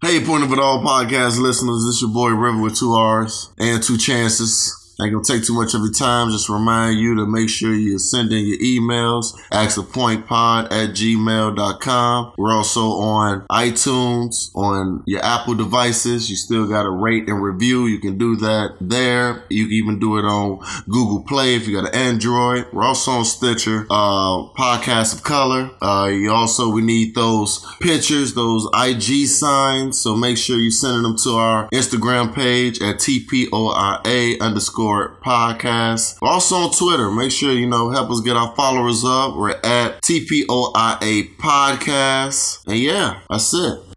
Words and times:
Hey, 0.00 0.24
Point 0.24 0.44
of 0.44 0.52
It 0.52 0.60
All 0.60 0.80
podcast 0.80 1.40
listeners, 1.40 1.84
this 1.84 2.00
your 2.00 2.12
boy 2.12 2.28
River 2.28 2.62
with 2.62 2.78
two 2.78 2.92
R's 2.92 3.50
and 3.58 3.82
two 3.82 3.98
chances. 3.98 4.77
Ain't 5.00 5.12
gonna 5.12 5.22
take 5.22 5.44
too 5.46 5.54
much 5.54 5.74
of 5.74 5.82
your 5.82 5.92
time. 5.92 6.32
Just 6.32 6.48
remind 6.48 6.98
you 6.98 7.14
to 7.14 7.26
make 7.26 7.48
sure 7.48 7.72
you 7.72 8.00
send 8.00 8.32
in 8.32 8.44
your 8.46 8.58
emails. 8.58 9.32
Axapointpod 9.52 10.64
at 10.72 10.90
gmail.com. 10.90 12.32
We're 12.36 12.52
also 12.52 12.80
on 12.94 13.46
iTunes, 13.48 14.50
on 14.56 15.04
your 15.06 15.24
Apple 15.24 15.54
devices. 15.54 16.28
You 16.28 16.34
still 16.34 16.66
gotta 16.66 16.90
rate 16.90 17.28
and 17.28 17.40
review. 17.40 17.86
You 17.86 18.00
can 18.00 18.18
do 18.18 18.34
that 18.36 18.74
there. 18.80 19.44
You 19.48 19.66
can 19.66 19.72
even 19.74 19.98
do 20.00 20.18
it 20.18 20.22
on 20.22 20.58
Google 20.88 21.22
Play 21.22 21.54
if 21.54 21.68
you 21.68 21.80
got 21.80 21.94
an 21.94 21.94
Android. 21.94 22.66
We're 22.72 22.82
also 22.82 23.12
on 23.12 23.24
Stitcher, 23.24 23.86
uh, 23.90 24.48
Podcast 24.58 25.14
of 25.14 25.22
Color. 25.22 25.70
Uh, 25.80 26.10
you 26.12 26.32
also, 26.32 26.70
we 26.70 26.82
need 26.82 27.14
those 27.14 27.64
pictures, 27.80 28.34
those 28.34 28.68
IG 28.74 29.28
signs. 29.28 29.96
So 29.96 30.16
make 30.16 30.38
sure 30.38 30.58
you're 30.58 30.72
sending 30.72 31.04
them 31.04 31.16
to 31.18 31.30
our 31.36 31.68
Instagram 31.70 32.34
page 32.34 32.82
at 32.82 32.96
TPOIA 32.96 34.40
underscore 34.40 34.87
podcast. 35.24 36.20
We're 36.20 36.28
also 36.28 36.56
on 36.56 36.72
Twitter. 36.72 37.10
Make 37.10 37.30
sure, 37.30 37.52
you 37.52 37.66
know, 37.66 37.90
help 37.90 38.10
us 38.10 38.20
get 38.20 38.36
our 38.36 38.54
followers 38.56 39.04
up. 39.04 39.36
We're 39.36 39.50
at 39.50 40.02
TPOIA 40.02 41.36
podcast. 41.36 42.66
And 42.66 42.78
yeah, 42.78 43.20
that's 43.28 43.52
it. 43.54 43.87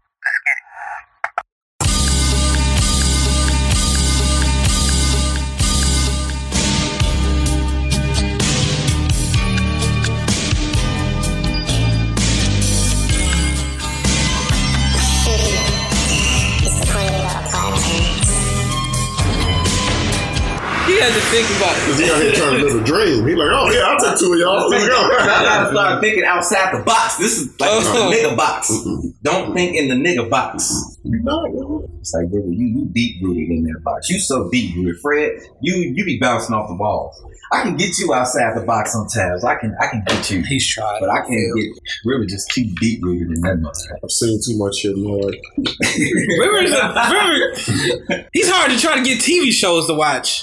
He 21.30 21.36
had 21.38 21.46
think 21.46 21.56
about 21.56 21.76
it. 21.76 21.80
Cause 21.86 21.98
he 21.98 22.10
out 22.10 22.22
here 22.22 22.32
trying 22.32 22.58
to 22.60 22.64
live 22.66 22.82
a 22.82 22.84
dream. 22.84 23.26
He 23.26 23.34
like, 23.34 23.48
oh 23.52 23.70
yeah, 23.70 23.80
I'll 23.86 23.98
take 23.98 24.18
two 24.18 24.32
of 24.32 24.38
y'all. 24.38 24.68
Let's 24.68 24.84
I 24.84 24.88
go. 24.88 25.08
gotta 25.08 25.70
start 25.72 26.00
thinking 26.02 26.24
outside 26.24 26.78
the 26.78 26.84
box. 26.84 27.16
This 27.16 27.38
is 27.38 27.46
like 27.60 27.70
Oh. 27.72 27.78
Uh-huh. 27.78 28.08
a 28.08 28.12
nigga 28.14 28.36
box. 28.36 28.70
Mm-hmm. 28.70 29.08
Don't 29.22 29.54
think 29.54 29.76
in 29.76 29.88
the 29.88 29.94
nigga 29.94 30.28
box. 30.28 30.70
It's 31.04 32.14
like, 32.14 32.30
bro, 32.30 32.40
you 32.46 32.66
you 32.66 32.84
deep 32.92 33.22
rooted 33.22 33.48
in 33.50 33.64
that 33.64 33.80
box. 33.84 34.08
You 34.10 34.18
so 34.18 34.48
deep 34.50 34.74
rooted, 34.76 35.00
Fred. 35.00 35.32
You 35.60 35.74
you 35.94 36.04
be 36.04 36.18
bouncing 36.18 36.54
off 36.54 36.68
the 36.68 36.74
walls. 36.74 37.20
I 37.52 37.62
can 37.62 37.76
get 37.76 37.98
you 37.98 38.12
outside 38.14 38.56
the 38.58 38.64
box 38.64 38.92
sometimes. 38.92 39.44
I 39.44 39.56
can 39.56 39.74
I 39.80 39.86
can 39.88 40.02
get 40.06 40.30
you, 40.30 40.42
He's 40.42 40.66
trying. 40.66 41.00
but 41.00 41.10
I 41.10 41.18
can't 41.26 41.54
get 41.56 41.68
really 42.04 42.26
just 42.26 42.50
too 42.50 42.64
deep 42.80 43.02
rooted 43.04 43.28
in 43.28 43.40
that 43.42 43.56
motherfucker. 43.58 43.98
I've 44.04 44.10
seen 44.10 44.40
too 44.44 44.56
much 44.58 44.76
shit, 44.76 44.96
Lord. 44.96 45.36
River's 45.58 46.72
a, 46.72 46.82
River, 47.12 48.26
he's 48.32 48.48
hard 48.50 48.70
to 48.72 48.78
try 48.78 48.96
to 48.96 49.02
get 49.04 49.18
TV 49.18 49.52
shows 49.52 49.86
to 49.86 49.94
watch. 49.94 50.42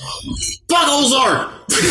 Fuck 0.70 0.88
Ozark. 0.88 1.56
For 1.70 1.82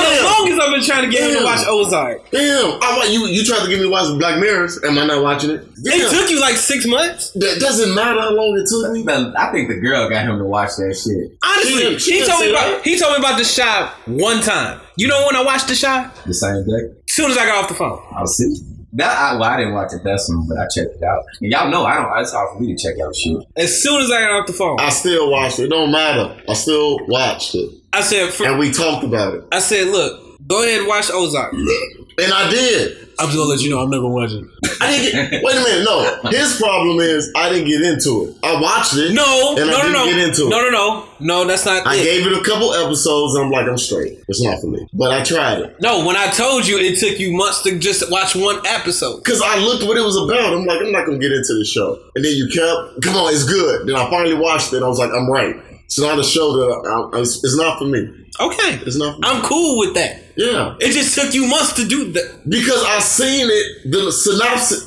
the 0.00 0.20
longest, 0.24 0.60
I've 0.60 0.72
been 0.74 0.82
trying 0.82 1.04
to 1.04 1.10
get 1.10 1.30
him 1.30 1.38
to 1.38 1.44
watch 1.44 1.64
Ozark. 1.66 2.30
Damn, 2.30 2.78
I 2.82 2.96
want 2.96 3.10
you. 3.10 3.26
You 3.26 3.44
tried 3.44 3.60
to 3.64 3.68
get 3.68 3.76
me 3.78 3.84
to 3.84 3.90
watch 3.90 4.18
Black 4.18 4.38
Mirrors. 4.40 4.82
Am 4.84 4.98
I 4.98 5.06
not 5.06 5.22
watching 5.22 5.50
it? 5.50 5.66
It 5.84 6.10
took 6.10 6.30
you 6.30 6.40
like 6.40 6.56
six 6.56 6.86
months. 6.86 7.30
That 7.32 7.58
doesn't 7.60 7.94
matter 7.94 8.18
how 8.20 8.32
long 8.32 8.56
it 8.58 8.66
took 8.68 8.90
me. 8.92 9.04
I 9.36 9.52
think 9.52 9.68
the 9.68 9.76
girl 9.80 10.08
got 10.08 10.24
him 10.26 10.38
to 10.38 10.44
watch 10.44 10.70
that 10.78 10.94
shit. 10.96 11.36
Honestly, 11.44 11.98
She- 11.98 11.98
she 11.98 12.20
he 12.20 12.26
told 12.26 12.40
me 12.40 12.46
didn't 12.46 12.72
about 12.72 12.82
he 12.84 12.98
told 12.98 13.13
me 13.14 13.26
about 13.26 13.38
the 13.38 13.44
shot 13.44 13.94
one 14.06 14.40
time. 14.42 14.80
You 14.96 15.08
know 15.08 15.26
when 15.26 15.36
I 15.36 15.44
watched 15.44 15.68
the 15.68 15.74
shot? 15.74 16.14
The 16.26 16.34
same 16.34 16.64
day. 16.64 16.94
As 17.08 17.14
soon 17.14 17.30
as 17.30 17.38
I 17.38 17.46
got 17.46 17.62
off 17.62 17.68
the 17.68 17.74
phone. 17.74 17.98
I 18.14 18.20
was 18.20 18.36
sitting. 18.36 18.70
That 18.96 19.10
I, 19.10 19.34
well, 19.34 19.50
I 19.50 19.56
didn't 19.56 19.74
watch 19.74 19.92
it 19.92 20.04
that 20.04 20.20
soon, 20.20 20.46
but 20.48 20.56
I 20.56 20.66
checked 20.72 20.96
it 20.96 21.02
out. 21.02 21.24
And 21.40 21.50
y'all 21.50 21.68
know 21.68 21.84
I 21.84 21.96
don't. 21.96 22.20
It's 22.20 22.32
hard 22.32 22.54
for 22.54 22.60
me 22.62 22.76
to 22.76 22.80
check 22.80 22.94
out 23.04 23.14
shit. 23.16 23.38
As 23.56 23.82
soon 23.82 24.00
as 24.00 24.10
I 24.10 24.20
got 24.20 24.40
off 24.42 24.46
the 24.46 24.52
phone, 24.52 24.78
I 24.78 24.90
still 24.90 25.32
watched 25.32 25.58
it. 25.58 25.64
It 25.64 25.70
don't 25.70 25.90
matter. 25.90 26.40
I 26.48 26.54
still 26.54 27.04
watched 27.08 27.56
it, 27.56 27.70
I 27.92 28.02
said, 28.02 28.30
for, 28.30 28.46
and 28.46 28.58
we 28.58 28.70
talked 28.70 29.04
about 29.04 29.34
it, 29.34 29.44
I 29.50 29.58
said, 29.58 29.88
look, 29.88 30.38
go 30.46 30.62
ahead 30.62 30.80
and 30.80 30.88
watch 30.88 31.10
Ozark. 31.12 31.54
and 32.18 32.32
I 32.32 32.50
did. 32.50 32.98
I'm 33.16 33.26
just 33.26 33.36
gonna 33.36 33.48
let 33.48 33.60
you 33.60 33.70
know 33.70 33.78
I'm 33.80 33.90
never 33.90 34.08
watching. 34.08 34.50
It. 34.62 34.70
I 34.80 34.90
didn't 34.90 35.30
get. 35.30 35.44
Wait 35.44 35.56
a 35.56 35.60
minute. 35.60 35.84
No, 35.84 36.30
his 36.30 36.56
problem 36.60 36.98
is 36.98 37.30
I 37.36 37.48
didn't 37.48 37.68
get 37.68 37.82
into 37.82 38.26
it. 38.26 38.36
I 38.42 38.60
watched 38.60 38.94
it. 38.96 39.14
No, 39.14 39.54
and 39.56 39.70
no, 39.70 39.76
I 39.76 39.82
didn't 39.82 39.92
no, 39.92 40.04
no, 40.04 40.10
get 40.10 40.28
into 40.28 40.48
no, 40.48 40.58
it. 40.66 40.70
no, 40.70 40.70
no, 40.70 41.06
no. 41.20 41.42
no. 41.42 41.44
That's 41.46 41.64
not 41.64 41.86
I 41.86 41.94
it. 41.94 42.02
gave 42.02 42.26
it 42.26 42.32
a 42.32 42.42
couple 42.42 42.74
episodes, 42.74 43.34
and 43.36 43.44
I'm 43.44 43.50
like, 43.52 43.68
I'm 43.68 43.78
straight. 43.78 44.18
It's 44.26 44.42
not 44.42 44.60
for 44.60 44.66
me. 44.66 44.86
But 44.92 45.12
I 45.12 45.22
tried 45.22 45.60
it 45.60 45.76
no, 45.80 46.04
when 46.04 46.16
I 46.16 46.28
told 46.30 46.66
you 46.66 46.78
it 46.78 46.98
took 46.98 47.20
you 47.20 47.32
months 47.36 47.62
to 47.62 47.78
just 47.78 48.10
watch 48.10 48.34
one 48.34 48.64
episode. 48.66 49.18
because 49.18 49.40
I 49.42 49.58
looked 49.58 49.84
what 49.84 49.96
it 49.96 50.02
was 50.02 50.16
about. 50.16 50.52
I'm 50.52 50.64
like, 50.64 50.80
I'm 50.80 50.90
not 50.92 51.06
gonna 51.06 51.18
get 51.18 51.32
into 51.32 51.54
the 51.54 51.64
show. 51.64 52.00
And 52.16 52.24
then 52.24 52.32
you 52.34 52.48
kept, 52.48 53.02
come 53.02 53.16
on, 53.16 53.32
it's 53.32 53.44
good. 53.44 53.86
Then 53.86 53.94
I 53.96 54.10
finally 54.10 54.34
watched 54.34 54.72
it. 54.72 54.82
I 54.82 54.88
was 54.88 54.98
like, 54.98 55.10
I'm 55.10 55.30
right. 55.30 55.54
It's 55.84 56.00
not 56.00 56.18
a 56.18 56.24
show 56.24 56.52
that 56.56 57.10
I, 57.14 57.20
it's, 57.20 57.44
it's 57.44 57.56
not 57.56 57.78
for 57.78 57.84
me. 57.84 58.00
Okay, 58.40 58.80
It's 58.84 58.96
not. 58.96 59.14
For 59.14 59.20
me. 59.20 59.28
I'm 59.28 59.42
cool 59.44 59.78
with 59.78 59.94
that. 59.94 60.23
Yeah. 60.36 60.74
It 60.80 60.92
just 60.92 61.14
took 61.14 61.32
you 61.34 61.46
months 61.46 61.72
to 61.74 61.86
do 61.86 62.10
that. 62.12 62.40
because 62.48 62.82
I 62.84 62.98
seen 63.00 63.46
it, 63.50 63.90
the 63.90 64.10
synopsis, 64.10 64.84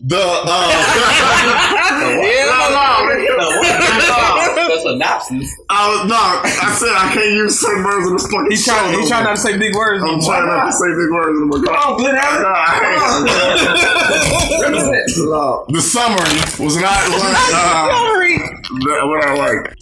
the 0.00 0.18
uh, 0.18 0.68
The 4.66 4.78
synopsis. 4.82 5.46
I 5.70 5.88
was 5.88 6.08
no, 6.08 6.16
I 6.16 6.74
said 6.78 6.88
I 6.90 7.12
can't 7.14 7.30
use 7.32 7.60
certain 7.60 7.84
words 7.84 8.06
in 8.08 8.12
this 8.16 8.26
fucking 8.26 8.50
He's 8.50 8.64
show. 8.64 8.72
trying. 8.72 8.98
He's 8.98 9.08
trying 9.08 9.24
not 9.24 9.36
to 9.36 9.40
say 9.42 9.56
big 9.58 9.74
words. 9.74 10.02
I'm 10.02 10.20
trying 10.20 10.46
not 10.46 10.66
to 10.66 10.72
say 10.72 10.88
big 10.90 11.10
words 11.12 11.38
in 11.38 11.48
the 11.48 11.58
my 11.58 11.62
Oh, 11.84 11.96
good 11.98 12.14
No, 15.30 15.64
the 15.68 15.80
summary 15.80 16.64
was 16.64 16.76
not 16.76 17.08
like 17.08 17.36
uh, 17.54 17.88
that- 18.84 19.06
what 19.06 19.24
I 19.24 19.34
like. 19.34 19.76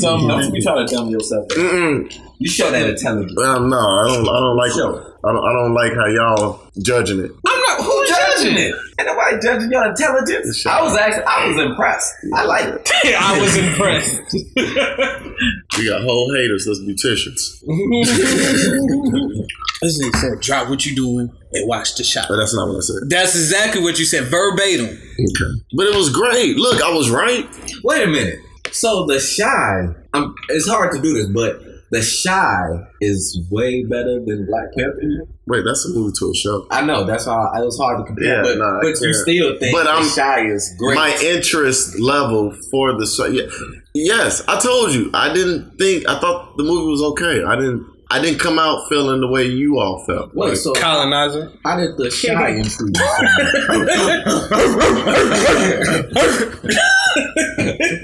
Don't 0.00 0.52
be 0.52 0.60
trying 0.62 0.86
to 0.86 0.94
dumb 0.94 1.08
yourself. 1.10 1.46
Mm-mm. 1.48 2.29
You 2.40 2.48
show 2.48 2.70
that 2.70 2.88
intelligence. 2.88 3.38
Um, 3.38 3.68
no, 3.68 3.76
I 3.76 4.06
don't. 4.08 4.26
I 4.26 4.40
don't 4.40 4.56
like. 4.56 4.72
Sure. 4.72 5.14
I 5.22 5.30
don't. 5.30 5.44
I 5.44 5.52
don't 5.52 5.74
like 5.74 5.92
how 5.92 6.06
y'all 6.06 6.60
judging 6.82 7.20
it. 7.20 7.30
I'm 7.46 7.60
not. 7.60 7.84
Who 7.84 8.06
judging 8.08 8.56
it? 8.56 8.74
Ain't 8.98 9.06
nobody 9.06 9.36
judging 9.42 9.70
your 9.70 9.86
intelligence. 9.86 10.64
I 10.64 10.80
was 10.80 10.96
actually, 10.96 11.24
I 11.24 11.46
was 11.48 11.58
impressed. 11.58 12.14
I 12.34 12.44
like 12.46 12.64
it. 12.64 12.88
I 13.20 13.40
was 13.40 13.56
impressed. 13.58 14.22
We 15.78 15.88
got 15.88 16.02
whole 16.02 16.34
haters. 16.34 16.66
Let's 16.66 16.80
beauticians. 16.80 17.62
This 19.82 19.98
nigga 20.02 20.16
said, 20.16 20.40
"Drop 20.42 20.68
what 20.68 20.84
you're 20.84 20.94
doing 20.94 21.30
and 21.52 21.68
watch 21.68 21.94
the 21.94 22.04
shot." 22.04 22.26
But 22.28 22.36
that's 22.36 22.54
not 22.54 22.68
what 22.68 22.76
I 22.76 22.80
said. 22.80 23.08
That's 23.08 23.34
exactly 23.34 23.80
what 23.82 23.98
you 23.98 24.04
said, 24.04 24.24
verbatim. 24.24 24.88
Okay. 24.88 25.52
But 25.74 25.86
it 25.86 25.96
was 25.96 26.10
great. 26.10 26.56
Look, 26.56 26.82
I 26.82 26.92
was 26.92 27.08
right. 27.08 27.48
Wait 27.82 28.02
a 28.02 28.06
minute. 28.06 28.40
So 28.72 29.06
the 29.06 29.18
Chi, 29.18 29.94
um, 30.12 30.34
it's 30.50 30.68
hard 30.68 30.92
to 30.92 31.00
do 31.00 31.14
this, 31.14 31.28
but 31.28 31.62
the 31.90 32.00
Chi 32.24 32.86
is 33.00 33.38
way 33.50 33.82
better 33.84 34.20
than 34.24 34.46
Black 34.46 34.72
Panther. 34.76 35.26
Wait, 35.46 35.64
that's 35.64 35.84
a 35.86 35.88
movie 35.92 36.12
to 36.18 36.30
a 36.30 36.34
show. 36.34 36.66
I 36.70 36.82
know 36.82 37.04
that's 37.04 37.26
why 37.26 37.58
it 37.58 37.64
was 37.64 37.76
hard 37.78 37.98
to 37.98 38.04
compare, 38.04 38.36
Yeah, 38.36 38.42
but, 38.42 38.58
nah, 38.58 38.80
but 38.80 39.00
you 39.00 39.12
still 39.12 39.58
think 39.58 39.74
but 39.76 39.86
I'm, 39.88 40.08
Chi 40.08 40.46
is 40.46 40.72
great. 40.78 40.94
My 40.94 41.16
interest 41.22 41.98
level 41.98 42.52
for 42.70 42.92
the 42.98 43.06
show. 43.06 43.26
Yeah. 43.26 43.46
Yes, 43.94 44.42
I 44.46 44.60
told 44.60 44.92
you. 44.94 45.10
I 45.12 45.32
didn't 45.34 45.76
think. 45.78 46.08
I 46.08 46.18
thought 46.20 46.56
the 46.56 46.62
movie 46.62 46.90
was 46.90 47.02
okay. 47.02 47.42
I 47.42 47.56
didn't. 47.56 47.86
I 48.12 48.20
didn't 48.20 48.40
come 48.40 48.58
out 48.58 48.88
feeling 48.88 49.20
the 49.20 49.28
way 49.28 49.44
you 49.46 49.78
all 49.78 50.04
felt. 50.04 50.34
Wait, 50.34 50.48
Like, 50.48 50.56
so 50.56 50.72
Colonizer. 50.72 51.52
how 51.64 51.76
did 51.76 51.96
the 51.96 52.10
Chi 52.10 52.48
improve? 52.58 52.90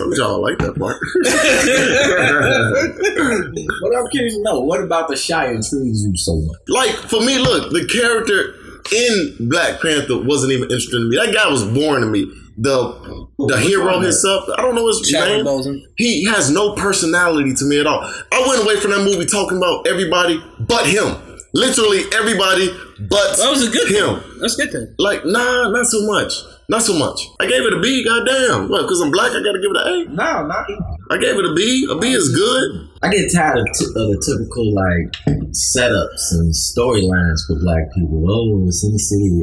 told 0.00 0.16
y'all 0.16 0.44
I 0.44 0.50
like 0.50 0.58
that 0.58 0.76
part. 0.78 0.96
what 3.82 3.96
I'm 3.96 4.08
curious 4.10 4.34
to 4.36 4.42
know, 4.42 4.60
what 4.60 4.82
about 4.82 5.08
the 5.08 5.16
Chi 5.16 5.46
intrigues 5.48 6.04
you 6.04 6.16
so 6.16 6.36
much? 6.36 6.56
like 6.68 6.94
for 7.08 7.20
me, 7.20 7.38
look, 7.38 7.72
the 7.72 7.86
character 7.86 8.54
in 8.92 9.48
Black 9.48 9.80
Panther 9.80 10.22
wasn't 10.24 10.52
even 10.52 10.64
interesting 10.64 11.00
to 11.00 11.08
me. 11.08 11.16
That 11.16 11.34
guy 11.34 11.48
was 11.50 11.64
boring 11.64 12.02
to 12.02 12.08
me. 12.10 12.30
The 12.58 13.26
the 13.48 13.58
hero 13.58 14.00
himself, 14.00 14.44
I 14.56 14.60
don't 14.62 14.74
know 14.74 14.86
his 14.86 15.00
Chadwick 15.08 15.36
name. 15.36 15.46
Boseman. 15.46 15.80
He 15.96 16.24
has 16.26 16.50
no 16.50 16.74
personality 16.74 17.54
to 17.54 17.64
me 17.64 17.80
at 17.80 17.86
all. 17.86 18.00
I 18.32 18.44
went 18.46 18.62
away 18.62 18.76
from 18.76 18.90
that 18.90 19.02
movie 19.04 19.24
talking 19.24 19.56
about 19.56 19.86
everybody 19.88 20.42
but 20.58 20.86
him. 20.86 21.16
Literally 21.54 22.02
everybody 22.14 22.68
but 23.08 23.36
That 23.38 23.48
was 23.50 23.66
a 23.66 23.70
good 23.70 23.88
him. 23.88 24.20
thing. 24.20 24.40
That's 24.40 24.58
a 24.58 24.62
good 24.66 24.72
thing. 24.72 24.94
Like, 24.98 25.24
nah, 25.24 25.70
not 25.70 25.86
so 25.86 26.06
much. 26.06 26.34
Not 26.70 26.82
so 26.82 26.96
much. 26.96 27.26
I 27.40 27.46
gave 27.48 27.62
it 27.66 27.72
a 27.72 27.80
B, 27.80 28.04
goddamn. 28.04 28.68
What, 28.68 28.82
because 28.82 29.00
I'm 29.00 29.10
black, 29.10 29.32
I 29.32 29.42
gotta 29.42 29.58
give 29.58 29.72
it 29.74 29.76
an 29.76 29.88
A? 29.90 30.04
No, 30.14 30.46
not 30.46 30.70
A? 30.70 30.78
I 31.10 31.18
gave 31.18 31.34
it 31.34 31.44
a 31.44 31.52
B. 31.52 31.88
A 31.90 31.98
B 31.98 32.12
is 32.12 32.32
good. 32.32 32.88
I 33.02 33.10
get 33.10 33.26
tired 33.34 33.58
of, 33.58 33.66
t- 33.76 33.86
of 33.86 34.06
the 34.06 34.22
typical 34.22 34.70
like 34.72 35.10
setups 35.50 36.30
and 36.38 36.54
storylines 36.54 37.42
for 37.48 37.58
black 37.58 37.90
people. 37.92 38.22
Oh, 38.30 38.68
it's 38.68 38.84
in 38.84 38.92
the 38.92 39.00
city. 39.00 39.42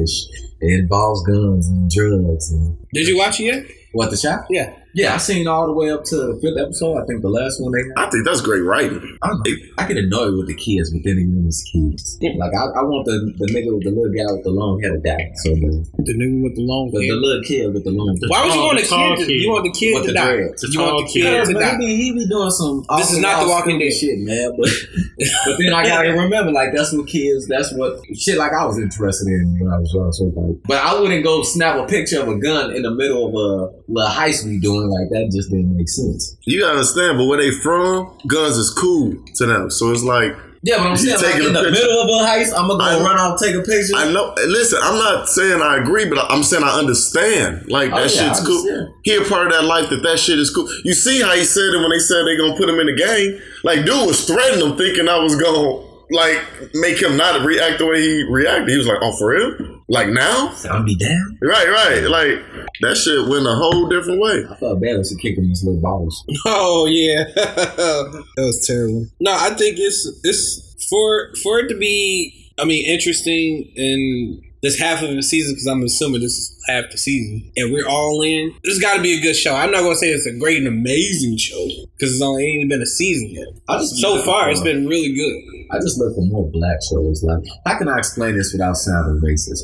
It 0.60 0.80
involves 0.80 1.22
guns 1.24 1.68
and 1.68 1.90
drugs. 1.90 2.50
And 2.50 2.78
Did 2.94 3.06
you 3.06 3.18
watch 3.18 3.40
it 3.40 3.44
yet? 3.44 3.66
What 3.92 4.10
the 4.10 4.16
shot? 4.16 4.46
Yeah. 4.48 4.72
Yeah, 4.94 5.14
I 5.14 5.18
seen 5.18 5.46
all 5.46 5.66
the 5.66 5.72
way 5.72 5.90
up 5.90 6.04
to 6.04 6.16
the 6.16 6.38
fifth 6.40 6.58
episode. 6.58 6.96
I 6.98 7.04
think 7.06 7.22
the 7.22 7.28
last 7.28 7.60
one 7.60 7.72
they 7.72 7.82
had. 7.84 8.08
I 8.08 8.10
think 8.10 8.24
that's 8.24 8.40
great 8.40 8.60
writing. 8.64 9.00
I. 9.22 9.32
I 9.78 9.86
get 9.86 9.96
annoyed 9.96 10.34
with 10.34 10.48
the 10.48 10.54
kids, 10.54 10.90
but 10.90 11.02
then 11.04 11.18
again, 11.18 11.44
it's 11.46 11.62
kids. 11.70 12.18
Like 12.20 12.50
I, 12.54 12.80
I 12.80 12.82
want 12.82 13.06
the 13.06 13.32
the 13.38 13.46
nigga 13.52 13.70
with 13.74 13.84
the 13.84 13.94
little 13.94 14.10
guy 14.10 14.26
with 14.34 14.42
the 14.44 14.50
long 14.50 14.80
hair 14.82 14.92
to 14.92 15.00
die. 15.00 15.30
So 15.44 15.50
the, 15.54 15.86
The 16.02 16.14
nigga 16.18 16.42
with 16.42 16.56
the 16.56 16.64
long 16.66 16.90
the, 16.90 16.98
the 17.04 17.14
little 17.14 17.42
kid 17.44 17.72
with 17.72 17.84
the 17.84 17.92
long. 17.92 18.10
Hair. 18.18 18.28
Why 18.28 18.44
would 18.46 18.54
you 18.54 18.60
want 18.64 18.78
the 18.78 18.82
the 18.82 18.88
tall 18.90 19.16
kid? 19.16 19.20
To, 19.22 19.26
kid. 19.28 19.42
you 19.42 19.50
want 19.50 19.64
the 19.64 19.74
kid 19.78 19.94
With 19.94 20.02
to 20.02 20.08
the 20.08 20.18
die. 20.18 20.34
dreads. 20.36 20.62
The 20.62 20.68
You 20.72 20.80
want 20.80 20.96
the 20.98 21.12
kid. 21.12 21.22
kid 21.22 21.32
Yeah, 21.32 21.44
to 21.44 21.52
but 21.54 21.62
he 21.62 21.70
die. 21.70 21.78
be, 21.78 21.86
he 21.96 22.06
be 22.12 22.26
doing 22.26 22.50
some. 22.50 22.84
This 22.98 23.12
is 23.12 23.18
not 23.22 23.42
The 23.44 23.48
Walking 23.48 23.78
Dead. 23.78 23.92
shit, 23.92 24.18
man. 24.18 24.56
But 24.58 24.70
but 25.46 25.56
then 25.62 25.72
I 25.74 25.82
gotta 25.84 26.10
remember, 26.10 26.50
like 26.52 26.72
that's 26.74 26.90
what 26.92 27.06
kids. 27.06 27.46
That's 27.46 27.70
what 27.74 28.02
shit. 28.16 28.38
Like 28.38 28.52
I 28.52 28.64
was 28.66 28.78
interested 28.78 29.28
in 29.28 29.58
when 29.60 29.70
I 29.72 29.78
was 29.78 29.92
young. 29.94 30.10
So 30.12 30.24
like, 30.34 30.58
but 30.66 30.78
I 30.82 30.98
wouldn't 30.98 31.22
go 31.22 31.42
snap 31.42 31.76
a 31.78 31.86
picture 31.86 32.20
of 32.20 32.28
a 32.28 32.38
gun 32.38 32.74
in 32.74 32.82
the 32.82 32.90
middle 32.90 33.28
of 33.28 33.32
a 33.34 33.46
little 33.90 34.10
heist 34.10 34.44
we 34.44 34.58
doing 34.58 34.77
like 34.86 35.08
that. 35.10 35.30
Just 35.34 35.50
didn't 35.50 35.76
make 35.76 35.88
sense. 35.88 36.36
You 36.44 36.60
gotta 36.60 36.74
understand, 36.78 37.18
but 37.18 37.24
where 37.26 37.38
they 37.38 37.50
from, 37.50 38.16
guns 38.26 38.56
is 38.56 38.70
cool 38.70 39.14
to 39.36 39.46
them. 39.46 39.70
So 39.70 39.90
it's 39.90 40.02
like 40.04 40.36
Yeah, 40.62 40.78
but 40.78 40.86
I'm 40.86 40.90
You 40.92 40.96
saying 40.98 41.16
like 41.22 41.24
taking 41.32 41.46
in 41.48 41.52
the 41.54 41.60
picture. 41.62 41.70
middle 41.86 42.00
of 42.02 42.08
a 42.08 42.26
heist, 42.26 42.52
I'm 42.56 42.66
gonna 42.68 42.82
go 42.82 42.98
I- 42.98 43.02
run 43.02 43.16
off, 43.18 43.38
take 43.40 43.54
a 43.54 43.62
picture. 43.62 43.94
I 43.96 44.10
know. 44.12 44.34
Listen, 44.46 44.80
I'm 44.82 44.98
not 44.98 45.28
saying 45.28 45.62
I 45.62 45.76
agree, 45.78 46.04
but 46.06 46.18
I'm 46.30 46.42
saying 46.42 46.64
I 46.64 46.78
understand. 46.78 47.70
Like 47.70 47.92
Oh, 47.92 47.96
that 48.02 48.14
yeah, 48.14 48.32
shit's 48.34 48.46
cool. 48.46 48.58
understand. 48.58 48.94
He 49.04 49.14
a 49.16 49.22
part 49.22 49.46
of 49.46 49.52
that 49.52 49.64
life 49.64 49.88
that 49.90 50.02
that 50.02 50.18
shit 50.18 50.38
is 50.38 50.50
cool. 50.54 50.68
You 50.84 50.94
see 50.94 51.22
how 51.22 51.32
he 51.34 51.44
said 51.44 51.72
it 51.74 51.78
when 51.78 51.90
they 51.90 51.98
said 52.00 52.24
they 52.26 52.36
gonna 52.36 52.56
put 52.56 52.68
him 52.68 52.78
in 52.80 52.86
the 52.86 52.94
game. 52.96 53.40
Like 53.62 53.84
dude 53.84 54.06
was 54.06 54.24
threatening 54.24 54.66
him, 54.70 54.76
thinking 54.76 55.08
I 55.08 55.18
was 55.18 55.36
gonna 55.36 55.86
like 56.10 56.42
make 56.74 57.00
him 57.00 57.16
not 57.16 57.44
react 57.44 57.78
the 57.78 57.86
way 57.86 58.00
he 58.00 58.24
reacted. 58.30 58.68
He 58.68 58.78
was 58.78 58.86
like, 58.86 58.98
"Oh, 59.02 59.16
for 59.18 59.28
real? 59.30 59.80
Like 59.88 60.08
now? 60.08 60.54
I'll 60.70 60.84
be 60.84 60.96
down. 60.96 61.38
Right, 61.42 61.68
right. 61.68 62.02
Like 62.02 62.38
that 62.80 62.96
shit 62.96 63.28
went 63.28 63.46
a 63.46 63.54
whole 63.54 63.88
different 63.88 64.20
way." 64.20 64.44
I 64.50 64.56
felt 64.56 64.80
bad 64.80 64.96
as 64.96 65.12
a 65.12 65.16
kick 65.16 65.36
him 65.36 65.44
in 65.44 65.50
his 65.50 65.64
little 65.64 65.80
balls. 65.80 66.24
Oh 66.46 66.86
yeah, 66.86 67.24
that 67.34 68.24
was 68.36 68.64
terrible. 68.66 69.06
No, 69.20 69.32
I 69.32 69.50
think 69.50 69.78
it's 69.78 70.06
it's 70.24 70.86
for 70.88 71.34
for 71.42 71.58
it 71.60 71.68
to 71.68 71.76
be. 71.76 72.52
I 72.58 72.64
mean, 72.64 72.86
interesting 72.86 73.72
and 73.76 74.42
this 74.62 74.78
half 74.80 75.02
of 75.02 75.10
the 75.10 75.22
season 75.22 75.54
because 75.54 75.66
I'm 75.66 75.82
assuming 75.84 76.20
this 76.20 76.32
is 76.32 76.64
half 76.66 76.90
the 76.90 76.98
season 76.98 77.50
and 77.56 77.72
we're 77.72 77.86
all 77.86 78.22
in. 78.22 78.54
This 78.64 78.80
got 78.80 78.96
to 78.96 79.02
be 79.02 79.16
a 79.16 79.20
good 79.20 79.36
show. 79.36 79.54
I'm 79.54 79.70
not 79.70 79.82
gonna 79.82 79.94
say 79.94 80.08
it's 80.08 80.26
a 80.26 80.36
great 80.36 80.58
and 80.58 80.66
amazing 80.66 81.36
show 81.38 81.64
because 81.96 82.14
it's 82.14 82.22
only 82.22 82.44
ain't 82.46 82.68
been 82.68 82.82
a 82.82 82.86
season 82.86 83.30
yet. 83.30 83.46
I 83.68 83.78
just 83.78 83.96
So 83.96 84.20
far, 84.22 84.50
it's 84.50 84.60
been 84.60 84.86
really 84.86 85.14
good. 85.14 85.57
I 85.70 85.76
just 85.78 85.98
look 85.98 86.14
for 86.14 86.24
more 86.24 86.48
black 86.50 86.78
shows. 86.88 87.22
Like, 87.22 87.44
how 87.66 87.76
can 87.78 87.88
I 87.88 87.98
explain 87.98 88.36
this 88.36 88.52
without 88.52 88.76
sounding 88.76 89.20
racist? 89.20 89.62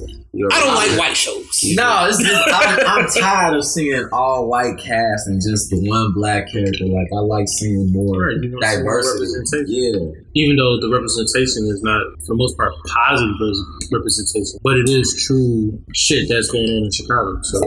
I 0.53 0.61
don't 0.61 0.75
like 0.75 0.99
white 0.99 1.17
shows. 1.17 1.47
No, 1.75 2.07
it's 2.09 2.19
just, 2.19 2.43
I'm, 2.53 2.79
I'm 2.87 3.07
tired 3.09 3.57
of 3.57 3.65
seeing 3.65 4.09
all 4.13 4.49
white 4.49 4.77
cast 4.77 5.29
and 5.29 5.41
just 5.41 5.71
the 5.71 5.81
one 5.89 6.13
black 6.13 6.51
character. 6.53 6.85
Like, 6.87 7.09
I 7.15 7.21
like 7.21 7.49
seeing 7.49 7.93
more 7.93 8.29
Right, 8.29 8.37
you 8.43 8.51
know, 8.51 8.61
some 8.61 8.83
more 8.83 9.01
diversity. 9.01 9.25
representation. 9.25 9.67
Yeah, 9.73 10.45
even 10.45 10.57
though 10.57 10.77
the 10.81 10.91
representation 10.93 11.65
is 11.73 11.81
not, 11.83 12.03
for 12.27 12.35
the 12.35 12.41
most 12.41 12.57
part, 12.59 12.73
positive 12.85 13.57
representation, 13.93 14.59
but 14.63 14.77
it 14.77 14.89
is 14.91 15.09
true 15.25 15.81
shit 15.95 16.29
that's 16.29 16.51
going 16.51 16.67
on 16.69 16.85
in 16.85 16.93
Chicago. 16.93 17.39
So 17.43 17.63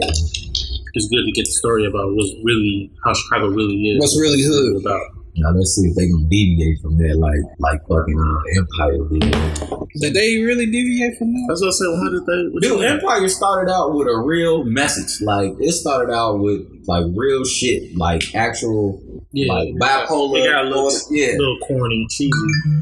it's 0.94 1.08
good 1.08 1.24
to 1.24 1.32
get 1.32 1.44
the 1.46 1.56
story 1.58 1.86
about 1.86 2.12
what's 2.14 2.32
really 2.44 2.92
how 3.04 3.14
Chicago 3.14 3.48
really 3.48 3.96
is. 3.96 3.98
What's 4.00 4.18
really 4.20 4.42
hood. 4.42 4.82
about. 4.84 5.17
Now 5.38 5.50
let's 5.50 5.74
see 5.74 5.88
if 5.88 5.96
they 5.96 6.08
gonna 6.08 6.24
deviate 6.28 6.80
from 6.80 6.98
that, 6.98 7.16
like 7.16 7.42
like 7.58 7.80
fucking 7.88 8.18
uh, 8.18 8.60
Empire 8.60 8.98
did. 9.08 9.90
Did 10.00 10.14
they 10.14 10.42
really 10.42 10.66
deviate 10.66 11.18
from 11.18 11.32
that? 11.32 11.46
That's 11.48 11.60
what 11.60 11.68
I 11.68 11.70
said. 11.70 11.88
Well, 11.88 12.02
how 12.02 12.10
did 12.10 12.26
they? 12.26 12.48
what 12.52 12.62
Dude, 12.62 12.80
mean? 12.80 12.88
Empire 12.88 13.28
started 13.28 13.72
out 13.72 13.94
with 13.94 14.08
a 14.08 14.18
real 14.18 14.64
message. 14.64 15.20
Like, 15.24 15.54
it 15.60 15.72
started 15.72 16.12
out 16.12 16.38
with 16.38 16.66
like 16.86 17.04
real 17.14 17.44
shit, 17.44 17.96
like 17.96 18.34
actual 18.34 19.00
Yeah, 19.32 19.52
like 19.52 19.68
bipolar. 19.80 20.44
It 20.44 20.50
got 20.50 20.64
a 20.64 20.68
little, 20.68 20.90
yeah, 21.10 21.32
little 21.38 21.58
corny, 21.66 22.06
cheesy. 22.10 22.30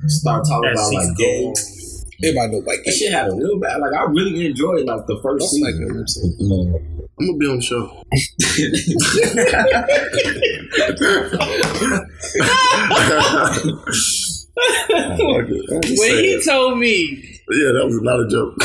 start 0.06 0.44
talking 0.46 0.62
That 0.62 0.72
about 0.74 0.92
like 0.92 1.02
season 1.02 1.14
gay. 1.16 1.52
Goal. 2.22 2.28
Everybody 2.28 2.52
know 2.52 2.60
white 2.62 2.78
That 2.84 2.92
shit 2.92 3.12
had 3.12 3.28
a 3.30 3.34
real 3.34 3.58
bad. 3.58 3.80
Like 3.80 3.94
I 3.94 4.04
really 4.04 4.46
enjoyed 4.46 4.84
like 4.86 5.06
the 5.06 5.18
first 5.22 5.42
That's 5.42 5.58
like 5.60 5.74
season. 6.08 6.52
Uh, 6.52 6.78
I'm 7.18 7.26
gonna 7.26 7.38
be 7.38 7.46
on 7.46 7.56
the 7.56 7.62
show. 7.62 8.02
When 14.58 16.24
he 16.24 16.40
told 16.42 16.78
me 16.78 17.38
yeah, 17.50 17.72
that 17.72 17.84
was 17.86 18.00
not 18.02 18.20
a 18.20 18.28
joke. 18.28 18.56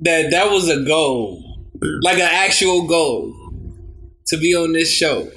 that 0.00 0.30
that 0.30 0.50
was 0.50 0.68
a 0.68 0.84
goal, 0.84 1.42
like 2.02 2.18
an 2.18 2.28
actual 2.30 2.86
goal, 2.86 3.34
to 4.26 4.36
be 4.36 4.54
on 4.54 4.72
this 4.72 4.92
show, 4.92 5.28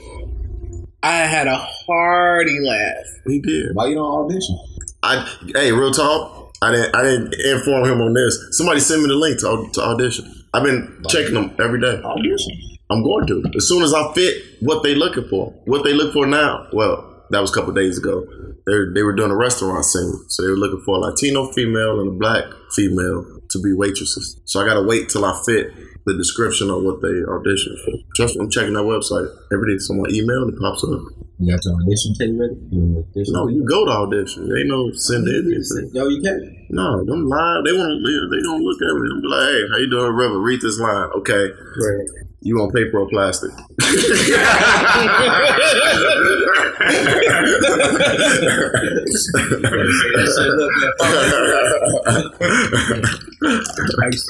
I 1.02 1.20
had 1.20 1.48
a 1.48 1.56
hearty 1.56 2.60
laugh. 2.62 3.06
he 3.26 3.40
did. 3.42 3.74
Why 3.74 3.88
you 3.88 3.96
don't 3.96 4.26
audition? 4.26 4.60
I 5.02 5.26
hey, 5.56 5.72
real 5.72 5.92
talk. 5.92 6.41
I 6.62 6.72
didn't 6.72 6.96
I 6.96 7.04
didn't 7.04 7.34
inform 7.34 7.90
him 7.90 8.02
on 8.02 8.14
this. 8.14 8.38
Somebody 8.52 8.80
send 8.80 9.02
me 9.02 9.10
the 9.10 9.16
link 9.16 9.40
to, 9.40 9.70
to 9.74 9.82
audition. 9.82 10.32
I've 10.54 10.64
been 10.64 11.02
checking 11.10 11.34
them 11.34 11.56
every 11.60 11.80
day. 11.82 12.02
Audition. 12.04 12.52
I'm 12.92 13.04
going 13.04 13.26
to 13.28 13.44
as 13.56 13.68
soon 13.68 13.84
as 13.84 13.94
I 13.94 14.14
fit 14.14 14.44
what 14.60 14.84
they 14.84 14.96
looking 14.96 15.28
for. 15.30 15.52
What 15.66 15.84
they 15.84 15.94
look 15.94 16.14
for 16.14 16.28
now? 16.28 16.68
Well, 16.74 17.26
that 17.32 17.40
was 17.40 17.52
a 17.52 17.54
couple 17.54 17.74
days 17.74 17.98
ago. 17.98 18.26
They 18.68 18.74
they 18.94 19.02
were 19.02 19.16
doing 19.16 19.32
a 19.32 19.36
restaurant 19.36 19.86
scene, 19.86 20.14
so 20.28 20.44
they 20.44 20.50
were 20.50 20.58
looking 20.58 20.84
for 20.86 20.98
a 20.98 21.00
Latino 21.00 21.52
female 21.52 22.00
and 22.00 22.10
a 22.10 22.20
black 22.20 22.44
female 22.76 23.26
to 23.50 23.62
be 23.62 23.74
waitresses. 23.74 24.40
So 24.46 24.62
I 24.62 24.66
gotta 24.66 24.84
wait 24.84 25.10
till 25.10 25.26
I 25.26 25.42
fit 25.46 25.74
the 26.06 26.18
description 26.18 26.70
of 26.70 26.84
what 26.84 27.02
they 27.02 27.14
audition 27.30 27.78
for. 27.86 27.94
Trust 28.16 28.36
me, 28.36 28.44
I'm 28.44 28.50
checking 28.50 28.74
that 28.74 28.86
website 28.86 29.30
every 29.54 29.74
day. 29.74 29.78
Someone 29.80 30.10
email 30.14 30.44
and 30.44 30.54
it 30.54 30.60
pops 30.60 30.84
up. 30.84 31.02
You 31.42 31.54
got 31.54 31.62
your 31.66 31.74
audition 31.74 32.14
tape 32.18 32.38
ready? 32.38 32.58
Audition? 32.70 33.34
No, 33.34 33.48
you 33.50 33.66
go 33.66 33.86
to 33.86 33.92
audition. 33.92 34.50
They 34.50 34.62
ain't 34.62 34.70
no 34.70 34.92
send 34.94 35.28
in 35.28 35.50
anything. 35.50 35.90
Yo, 35.94 36.08
you 36.08 36.22
can't. 36.22 36.42
No, 36.70 37.04
them 37.06 37.26
live. 37.26 37.66
They 37.66 37.74
want 37.74 37.98
to. 37.98 38.30
They 38.30 38.42
don't 38.42 38.62
look 38.62 38.78
at 38.82 38.94
me 38.94 39.22
be 39.22 39.28
like, 39.28 39.46
"Hey, 39.50 39.62
how 39.70 39.78
you 39.78 39.90
doing, 39.90 40.14
River? 40.14 40.40
Read 40.40 40.62
this 40.62 40.80
line, 40.80 41.10
okay? 41.18 41.50
Right. 41.50 42.31
You 42.42 42.60
on 42.62 42.72
paper 42.72 43.00
or 43.00 43.08
plastic?" 43.10 43.52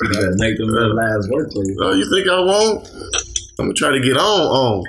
You 0.01 0.07
gotta 0.09 0.35
make 0.37 0.57
them 0.57 0.69
little 0.69 0.95
lives 0.95 1.29
work 1.29 1.51
for 1.51 1.63
you. 1.63 1.77
Oh, 1.81 1.93
you 1.93 2.09
think 2.09 2.27
I 2.27 2.39
won't? 2.39 2.87
I'm 3.59 3.65
gonna 3.65 3.73
try 3.73 3.91
to 3.91 3.99
get 3.99 4.17
on. 4.17 4.41
On. 4.41 4.83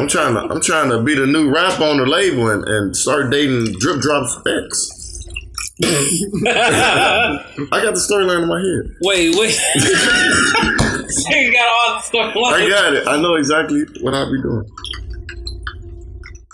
I'm 0.00 0.08
trying 0.08 0.34
to. 0.34 0.40
I'm 0.50 0.60
trying 0.60 0.90
to 0.90 1.02
be 1.02 1.14
the 1.14 1.26
new 1.26 1.52
rap 1.52 1.80
on 1.80 1.98
the 1.98 2.06
label 2.06 2.50
and, 2.50 2.64
and 2.64 2.96
start 2.96 3.30
dating 3.30 3.74
drip 3.78 4.00
drop 4.00 4.28
specs. 4.28 4.90
I 5.82 5.90
got 7.82 7.94
the 7.94 8.00
storyline 8.00 8.42
in 8.44 8.48
my 8.48 8.60
head. 8.60 8.96
Wait, 9.02 9.34
wait. 9.36 10.90
so 11.08 11.34
you 11.34 11.52
got 11.52 11.68
all 11.68 11.94
the 11.96 12.00
stuff. 12.02 12.36
I 12.36 12.68
got 12.68 12.94
it. 12.94 13.06
I 13.08 13.20
know 13.20 13.34
exactly 13.34 13.84
what 14.00 14.14
I'll 14.14 14.30
be 14.30 14.40
doing. 14.42 14.64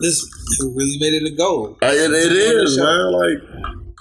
this 0.01 0.27
really 0.75 0.97
made 1.01 1.15
it 1.23 1.33
a 1.33 1.37
goal. 1.37 1.77
I, 1.83 1.93
it, 1.93 2.11
it 2.13 2.33
is, 2.33 2.79
man. 2.79 3.13
Like, 3.13 3.39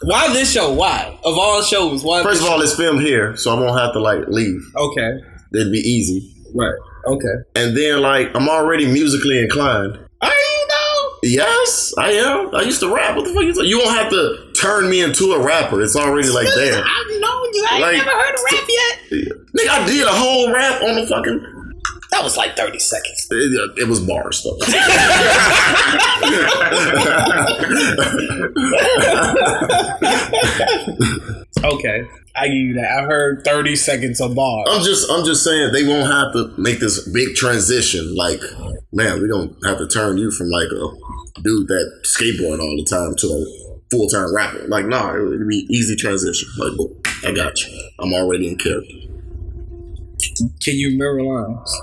Why 0.04 0.32
this 0.34 0.52
show? 0.52 0.72
Why 0.74 1.18
of 1.24 1.38
all 1.38 1.62
shows? 1.62 2.04
Why? 2.04 2.24
first 2.24 2.42
of 2.42 2.48
all, 2.50 2.62
it's 2.62 2.76
filmed 2.76 3.02
here, 3.02 3.36
so 3.36 3.56
I 3.56 3.60
won't 3.60 3.80
have 3.80 3.94
to 3.94 4.00
like 4.00 4.28
leave. 4.28 4.62
okay, 4.76 5.12
It'd 5.54 5.72
be 5.72 5.80
easy. 5.80 6.34
right, 6.56 6.76
okay. 7.08 7.34
And 7.56 7.76
then, 7.76 8.02
like, 8.02 8.30
I'm 8.36 8.48
already 8.50 8.86
musically 8.86 9.40
inclined. 9.40 9.98
Are 10.22 10.30
you 10.30 10.68
though? 10.70 11.10
Yes, 11.24 11.94
I 11.98 12.12
am. 12.12 12.54
I 12.56 12.62
used 12.62 12.80
to 12.82 12.94
rap. 12.94 13.16
What 13.16 13.26
the 13.26 13.34
fuck 13.34 13.44
you 13.44 13.54
talking? 13.54 13.70
You 13.70 13.80
won't 13.80 13.98
have 13.98 14.10
to 14.12 14.54
turn 14.60 14.90
me 14.90 15.02
into 15.02 15.32
a 15.34 15.40
rapper. 15.44 15.82
It's 15.82 15.96
already 15.96 16.30
like 16.30 16.48
there. 16.56 16.82
I 16.84 17.18
know 17.22 17.29
you. 17.56 17.66
I 17.70 17.74
ain't 17.74 17.82
Like- 17.82 17.98
never 17.98 18.10
heard 18.12 18.36
a 18.36 18.56
rap 18.56 18.68
yet. 18.70 19.00
Nigga, 19.58 19.70
I 19.70 19.86
did 19.88 20.08
a 20.08 20.12
whole 20.12 20.52
rap 20.54 20.82
on 20.84 20.96
the 20.96 21.08
fucking. 21.08 21.56
That 22.12 22.24
was 22.24 22.36
like 22.38 22.58
thirty 22.58 22.80
seconds. 22.80 23.28
It, 23.30 23.78
it 23.78 23.88
was 23.88 24.00
bars 24.00 24.44
though. 24.44 24.58
Okay, 31.64 32.04
I 32.36 32.46
give 32.48 32.56
you 32.56 32.74
that. 32.76 32.90
I 32.90 33.02
heard 33.04 33.44
thirty 33.44 33.76
seconds 33.76 34.22
of 34.22 34.34
bar. 34.36 34.64
I'm 34.70 34.82
just, 34.84 35.12
I'm 35.12 35.26
just 35.26 35.44
saying 35.44 35.72
they 35.74 35.84
won't 35.86 36.10
have 36.12 36.32
to 36.34 36.54
make 36.62 36.80
this 36.80 37.08
big 37.10 37.36
transition. 37.36 38.16
Like, 38.16 38.40
man, 38.94 39.22
we 39.22 39.28
don't 39.28 39.56
have 39.66 39.78
to 39.80 39.88
turn 39.88 40.18
you 40.18 40.32
from 40.32 40.48
like 40.50 40.68
a 40.68 41.42
dude 41.42 41.68
that 41.68 42.02
skateboard 42.06 42.60
all 42.60 42.78
the 42.78 42.86
time 42.90 43.14
to 43.18 43.28
a 43.28 43.46
full 43.92 44.08
time 44.08 44.34
rapper. 44.34 44.68
Like, 44.68 44.86
nah, 44.86 45.16
it 45.16 45.22
would 45.22 45.48
be 45.50 45.66
easy 45.70 45.96
transition. 45.98 46.48
Like, 46.58 46.78
boom, 46.78 46.99
I 47.26 47.34
got 47.34 47.60
you. 47.62 47.90
I'm 48.00 48.14
already 48.14 48.48
in 48.48 48.58
character. 48.58 48.94
Can 50.62 50.76
you 50.76 50.92
remember 50.92 51.24
lines? 51.24 51.82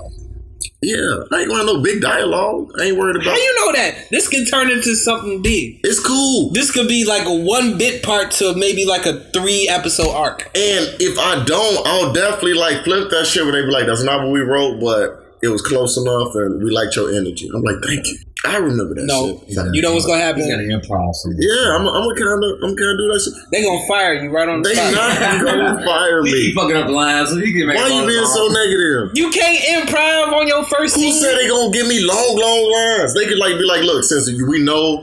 Yeah, 0.81 1.23
I 1.31 1.41
ain't 1.41 1.49
want 1.49 1.65
no 1.65 1.81
big 1.81 2.01
dialogue. 2.01 2.71
I 2.79 2.85
ain't 2.85 2.97
worried 2.97 3.15
about. 3.15 3.25
How 3.25 3.35
you 3.35 3.55
know 3.55 3.73
that? 3.73 4.09
This 4.11 4.27
can 4.27 4.45
turn 4.45 4.69
into 4.69 4.95
something 4.95 5.41
big. 5.41 5.79
It's 5.83 5.99
cool. 5.99 6.51
This 6.51 6.71
could 6.71 6.87
be 6.87 7.03
like 7.03 7.25
a 7.25 7.33
one 7.33 7.79
bit 7.79 8.03
part 8.03 8.31
to 8.33 8.53
maybe 8.55 8.85
like 8.85 9.07
a 9.07 9.19
three 9.31 9.67
episode 9.67 10.11
arc. 10.11 10.43
And 10.55 10.85
if 10.99 11.17
I 11.17 11.43
don't, 11.45 11.85
I'll 11.87 12.13
definitely 12.13 12.53
like 12.53 12.83
flip 12.83 13.09
that 13.09 13.25
shit 13.25 13.43
where 13.43 13.53
they 13.53 13.63
be 13.63 13.71
like, 13.71 13.87
that's 13.87 14.03
not 14.03 14.21
what 14.21 14.31
we 14.31 14.41
wrote, 14.41 14.79
but 14.79 15.26
it 15.41 15.49
was 15.49 15.61
close 15.61 15.97
enough, 15.97 16.33
and 16.35 16.63
we 16.63 16.71
liked 16.71 16.95
your 16.95 17.13
energy. 17.13 17.49
I'm 17.53 17.61
like, 17.61 17.77
thank 17.85 18.07
you. 18.07 18.17
I 18.45 18.57
remember 18.57 18.93
that 18.95 19.05
No, 19.09 19.41
shit. 19.49 19.73
you 19.73 19.81
know 19.81 19.93
what's 19.97 20.05
gonna 20.05 20.21
happen? 20.21 20.41
He's 20.45 20.49
gonna 20.53 20.69
improv. 20.69 21.09
Yeah, 21.41 21.73
I'm, 21.73 21.89
I'm 21.89 22.05
kind 22.15 22.37
of, 22.37 22.49
I'm 22.63 22.77
kind 22.77 22.91
of 22.93 22.97
do 23.01 23.05
that 23.09 23.19
shit. 23.25 23.33
They 23.51 23.65
gonna 23.65 23.81
fire 23.89 24.13
you 24.13 24.29
right 24.29 24.47
on 24.47 24.61
the 24.61 24.69
They 24.69 24.75
spot. 24.77 24.93
not 24.93 25.41
gonna 25.43 25.85
fire 25.89 26.23
He 26.23 26.31
me. 26.31 26.53
fucking 26.53 26.77
up 26.77 26.85
the 26.87 26.93
lines, 26.93 27.29
so 27.33 27.37
he 27.41 27.51
can 27.51 27.65
make. 27.67 27.75
Why 27.77 27.89
you 27.89 28.05
being 28.05 28.25
so 28.29 28.47
negative? 28.53 29.17
You 29.17 29.29
can't 29.33 29.57
improv 29.89 30.37
on 30.37 30.47
your 30.47 30.63
first 30.65 30.95
Who 30.95 31.01
scene. 31.09 31.17
said 31.17 31.33
they 31.35 31.47
gonna 31.49 31.73
give 31.73 31.87
me 31.89 31.99
long, 32.05 32.37
long 32.37 32.61
lines? 32.71 33.13
They 33.17 33.25
could 33.25 33.39
like 33.41 33.57
be 33.57 33.65
like, 33.65 33.81
look, 33.83 34.03
since 34.05 34.29
we 34.29 34.61
know. 34.61 35.01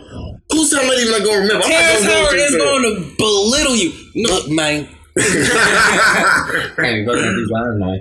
Who 0.53 0.63
said 0.65 0.81
I'm 0.83 0.87
not 0.87 0.99
even 0.99 1.11
not 1.19 1.25
gonna 1.27 1.41
remember? 1.43 1.65
I'm 1.65 1.71
not 1.71 1.83
Terrence 1.83 2.07
gonna 2.07 2.15
Howard 2.15 2.39
is 2.39 2.55
going 2.57 2.83
to 2.87 3.17
belittle 3.19 3.75
you. 3.77 3.91
Look, 4.15 4.49
man. 4.51 4.87
Can't 6.75 6.89
even 6.91 7.05
go 7.07 7.15
down 7.15 7.37
these 7.37 7.51
lines 7.51 7.79
now. 7.79 7.95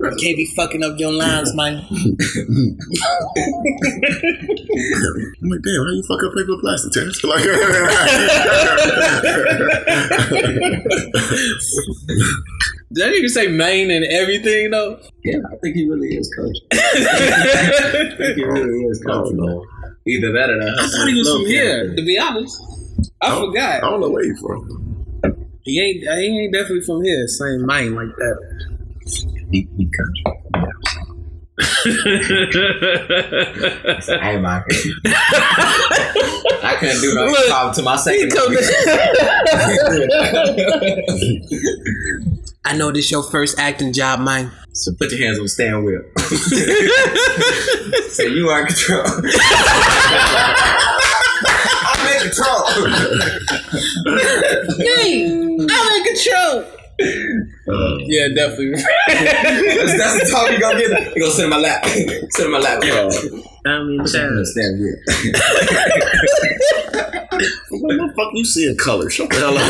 You 0.00 0.16
can't 0.16 0.36
be 0.36 0.46
fucking 0.56 0.82
up 0.82 0.98
your 0.98 1.12
lines, 1.12 1.54
man. 1.54 1.86
I'm 1.88 2.78
like, 5.48 5.62
damn, 5.62 5.84
how 5.84 5.92
you 5.92 6.02
fuck 6.08 6.22
up 6.24 6.34
paper 6.34 6.56
plastic, 6.60 6.92
Terrence? 6.92 7.22
Like, 7.22 7.44
Did 12.92 13.02
that 13.02 13.12
nigga 13.12 13.28
say 13.28 13.46
Maine 13.48 13.90
and 13.90 14.04
everything 14.04 14.70
though? 14.70 15.00
Yeah, 15.24 15.38
I 15.52 15.56
think 15.56 15.76
he 15.76 15.88
really 15.88 16.08
is 16.16 16.32
coach. 16.36 16.56
I 16.72 18.14
think 18.16 18.36
he 18.36 18.44
really 18.44 18.84
is 18.84 19.02
coach. 19.04 19.32
though. 19.36 19.64
Either 20.06 20.32
that 20.32 20.50
or 20.50 20.58
that. 20.58 20.78
I 20.78 20.86
thought 20.88 21.08
he 21.08 21.14
was 21.18 21.28
from 21.30 21.46
here. 21.46 21.94
To 21.94 22.02
be 22.02 22.18
honest, 22.18 22.60
I 23.22 23.28
I 23.28 23.40
forgot. 23.40 23.82
I 23.84 23.90
don't 23.90 24.00
know 24.00 24.10
where 24.10 24.24
you 24.24 24.36
from. 24.36 24.93
He 25.64 25.80
ain't. 25.80 26.02
He 26.02 26.42
ain't 26.44 26.52
definitely 26.52 26.82
from 26.82 27.02
here. 27.02 27.26
Same 27.26 27.64
Maine 27.66 27.94
like 27.94 28.14
that. 28.16 28.38
He, 29.50 29.66
he 29.76 29.86
coach. 29.86 30.20
I 34.20 34.32
ain't 34.32 34.42
my 34.42 34.60
I 36.62 36.76
couldn't 36.80 37.00
do 37.00 37.14
no 37.14 37.26
Look, 37.26 37.38
improv 37.46 37.74
to 37.76 37.82
my 37.82 37.96
second. 37.96 38.32
I 42.64 42.76
know 42.76 42.90
this 42.90 43.10
your 43.10 43.22
first 43.22 43.58
acting 43.58 43.92
job, 43.92 44.20
man. 44.20 44.50
so 44.72 44.92
put 44.98 45.10
your 45.12 45.20
hands 45.20 45.38
on 45.38 45.44
the 45.44 45.48
steering 45.48 45.84
wheel. 45.84 46.02
Say 48.10 48.28
you 48.28 48.48
are 48.48 48.60
in 48.62 48.66
control. 48.66 49.04
I'm 51.86 52.06
in 52.16 52.22
control. 52.22 52.64
I'm 54.06 55.53
in 55.94 56.04
control. 56.04 56.64
Uh, 56.96 57.96
yeah, 58.06 58.28
definitely. 58.34 58.70
that's, 59.06 59.92
that's 59.98 60.16
the 60.22 60.26
talk 60.30 60.48
you 60.50 60.58
gonna 60.60 60.78
get. 60.78 60.90
You 61.16 61.22
gonna 61.22 61.34
sit 61.34 61.44
in 61.44 61.50
my 61.50 61.58
lap. 61.58 61.84
sit 61.86 62.46
in 62.46 62.52
my 62.52 62.58
lap. 62.58 62.78
I 62.82 62.84
mean, 63.82 63.98
Put 64.00 64.12
your 64.12 64.22
hands 64.22 64.32
on 64.32 64.36
the 64.36 64.46
steering 64.46 64.78
wheel. 64.80 64.96
What 67.80 67.96
the 67.96 68.12
fuck 68.16 68.30
you 68.34 68.44
see 68.44 68.68
in 68.68 68.76
color? 68.76 69.10
Shut 69.10 69.28
the 69.30 69.36
hell 69.36 69.58
up. 69.58 69.64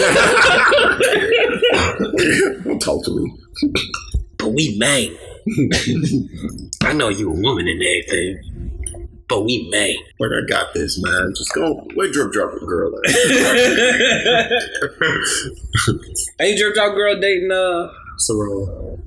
Don't 2.64 2.80
talk 2.80 3.04
to 3.04 3.10
me. 3.16 3.32
But 4.36 4.48
we 4.48 4.76
Maine. 4.78 5.16
I 6.82 6.92
know 6.94 7.08
you 7.10 7.30
a 7.30 7.34
woman 7.34 7.68
and 7.68 7.82
everything, 7.82 8.38
but 9.28 9.42
we 9.42 9.68
Maine. 9.70 9.96
Like, 10.20 10.30
I 10.32 10.42
got 10.48 10.72
this, 10.74 10.98
man. 11.02 11.32
Just 11.36 11.52
go. 11.54 11.74
Where 11.94 12.10
drip 12.10 12.32
drop 12.32 12.50
girl 12.60 12.92
at? 13.04 13.14
Ain't 16.40 16.58
drip 16.58 16.74
drop 16.74 16.94
girl 16.94 17.18
dating 17.20 17.50
uh 17.52 17.88
Soraya. 18.20 18.98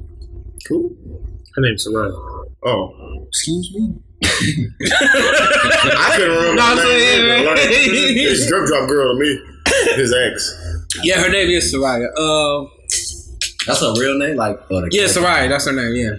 Cool. 0.67 0.91
Her 1.55 1.62
name's 1.62 1.86
Soraya. 1.88 2.12
Oh. 2.65 3.25
excuse 3.27 3.71
me? 3.75 3.93
I 4.24 4.27
couldn't 6.15 6.36
remember. 6.36 6.55
No, 6.55 6.62
I'm 6.63 6.75
name 6.77 6.86
saying- 6.88 7.45
Like, 7.45 7.57
it's 7.59 8.47
drip 8.47 8.65
drop 8.67 8.89
girl 8.89 9.13
to 9.13 9.19
me. 9.19 9.39
His 9.95 10.13
ex. 10.13 10.55
Yeah, 11.03 11.21
her 11.21 11.29
name 11.29 11.50
is 11.50 11.74
Soraya. 11.74 12.07
Uh 12.17 12.65
That's 13.67 13.81
a 13.81 13.93
real 14.00 14.17
name, 14.17 14.38
like 14.38 14.57
oh, 14.71 14.88
yeah, 14.91 15.03
Soraya, 15.05 15.50
that's 15.50 15.65
her 15.65 15.74
name, 15.74 15.93
yeah. 15.95 16.12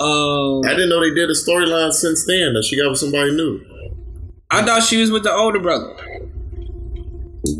Um 0.00 0.60
I 0.64 0.70
didn't 0.74 0.90
know 0.90 1.00
they 1.00 1.14
did 1.14 1.28
a 1.28 1.34
storyline 1.34 1.92
since 1.92 2.24
then 2.26 2.54
that 2.54 2.64
she 2.64 2.76
got 2.76 2.90
with 2.90 2.98
somebody 2.98 3.32
new. 3.34 3.60
I 4.50 4.64
thought 4.64 4.82
she 4.82 4.98
was 5.00 5.10
with 5.10 5.24
the 5.24 5.32
older 5.32 5.58
brother. 5.58 5.94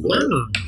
What? 0.00 0.23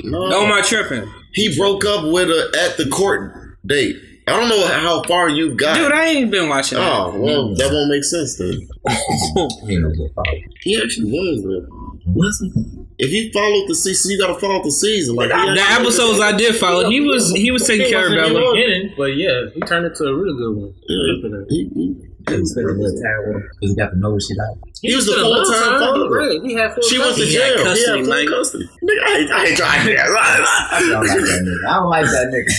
No. 0.05 0.29
No, 0.29 0.45
am 0.45 0.53
I 0.53 0.63
tripping? 0.63 1.11
he 1.33 1.57
broke 1.57 1.85
up 1.85 2.05
with 2.13 2.29
her 2.29 2.49
at 2.67 2.77
the 2.77 2.89
court 2.91 3.57
date. 3.65 3.97
I 4.27 4.39
don't 4.39 4.49
know 4.49 4.67
how 4.67 5.03
far 5.05 5.29
you 5.29 5.55
got. 5.57 5.77
Dude, 5.77 5.93
I 5.93 6.07
ain't 6.07 6.31
been 6.31 6.49
watching 6.49 6.79
that. 6.79 6.93
oh, 6.93 7.19
well, 7.19 7.55
that 7.55 7.71
won't 7.73 7.91
make 7.91 8.05
sense 8.05 8.37
then. 8.39 8.69
He 9.69 9.77
knows 9.79 9.97
what 9.99 10.15
follow. 10.15 10.39
He 10.61 10.81
actually 10.81 11.11
was 11.11 11.43
there. 11.43 11.69
Was 12.07 12.39
he? 12.41 12.51
If 12.99 13.11
you 13.13 13.31
followed 13.33 13.69
the 13.69 13.75
season, 13.75 14.13
you 14.13 14.19
gotta 14.19 14.39
follow 14.39 14.63
the 14.63 14.71
season. 14.71 15.17
Like 15.17 15.31
he 15.33 15.55
The 15.55 15.67
episodes 15.81 16.21
I 16.21 16.37
did 16.37 16.57
follow, 16.57 16.89
he 16.91 17.01
was 17.01 17.31
he 17.33 17.51
was 17.51 17.67
taking 17.67 17.87
He 17.87 17.93
care 17.93 18.07
of 18.07 18.13
wasn't 18.13 18.35
Bella. 18.35 18.55
beginning, 18.55 18.95
but 18.97 19.17
yeah, 19.17 19.47
he 19.55 19.61
turned 19.63 19.87
into 19.87 20.05
a 20.05 20.15
really 20.15 20.37
good 20.37 20.55
one. 20.57 20.73
Good. 20.89 21.47
He, 21.49 21.69
he, 21.75 21.95
He 22.29 22.45
spent 22.47 22.67
a 22.69 22.73
little 22.73 22.93
time 23.01 23.21
with 23.27 23.37
him 23.37 23.49
because 23.61 23.71
he 23.71 23.77
got 23.77 23.91
to 23.91 23.99
know 23.99 24.11
what 24.13 24.23
she 24.23 24.35
like. 24.37 24.57
he 24.83 24.95
was 24.95 25.07
the 25.07 25.13
spent 25.13 25.25
a 25.25 25.29
little 25.31 25.45
full-time 25.45 25.81
father. 25.81 26.09
Right, 26.11 26.41
he 26.45 26.53
had 26.55 26.75
full 26.75 26.83
She 26.85 26.99
went 26.99 27.17
to 27.17 27.25
He 27.25 27.35
had 27.41 27.55
jail. 27.55 27.65
custody, 27.65 27.81
he 27.81 27.87
had 27.89 27.97
full 28.05 28.09
man. 28.13 28.27
custody. 28.29 28.65
Nigga, 28.85 29.01
I 29.01 29.17
ain't, 29.17 29.31
I 29.33 29.45
ain't 29.47 29.57
trying 29.57 29.87
to 29.87 29.93
I 29.97 30.81
don't 30.81 31.01
like 31.01 31.17
that 31.17 31.41
nigga. 31.41 31.65
I 31.65 31.73
don't 31.81 31.89
like 31.91 32.05
that 32.05 32.27
nigga. 32.33 32.53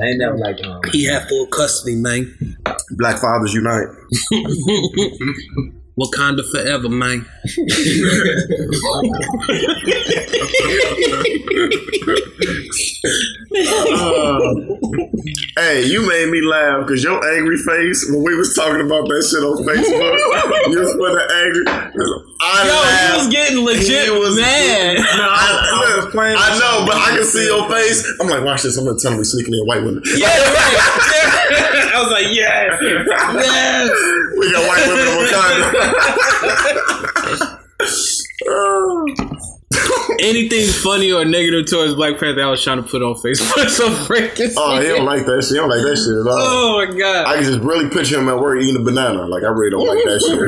I 0.00 0.04
ain't 0.08 0.18
never 0.18 0.38
liked 0.38 0.60
him. 0.60 0.80
He 0.92 1.04
had 1.04 1.28
full 1.28 1.46
custody, 1.48 1.96
man. 1.96 2.32
Black 2.96 3.18
fathers 3.20 3.52
unite. 3.52 3.88
Wakanda 5.98 6.42
forever, 6.50 6.88
man. 6.88 7.26
Hey, 15.56 15.86
you 15.86 16.06
made 16.06 16.28
me 16.30 16.42
laugh 16.42 16.86
because 16.86 17.02
your 17.02 17.18
angry 17.36 17.56
face 17.56 18.06
when 18.10 18.22
we 18.22 18.36
was 18.36 18.54
talking 18.54 18.82
about 18.84 19.08
that 19.08 19.22
shit 19.24 19.42
on 19.42 19.56
Facebook, 19.64 20.18
you 20.70 20.78
was 20.80 20.92
putting 20.98 21.18
angry. 21.24 21.64
I 22.42 22.66
Yo, 22.66 22.74
he 22.74 23.12
was 23.18 23.28
getting 23.32 23.64
legit 23.64 24.04
He 24.04 24.10
was- 24.10 24.36
mad. 24.36 24.98
I, 24.98 25.00
look, 26.02 26.14
I 26.14 26.58
know, 26.58 26.84
but 26.86 26.96
I 26.96 27.16
can 27.16 27.24
see 27.24 27.46
your 27.46 27.66
face. 27.70 28.04
I'm 28.20 28.28
like, 28.28 28.44
watch 28.44 28.62
this. 28.62 28.76
I'm 28.76 28.84
gonna 28.84 28.98
tell 28.98 29.12
him 29.12 29.18
we 29.18 29.24
sneaking 29.24 29.54
in 29.54 29.64
white 29.66 29.82
women. 29.82 30.02
Yeah, 30.16 30.26
right. 30.28 31.90
I 31.94 32.02
was 32.02 32.10
like, 32.10 32.26
yes, 32.34 32.76
yes. 32.82 33.06
We 34.38 34.50
got 34.50 34.66
white 34.66 34.86
women 34.90 35.06
in 35.06 35.14
Wakanda. 35.22 35.70
Anything 40.20 40.68
funny 40.82 41.10
or 41.12 41.24
negative 41.24 41.66
towards 41.68 41.94
Black 41.96 42.18
Panther, 42.20 42.42
I 42.44 42.50
was 42.50 42.62
trying 42.62 42.80
to 42.82 42.88
put 42.88 43.02
on 43.02 43.14
Facebook. 43.16 43.68
So 43.74 43.88
freaking. 44.06 44.52
oh, 44.56 44.80
he 44.80 44.86
don't 44.88 45.04
like 45.04 45.26
that 45.26 45.42
shit. 45.42 45.50
He 45.50 45.56
don't 45.56 45.68
like 45.68 45.82
that 45.82 45.96
shit 45.98 46.14
at 46.14 46.26
all. 46.30 46.38
Oh 46.38 46.78
my 46.78 46.86
god. 46.96 47.26
I 47.26 47.34
can 47.34 47.42
just 47.44 47.58
really 47.60 47.88
picture 47.90 48.18
him 48.20 48.28
at 48.28 48.38
work 48.38 48.60
eating 48.62 48.76
a 48.80 48.84
banana. 48.84 49.26
Like 49.26 49.42
I 49.42 49.48
really 49.48 49.70
don't 49.70 49.86
like 49.88 49.98
that 50.04 50.20
shit. 50.22 50.38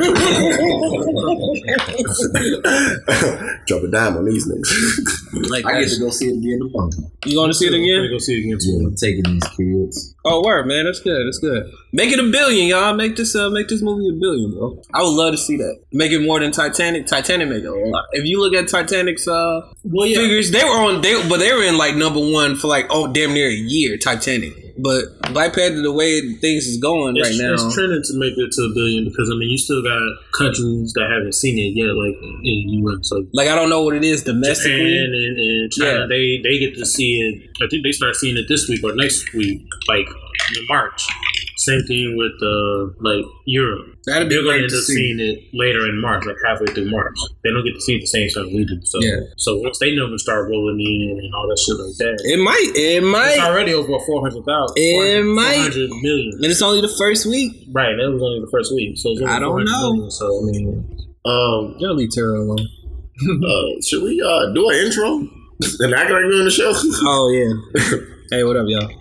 Drop 3.67 3.83
a 3.83 3.87
dime 3.91 4.15
on 4.17 4.23
these 4.25 4.47
niggas. 4.47 5.49
Like 5.51 5.65
I 5.65 5.81
get 5.81 5.89
to 5.91 5.99
go 5.99 6.09
see 6.09 6.29
it 6.31 6.37
again 6.39 6.59
tomorrow. 6.59 6.89
You 7.25 7.35
going 7.35 7.49
to 7.49 7.53
see 7.53 7.65
it 7.67 7.71
We're 7.71 7.83
again? 7.83 7.97
gonna 7.99 8.09
go 8.15 8.19
see 8.19 8.35
it 8.39 8.43
again. 8.47 8.57
Yeah, 8.61 8.87
I'm 8.87 8.95
taking 8.95 9.23
these 9.27 9.43
kids. 9.57 10.15
Oh, 10.23 10.41
word, 10.45 10.67
man. 10.67 10.85
That's 10.85 11.01
good. 11.01 11.27
That's 11.27 11.39
good. 11.39 11.69
Make 11.93 12.11
it 12.11 12.19
a 12.19 12.29
billion, 12.29 12.67
y'all. 12.67 12.93
Make 12.93 13.15
this 13.15 13.35
uh, 13.35 13.49
make 13.49 13.69
this 13.69 13.81
movie 13.81 14.09
a 14.09 14.19
billion, 14.19 14.51
bro. 14.51 14.81
I 14.93 15.01
would 15.03 15.15
love 15.15 15.31
to 15.31 15.37
see 15.37 15.55
that. 15.57 15.79
Make 15.93 16.11
it 16.11 16.19
more 16.19 16.39
than 16.39 16.51
Titanic. 16.51 17.07
Titanic 17.07 17.47
make 17.47 17.63
it 17.63 17.67
a 17.67 17.73
lot. 17.73 18.05
If 18.11 18.25
you 18.25 18.41
look 18.41 18.53
at 18.53 18.67
Titanic's 18.67 19.27
uh 19.27 19.61
figures, 19.83 20.51
they 20.51 20.63
were 20.63 20.77
on 20.77 21.01
they 21.01 21.15
but 21.29 21.37
they 21.37 21.53
were 21.53 21.63
in 21.63 21.77
like 21.77 21.95
number 21.95 22.19
one 22.19 22.55
for 22.55 22.67
like 22.67 22.87
oh 22.89 23.11
damn 23.11 23.33
near 23.33 23.47
a 23.47 23.53
year. 23.53 23.97
Titanic. 23.97 24.53
But 24.79 25.33
Black 25.33 25.55
Panther, 25.55 25.81
the 25.81 25.91
way 25.91 26.21
things 26.35 26.67
is 26.67 26.77
going 26.77 27.17
It's, 27.17 27.29
right 27.29 27.37
now, 27.41 27.53
it's 27.53 27.73
trending 27.73 28.03
to 28.03 28.13
make 28.19 28.37
it 28.37 28.51
to 28.51 28.61
a 28.61 28.73
billion 28.75 29.05
because 29.05 29.31
I 29.31 29.35
mean 29.35 29.49
you 29.49 29.57
still 29.57 29.81
got 29.81 29.99
countries 30.37 30.93
that 30.93 31.09
haven't 31.09 31.33
seen 31.33 31.57
it 31.57 31.73
yet, 31.73 31.95
like 31.95 32.13
in 32.21 32.57
the 32.67 32.77
U.S. 32.85 33.11
like 33.11 33.25
like 33.33 33.47
I 33.47 33.55
don't 33.55 33.69
know 33.69 33.81
what 33.81 33.95
it 33.95 34.03
is 34.03 34.21
Japan 34.21 34.41
domestically. 34.41 34.97
and, 34.97 35.15
and 35.15 35.71
China. 35.71 36.01
Yeah. 36.01 36.05
They 36.07 36.41
they 36.43 36.59
get 36.59 36.75
to 36.75 36.85
see 36.85 37.21
it. 37.21 37.49
I 37.63 37.67
think 37.69 37.83
they 37.83 37.91
start 37.91 38.15
seeing 38.15 38.37
it 38.37 38.45
this 38.47 38.67
week 38.69 38.83
or 38.83 38.93
next 38.93 39.33
week, 39.33 39.65
like 39.87 40.05
in 40.05 40.65
March. 40.67 41.07
Same 41.57 41.81
thing 41.89 42.15
with 42.15 42.37
uh 42.41 42.93
like 43.01 43.25
Europe. 43.45 43.97
That'd 44.05 44.29
be 44.29 44.35
They're 44.35 44.43
going 44.43 44.59
to 44.59 44.63
end 44.65 44.73
up 44.73 44.79
see. 44.85 44.93
seeing 44.93 45.19
it 45.19 45.39
later 45.53 45.89
in 45.89 45.99
March, 45.99 46.23
like 46.25 46.37
halfway 46.45 46.67
through 46.73 46.89
March. 46.91 47.17
They 47.43 47.49
don't 47.49 47.65
get 47.65 47.73
to 47.73 47.81
see 47.81 47.95
it 47.97 48.01
the 48.01 48.07
same 48.07 48.29
time 48.29 48.53
we 48.53 48.63
do. 48.63 48.77
So 48.85 48.99
Yeah. 49.01 49.19
so 49.37 49.57
once 49.57 49.79
they 49.79 49.95
numbers 49.95 50.21
start 50.23 50.47
rolling 50.49 50.79
in 50.79 51.17
and 51.17 51.33
all 51.33 51.47
that 51.49 51.57
shit 51.57 51.75
like 51.81 51.97
that, 51.97 52.15
It 52.29 52.37
might. 52.39 52.71
It 52.77 53.01
might 53.03 53.35
it's 53.35 53.43
already 53.43 53.73
over 53.73 53.97
four 54.05 54.21
hundred 54.21 54.45
thousand. 54.45 54.77
It 54.77 55.23
might. 55.25 55.53
four 55.55 55.63
hundred 55.73 55.89
million. 56.01 56.31
And 56.41 56.45
it's 56.45 56.61
only 56.61 56.81
the 56.81 56.93
first 56.97 57.25
week. 57.25 57.51
Right, 57.73 57.95
that 57.97 58.07
was 58.11 58.21
only 58.21 58.39
the 58.39 58.51
first 58.53 58.71
week. 58.73 58.95
So 58.97 59.11
I 59.27 59.39
don't 59.39 59.65
know. 59.65 59.93
million, 59.93 60.11
so 60.11 60.25
I 60.29 60.41
mean, 60.51 60.85
Um, 61.25 61.75
You'll 61.79 61.95
leave 61.95 62.11
Tara 62.11 62.39
alone. 62.39 62.61
uh, 62.61 63.81
should 63.81 64.03
we 64.03 64.21
uh, 64.21 64.53
do 64.53 64.69
an 64.69 64.75
intro 64.77 65.09
and 65.81 65.93
act 65.93 66.11
like 66.11 66.21
we're 66.21 66.37
on 66.37 66.45
the 66.45 66.51
show? 66.51 66.71
Oh 67.01 67.29
yeah. 67.33 67.97
Hey, 68.29 68.43
what 68.43 68.57
up, 68.57 68.65
y'all? 68.67 68.87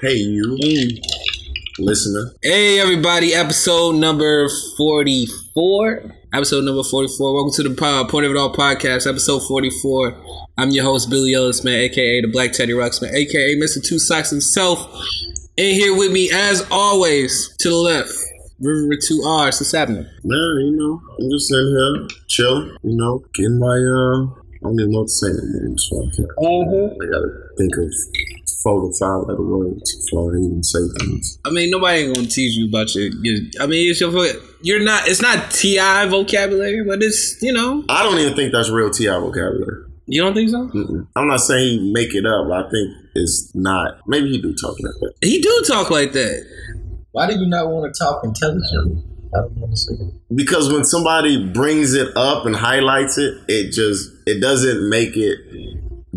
Hey, 0.00 0.14
you 0.14 0.56
listener. 1.78 2.32
Hey, 2.42 2.80
everybody! 2.80 3.34
Episode 3.34 3.96
number 3.96 4.48
forty-four. 4.76 6.14
Episode 6.32 6.64
number 6.64 6.82
forty-four. 6.82 7.34
Welcome 7.34 7.52
to 7.52 7.62
the 7.68 7.74
pod, 7.74 8.08
Point 8.08 8.24
of 8.26 8.32
It 8.32 8.38
All 8.38 8.52
podcast. 8.52 9.06
Episode 9.06 9.40
forty-four. 9.46 10.16
I'm 10.56 10.70
your 10.70 10.84
host 10.84 11.10
Billy 11.10 11.34
Ellis, 11.34 11.62
man, 11.62 11.80
aka 11.80 12.22
the 12.22 12.28
Black 12.28 12.52
Teddy 12.52 12.72
Ruxpin, 12.72 13.12
aka 13.12 13.54
Mr. 13.56 13.84
Two 13.84 13.98
Socks 13.98 14.30
himself. 14.30 14.80
And 15.58 15.76
here 15.76 15.94
with 15.96 16.10
me, 16.12 16.30
as 16.32 16.66
always, 16.70 17.54
to 17.58 17.68
the 17.68 17.76
left, 17.76 18.12
River 18.58 18.88
with 18.88 19.06
two 19.06 19.22
R's. 19.22 19.60
What's 19.60 19.72
happening? 19.72 20.06
Man, 20.24 20.56
you 20.64 20.70
know, 20.76 21.02
I'm 21.18 21.30
just 21.30 21.48
sitting 21.48 21.68
here, 21.68 22.08
chill, 22.28 22.66
you 22.82 22.96
know, 22.96 23.22
getting 23.34 23.58
my, 23.58 23.76
uh, 23.76 24.39
I 24.62 24.68
don't 24.68 24.78
even 24.78 24.92
know 24.92 25.00
what 25.00 25.08
to 25.08 25.12
say 25.12 25.26
anymore 25.28 25.64
in 25.64 25.72
this 25.72 25.88
podcast. 25.88 26.30
I 26.36 26.44
mm-hmm. 26.44 27.12
gotta 27.12 27.30
think 27.56 27.72
of 27.78 27.88
four 28.62 28.82
to 28.82 28.92
five 28.98 29.26
letter 29.26 29.42
words 29.42 30.04
before 30.04 30.34
I 30.34 30.38
even 30.38 30.62
say 30.62 30.80
things. 30.98 31.38
I 31.46 31.50
mean, 31.50 31.70
nobody 31.70 32.00
ain't 32.00 32.14
gonna 32.14 32.26
teach 32.26 32.56
you 32.56 32.68
about 32.68 32.94
your. 32.94 33.08
your 33.22 33.40
I 33.60 33.66
mean, 33.66 33.90
it's 33.90 34.00
your. 34.00 34.12
You're 34.62 34.84
not. 34.84 35.08
It's 35.08 35.22
not 35.22 35.50
Ti 35.50 35.78
vocabulary, 36.08 36.84
but 36.84 37.02
it's 37.02 37.40
you 37.42 37.52
know. 37.52 37.84
I 37.88 38.02
don't 38.02 38.18
even 38.18 38.36
think 38.36 38.52
that's 38.52 38.68
real 38.68 38.90
TI 38.90 39.06
vocabulary. 39.06 39.86
You 40.06 40.22
don't 40.22 40.34
think 40.34 40.50
so? 40.50 40.68
Mm-mm. 40.68 41.06
I'm 41.16 41.28
not 41.28 41.38
saying 41.38 41.80
he 41.80 41.92
make 41.92 42.14
it 42.14 42.26
up. 42.26 42.50
I 42.50 42.68
think 42.68 42.90
it's 43.14 43.52
not. 43.54 44.00
Maybe 44.06 44.28
he 44.30 44.42
do 44.42 44.54
talk 44.54 44.76
like 44.80 44.94
that. 45.00 45.14
He 45.22 45.40
do 45.40 45.64
talk 45.66 45.90
like 45.90 46.12
that. 46.12 46.44
Why 47.12 47.28
do 47.28 47.38
you 47.38 47.46
not 47.46 47.68
want 47.68 47.94
to 47.94 47.98
talk 47.98 48.24
intelligently? 48.24 49.04
I 49.34 49.42
don't 49.42 49.62
understand. 49.62 50.20
Because 50.34 50.72
when 50.72 50.84
somebody 50.84 51.48
brings 51.52 51.94
it 51.94 52.16
up 52.16 52.46
and 52.46 52.56
highlights 52.56 53.18
it, 53.18 53.34
it 53.46 53.72
just 53.72 54.10
it 54.30 54.40
doesn't 54.40 54.88
make 54.88 55.16
it 55.16 55.38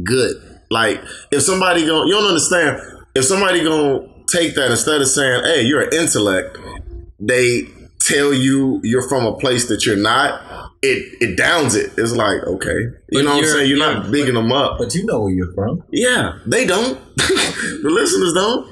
good. 0.04 0.36
Like 0.70 1.02
if 1.32 1.42
somebody 1.42 1.86
go, 1.86 2.06
you 2.06 2.12
don't 2.14 2.28
understand. 2.28 2.82
If 3.16 3.26
somebody 3.26 3.64
gonna 3.64 4.08
take 4.28 4.56
that 4.56 4.72
instead 4.72 5.02
of 5.02 5.08
saying, 5.08 5.44
"Hey, 5.44 5.62
you're 5.64 5.82
an 5.82 5.94
intellect," 5.94 6.58
they 7.20 7.68
tell 8.00 8.34
you 8.34 8.80
you're 8.84 9.08
from 9.08 9.26
a 9.26 9.38
place 9.38 9.68
that 9.68 9.86
you're 9.86 9.96
not. 9.98 10.42
It 10.82 11.22
it 11.22 11.38
downs 11.38 11.76
it. 11.76 11.92
It's 11.98 12.14
like 12.14 12.44
okay, 12.44 12.72
you 12.72 12.94
But 13.12 13.24
know 13.24 13.36
what 13.36 13.46
I'm 13.46 13.50
saying. 13.50 13.70
You're 13.70 13.80
not 13.80 14.06
yeah, 14.06 14.12
bigging 14.12 14.34
them 14.34 14.52
up. 14.52 14.78
But 14.78 14.94
you 14.96 15.06
know 15.06 15.22
where 15.22 15.34
you're 15.34 15.54
from. 15.54 15.84
Yeah, 15.92 16.40
they 16.46 16.66
don't. 16.66 17.00
the 17.18 17.90
listeners 17.90 18.34
don't. 18.34 18.68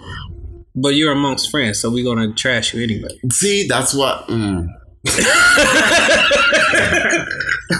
But 0.76 0.96
you're 0.96 1.12
amongst 1.12 1.52
friends, 1.52 1.80
so 1.80 1.90
we're 1.92 2.04
gonna 2.04 2.34
trash 2.34 2.74
you 2.74 2.84
anyway. 2.84 3.10
See, 3.32 3.68
that's 3.68 3.94
what. 3.94 4.28
Mm. 4.28 4.68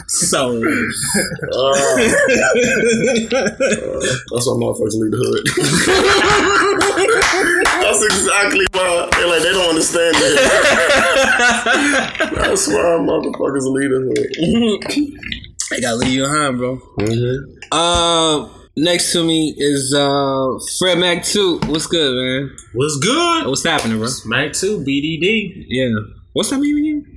So 0.08 0.52
Uh, 0.52 0.60
that's 0.62 0.68
why 4.48 4.56
motherfuckers 4.56 4.96
leave 4.96 5.12
the 5.12 5.18
hood. 5.20 5.44
that's 7.84 8.02
exactly 8.06 8.66
why. 8.74 9.10
They're 9.12 9.28
like, 9.28 9.42
they 9.44 9.52
don't 9.52 9.70
understand 9.70 10.16
that. 10.16 10.34
that's 12.36 12.68
why 12.68 12.98
motherfuckers 13.04 13.66
leave 13.72 13.90
the 13.90 14.00
hood. 14.08 14.30
I 15.74 15.80
gotta 15.80 15.96
leave 15.98 16.14
you 16.14 16.24
behind, 16.24 16.58
bro. 16.58 16.78
Mm-hmm. 17.00 17.54
Uh, 17.72 18.48
next 18.78 19.12
to 19.14 19.24
me 19.24 19.54
is 19.58 19.94
uh 19.94 20.58
Fred 20.80 20.98
Mac 21.00 21.24
Two. 21.26 21.60
What's 21.66 21.88
good, 21.88 22.14
man? 22.16 22.56
What's 22.74 22.98
good? 22.98 23.48
What's 23.48 23.64
happening, 23.64 23.98
bro? 24.00 24.08
Mac 24.26 24.54
Two 24.54 24.80
BDD. 24.80 25.66
Yeah. 25.68 25.94
What's 26.34 26.50
that 26.50 26.60
mean 26.60 26.78
again? 26.78 27.11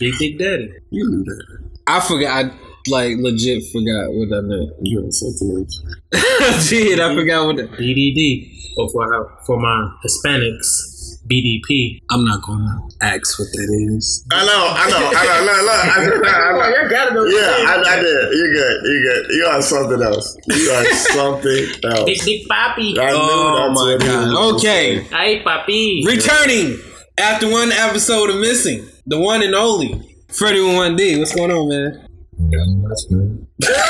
Big 0.00 0.16
Dick 0.18 0.38
Daddy. 0.38 0.72
You 0.90 1.08
knew 1.10 1.24
that. 1.24 1.70
I 1.86 2.00
forgot. 2.00 2.46
I 2.46 2.50
like 2.88 3.18
legit 3.18 3.62
forgot 3.70 4.08
what 4.16 4.30
that 4.30 4.42
meant. 4.42 4.72
You 4.80 5.02
had 5.02 5.12
sentiments. 5.12 5.76
Shit, 6.66 6.98
I 6.98 7.14
forgot 7.14 7.46
what 7.46 7.56
that. 7.56 7.72
BDD. 7.72 8.56
Or 8.78 8.88
for, 8.88 9.38
for 9.44 9.60
my 9.60 9.92
Hispanics, 10.02 11.20
BDP. 11.30 12.00
I'm 12.10 12.24
not 12.24 12.40
gonna 12.42 12.80
ask 13.02 13.38
what 13.38 13.48
that 13.52 13.94
is. 13.94 14.24
I 14.32 14.46
know, 14.46 14.72
I 14.72 14.88
know, 14.88 15.10
I 15.12 15.24
know, 15.26 15.44
no, 15.44 15.62
no, 15.66 15.72
I, 15.72 15.84
I, 15.84 16.48
I 16.48 16.52
know. 16.52 16.82
You 16.82 16.88
gotta 16.90 17.14
know. 17.14 17.24
Yeah, 17.24 17.68
I, 17.68 17.82
I 17.86 17.96
did. 17.96 18.38
You're 18.38 18.52
good. 18.54 18.80
You're 18.84 19.02
good. 19.02 19.26
You 19.34 19.44
are 19.46 19.60
something 19.62 20.02
else. 20.02 20.36
You 20.46 20.70
are 20.70 20.84
something 21.12 21.66
else. 21.84 22.04
Big 22.06 22.20
Dick 22.22 22.48
Papi. 22.48 22.98
I 22.98 23.10
knew 23.10 23.18
Oh 23.20 23.68
that's 23.68 23.80
my 23.80 23.92
what 23.92 24.00
god. 24.00 24.54
Okay. 24.56 25.00
Hey, 25.02 25.42
Papi. 25.44 26.06
Returning 26.06 26.78
after 27.18 27.50
one 27.50 27.70
episode 27.72 28.30
of 28.30 28.36
missing, 28.40 28.86
the 29.06 29.18
one 29.18 29.42
and 29.42 29.54
only 29.54 30.16
Freddie 30.28 30.60
with 30.60 30.76
one 30.76 30.96
D. 30.96 31.18
What's 31.18 31.34
going 31.34 31.50
on, 31.50 31.68
man? 31.68 32.06
Nothing 32.38 32.82
much, 32.82 32.98
man. 33.10 33.46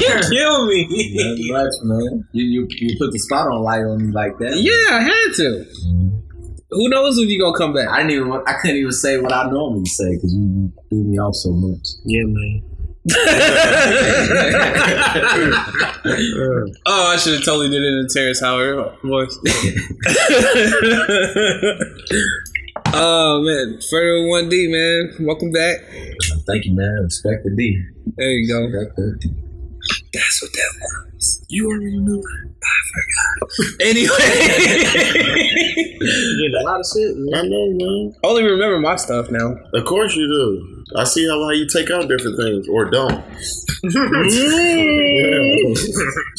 You 0.00 0.20
kill 0.28 0.66
me. 0.66 0.86
Nothing 1.14 1.52
much, 1.52 1.72
man. 1.82 2.28
You, 2.32 2.44
you 2.44 2.68
you 2.70 2.98
put 2.98 3.12
the 3.12 3.18
spot 3.18 3.46
on 3.46 3.62
light 3.62 3.80
on 3.80 4.06
me 4.06 4.12
like 4.12 4.36
that. 4.38 4.56
Yeah, 4.56 4.96
I 4.96 5.02
had 5.02 5.34
to. 5.36 5.64
Mm-hmm. 5.86 6.24
Who 6.70 6.88
knows 6.88 7.18
if 7.18 7.28
you 7.28 7.40
gonna 7.40 7.56
come 7.56 7.72
back? 7.72 7.88
I 7.88 7.98
didn't 7.98 8.10
even. 8.10 8.32
I 8.46 8.54
couldn't 8.60 8.76
even 8.76 8.92
say 8.92 9.20
what 9.20 9.32
I 9.32 9.48
normally 9.50 9.86
say 9.86 10.16
because 10.16 10.34
you 10.34 10.72
threw 10.88 11.04
me 11.04 11.18
off 11.18 11.34
so 11.36 11.52
much. 11.52 11.86
Yeah, 12.04 12.24
man. 12.26 12.62
oh, 16.86 17.12
I 17.12 17.16
should 17.18 17.34
have 17.34 17.44
totally 17.44 17.68
did 17.68 17.82
it 17.82 17.94
in 17.98 18.08
Terrence 18.08 18.40
Howard 18.40 18.96
voice. 19.02 19.38
oh 22.96 23.42
man, 23.42 23.80
with 24.20 24.28
one 24.30 24.48
D, 24.48 24.68
man. 24.68 25.26
Welcome 25.26 25.50
back. 25.50 25.78
Thank 26.46 26.64
you, 26.64 26.74
man. 26.76 27.02
Respect 27.02 27.42
the 27.42 27.50
D. 27.56 27.82
There 28.16 28.30
you 28.30 28.46
go. 28.46 28.68
Respect 28.68 28.94
the 28.94 29.18
D. 29.20 29.30
That's 30.12 30.42
what 30.42 30.52
that 30.52 30.72
was. 30.80 31.13
You 31.48 31.66
already 31.68 31.98
knew 31.98 32.22
that. 32.22 32.50
I 32.62 32.66
forgot. 32.90 33.50
Anyway, 33.80 34.30
You 36.00 36.50
get 36.50 36.60
a 36.60 36.62
lot 36.64 36.80
of 36.80 36.86
shit, 36.86 37.14
man. 37.16 37.44
I 37.44 37.48
know, 37.48 37.66
man. 37.72 38.14
only 38.24 38.42
remember 38.44 38.78
my 38.80 38.96
stuff 38.96 39.30
now. 39.30 39.56
Of 39.74 39.84
course 39.84 40.16
you 40.16 40.26
do. 40.26 40.84
I 40.96 41.04
see 41.04 41.26
how, 41.28 41.42
how 41.42 41.50
you 41.50 41.66
take 41.66 41.90
out 41.90 42.08
different 42.08 42.36
things 42.38 42.66
or 42.68 42.86
don't. 42.90 43.22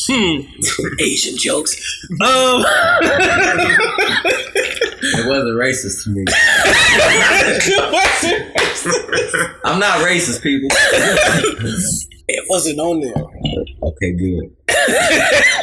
Hmm. 0.08 0.41
Asian 1.00 1.38
jokes. 1.38 1.76
Um, 2.22 2.65
It 5.08 5.28
wasn't 5.28 5.56
racist 5.60 6.04
to 6.06 6.10
me. 6.10 6.26
I'm 9.63 9.80
not 9.80 10.00
racist, 10.06 10.41
people. 10.41 10.70
It 12.28 12.44
wasn't 12.50 12.80
on 12.80 13.00
there. 13.02 13.14
Okay, 13.84 14.14
good. 14.14 14.56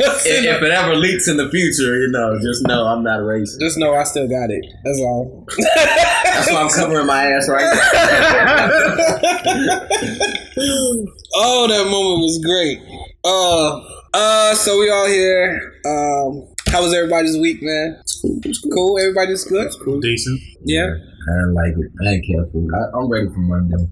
If, 0.05 0.27
if 0.27 0.62
it 0.62 0.70
ever 0.70 0.96
leaks 0.96 1.29
in 1.29 1.37
the 1.37 1.48
future, 1.48 1.96
you 2.01 2.09
know, 2.09 2.37
just 2.40 2.66
know 2.66 2.87
I'm 2.87 3.03
not 3.05 3.20
a 3.20 3.22
racist. 3.22 3.61
Just 3.61 3.79
know 3.79 3.94
I 3.94 4.03
still 4.05 4.27
got 4.29 4.51
it. 4.51 4.64
That's 4.85 4.98
all. 5.01 5.46
That's 5.59 6.51
why 6.51 6.62
I'm 6.62 6.68
covering 6.70 7.07
my 7.07 7.25
ass 7.25 7.48
right 7.48 7.62
now. 7.62 7.72
oh, 11.37 11.66
that 11.68 11.85
moment 11.90 12.20
was 12.20 12.38
great. 12.44 12.81
Uh, 13.25 13.81
uh, 14.14 14.55
so 14.55 14.79
we 14.79 14.90
all 14.90 15.07
here. 15.07 15.72
Um, 15.85 16.48
how 16.68 16.83
was 16.83 16.92
everybody's 16.94 17.37
week, 17.38 17.59
man? 17.62 18.03
Cool. 18.22 18.40
cool. 18.72 18.98
Everybody's 18.98 19.44
good. 19.44 19.70
Cool. 19.85 20.01
Decent. 20.01 20.40
Yeah. 20.64 20.87
I 20.87 21.40
don't 21.42 21.55
like 21.55 21.72
it. 21.77 21.90
I 22.05 22.09
ain't 22.14 22.27
careful. 22.27 22.66
I, 22.75 22.98
I'm 22.98 23.09
ready 23.09 23.27
for 23.27 23.38
Monday. 23.38 23.87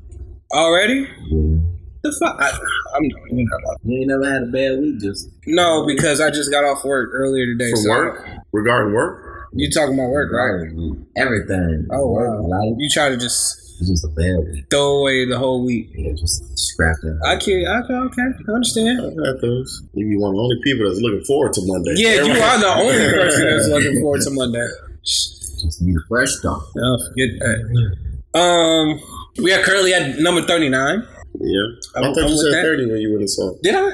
Already? 0.52 1.06
Yeah. 1.28 1.58
The 2.02 2.12
fuck? 2.18 2.36
I, 2.40 2.48
I'm 2.96 3.04
you 3.04 3.44
know, 3.44 3.58
You 3.84 3.98
ain't 4.00 4.08
never 4.08 4.24
had 4.32 4.42
a 4.42 4.46
bad 4.46 4.80
week, 4.80 5.00
just 5.00 5.28
no, 5.46 5.84
because 5.86 6.20
I 6.20 6.30
just 6.30 6.50
got 6.50 6.64
off 6.64 6.82
work 6.84 7.10
earlier 7.12 7.44
today. 7.46 7.70
For 7.72 7.76
so- 7.76 7.90
work? 7.90 8.26
Regarding 8.52 8.94
work? 8.94 9.26
You 9.52 9.68
talking 9.70 9.94
about 9.94 10.10
work, 10.10 10.30
right? 10.32 10.70
everything. 11.16 11.88
Oh 11.92 12.06
wow. 12.06 12.40
life, 12.46 12.74
You 12.78 12.88
try 12.88 13.08
to 13.10 13.16
just 13.16 13.58
it's 13.80 13.88
just 13.90 14.04
a 14.04 14.08
bad 14.08 14.36
week. 14.52 14.64
throw 14.70 15.00
away 15.00 15.26
the 15.26 15.36
whole 15.38 15.64
week. 15.64 15.90
Yeah, 15.94 16.12
just 16.12 16.40
scrap 16.56 16.96
that. 17.02 17.18
I 17.26 17.34
can't. 17.36 17.66
Okay, 17.84 17.94
okay. 17.94 18.28
I 18.48 18.52
understand. 18.52 19.00
I've 19.00 19.26
had 19.26 19.40
those. 19.42 19.82
You 19.94 20.08
be 20.08 20.16
one 20.16 20.30
of 20.30 20.36
the 20.36 20.42
only 20.42 20.56
people 20.62 20.86
that's 20.88 21.00
looking 21.00 21.24
forward 21.24 21.52
to 21.54 21.60
Monday. 21.64 21.94
Yeah, 21.96 22.22
you 22.22 22.32
are 22.32 22.58
the 22.60 22.68
only 22.78 23.10
person 23.12 23.46
that's 23.48 23.68
looking 23.68 24.00
forward 24.00 24.20
to 24.22 24.30
Monday. 24.30 24.66
Just 25.02 25.82
need 25.82 25.96
a 25.96 26.04
fresh 26.08 26.30
start. 26.30 26.62
Oh, 26.78 26.98
forget 27.10 27.28
that. 27.40 28.38
Um, 28.38 29.00
we 29.42 29.52
are 29.52 29.62
currently 29.62 29.92
at 29.94 30.18
number 30.20 30.42
thirty-nine. 30.42 31.02
Yeah. 31.40 31.66
I 31.96 32.00
don't 32.02 32.14
think 32.14 32.28
you 32.30 32.36
said 32.36 32.62
30 32.62 32.86
when 32.90 33.00
you 33.00 33.08
were 33.10 33.16
in 33.16 33.22
the 33.22 33.28
song. 33.28 33.58
Did 33.62 33.74
I? 33.74 33.90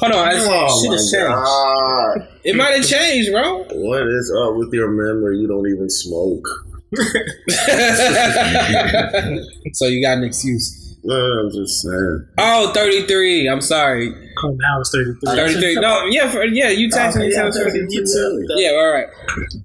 Hold 0.00 0.12
on, 0.12 0.28
I 0.28 0.32
Oh 0.36 0.82
should 0.82 0.92
have 0.92 1.00
changed. 1.00 1.34
God. 1.34 2.28
It 2.44 2.54
might 2.56 2.74
have 2.76 2.86
changed, 2.86 3.32
bro. 3.32 3.64
What 3.64 4.06
is 4.06 4.32
up 4.42 4.54
with 4.56 4.72
your 4.72 4.88
memory? 4.90 5.38
You 5.38 5.48
don't 5.48 5.66
even 5.68 5.90
smoke. 5.90 6.46
so 9.72 9.86
you 9.86 10.02
got 10.02 10.18
an 10.18 10.24
excuse. 10.24 10.80
No, 11.02 11.14
I'm 11.14 11.50
just 11.50 11.82
saying. 11.82 12.26
Oh, 12.38 12.72
33. 12.72 13.48
I'm 13.48 13.60
sorry. 13.60 14.10
Oh, 14.42 14.56
now 14.58 14.80
it's 14.80 14.90
33. 14.90 15.36
33. 15.36 15.74
No, 15.76 16.06
yeah, 16.06 16.30
for, 16.30 16.44
yeah, 16.44 16.70
you 16.70 16.88
oh, 16.92 16.96
texted 16.96 17.16
me. 17.16 17.26
Okay, 17.26 17.34
yeah, 17.36 17.50
33. 17.50 17.86
you 17.90 18.06
tell 18.06 18.34
me. 18.34 18.46
Yeah, 18.56 18.70
all 18.70 18.90
right. 18.90 19.06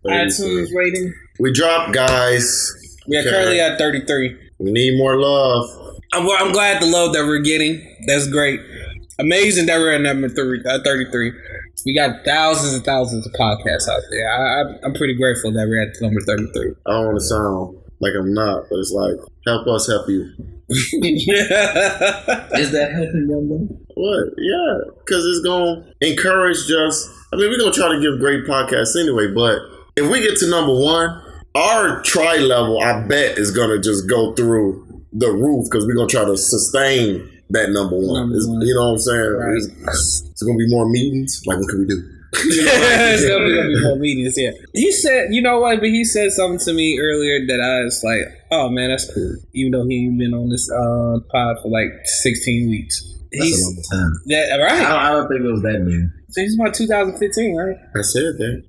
iTunes 0.06 0.74
rating. 0.76 1.14
We 1.40 1.54
dropped, 1.54 1.94
guys. 1.94 2.74
We 3.08 3.16
are 3.18 3.22
Okay. 3.22 3.30
currently 3.30 3.60
at 3.62 3.78
33. 3.78 4.36
We 4.60 4.72
need 4.72 4.98
more 4.98 5.16
love. 5.18 5.70
I'm, 6.14 6.28
I'm 6.30 6.52
glad 6.52 6.82
the 6.82 6.88
love 6.88 7.14
that 7.14 7.26
we're 7.26 7.40
getting. 7.40 7.82
That's 8.08 8.28
great. 8.28 8.60
Amazing 9.20 9.68
that 9.68 9.78
we're 9.78 9.94
at 9.94 10.02
number 10.02 10.30
three, 10.30 10.64
uh, 10.68 10.80
33. 10.84 11.32
We 11.86 11.94
got 11.96 12.26
thousands 12.26 12.74
and 12.74 12.84
thousands 12.84 13.28
of 13.28 13.34
podcasts 13.34 13.88
out 13.88 14.02
there. 14.10 14.30
I, 14.30 14.62
I, 14.62 14.64
I'm 14.84 14.94
pretty 14.94 15.16
grateful 15.16 15.52
that 15.52 15.68
we're 15.68 15.82
at 15.82 15.96
number 16.02 16.22
33. 16.22 16.74
I 16.88 16.92
don't 16.92 17.06
want 17.06 17.18
to 17.18 17.26
sound 17.26 17.78
like 18.00 18.14
I'm 18.18 18.34
not, 18.34 18.64
but 18.70 18.80
it's 18.80 18.92
like 18.92 19.18
help 19.46 19.68
us 19.68 19.88
help 19.88 20.08
you. 20.10 20.32
Is 20.70 21.26
that 22.72 22.92
helping 22.94 23.28
them 23.28 23.50
though? 23.50 23.68
What? 23.96 24.34
Yeah, 24.38 24.92
because 25.00 25.26
it's 25.26 25.42
gonna 25.46 25.86
encourage 26.02 26.68
just. 26.68 27.10
I 27.34 27.36
mean, 27.38 27.50
we're 27.50 27.60
gonna 27.60 27.72
try 27.72 27.90
to 27.90 28.00
give 28.00 28.20
great 28.20 28.46
podcasts 28.46 28.96
anyway, 29.00 29.28
but 29.34 29.60
if 29.98 30.10
we 30.10 30.22
get 30.22 30.38
to 30.38 30.50
number 30.50 30.74
one, 30.74 31.22
our 31.56 32.02
try 32.04 32.38
level, 32.38 32.80
I 32.82 33.02
bet, 33.08 33.38
is 33.38 33.52
gonna 33.52 33.80
just 33.80 34.08
go 34.08 34.34
through 34.34 34.89
the 35.12 35.32
roof 35.32 35.66
because 35.66 35.86
we're 35.86 35.96
gonna 35.96 36.08
try 36.08 36.26
to 36.26 36.38
sustain 36.38 37.30
that 37.50 37.70
number 37.72 37.96
one. 37.98 38.30
Number 38.30 38.38
one. 38.48 38.62
You 38.62 38.74
know 38.76 38.86
what 38.86 38.92
I'm 38.94 39.00
saying? 39.00 39.32
Right. 39.34 39.58
It's, 39.58 40.22
it's 40.30 40.44
gonna 40.44 40.58
be 40.58 40.70
more 40.70 40.88
meetings. 40.90 41.42
Like, 41.46 41.58
what 41.60 41.70
can 41.70 41.80
we 41.80 41.86
do? 41.88 42.04
it's 42.34 43.24
definitely 43.24 43.56
gonna 43.56 43.70
be 43.70 43.82
more 43.84 43.96
meetings. 43.98 44.38
Yeah, 44.38 44.52
he 44.74 44.92
said, 44.92 45.34
you 45.34 45.42
know 45.42 45.60
what? 45.60 45.80
But 45.80 45.90
he 45.90 46.04
said 46.06 46.32
something 46.32 46.60
to 46.66 46.74
me 46.74 47.00
earlier 47.00 47.46
that 47.48 47.60
I 47.60 47.84
was 47.84 48.04
like, 48.04 48.22
oh 48.52 48.70
man, 48.70 48.90
that's 48.92 49.12
cool. 49.12 49.36
Even 49.56 49.72
though 49.72 49.88
he 49.88 50.06
ain't 50.06 50.20
been 50.20 50.34
on 50.36 50.50
this 50.50 50.70
uh, 50.70 51.20
pod 51.32 51.58
for 51.64 51.70
like 51.70 51.90
16 52.06 52.70
weeks. 52.70 53.02
That's 53.32 53.46
He's 53.46 53.62
a 53.62 53.66
long 53.66 53.78
time. 53.92 54.12
that 54.28 54.54
I 54.54 54.58
don't, 54.58 54.66
right. 54.66 54.86
I 54.86 55.12
don't 55.12 55.28
think 55.28 55.42
it 55.42 55.52
was 55.52 55.62
that 55.64 55.80
man. 55.82 56.14
So 56.30 56.42
he's 56.42 56.54
about 56.54 56.74
2015, 56.76 57.56
right? 57.56 57.78
I 57.96 58.02
said 58.02 58.38
that. 58.38 58.64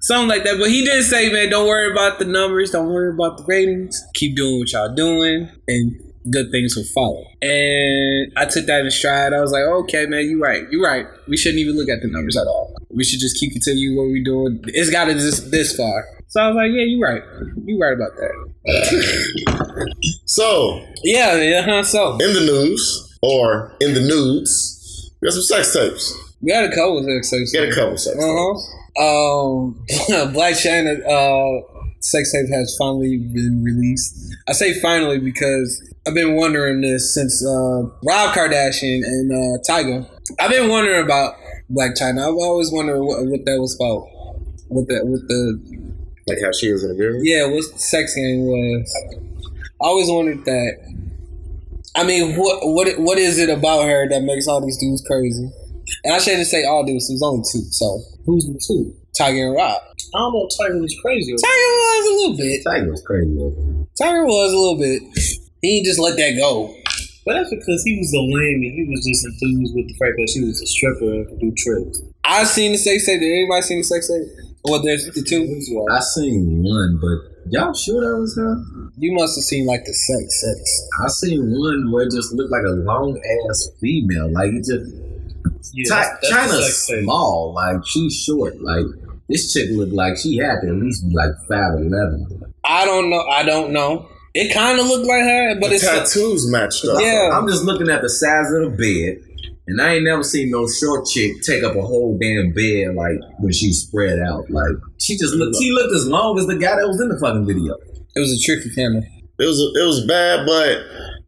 Something 0.00 0.28
like 0.28 0.44
that. 0.44 0.58
But 0.58 0.68
he 0.70 0.84
did 0.84 1.02
say, 1.04 1.30
man, 1.32 1.50
don't 1.50 1.66
worry 1.66 1.90
about 1.90 2.18
the 2.18 2.24
numbers, 2.24 2.70
don't 2.70 2.88
worry 2.88 3.12
about 3.12 3.38
the 3.38 3.44
ratings. 3.44 4.02
Keep 4.14 4.36
doing 4.36 4.60
what 4.60 4.72
y'all 4.72 4.94
doing, 4.94 5.48
and 5.66 5.92
good 6.30 6.50
things 6.50 6.76
will 6.76 6.84
follow. 6.94 7.24
And 7.42 8.32
I 8.36 8.44
took 8.44 8.66
that 8.66 8.84
in 8.84 8.90
stride. 8.90 9.32
I 9.32 9.40
was 9.40 9.50
like, 9.50 9.62
okay, 9.62 10.06
man, 10.06 10.28
you're 10.28 10.38
right. 10.40 10.64
You're 10.70 10.82
right. 10.84 11.06
We 11.26 11.36
shouldn't 11.36 11.60
even 11.60 11.76
look 11.76 11.88
at 11.88 12.00
the 12.02 12.08
numbers 12.08 12.36
at 12.36 12.46
all. 12.46 12.74
We 12.90 13.04
should 13.04 13.20
just 13.20 13.38
keep 13.40 13.52
continuing 13.52 13.96
what 13.96 14.06
we're 14.08 14.24
doing. 14.24 14.60
It's 14.68 14.90
got 14.90 15.08
us 15.08 15.22
this, 15.22 15.40
this 15.50 15.76
far. 15.76 16.04
So 16.28 16.42
I 16.42 16.48
was 16.48 16.56
like, 16.56 16.70
yeah, 16.70 16.84
you're 16.84 17.00
right. 17.00 17.22
You're 17.64 17.78
right 17.78 17.94
about 17.94 18.12
that. 18.16 19.94
So, 20.26 20.84
Yeah, 21.02 21.36
yeah, 21.36 21.62
huh? 21.62 21.82
So 21.82 22.12
in 22.12 22.34
the 22.34 22.40
news 22.40 23.18
or 23.22 23.76
in 23.80 23.94
the 23.94 24.00
nudes, 24.00 25.10
we 25.20 25.26
got 25.26 25.32
some 25.32 25.42
sex 25.42 25.72
tapes. 25.72 26.14
we 26.40 26.52
got 26.52 26.64
a 26.64 26.68
couple 26.68 26.98
of 26.98 27.04
sex 27.04 27.30
tapes. 27.30 27.52
Get 27.52 27.68
a 27.68 27.74
couple 27.74 27.96
sex 27.96 28.14
tapes. 28.14 28.24
Uh-huh. 28.24 28.77
Um, 28.98 29.84
Blac 30.34 30.54
Chyna 30.58 30.98
uh, 31.06 31.62
sex 32.00 32.32
tape 32.32 32.48
has 32.52 32.74
finally 32.78 33.16
been 33.18 33.62
released. 33.62 34.34
I 34.48 34.52
say 34.52 34.78
finally 34.80 35.18
because 35.18 35.80
I've 36.06 36.14
been 36.14 36.36
wondering 36.36 36.80
this 36.80 37.14
since 37.14 37.44
uh, 37.46 37.82
Rob 38.04 38.34
Kardashian 38.34 39.04
and 39.04 39.30
uh, 39.32 39.58
Tyga. 39.68 40.08
I've 40.40 40.50
been 40.50 40.68
wondering 40.68 41.04
about 41.04 41.34
Blac 41.70 41.96
Chyna. 42.00 42.22
I've 42.22 42.34
always 42.34 42.72
wondered 42.72 43.02
what, 43.02 43.24
what 43.26 43.44
that 43.44 43.58
was 43.60 43.74
about. 43.76 44.08
What 44.68 44.88
that, 44.88 45.06
what 45.06 45.20
the 45.28 45.60
Like 46.26 46.38
how 46.42 46.52
she 46.52 46.72
was 46.72 46.82
in 46.82 46.90
the 46.90 46.94
mirror. 46.94 47.18
yeah, 47.22 47.46
what 47.46 47.64
the 47.72 47.78
sex 47.78 48.14
game 48.14 48.46
was. 48.46 48.94
I 49.80 49.84
always 49.86 50.10
wondered 50.10 50.44
that. 50.44 50.76
I 51.94 52.04
mean, 52.04 52.36
what 52.36 52.60
what 52.62 52.98
what 52.98 53.18
is 53.18 53.38
it 53.38 53.48
about 53.48 53.84
her 53.84 54.08
that 54.08 54.22
makes 54.22 54.46
all 54.46 54.60
these 54.60 54.78
dudes 54.78 55.02
crazy? 55.06 55.50
And 56.04 56.14
I 56.14 56.18
shouldn't 56.18 56.46
say 56.46 56.64
all 56.64 56.84
dudes. 56.84 57.08
There's 57.08 57.22
only 57.22 57.42
two. 57.50 57.62
So 57.70 58.00
Who's 58.28 58.44
the 58.44 58.60
two? 58.60 58.92
Tyga 59.18 59.40
and 59.48 59.56
Rob. 59.56 59.80
I 59.80 60.18
don't 60.20 60.32
know 60.36 60.44
if 60.44 60.52
Tyga 60.52 60.80
was 60.80 60.94
crazy. 61.00 61.32
Tyga 61.32 61.40
was 61.40 62.04
a 62.04 62.14
little 62.20 62.36
bit. 62.36 62.60
Tyga 62.60 62.90
was 62.92 63.02
crazy. 63.08 63.32
Tyga 63.96 64.24
was 64.28 64.52
a 64.52 64.58
little 64.58 64.76
bit. 64.78 65.00
He 65.62 65.82
just 65.82 65.98
let 65.98 66.16
that 66.18 66.36
go. 66.36 66.68
but 67.24 67.34
that's 67.34 67.48
because 67.48 67.82
he 67.88 67.96
was 67.96 68.12
a 68.12 68.20
lame 68.20 68.60
and 68.68 68.74
he 68.76 68.84
was 68.84 69.00
just 69.00 69.24
enthused 69.24 69.74
with 69.74 69.88
the 69.88 69.96
fact 69.96 70.12
that 70.20 70.28
she 70.28 70.44
was 70.44 70.60
a 70.60 70.66
stripper 70.68 71.08
and 71.08 71.26
could 71.26 71.40
do 71.40 71.52
tricks. 71.56 72.00
I 72.22 72.44
seen 72.44 72.72
the 72.72 72.78
sex 72.78 73.06
tape. 73.06 73.20
Did 73.20 73.32
anybody 73.32 73.62
seen 73.62 73.78
the 73.78 73.84
sex 73.84 74.08
tape? 74.12 74.28
Well, 74.64 74.82
there's 74.84 75.08
the 75.08 75.24
two. 75.24 75.48
I 75.90 76.00
seen 76.00 76.60
one, 76.62 77.00
but 77.00 77.48
y'all 77.50 77.72
sure 77.72 78.04
that 78.04 78.20
was 78.20 78.36
her? 78.36 78.60
You 79.00 79.16
must 79.16 79.40
have 79.40 79.44
seen 79.44 79.64
like 79.64 79.84
the 79.88 79.94
sex 79.94 80.40
sex. 80.44 80.60
I 81.00 81.08
seen 81.08 81.40
one 81.48 81.90
where 81.90 82.04
it 82.04 82.12
just 82.12 82.34
looked 82.34 82.52
like 82.52 82.68
a 82.68 82.76
long 82.84 83.16
ass 83.48 83.70
female. 83.80 84.30
Like 84.32 84.52
it 84.52 84.68
just 84.68 85.07
Yeah, 85.74 85.84
Chi- 85.88 85.96
that's- 86.02 86.30
that's 86.30 86.52
Chyna's 86.52 87.02
small. 87.02 87.52
Like 87.54 87.76
she's 87.86 88.14
short. 88.14 88.60
Like 88.60 88.84
this 89.28 89.52
chick 89.52 89.68
looked 89.70 89.92
like 89.92 90.16
she 90.16 90.36
had 90.38 90.60
to 90.62 90.68
at 90.68 90.74
least 90.74 91.08
be 91.08 91.14
like 91.14 91.32
five 91.48 91.74
eleven. 91.78 92.42
I 92.64 92.84
don't 92.84 93.10
know. 93.10 93.20
I 93.26 93.42
don't 93.44 93.72
know. 93.72 94.08
It 94.34 94.52
kind 94.54 94.78
of 94.78 94.86
looked 94.86 95.06
like 95.06 95.22
her, 95.22 95.58
but 95.60 95.68
The 95.70 95.74
it's 95.76 95.84
tattoos 95.84 96.50
matched 96.50 96.84
up. 96.84 97.00
Yeah. 97.00 97.30
I'm 97.32 97.48
just 97.48 97.64
looking 97.64 97.88
at 97.88 98.02
the 98.02 98.10
size 98.10 98.52
of 98.52 98.70
the 98.70 98.76
bed, 98.76 99.24
and 99.66 99.80
I 99.80 99.94
ain't 99.94 100.04
never 100.04 100.22
seen 100.22 100.50
no 100.50 100.68
short 100.68 101.06
chick 101.06 101.32
take 101.42 101.64
up 101.64 101.74
a 101.74 101.82
whole 101.82 102.16
damn 102.20 102.52
bed 102.52 102.94
like 102.94 103.18
when 103.38 103.52
she's 103.52 103.82
spread 103.82 104.18
out. 104.20 104.48
Like 104.50 104.76
she 104.98 105.16
just 105.16 105.34
looked. 105.34 105.56
She 105.60 105.72
looked 105.72 105.94
as 105.94 106.06
long 106.06 106.38
as 106.38 106.46
the 106.46 106.56
guy 106.56 106.76
that 106.76 106.86
was 106.86 107.00
in 107.00 107.08
the 107.08 107.18
fucking 107.18 107.46
video. 107.46 107.74
it 108.14 108.20
was 108.20 108.32
a 108.32 108.38
tricky 108.44 108.70
camera. 108.74 109.02
It 109.40 109.44
was 109.46 109.58
it 109.80 109.86
was 109.86 110.04
bad, 110.06 110.46
but 110.46 110.78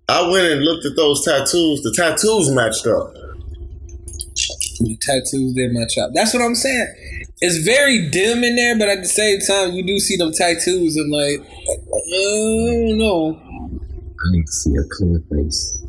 I 0.09 0.29
went 0.31 0.46
and 0.46 0.62
looked 0.62 0.85
at 0.85 0.94
those 0.96 1.24
tattoos. 1.24 1.83
The 1.83 1.92
tattoos 1.96 2.50
matched 2.50 2.87
up. 2.87 3.14
The 4.81 4.97
tattoos 4.97 5.53
did 5.53 5.73
match 5.73 5.99
up. 5.99 6.11
That's 6.14 6.33
what 6.33 6.43
I'm 6.43 6.55
saying. 6.55 7.27
It's 7.40 7.59
very 7.59 8.09
dim 8.09 8.43
in 8.43 8.57
there, 8.57 8.79
but 8.79 8.88
at 8.88 9.03
the 9.03 9.09
same 9.09 9.38
time, 9.40 9.73
you 9.73 9.87
do 9.87 9.99
see 9.99 10.16
them 10.16 10.33
tattoos 10.33 10.97
and 10.97 11.12
like, 11.12 11.40
uh, 11.40 11.73
I 11.73 12.88
don't 12.88 12.99
know. 12.99 13.38
I 13.45 14.33
need 14.33 14.47
to 14.47 14.53
see 14.53 14.75
a 14.77 14.85
clear 14.90 15.23
face. 15.31 15.83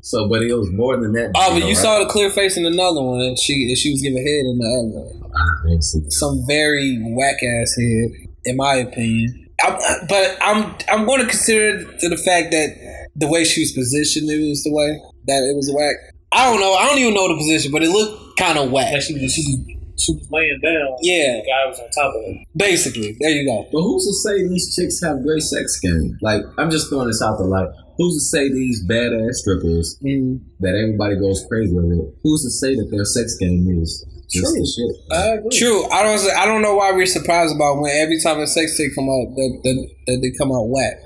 So, 0.00 0.28
but 0.28 0.42
it 0.42 0.54
was 0.54 0.70
more 0.72 0.96
than 0.96 1.12
that. 1.12 1.32
Oh, 1.34 1.52
but 1.52 1.62
you 1.62 1.68
right? 1.68 1.76
saw 1.76 1.98
the 1.98 2.06
clear 2.06 2.30
face 2.30 2.56
in 2.56 2.66
another 2.66 3.02
one. 3.02 3.20
And 3.20 3.38
she 3.38 3.68
and 3.68 3.76
she 3.76 3.90
was 3.92 4.02
giving 4.02 4.18
head 4.18 4.44
in 4.48 4.58
the 4.58 4.68
other 4.68 4.88
one. 5.00 5.32
I 5.34 5.68
didn't 5.68 5.84
see. 5.84 6.00
Some 6.08 6.44
very 6.46 6.98
whack 7.02 7.36
ass 7.42 7.76
head, 7.76 8.10
in 8.44 8.56
my 8.56 8.74
opinion. 8.76 9.48
I'm, 9.62 9.78
but 10.08 10.36
I'm 10.40 10.76
I'm 10.88 11.06
going 11.06 11.20
to 11.20 11.26
consider 11.26 11.84
to 11.84 12.08
the 12.08 12.16
fact 12.16 12.50
that 12.52 13.08
the 13.16 13.28
way 13.28 13.44
she 13.44 13.60
was 13.60 13.72
positioned, 13.72 14.30
it 14.30 14.46
was 14.46 14.62
the 14.64 14.72
way 14.72 15.00
that 15.26 15.40
it 15.48 15.56
was 15.56 15.70
whack. 15.72 16.13
I 16.34 16.50
don't 16.50 16.60
know. 16.60 16.72
I 16.74 16.86
don't 16.86 16.98
even 16.98 17.14
know 17.14 17.28
the 17.28 17.36
position, 17.38 17.70
but 17.72 17.82
it 17.82 17.90
looked 17.90 18.36
kind 18.38 18.58
of 18.58 18.70
whack. 18.70 18.92
Like 18.92 19.02
she 19.02 19.14
was, 19.14 19.32
she 19.32 19.42
was, 19.46 19.58
she 19.96 20.12
was 20.12 20.26
laying 20.30 20.58
down. 20.60 20.96
Yeah. 21.02 21.38
The 21.38 21.46
guy 21.46 21.62
was 21.70 21.78
on 21.78 21.88
top 21.94 22.14
of 22.14 22.20
her. 22.26 22.34
Basically, 22.56 23.16
there 23.20 23.30
you 23.30 23.46
go. 23.46 23.62
But 23.72 23.82
who's 23.82 24.04
to 24.06 24.14
say 24.28 24.42
these 24.48 24.74
chicks 24.74 25.00
have 25.02 25.22
great 25.22 25.42
sex 25.42 25.78
game? 25.80 26.18
Like, 26.20 26.42
I'm 26.58 26.70
just 26.70 26.88
throwing 26.88 27.06
this 27.06 27.22
out 27.22 27.38
there. 27.38 27.46
Like, 27.46 27.68
who's 27.96 28.14
to 28.16 28.20
say 28.26 28.48
these 28.50 28.84
badass 28.86 29.34
strippers 29.46 29.96
Mm, 30.02 30.40
that 30.60 30.74
everybody 30.74 31.14
goes 31.16 31.46
crazy 31.48 31.72
with? 31.72 31.86
Who's 32.24 32.42
to 32.42 32.50
say 32.50 32.74
that 32.74 32.90
their 32.90 33.04
sex 33.04 33.36
game 33.38 33.70
is 33.80 34.04
True. 34.34 34.66
shit? 34.66 34.90
I 35.12 35.38
agree. 35.38 35.50
True. 35.56 35.86
I 35.90 36.02
don't. 36.02 36.18
I 36.36 36.44
don't 36.46 36.62
know 36.62 36.74
why 36.74 36.90
we're 36.90 37.06
surprised 37.06 37.54
about 37.54 37.78
when 37.78 37.92
every 37.94 38.18
time 38.20 38.40
a 38.40 38.46
sex 38.48 38.76
tape 38.76 38.90
come 38.96 39.08
out 39.08 39.30
that, 39.36 39.60
that, 39.62 39.88
that 40.08 40.18
they 40.20 40.32
come 40.36 40.50
out 40.50 40.66
whack. 40.66 40.98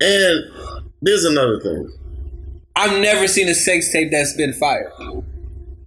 And 0.00 0.40
there's 1.02 1.24
another 1.24 1.60
thing. 1.60 1.92
I've 2.78 3.00
never 3.00 3.26
seen 3.26 3.48
a 3.48 3.54
sex 3.54 3.90
tape 3.92 4.12
that's 4.12 4.34
been 4.36 4.52
fired. 4.52 4.92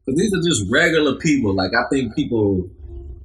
But 0.06 0.16
these 0.18 0.34
are 0.34 0.42
just 0.44 0.70
regular 0.70 1.16
people. 1.16 1.54
Like, 1.56 1.72
I 1.74 1.88
think 1.90 2.14
people 2.14 2.68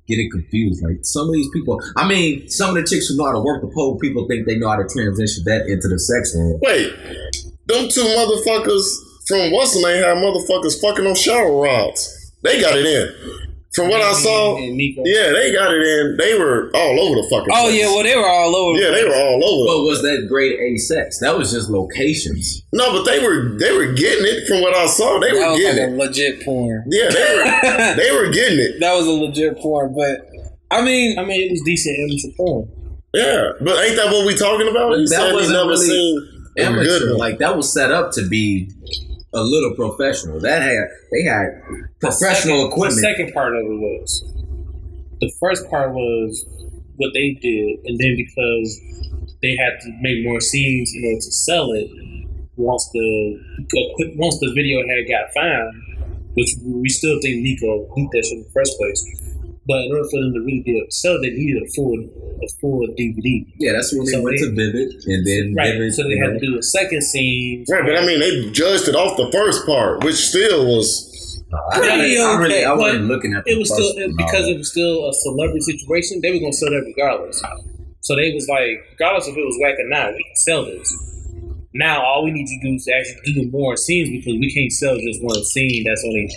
get 0.06 0.20
it 0.20 0.30
confused. 0.30 0.84
Like, 0.84 0.98
some 1.02 1.26
of 1.26 1.34
these 1.34 1.48
people, 1.52 1.80
I 1.96 2.06
mean, 2.06 2.48
some 2.48 2.70
of 2.70 2.76
the 2.76 2.88
chicks 2.88 3.08
who 3.08 3.16
know 3.16 3.24
how 3.24 3.32
to 3.32 3.40
work 3.40 3.62
the 3.62 3.68
pole, 3.74 3.98
people 3.98 4.28
think 4.28 4.46
they 4.46 4.56
know 4.56 4.68
how 4.68 4.76
to 4.76 4.86
transition 4.86 5.42
that 5.46 5.66
into 5.66 5.88
the 5.88 5.98
sex 5.98 6.32
room. 6.36 6.60
Wait, 6.62 6.92
them 7.66 7.88
two 7.88 8.02
motherfuckers 8.02 8.86
from 9.26 9.50
what's 9.50 9.74
the 9.74 9.82
name 9.82 10.04
had 10.04 10.16
motherfuckers 10.18 10.80
fucking 10.80 11.04
on 11.04 11.16
shower 11.16 11.60
rods. 11.60 12.32
They 12.42 12.60
got 12.60 12.78
it 12.78 12.86
in. 12.86 13.45
From 13.76 13.88
what 13.88 14.00
I 14.02 14.12
saw, 14.12 14.56
And 14.56 14.76
Nico. 14.76 15.02
yeah, 15.04 15.30
they 15.32 15.52
got 15.52 15.72
it 15.72 15.82
in. 15.82 16.16
They 16.18 16.38
were 16.38 16.70
all 16.74 16.98
over 17.00 17.14
the 17.20 17.26
fucking. 17.30 17.48
Oh 17.52 17.64
place. 17.68 17.78
yeah, 17.80 17.86
well 17.86 18.02
they 18.02 18.16
were 18.16 18.26
all 18.28 18.56
over. 18.56 18.78
yeah, 18.80 18.90
they 18.90 19.04
were 19.04 19.14
all 19.14 19.44
over. 19.44 19.64
But 19.76 19.82
was 19.86 20.02
that 20.02 20.26
grade 20.28 20.58
A 20.58 20.76
sex? 20.78 21.20
That 21.20 21.36
was 21.38 21.52
just 21.52 21.68
locations. 21.70 22.62
No, 22.72 22.92
but 22.92 23.04
they 23.04 23.18
were 23.24 23.56
they 23.58 23.72
were 23.76 23.92
getting 23.92 24.24
it. 24.26 24.48
From 24.48 24.60
what 24.62 24.74
I 24.74 24.86
saw, 24.86 25.18
they 25.20 25.28
that 25.30 25.34
were 25.34 25.50
was 25.52 25.52
like 25.52 25.60
getting 25.60 25.84
a 25.84 25.94
it. 25.94 25.96
legit 25.98 26.42
porn. 26.44 26.84
Yeah, 26.88 27.08
they 27.10 27.36
were 27.36 27.94
they 28.02 28.10
were 28.16 28.30
getting 28.32 28.58
it. 28.58 28.80
That 28.80 28.94
was 28.94 29.06
a 29.06 29.12
legit 29.12 29.58
porn, 29.58 29.94
but 29.94 30.26
I 30.70 30.82
mean, 30.84 31.18
I 31.18 31.24
mean, 31.24 31.42
it 31.48 31.50
was 31.52 31.62
decent 31.64 31.96
It 31.98 32.02
amateur 32.02 32.36
porn. 32.36 32.68
Yeah, 33.14 33.50
but 33.60 33.78
ain't 33.84 33.96
that 33.96 34.06
what 34.12 34.26
we 34.26 34.34
talking 34.34 34.68
about? 34.68 34.90
But 34.90 34.98
He 34.98 35.04
that 35.04 35.10
said 35.10 35.32
wasn't 35.34 35.52
never 35.56 35.68
really 35.70 35.86
seen 35.86 36.32
Amateur, 36.58 36.84
good 36.84 37.16
like 37.18 37.38
that 37.38 37.56
was 37.56 37.72
set 37.72 37.92
up 37.92 38.12
to 38.12 38.26
be 38.28 38.70
a 39.34 39.42
little 39.42 39.74
professional. 39.74 40.40
That 40.40 40.62
had 40.62 40.88
they 41.12 41.22
had 41.22 41.62
professional 42.00 42.62
The 42.62 42.68
equipment. 42.68 43.00
second 43.00 43.32
part 43.32 43.54
of 43.56 43.64
it 43.64 43.78
was 43.78 44.24
the 45.20 45.32
first 45.40 45.68
part 45.70 45.92
was 45.92 46.44
what 46.96 47.12
they 47.14 47.32
did, 47.40 47.80
and 47.84 47.98
then 47.98 48.16
because 48.16 48.80
they 49.42 49.56
had 49.56 49.80
to 49.80 49.90
make 50.00 50.24
more 50.24 50.40
scenes 50.40 50.92
in 50.94 51.04
order 51.04 51.20
to 51.20 51.32
sell 51.32 51.72
it, 51.72 51.90
once 52.56 52.88
the 52.92 53.38
once 54.16 54.38
the 54.40 54.52
video 54.54 54.80
had 54.88 55.04
got 55.08 55.32
found, 55.34 55.74
which 56.34 56.50
we 56.64 56.88
still 56.88 57.18
think 57.20 57.42
Nico 57.42 57.88
leaked 57.96 58.12
that 58.12 58.24
shit 58.24 58.38
in 58.38 58.44
the 58.44 58.50
first 58.50 58.76
place. 58.78 59.04
But 59.66 59.82
in 59.82 59.90
order 59.90 60.06
for 60.08 60.20
them 60.22 60.32
to 60.34 60.40
really 60.46 60.62
be 60.64 60.78
able 60.78 60.86
to 60.86 60.94
sell, 60.94 61.20
they 61.20 61.30
needed 61.30 61.62
a 61.62 61.68
full 61.74 61.98
a 61.98 62.48
full 62.60 62.86
DVD. 62.94 63.42
Yeah, 63.58 63.72
that's 63.72 63.90
when 63.92 64.04
they 64.06 64.12
So 64.12 64.22
went 64.22 64.38
they- 64.38 64.46
to 64.46 64.50
Vivid, 64.54 64.88
and 65.06 65.26
then 65.26 65.54
Right. 65.56 65.72
Vivid. 65.74 65.94
So 65.94 66.02
they 66.06 66.16
had 66.18 66.34
know, 66.34 66.38
to 66.38 66.46
do 66.46 66.58
a 66.58 66.62
second 66.62 67.02
scene. 67.02 67.64
Right, 67.68 67.82
but 67.84 67.96
I 67.98 68.06
mean, 68.06 68.20
they 68.20 68.50
judged 68.52 68.86
it 68.88 68.94
off 68.94 69.16
the 69.16 69.30
first 69.32 69.66
part, 69.66 70.04
which 70.04 70.16
still 70.16 70.66
was. 70.66 71.12
I, 71.72 71.78
really, 71.78 72.18
I, 72.18 72.36
really, 72.38 72.64
I 72.64 72.72
wasn't 72.74 73.04
looking 73.06 73.32
at 73.34 73.44
the 73.44 73.52
It 73.52 73.58
was 73.58 73.72
still 73.72 73.94
first 73.94 74.06
one, 74.06 74.16
because 74.16 74.46
it 74.48 74.58
was 74.58 74.70
still 74.70 75.08
a 75.08 75.12
celebrity 75.14 75.60
situation. 75.62 76.20
They 76.20 76.30
were 76.32 76.38
gonna 76.40 76.52
sell 76.52 76.70
that 76.70 76.82
regardless. 76.84 77.42
So 78.02 78.14
they 78.16 78.32
was 78.34 78.46
like, 78.48 78.82
regardless 78.92 79.26
if 79.28 79.36
it 79.36 79.44
was 79.46 79.56
whack 79.62 79.78
or 79.78 79.88
not, 79.88 80.12
we 80.12 80.22
can 80.22 80.36
sell 80.36 80.64
this. 80.64 80.86
Now 81.74 82.02
all 82.04 82.24
we 82.24 82.30
need 82.32 82.46
to 82.46 82.58
do 82.62 82.74
is 82.74 82.86
actually 82.88 83.34
do 83.34 83.50
more 83.50 83.76
scenes 83.76 84.10
because 84.10 84.38
we 84.38 84.52
can't 84.52 84.72
sell 84.72 84.96
just 84.98 85.22
one 85.22 85.42
scene 85.44 85.84
that's 85.84 86.02
only 86.04 86.28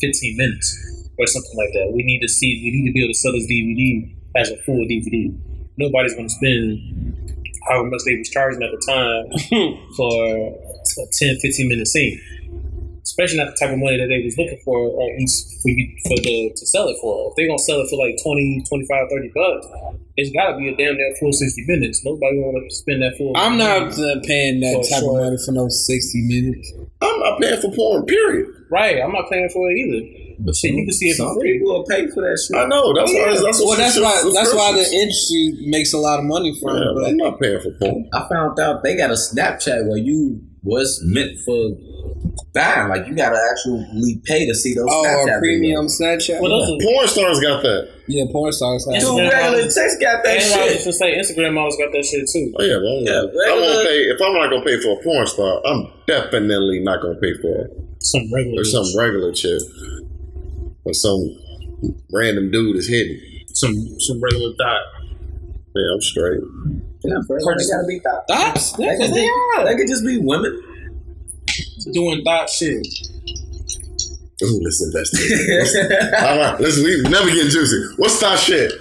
fifteen 0.00 0.36
minutes 0.36 0.68
or 1.18 1.26
something 1.26 1.56
like 1.56 1.72
that. 1.72 1.92
We 1.94 2.02
need 2.02 2.20
to 2.20 2.28
see. 2.28 2.60
We 2.64 2.70
need 2.70 2.86
to 2.88 2.92
be 2.92 3.02
able 3.02 3.12
to 3.12 3.18
sell 3.18 3.32
this 3.32 3.46
DVD 3.50 4.14
as 4.36 4.50
a 4.50 4.56
full 4.62 4.86
DVD. 4.86 5.34
Nobody's 5.76 6.14
gonna 6.14 6.28
spend 6.28 7.34
however 7.68 7.90
much 7.90 8.02
they 8.06 8.16
was 8.16 8.30
charging 8.30 8.62
at 8.62 8.70
the 8.70 8.82
time 8.86 9.24
for 9.96 10.54
a 11.02 11.06
10, 11.18 11.38
15 11.38 11.68
minute 11.68 11.86
scene 11.86 12.20
especially 13.08 13.38
not 13.38 13.50
the 13.50 13.56
type 13.56 13.72
of 13.72 13.80
money 13.80 13.96
that 13.96 14.06
they 14.06 14.20
was 14.22 14.36
looking 14.36 14.60
for 14.64 14.76
on 14.76 15.08
each 15.16 15.32
for 15.64 15.72
you 15.72 15.88
for 16.06 16.16
the 16.20 16.52
to 16.54 16.66
sell 16.66 16.88
it 16.88 16.96
for. 17.00 17.30
If 17.30 17.36
they're 17.36 17.48
gonna 17.48 17.58
sell 17.58 17.80
it 17.80 17.88
for 17.88 17.96
like 17.96 18.20
20, 18.22 18.62
25, 18.68 19.08
30 19.10 19.32
bucks, 19.34 19.66
it's 20.16 20.30
gotta 20.30 20.56
be 20.60 20.68
a 20.68 20.76
damn 20.76 20.94
near 20.96 21.14
full 21.18 21.32
sixty 21.32 21.64
minutes. 21.66 22.04
Nobody 22.04 22.38
wanna 22.38 22.68
spend 22.70 23.02
that 23.02 23.16
full 23.16 23.32
I'm 23.34 23.56
not 23.56 23.96
uh, 23.98 24.20
paying 24.22 24.60
that 24.60 24.86
type 24.86 25.00
sure. 25.00 25.18
of 25.18 25.24
money 25.24 25.38
for 25.44 25.52
no 25.52 25.68
60 25.68 26.22
minutes. 26.28 26.72
I'm 27.00 27.18
not 27.20 27.40
paying 27.40 27.60
for 27.60 27.72
porn, 27.72 28.04
period. 28.04 28.46
right. 28.70 29.00
I'm 29.00 29.12
not 29.12 29.30
paying 29.30 29.48
for 29.48 29.70
it 29.70 29.76
either. 29.78 30.02
But 30.40 30.54
Shit, 30.54 30.70
you 30.72 30.84
can 30.86 30.92
see 30.92 31.08
it 31.10 31.16
for 31.16 31.26
some 31.26 31.38
free. 31.40 31.58
people 31.58 31.74
will 31.74 31.84
pay 31.84 32.06
for 32.08 32.22
that 32.22 32.38
shit. 32.38 32.56
I 32.56 32.66
know. 32.66 32.94
That's 32.94 33.12
why. 33.12 33.34
That's 33.34 33.58
Well, 33.58 33.68
what 33.74 33.78
that's 33.78 33.98
why 33.98 34.22
that's 34.34 34.54
why 34.54 34.72
the 34.72 34.86
industry 34.86 35.66
makes 35.66 35.92
a 35.92 35.98
lot 35.98 36.20
of 36.20 36.24
money 36.26 36.54
from 36.60 36.76
Yeah, 36.76 36.82
it. 36.82 36.94
but 36.94 37.00
But 37.02 37.08
I'm 37.10 37.16
not 37.16 37.40
paying 37.40 37.60
for 37.60 37.72
porn. 37.82 38.08
I 38.14 38.28
found 38.28 38.58
out 38.60 38.82
they 38.84 38.96
got 38.96 39.10
a 39.10 39.18
Snapchat 39.18 39.88
where 39.88 39.98
you 39.98 40.40
was 40.62 41.00
meant 41.04 41.38
for 41.44 41.74
buying. 42.54 42.88
Like 42.88 43.06
you 43.06 43.14
gotta 43.14 43.38
actually 43.50 44.20
pay 44.24 44.46
to 44.46 44.54
see 44.54 44.74
those 44.74 44.86
oh, 44.88 45.02
Snapchat 45.02 45.36
a 45.36 45.40
premium 45.40 45.86
videos. 45.86 46.00
Snapchat. 46.00 46.40
Well, 46.40 46.50
those 46.54 46.70
are, 46.70 46.86
Porn 46.86 47.08
stars 47.08 47.40
got 47.40 47.62
that. 47.62 47.88
yeah, 48.06 48.24
porn 48.30 48.52
stars. 48.52 48.86
Have 48.92 49.00
Dude, 49.02 49.18
regular 49.18 49.58
models- 49.58 49.74
chicks 49.74 49.96
got 49.98 50.22
that 50.24 50.38
and 50.38 50.54
I 50.54 50.64
was 50.66 50.74
shit. 50.78 50.84
just 50.84 50.98
say 50.98 51.18
Instagram 51.18 51.58
always 51.58 51.76
got 51.76 51.90
that 51.92 52.04
shit 52.04 52.26
too. 52.30 52.54
Oh 52.58 52.62
yeah, 52.62 52.78
well, 52.78 53.02
Yeah, 53.02 53.12
I 53.18 53.24
won't 53.26 53.34
regular- 53.34 53.84
pay 53.90 53.98
if 54.14 54.18
I'm 54.22 54.34
not 54.34 54.50
gonna 54.50 54.64
pay 54.64 54.78
for 54.78 54.98
a 54.98 55.02
porn 55.02 55.26
star. 55.26 55.66
I'm 55.66 55.90
definitely 56.06 56.80
not 56.80 57.02
gonna 57.02 57.18
pay 57.18 57.34
for 57.42 57.70
Some 58.00 58.32
regular, 58.32 58.62
or 58.62 58.64
some 58.64 58.86
regular 58.96 59.32
chick 59.32 59.58
or 60.88 60.94
some 60.94 61.36
random 62.12 62.50
dude 62.50 62.76
is 62.76 62.88
hitting. 62.88 63.20
some 63.52 63.74
some 64.00 64.20
regular 64.20 64.54
dot. 64.58 64.80
Yeah, 65.74 65.94
I'm 65.94 66.00
straight. 66.00 66.40
Yeah, 67.04 67.18
bro, 67.28 67.36
they 67.38 67.44
gotta 67.44 67.86
be 67.86 67.98
thought. 68.00 68.24
That's 68.26 68.72
They 68.72 68.86
that's 68.86 68.98
could, 69.00 69.10
they 69.14 69.20
be, 69.20 69.30
are. 69.56 69.64
they 69.66 69.76
could 69.76 69.86
just 69.86 70.04
be 70.04 70.18
women. 70.18 70.60
doing 71.92 72.22
dot 72.24 72.48
shit. 72.50 72.84
Ooh, 74.42 74.60
let's 74.62 74.80
investigate. 74.82 76.14
All 76.22 76.38
right, 76.38 76.60
let's 76.60 76.78
we 76.78 77.02
never 77.02 77.26
get 77.30 77.50
juicy. 77.50 77.94
What's 77.96 78.18
that 78.20 78.38
shit? 78.38 78.72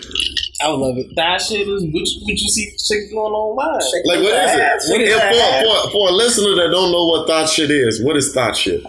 I 0.62 0.70
love 0.70 0.98
it. 0.98 1.14
Dot 1.16 1.42
shit 1.42 1.68
is 1.68 1.84
what 1.84 1.94
you, 1.94 2.22
what 2.22 2.30
you 2.30 2.50
see 2.50 2.66
chicks 2.72 3.12
going 3.12 3.34
online. 3.34 3.74
Like 4.06 4.24
what 4.24 4.34
is 4.34 4.54
it? 4.56 4.92
What 4.92 5.02
is 5.02 5.14
for, 5.14 5.86
for, 5.86 5.92
for 5.92 6.10
a 6.10 6.12
listener 6.14 6.56
that 6.56 6.70
don't 6.72 6.92
know 6.92 7.06
what 7.06 7.28
thought 7.28 7.50
shit 7.50 7.70
is, 7.70 8.02
what 8.04 8.18
is 8.18 8.34
thought 8.34 8.56
shit? 8.56 8.84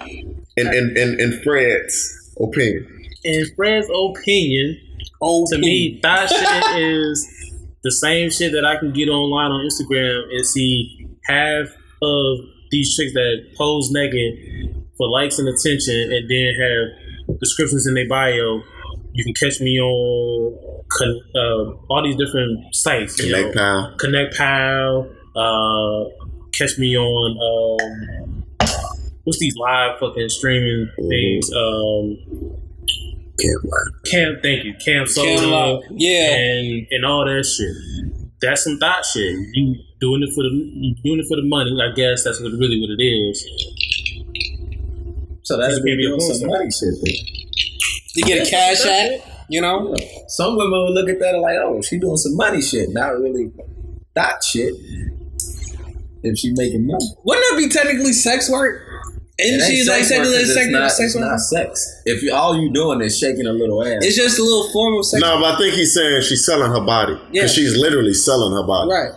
In 0.56 0.66
in 0.68 0.96
in, 0.96 1.20
in 1.20 1.40
Fred's 1.42 2.32
opinion. 2.40 2.97
In 3.24 3.44
Fred's 3.56 3.86
opinion, 3.88 4.78
to 5.20 5.58
me, 5.58 5.98
that 6.02 6.28
shit 6.28 6.78
is 6.82 7.26
the 7.82 7.90
same 7.90 8.30
shit 8.30 8.52
that 8.52 8.64
I 8.64 8.76
can 8.78 8.92
get 8.92 9.08
online 9.08 9.50
on 9.50 9.66
Instagram 9.66 10.22
and 10.30 10.46
see 10.46 11.06
half 11.24 11.66
of 12.02 12.38
these 12.70 12.94
chicks 12.96 13.12
that 13.14 13.54
pose 13.56 13.88
naked 13.90 14.84
for 14.96 15.08
likes 15.08 15.38
and 15.38 15.48
attention, 15.48 16.12
and 16.12 16.28
then 16.28 16.54
have 16.60 17.38
descriptions 17.40 17.86
in 17.86 17.94
their 17.94 18.08
bio. 18.08 18.62
You 19.12 19.24
can 19.24 19.34
catch 19.34 19.60
me 19.60 19.80
on 19.80 20.84
con- 20.90 21.20
uh, 21.34 21.72
all 21.88 22.02
these 22.04 22.16
different 22.16 22.74
sites. 22.74 23.18
you 23.18 23.32
Connect 23.34 23.54
know. 23.54 23.86
pal. 23.88 23.96
Connect 23.98 24.36
Pal. 24.36 25.10
Uh, 25.36 26.04
catch 26.52 26.78
me 26.78 26.96
on 26.96 27.38
um, 28.18 28.44
what's 29.24 29.38
these 29.38 29.54
live 29.56 29.98
fucking 30.00 30.28
streaming 30.28 30.88
things? 31.08 31.50
Um, 31.52 32.57
Can't. 33.38 34.04
Cam, 34.10 34.38
thank 34.42 34.64
you, 34.64 34.74
Cam 34.84 35.06
Solo, 35.06 35.36
Cam 35.36 35.50
Lock. 35.50 35.84
Yeah. 35.90 36.34
and 36.34 36.86
and 36.90 37.04
all 37.04 37.24
that 37.24 37.44
shit. 37.44 38.30
That's 38.40 38.64
some 38.64 38.78
thought 38.78 39.04
shit. 39.04 39.36
You 39.54 39.76
doing 40.00 40.22
it 40.22 40.34
for 40.34 40.42
the 40.42 40.50
you 40.50 40.94
doing 41.04 41.20
it 41.20 41.26
for 41.28 41.36
the 41.36 41.46
money. 41.46 41.76
I 41.80 41.92
guess 41.94 42.24
that's 42.24 42.40
what 42.40 42.52
really 42.52 42.80
what 42.80 42.90
it 42.90 43.02
is. 43.02 43.44
So 45.42 45.56
that's 45.56 45.74
Just 45.74 45.84
be 45.84 45.92
maybe 45.92 46.04
a 46.04 46.08
doing 46.08 46.20
porn 46.20 46.34
some 46.34 46.48
money 46.48 46.70
shit. 46.70 46.94
Then. 47.02 47.14
You 48.16 48.24
get 48.24 48.46
a 48.46 48.50
cash 48.50 48.84
at 48.84 49.12
it, 49.12 49.24
you 49.48 49.60
know? 49.60 49.94
Some 50.28 50.56
women 50.56 50.72
will 50.72 50.92
look 50.92 51.08
at 51.08 51.18
that 51.20 51.34
and 51.34 51.42
like, 51.42 51.56
oh, 51.56 51.80
she 51.82 51.98
doing 51.98 52.16
some 52.16 52.36
money 52.36 52.60
shit, 52.60 52.90
not 52.90 53.18
really 53.18 53.50
thought 54.14 54.42
shit. 54.44 54.74
If 56.22 56.36
she 56.36 56.52
making 56.54 56.86
money, 56.86 57.04
Wouldn't 57.24 57.46
that 57.50 57.56
be 57.56 57.68
technically 57.68 58.12
sex 58.12 58.50
work? 58.50 58.82
Isn't 59.38 59.60
It 59.60 59.62
ain't 59.62 59.72
she 59.72 59.88
like 59.88 60.04
sex 60.04 60.10
work 60.10 60.26
technically 60.26 60.38
'cause 60.38 60.54
sex, 60.54 60.66
it's 60.66 60.72
not, 60.72 60.90
sex 60.90 61.14
it's 61.14 61.16
not 61.16 61.38
sex. 61.38 61.96
If 62.04 62.22
you, 62.22 62.34
all 62.34 62.60
you 62.60 62.72
doing 62.72 63.00
is 63.02 63.16
shaking 63.16 63.46
a 63.46 63.52
little 63.52 63.86
ass, 63.86 64.02
It's 64.02 64.16
just 64.16 64.38
a 64.38 64.42
little 64.42 64.68
form 64.72 64.98
of 64.98 65.06
sex. 65.06 65.22
No, 65.22 65.38
but 65.40 65.54
I 65.54 65.58
think 65.58 65.74
he's 65.74 65.94
saying 65.94 66.22
she's 66.22 66.44
selling 66.44 66.72
her 66.72 66.84
body. 66.84 67.16
Yeah. 67.30 67.46
She's 67.46 67.76
literally 67.76 68.14
selling 68.14 68.52
her 68.54 68.66
body. 68.66 68.90
Right. 68.90 69.12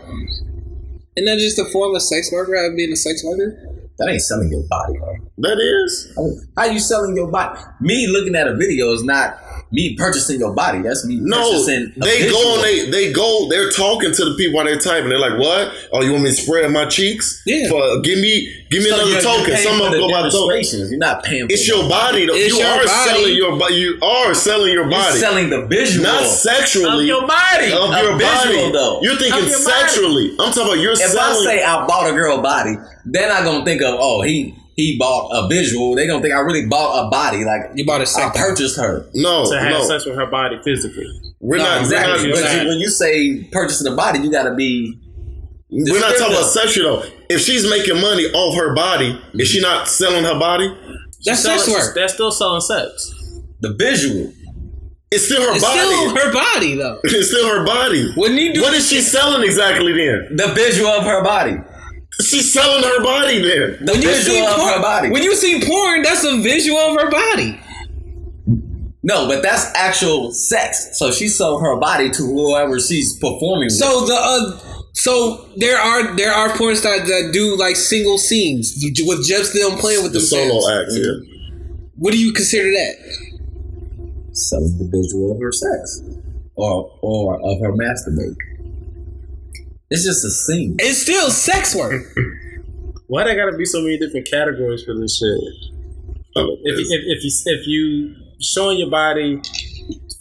Isn't 1.17 1.25
that 1.25 1.39
just 1.39 1.57
a 1.57 1.65
form 1.71 1.95
of 1.95 2.03
sex 2.03 2.31
worker 2.31 2.51
rather 2.51 2.75
being 2.75 2.91
a 2.91 2.95
sex 2.95 3.23
worker? 3.23 3.57
that 3.97 4.09
ain't 4.09 4.21
selling 4.21 4.49
your 4.49 4.63
body. 4.63 4.93
Though. 4.99 5.49
That 5.49 5.59
is. 5.59 6.11
How 6.57 6.65
you 6.65 6.79
selling 6.79 7.15
your 7.15 7.27
body? 7.27 7.59
Me 7.81 8.07
looking 8.07 8.35
at 8.35 8.47
a 8.47 8.55
video 8.55 8.91
is 8.93 9.03
not 9.03 9.37
me 9.73 9.95
purchasing 9.95 10.39
your 10.39 10.53
body. 10.53 10.79
That's 10.81 11.05
me 11.05 11.17
No, 11.21 11.37
purchasing. 11.51 11.93
a 11.95 11.99
they 12.05 12.29
go 12.29 12.55
and 12.55 12.63
they 12.63 12.89
they 12.89 13.13
go. 13.13 13.47
They're 13.49 13.71
talking 13.71 14.11
to 14.13 14.25
the 14.25 14.35
people 14.35 14.55
while 14.57 14.65
they're 14.65 14.77
typing. 14.79 15.09
They're 15.09 15.19
like, 15.19 15.39
"What? 15.39 15.71
Oh, 15.93 16.01
you 16.03 16.11
want 16.11 16.23
me 16.25 16.29
to 16.29 16.35
spread 16.35 16.69
my 16.71 16.85
cheeks? 16.85 17.41
Yeah. 17.45 17.69
For 17.69 18.01
give 18.01 18.19
me 18.19 18.51
give 18.69 18.83
me 18.83 18.89
So 18.89 18.95
another 18.95 19.09
you're- 19.11 19.23
you're 19.23 19.31
token. 19.37 19.53
paying 19.53 19.67
Some 19.67 19.77
for 19.79 19.85
of 19.85 19.91
the 19.93 19.97
them 19.99 20.07
go 20.07 20.13
by 20.13 20.21
token. 20.23 20.31
demonstrations. 20.31 20.89
You're 20.91 20.99
not 20.99 21.23
paying. 21.23 21.47
For 21.47 21.53
It's 21.53 21.67
your 21.67 21.87
body. 21.87 22.25
Though. 22.25 22.33
It's 22.35 22.53
you 22.53 22.59
your 22.59 22.67
are 22.67 22.85
body. 22.85 23.09
selling 23.09 23.35
your 23.35 23.55
body. 23.57 23.75
You 23.75 23.99
are 24.01 24.33
selling 24.33 24.73
your 24.73 24.83
You're 24.83 24.91
body, 24.91 25.19
selling 25.19 25.49
the 25.49 25.65
visual 25.67 26.03
not 26.05 26.27
sexually. 26.27 26.99
of 27.03 27.05
your 27.07 27.21
body. 27.27 27.71
Of 27.71 27.89
A 27.91 28.01
your 28.03 28.17
visual, 28.17 28.55
body. 28.67 28.71
though. 28.73 28.99
You're 29.01 29.15
thinking 29.15 29.43
Of 29.43 29.49
your 29.49 29.59
body. 29.63 29.71
sexually. 29.71 30.31
I'm 30.39 30.51
talking 30.51 30.63
about 30.63 30.79
you're 30.79 30.93
If 30.93 30.99
selling. 30.99 31.47
I 31.47 31.49
say 31.49 31.63
I 31.63 31.87
bought 31.87 32.09
a 32.09 32.13
girl 32.13 32.41
body, 32.41 32.75
then 33.05 33.31
I 33.31 33.43
gonna 33.43 33.63
think 33.65 33.81
of 33.81 33.95
oh 33.99 34.21
he 34.21 34.53
he 34.81 34.97
bought 34.97 35.29
a 35.33 35.47
visual. 35.47 35.95
They 35.95 36.07
gonna 36.07 36.21
think 36.21 36.33
I 36.33 36.39
really 36.39 36.65
bought 36.67 37.07
a 37.07 37.09
body. 37.09 37.43
Like 37.45 37.71
You 37.75 37.85
bought 37.85 38.01
a 38.01 38.03
I 38.03 38.05
sex 38.05 38.37
purchased 38.37 38.77
her. 38.77 39.05
no, 39.13 39.49
To 39.49 39.59
have 39.59 39.71
no, 39.71 39.83
sex 39.87 40.05
with 40.05 40.15
her 40.15 40.25
body 40.25 40.57
physically. 40.63 41.05
we're 41.39 41.57
No, 41.57 41.63
not. 41.65 41.81
Exactly. 41.81 42.31
We're 42.31 42.41
But 42.41 42.61
you, 42.63 42.67
when 42.69 42.79
you 42.79 42.89
say 42.89 43.43
purchasing 43.51 43.91
a 43.91 43.95
body, 43.95 44.19
you 44.19 44.31
gotta 44.31 44.53
be 44.55 44.97
we're 45.69 45.99
not 45.99 46.17
talking 46.17 46.33
about 46.33 46.43
descriptive. 46.43 46.51
sexual 46.73 46.97
though. 47.01 47.05
If 47.29 47.41
she's 47.41 47.69
making 47.69 48.01
money 48.01 48.25
off 48.25 48.57
her 48.57 48.73
body, 48.75 49.17
is 49.35 49.47
she 49.47 49.61
not 49.61 49.87
selling 49.87 50.23
her 50.25 50.37
body? 50.37 50.67
That's 51.25 51.43
Selling- 51.43 51.59
sex 51.59 51.71
work. 51.87 51.95
They're 51.95 52.07
still 52.09 52.31
selling 52.31 52.61
sex. 52.61 53.13
the 53.61 53.73
visual. 53.77 54.33
It's 55.11 55.25
still 55.25 55.41
her 55.41 55.55
It's 55.55 55.63
body. 55.63 55.79
still 55.79 56.15
her 56.15 56.33
body, 56.33 56.75
though. 56.75 56.99
it's 57.03 57.27
still 57.29 57.47
her 57.47 57.65
body. 57.65 58.11
Wouldn't 58.17 58.39
he 58.39 58.53
do 58.53 58.61
What 58.61 58.73
is 58.73 58.89
she 58.89 59.01
selling 59.01 59.43
exactly 59.43 59.91
then? 59.93 60.35
The 60.35 60.53
visual 60.53 60.89
of 60.89 61.03
her 61.03 61.21
body. 61.23 61.57
She's 62.19 62.51
selling 62.53 62.83
her 62.83 63.03
body 63.03 63.39
then. 63.41 63.85
The 63.85 63.93
when 63.93 64.01
you 64.01 64.07
visual 64.09 64.35
see 64.37 64.45
of 64.45 64.55
porn, 64.55 64.73
her 64.73 64.81
body. 64.81 65.09
When 65.11 65.23
you 65.23 65.35
see 65.35 65.63
porn, 65.65 66.01
that's 66.01 66.23
a 66.23 66.37
visual 66.41 66.77
of 66.77 66.99
her 67.01 67.09
body. 67.09 67.59
no, 69.03 69.27
but 69.27 69.41
that's 69.41 69.65
actual 69.75 70.31
sex. 70.31 70.97
So 70.99 71.11
she 71.11 71.27
sold 71.29 71.61
her 71.61 71.79
body 71.79 72.09
to 72.11 72.23
whoever 72.23 72.79
she's 72.79 73.17
performing 73.17 73.65
with. 73.67 73.73
So 73.77 74.05
the 74.05 74.13
uh, 74.15 74.59
so 74.93 75.47
there 75.57 75.77
are 75.79 76.15
there 76.15 76.31
are 76.33 76.55
porn 76.57 76.75
stars 76.75 77.07
that 77.07 77.31
do 77.33 77.57
like 77.57 77.75
single 77.77 78.17
scenes 78.17 78.75
with 79.05 79.25
just 79.25 79.53
them 79.53 79.77
playing 79.79 80.03
with 80.03 80.11
The 80.13 80.19
themselves. 80.19 80.65
solo 80.65 80.81
act, 80.81 80.91
yeah. 80.93 81.13
What 81.95 82.11
do 82.11 82.19
you 82.19 82.33
consider 82.33 82.69
that? 82.69 82.95
selling 84.33 84.77
the 84.77 84.85
visual 84.91 85.31
of 85.33 85.39
her 85.41 85.51
sex. 85.51 86.01
Or 86.55 86.97
or 87.01 87.35
of 87.35 87.59
her 87.61 87.71
masturbate. 87.73 88.35
It's 89.91 90.05
just 90.05 90.25
a 90.25 90.31
scene. 90.31 90.77
It's 90.79 91.01
still 91.01 91.29
sex 91.29 91.75
work. 91.75 92.01
Why 93.07 93.25
there 93.25 93.35
gotta 93.35 93.57
be 93.57 93.65
so 93.65 93.81
many 93.81 93.97
different 93.97 94.25
categories 94.31 94.83
for 94.85 94.97
this 94.97 95.17
shit? 95.17 95.37
Oh, 96.37 96.55
If 96.63 96.79
you, 96.79 96.85
if, 96.89 97.17
if 97.17 97.23
you 97.25 97.31
if 97.45 97.67
you 97.67 98.15
showing 98.39 98.79
your 98.79 98.89
body 98.89 99.41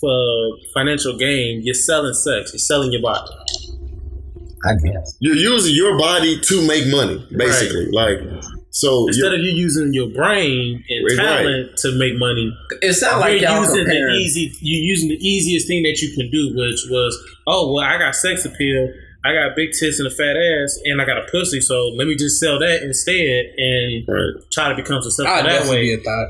for 0.01 0.59
financial 0.75 1.17
gain, 1.17 1.61
you're 1.63 1.75
selling 1.75 2.15
sex. 2.15 2.53
You're 2.53 2.59
selling 2.59 2.91
your 2.93 3.03
body. 3.03 3.31
I 4.67 4.75
guess. 4.75 5.17
You're 5.21 5.37
using 5.37 5.75
your 5.75 5.97
body 5.97 6.41
to 6.41 6.67
make 6.67 6.87
money, 6.89 7.25
basically. 7.37 7.91
Like, 7.93 8.19
So 8.71 9.07
Instead 9.07 9.35
of 9.35 9.41
you 9.41 9.51
using 9.53 9.95
your 9.95 10.09
brain 10.09 10.85
and 10.89 11.05
Right. 11.07 11.17
talent 11.17 11.77
to 11.79 11.93
make 11.99 12.19
money, 12.19 12.53
It 12.83 12.95
sounds 12.95 13.21
like 13.21 13.41
you're 13.41 13.51
y'all 13.51 13.63
using 13.63 13.85
the 13.85 14.19
easy. 14.19 14.53
You're 14.61 14.85
using 14.85 15.09
the 15.11 15.17
easiest 15.27 15.67
thing 15.69 15.83
that 15.85 16.03
you 16.03 16.15
can 16.15 16.31
do, 16.31 16.53
which 16.57 16.81
was, 16.91 17.17
oh 17.47 17.73
well, 17.73 17.85
I 17.85 17.99
got 17.99 18.15
sex 18.17 18.45
appeal, 18.45 18.93
I 19.25 19.35
got 19.35 19.55
big 19.55 19.73
tits 19.73 19.99
and 19.99 20.09
a 20.09 20.11
fat 20.11 20.37
ass, 20.37 20.79
and 20.85 21.01
I 21.01 21.05
got 21.05 21.19
a 21.19 21.27
pussy. 21.31 21.61
So 21.61 21.89
let 21.97 22.07
me 22.09 22.17
just 22.17 22.41
sell 22.41 22.59
that 22.59 22.83
instead 22.83 23.53
and 23.59 24.05
right. 24.09 24.33
try 24.53 24.71
to 24.71 24.75
become 24.75 25.03
successful 25.03 25.27
I'd 25.33 25.45
that 25.45 25.61
definitely 25.61 25.83
be 25.83 25.97
way. 25.97 26.01
a 26.01 26.05
thought. 26.05 26.29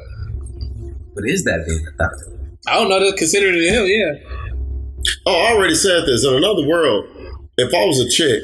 But 1.15 1.25
is 1.27 1.45
that 1.45 1.65
being 1.67 1.87
a 1.87 1.93
thought? 1.97 2.15
I 2.67 2.75
don't 2.75 2.89
know. 2.89 2.99
That's 3.01 3.19
considered 3.19 3.55
it 3.55 3.73
hell, 3.73 3.87
yeah. 3.87 4.15
Oh, 5.27 5.35
I 5.47 5.53
already 5.53 5.75
said 5.75 6.05
this. 6.07 6.25
In 6.27 6.35
another 6.35 6.67
world, 6.67 7.07
if 7.57 7.73
I 7.73 7.85
was 7.87 8.01
a 8.01 8.09
chick, 8.11 8.43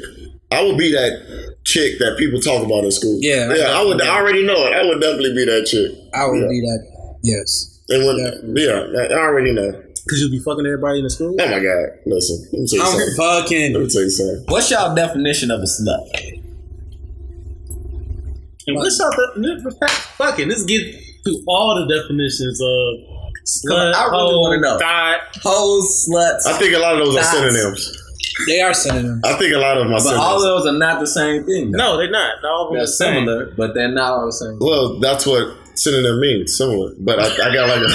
I 0.50 0.62
would 0.62 0.78
be 0.78 0.92
that 0.92 1.56
chick 1.64 1.98
that 1.98 2.16
people 2.16 2.40
talk 2.40 2.64
about 2.64 2.84
in 2.84 2.92
school. 2.92 3.18
Yeah, 3.20 3.52
yeah. 3.52 3.76
I 3.78 3.84
would. 3.84 4.00
I 4.00 4.16
already 4.16 4.46
know 4.46 4.66
it. 4.66 4.72
I 4.72 4.84
would 4.86 5.00
definitely 5.00 5.34
be 5.34 5.44
that 5.44 5.66
chick. 5.66 5.90
I 6.14 6.26
would 6.26 6.40
Yeah. 6.40 6.48
be 6.48 6.60
that. 6.60 7.18
Yes. 7.22 7.82
And 7.88 8.06
when, 8.06 8.56
yeah, 8.56 9.16
I 9.16 9.18
already 9.20 9.52
know. 9.52 9.82
Because 10.06 10.20
you'll 10.20 10.30
be 10.30 10.38
fucking 10.38 10.64
everybody 10.64 10.98
in 10.98 11.04
the 11.04 11.10
school. 11.10 11.34
Oh 11.36 11.46
my 11.50 11.58
god! 11.58 11.98
Listen, 12.06 12.46
let 12.52 12.60
me 12.62 12.66
tell 12.68 12.78
you 12.78 12.84
I'm 12.84 12.90
something. 12.94 13.72
Let 13.74 13.82
me 13.82 13.88
tell 13.90 14.02
you 14.02 14.10
something. 14.10 14.44
What's 14.46 14.70
y'all 14.70 14.94
definition 14.94 15.50
of 15.50 15.58
a 15.60 15.64
slut? 15.66 16.06
And 18.68 18.76
what's 18.76 19.00
up? 19.00 19.14
Fucking 20.16 20.48
let's 20.48 20.64
get 20.64 20.82
through 21.24 21.42
all 21.48 21.74
the 21.74 21.92
definitions 21.92 22.60
of 22.60 23.16
slut, 23.46 23.94
I 23.94 24.04
really 24.06 24.32
hoe, 24.32 24.40
wanna 24.40 24.60
know. 24.60 24.78
thought. 24.78 25.20
Hoes, 25.42 26.08
sluts, 26.08 26.46
I 26.46 26.58
think 26.58 26.74
a 26.74 26.78
lot 26.78 26.94
of 27.00 27.06
those 27.06 27.16
are 27.16 27.22
synonyms. 27.24 28.02
They 28.46 28.60
are 28.60 28.74
synonyms. 28.74 29.22
I 29.24 29.34
think 29.38 29.54
a 29.54 29.58
lot 29.58 29.76
of 29.78 29.84
them 29.84 29.92
are 29.92 29.96
but 29.96 30.00
synonyms. 30.02 30.24
all 30.24 30.36
of 30.36 30.42
those 30.42 30.74
are 30.74 30.78
not 30.78 31.00
the 31.00 31.06
same 31.06 31.44
thing. 31.44 31.70
though. 31.72 31.78
No, 31.78 31.96
they're 31.96 32.10
not. 32.10 32.44
All 32.44 32.62
of 32.62 32.68
them 32.68 32.74
they're 32.74 32.82
are 32.82 32.86
the 32.86 32.92
same. 32.92 33.24
similar, 33.26 33.46
but 33.56 33.74
they're 33.74 33.88
not 33.90 34.12
all 34.12 34.26
the 34.26 34.32
same. 34.32 34.58
well, 34.60 34.98
that's 35.00 35.26
what 35.26 35.56
synonym 35.76 36.20
means, 36.20 36.56
similar. 36.56 36.92
But 36.98 37.18
I, 37.20 37.26
I 37.26 37.54
got 37.54 37.68
like 37.68 37.80
a, 37.80 37.90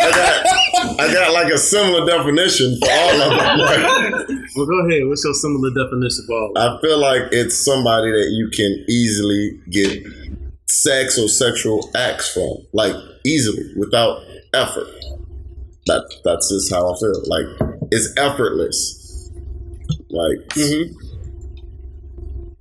I 0.00 0.10
got, 0.14 1.00
I 1.00 1.12
got 1.12 1.32
like 1.32 1.52
a 1.52 1.58
similar 1.58 2.06
definition 2.06 2.78
for 2.80 2.88
all 2.90 3.20
of 3.22 3.30
them. 3.38 3.58
Like, 3.58 4.28
Well, 4.56 4.66
go 4.66 4.86
ahead. 4.88 5.06
What's 5.06 5.24
your 5.24 5.34
similar 5.34 5.70
definition 5.70 6.24
of 6.28 6.30
all? 6.30 6.52
I 6.58 6.78
feel 6.80 6.98
like 6.98 7.22
it's 7.32 7.56
somebody 7.56 8.10
that 8.10 8.30
you 8.32 8.50
can 8.50 8.84
easily 8.88 9.60
get 9.70 10.02
sex 10.68 11.18
or 11.18 11.28
sexual 11.28 11.88
acts 11.94 12.32
from, 12.32 12.50
like 12.72 12.94
easily 13.24 13.62
without 13.78 14.22
effort. 14.52 14.88
That 15.86 16.04
that's 16.24 16.50
just 16.50 16.72
how 16.72 16.92
I 16.92 16.98
feel. 16.98 17.22
Like 17.26 17.46
it's 17.92 18.12
effortless. 18.16 19.30
Like 20.10 20.48
Mhm. 20.50 20.92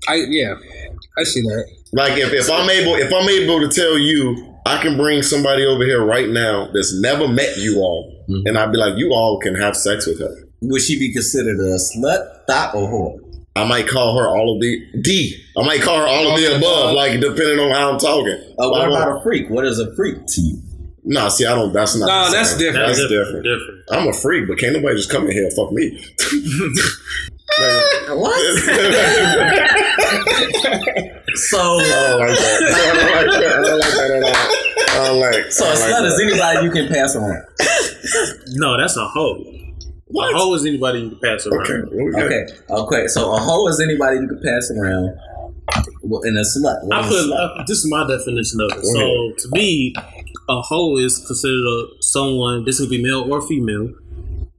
I 0.07 0.15
yeah. 0.29 0.53
I 1.17 1.23
see 1.23 1.41
that. 1.41 1.65
Like 1.93 2.17
if, 2.17 2.31
if 2.33 2.49
I'm 2.51 2.69
able 2.69 2.95
if 2.95 3.11
I'm 3.13 3.27
able 3.29 3.59
to 3.61 3.67
tell 3.73 3.97
you 3.97 4.45
I 4.65 4.81
can 4.81 4.97
bring 4.97 5.23
somebody 5.23 5.65
over 5.65 5.83
here 5.83 6.03
right 6.05 6.29
now 6.29 6.69
that's 6.73 6.93
never 6.99 7.27
met 7.27 7.57
you 7.57 7.77
all, 7.79 8.13
Mhm. 8.29 8.43
and 8.45 8.57
I'd 8.57 8.71
be 8.71 8.77
like, 8.77 8.97
you 8.97 9.11
all 9.13 9.39
can 9.39 9.55
have 9.55 9.75
sex 9.75 10.05
with 10.05 10.19
her. 10.19 10.35
Would 10.61 10.81
she 10.81 10.99
be 10.99 11.11
considered 11.11 11.57
a 11.59 11.77
slut, 11.79 12.45
thought, 12.47 12.75
or 12.75 12.87
whore? 12.87 13.17
I 13.55 13.63
might 13.67 13.87
call 13.87 14.17
her 14.19 14.27
all 14.27 14.53
of 14.55 14.61
the 14.61 14.79
D. 15.01 15.35
I 15.57 15.63
might 15.65 15.81
call 15.81 15.97
her 15.97 16.05
all 16.05 16.31
of 16.31 16.37
the 16.39 16.55
above, 16.57 16.93
like 16.93 17.19
depending 17.19 17.59
on 17.59 17.71
how 17.71 17.91
I'm 17.93 17.99
talking. 17.99 18.37
Oh, 18.59 18.67
I 18.73 18.79
what 18.87 18.89
won't- 18.91 19.03
about 19.03 19.17
a 19.19 19.23
freak? 19.23 19.49
What 19.49 19.65
is 19.65 19.79
a 19.79 19.93
freak 19.95 20.17
to 20.27 20.41
you? 20.41 20.57
Nah, 21.05 21.29
see, 21.29 21.45
I 21.45 21.55
don't. 21.55 21.73
That's 21.73 21.95
not. 21.97 22.05
No, 22.07 22.25
the 22.29 22.35
that's 22.37 22.57
different. 22.57 22.85
That's 22.87 22.99
different. 22.99 23.43
different. 23.43 23.45
different. 23.45 24.03
I'm 24.03 24.07
a 24.09 24.13
freak, 24.13 24.47
but 24.47 24.57
can't 24.59 24.73
nobody 24.75 24.95
just 24.97 25.09
come 25.09 25.25
in 25.25 25.31
here 25.31 25.45
and 25.45 25.53
fuck 25.53 25.71
me. 25.71 25.97
What? 28.09 28.35
so, 31.39 31.57
I 31.57 31.63
don't 31.79 32.19
like 32.19 32.37
that. 32.37 32.61
I 32.69 32.93
don't 32.93 33.15
like 33.15 33.41
that. 33.41 33.51
I 33.51 33.61
don't 33.63 33.79
like 33.79 33.93
that 33.93 34.11
at 34.11 34.23
all. 34.23 34.35
I 34.89 35.07
don't 35.07 35.19
like. 35.19 35.51
so 35.51 35.65
I 35.65 35.69
a 35.69 35.73
don't 35.73 35.79
like 35.79 35.93
slut 35.93 36.05
is 36.05 36.15
that. 36.17 36.23
anybody 36.23 36.65
you 36.65 36.71
can 36.71 36.87
pass 36.93 37.15
on. 37.15 37.43
No, 38.59 38.77
that's 38.77 38.97
a 38.97 39.07
hoe. 39.07 39.43
What? 40.07 40.33
A 40.33 40.37
hoe 40.37 40.53
is 40.55 40.65
anybody 40.65 40.99
you 41.01 41.09
can 41.11 41.19
pass 41.19 41.45
around. 41.47 41.61
Okay. 41.61 41.95
we 41.95 42.11
got? 42.11 42.23
Okay, 42.23 42.45
okay. 42.69 43.07
So 43.07 43.31
a 43.33 43.37
hoe 43.39 43.67
is 43.67 43.79
anybody 43.79 44.17
you 44.21 44.27
can 44.27 44.41
pass 44.43 44.71
around. 44.71 45.17
Well, 46.01 46.21
And 46.23 46.37
a 46.37 46.41
slut. 46.41 46.83
What 46.85 46.97
I 46.97 46.99
is 47.01 47.05
a 47.05 47.09
put 47.09 47.25
slut? 47.29 47.59
uh, 47.59 47.63
this 47.67 47.77
is 47.77 47.87
my 47.91 48.07
definition 48.07 48.59
of 48.61 48.71
it. 48.71 48.81
Go 48.81 48.89
So 48.93 49.01
to 49.37 49.49
me, 49.53 49.93
a 50.49 50.61
hoe 50.61 50.97
is 50.97 51.23
considered 51.27 51.61
a, 51.63 52.01
someone. 52.01 52.65
This 52.65 52.79
could 52.79 52.89
be 52.89 53.01
male 53.03 53.31
or 53.31 53.41
female. 53.41 53.93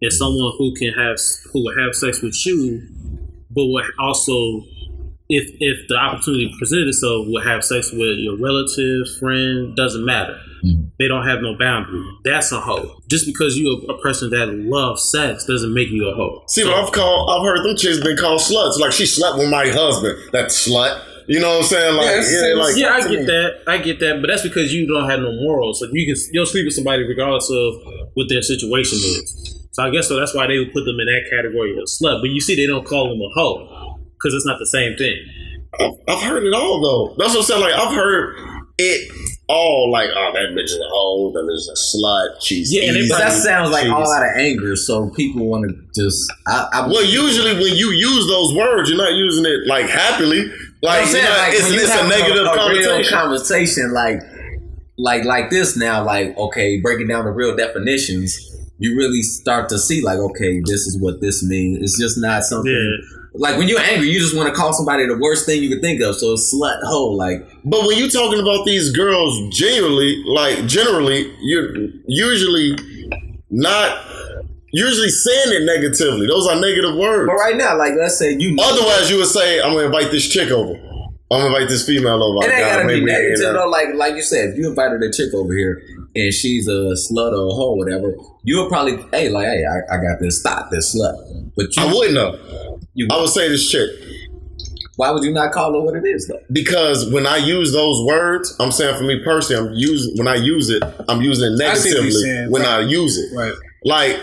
Is 0.03 0.19
someone 0.19 0.53
who 0.57 0.73
can 0.77 0.93
have 0.95 1.19
who 1.53 1.65
will 1.65 1.75
have 1.85 1.95
sex 1.95 2.23
with 2.23 2.35
you, 2.47 2.81
but 3.51 3.65
will 3.67 3.83
also, 3.99 4.63
if 5.31 5.49
if 5.61 5.89
the 5.89 5.97
opportunity 5.97 6.53
presented 6.59 6.89
itself, 6.89 7.27
will 7.29 7.41
have 7.43 7.65
sex 7.65 7.91
with 7.93 8.19
your 8.19 8.37
relative, 8.37 9.07
friend. 9.19 9.75
Doesn't 9.77 10.05
matter. 10.05 10.37
Mhm. 10.67 10.91
They 10.99 11.09
don't 11.09 11.27
have 11.27 11.41
no 11.41 11.57
boundary. 11.57 12.05
That's 12.25 12.53
a 12.53 12.61
hoe. 12.61 12.97
Just 13.09 13.25
because 13.25 13.57
you're 13.59 13.81
a 13.89 13.97
person 13.99 14.29
that 14.31 14.49
loves 14.53 15.11
sex 15.11 15.47
doesn't 15.47 15.73
make 15.73 15.89
you 15.89 16.07
a 16.09 16.15
hoe. 16.15 16.43
See, 16.49 16.65
but 16.65 16.75
I've 16.75 16.93
called. 16.93 17.31
I've 17.31 17.43
heard 17.47 17.65
them 17.65 17.77
chicks 17.77 17.99
been 18.01 18.17
called 18.19 18.41
sluts. 18.43 18.79
Like 18.79 18.93
she 18.93 19.07
slept 19.07 19.39
with 19.39 19.49
my 19.49 19.69
husband. 19.69 20.19
That 20.33 20.49
slut. 20.49 21.01
You 21.29 21.39
know 21.39 21.49
what 21.49 21.59
I'm 21.59 21.63
saying? 21.65 21.95
Like, 21.97 22.07
Yeah, 22.07 22.11
yeah, 22.13 22.19
it's 22.19 22.31
the 22.31 22.39
same- 22.41 22.59
like 22.59 22.77
yeah, 22.77 22.93
I 22.93 23.01
get 23.09 23.21
me. 23.21 23.25
that. 23.27 23.51
I 23.69 23.79
get 23.79 24.01
that, 24.01 24.21
but 24.21 24.27
that's 24.27 24.43
because 24.43 24.75
you 24.75 24.87
don't 24.89 25.09
have 25.09 25.21
no 25.21 25.31
morals. 25.33 25.79
So 25.79 25.87
you 25.93 26.05
can 26.13 26.21
you'll 26.33 26.45
sleep 26.45 26.65
with 26.67 26.75
somebody 26.75 27.05
regardless 27.05 27.49
of 27.51 27.75
what 28.15 28.29
their 28.29 28.43
situation 28.43 28.99
is. 28.99 29.57
So 29.73 29.85
I 29.85 29.91
guess 29.91 30.09
so. 30.09 30.17
That's 30.19 30.35
why 30.35 30.49
they 30.49 30.59
would 30.59 30.73
put 30.73 30.85
them 30.85 30.99
in 30.99 31.07
that 31.07 31.31
category 31.31 31.71
of 31.79 31.85
slut. 31.87 32.21
But 32.21 32.31
you 32.31 32.41
see, 32.41 32.57
they 32.57 32.67
don't 32.67 32.85
call 32.85 33.09
them 33.11 33.21
a 33.23 33.31
hoe 33.41 33.90
because 34.21 34.35
it's 34.35 34.47
not 34.47 34.59
the 34.59 34.67
same 34.67 34.97
thing. 34.97 35.17
I've, 35.81 35.93
I've 36.09 36.23
heard 36.23 36.45
it 36.45 36.53
all 36.53 36.81
though. 36.83 37.15
That's 37.17 37.33
what 37.35 37.41
I'm 37.41 37.45
saying. 37.47 37.61
Like 37.63 37.75
I've 37.75 37.95
heard 37.95 38.37
it 38.79 39.11
all. 39.49 39.91
Like, 39.91 40.09
oh, 40.15 40.31
that 40.33 40.51
bitch 40.57 40.65
is 40.65 40.77
a 40.79 40.89
hoe. 40.91 41.33
That 41.33 41.45
bitch 41.45 41.57
is 41.57 41.69
a 41.69 41.97
slut. 41.97 42.43
She's 42.43 42.73
Yeah, 42.73 42.89
and 42.89 42.97
easy. 42.97 43.09
But 43.09 43.19
that 43.19 43.33
sounds 43.33 43.71
like 43.71 43.83
She's- 43.83 43.93
all 43.95 44.11
out 44.13 44.23
of 44.23 44.37
anger, 44.37 44.75
so 44.77 45.11
people 45.11 45.47
want 45.47 45.71
to 45.71 46.03
just. 46.03 46.33
I, 46.47 46.69
I, 46.73 46.87
Well, 46.89 47.05
usually 47.05 47.55
when 47.55 47.75
you 47.77 47.91
use 47.91 48.27
those 48.29 48.55
words, 48.55 48.89
you're 48.91 48.99
not 48.99 49.13
using 49.13 49.45
it 49.47 49.67
like 49.67 49.87
happily. 49.87 50.51
Like, 50.83 51.07
saying, 51.07 51.25
not- 51.25 51.39
like, 51.39 51.53
it's, 51.55 51.71
it's 51.71 51.91
a 51.91 52.09
negative 52.09 52.47
a, 52.47 52.51
a 52.51 52.71
real 52.71 53.05
conversation, 53.11 53.93
like, 53.93 54.21
like, 54.97 55.25
like 55.25 55.51
this 55.51 55.77
now. 55.77 56.03
Like, 56.05 56.37
okay, 56.39 56.81
breaking 56.81 57.07
down 57.09 57.27
the 57.27 57.33
real 57.33 57.55
definitions, 57.55 58.39
you 58.79 58.97
really 58.97 59.21
start 59.23 59.69
to 59.69 59.79
see, 59.79 60.01
like, 60.03 60.19
okay, 60.19 60.61
this 60.65 60.87
is 60.87 60.99
what 60.99 61.21
this 61.21 61.43
means. 61.45 61.79
It's 61.83 61.99
just 61.99 62.17
not 62.19 62.45
something. 62.45 62.73
Yeah. 62.73 63.17
Like 63.35 63.59
when 63.59 63.69
you're 63.69 63.81
angry, 63.81 64.09
you 64.09 64.19
just 64.19 64.37
want 64.37 64.49
to 64.49 64.55
call 64.55 64.73
somebody 64.73 65.07
the 65.07 65.17
worst 65.17 65.47
thing 65.47 65.63
you 65.63 65.69
could 65.69 65.81
think 65.81 66.01
of. 66.03 66.17
So 66.17 66.35
slut, 66.35 66.81
hoe, 66.83 67.13
like 67.13 67.47
But 67.65 67.87
when 67.87 67.97
you're 67.97 68.09
talking 68.09 68.41
about 68.41 68.65
these 68.67 68.91
girls, 68.91 69.39
generally, 69.57 70.23
like 70.27 70.67
generally, 70.67 71.33
you're 71.41 71.73
usually 72.07 72.77
not 73.51 74.05
usually 74.73 75.11
saying 75.11 75.63
it 75.63 75.65
negatively. 75.65 76.27
Those 76.27 76.49
are 76.49 76.61
negative 76.61 76.97
words. 76.97 77.29
But 77.29 77.37
right 77.37 77.57
now, 77.57 77.77
like 77.77 77.95
let's 77.99 78.19
say 78.19 78.37
you 78.37 78.57
Otherwise, 78.61 79.11
you 79.11 79.19
would 79.19 79.27
say, 79.27 79.61
"I'm 79.61 79.75
gonna 79.75 79.87
invite 79.87 80.11
this 80.11 80.29
chick 80.29 80.51
over. 80.51 80.75
I'm 81.33 81.41
gonna 81.43 81.47
invite 81.47 81.69
this 81.69 81.87
female 81.87 82.23
over." 82.23 82.47
It 82.47 82.53
ain't 82.53 82.61
gotta 82.61 82.89
be 82.89 83.05
negative 83.05 83.55
though. 83.55 83.69
Like 83.69 83.95
like 83.95 84.17
you 84.17 84.23
said, 84.23 84.51
if 84.51 84.59
you 84.59 84.69
invited 84.69 85.03
a 85.03 85.13
chick 85.13 85.33
over 85.35 85.53
here 85.55 85.81
and 86.17 86.35
she's 86.35 86.67
a 86.67 86.95
slut 86.99 87.33
or 87.33 87.47
a 87.47 87.55
hoe, 87.55 87.75
whatever, 87.75 88.15
you'll 88.43 88.69
probably 88.69 88.97
hey 89.13 89.29
like 89.29 89.47
hey 89.47 89.63
I, 89.65 89.95
I 89.95 90.03
got 90.03 90.19
this 90.21 90.41
stop 90.41 90.71
this 90.71 90.97
slut. 90.97 91.53
But 91.57 91.77
you, 91.77 91.83
I 91.83 91.93
wouldn't 91.93 92.15
know. 92.15 92.80
You 92.95 93.09
I 93.11 93.21
would 93.21 93.29
say 93.31 93.49
this 93.49 93.69
shit. 93.69 93.91
why 94.97 95.11
would 95.11 95.25
you 95.25 95.33
not 95.33 95.53
call 95.53 95.75
it 95.75 95.83
what 95.83 95.97
it 95.97 96.05
is 96.07 96.27
though? 96.29 96.41
because 96.53 97.11
when 97.13 97.27
I 97.27 97.37
use 97.37 97.73
those 97.73 98.05
words, 98.07 98.55
I'm 98.61 98.73
saying 98.73 98.97
for 98.97 99.05
me 99.05 99.23
personally, 99.23 99.69
I'm 99.69 99.75
using 99.75 100.17
when 100.17 100.29
I 100.29 100.37
use 100.37 100.71
it, 100.71 100.83
I'm 101.09 101.23
using 101.23 101.53
it 101.53 101.61
I 101.63 101.75
see 101.75 101.91
what 101.91 101.95
you're 101.95 102.05
negatively 102.05 102.11
saying, 102.11 102.51
when 102.51 102.63
right. 102.63 102.71
I 102.71 102.81
use 102.81 103.19
it. 103.19 103.37
Right. 103.37 103.55
Like 103.85 104.21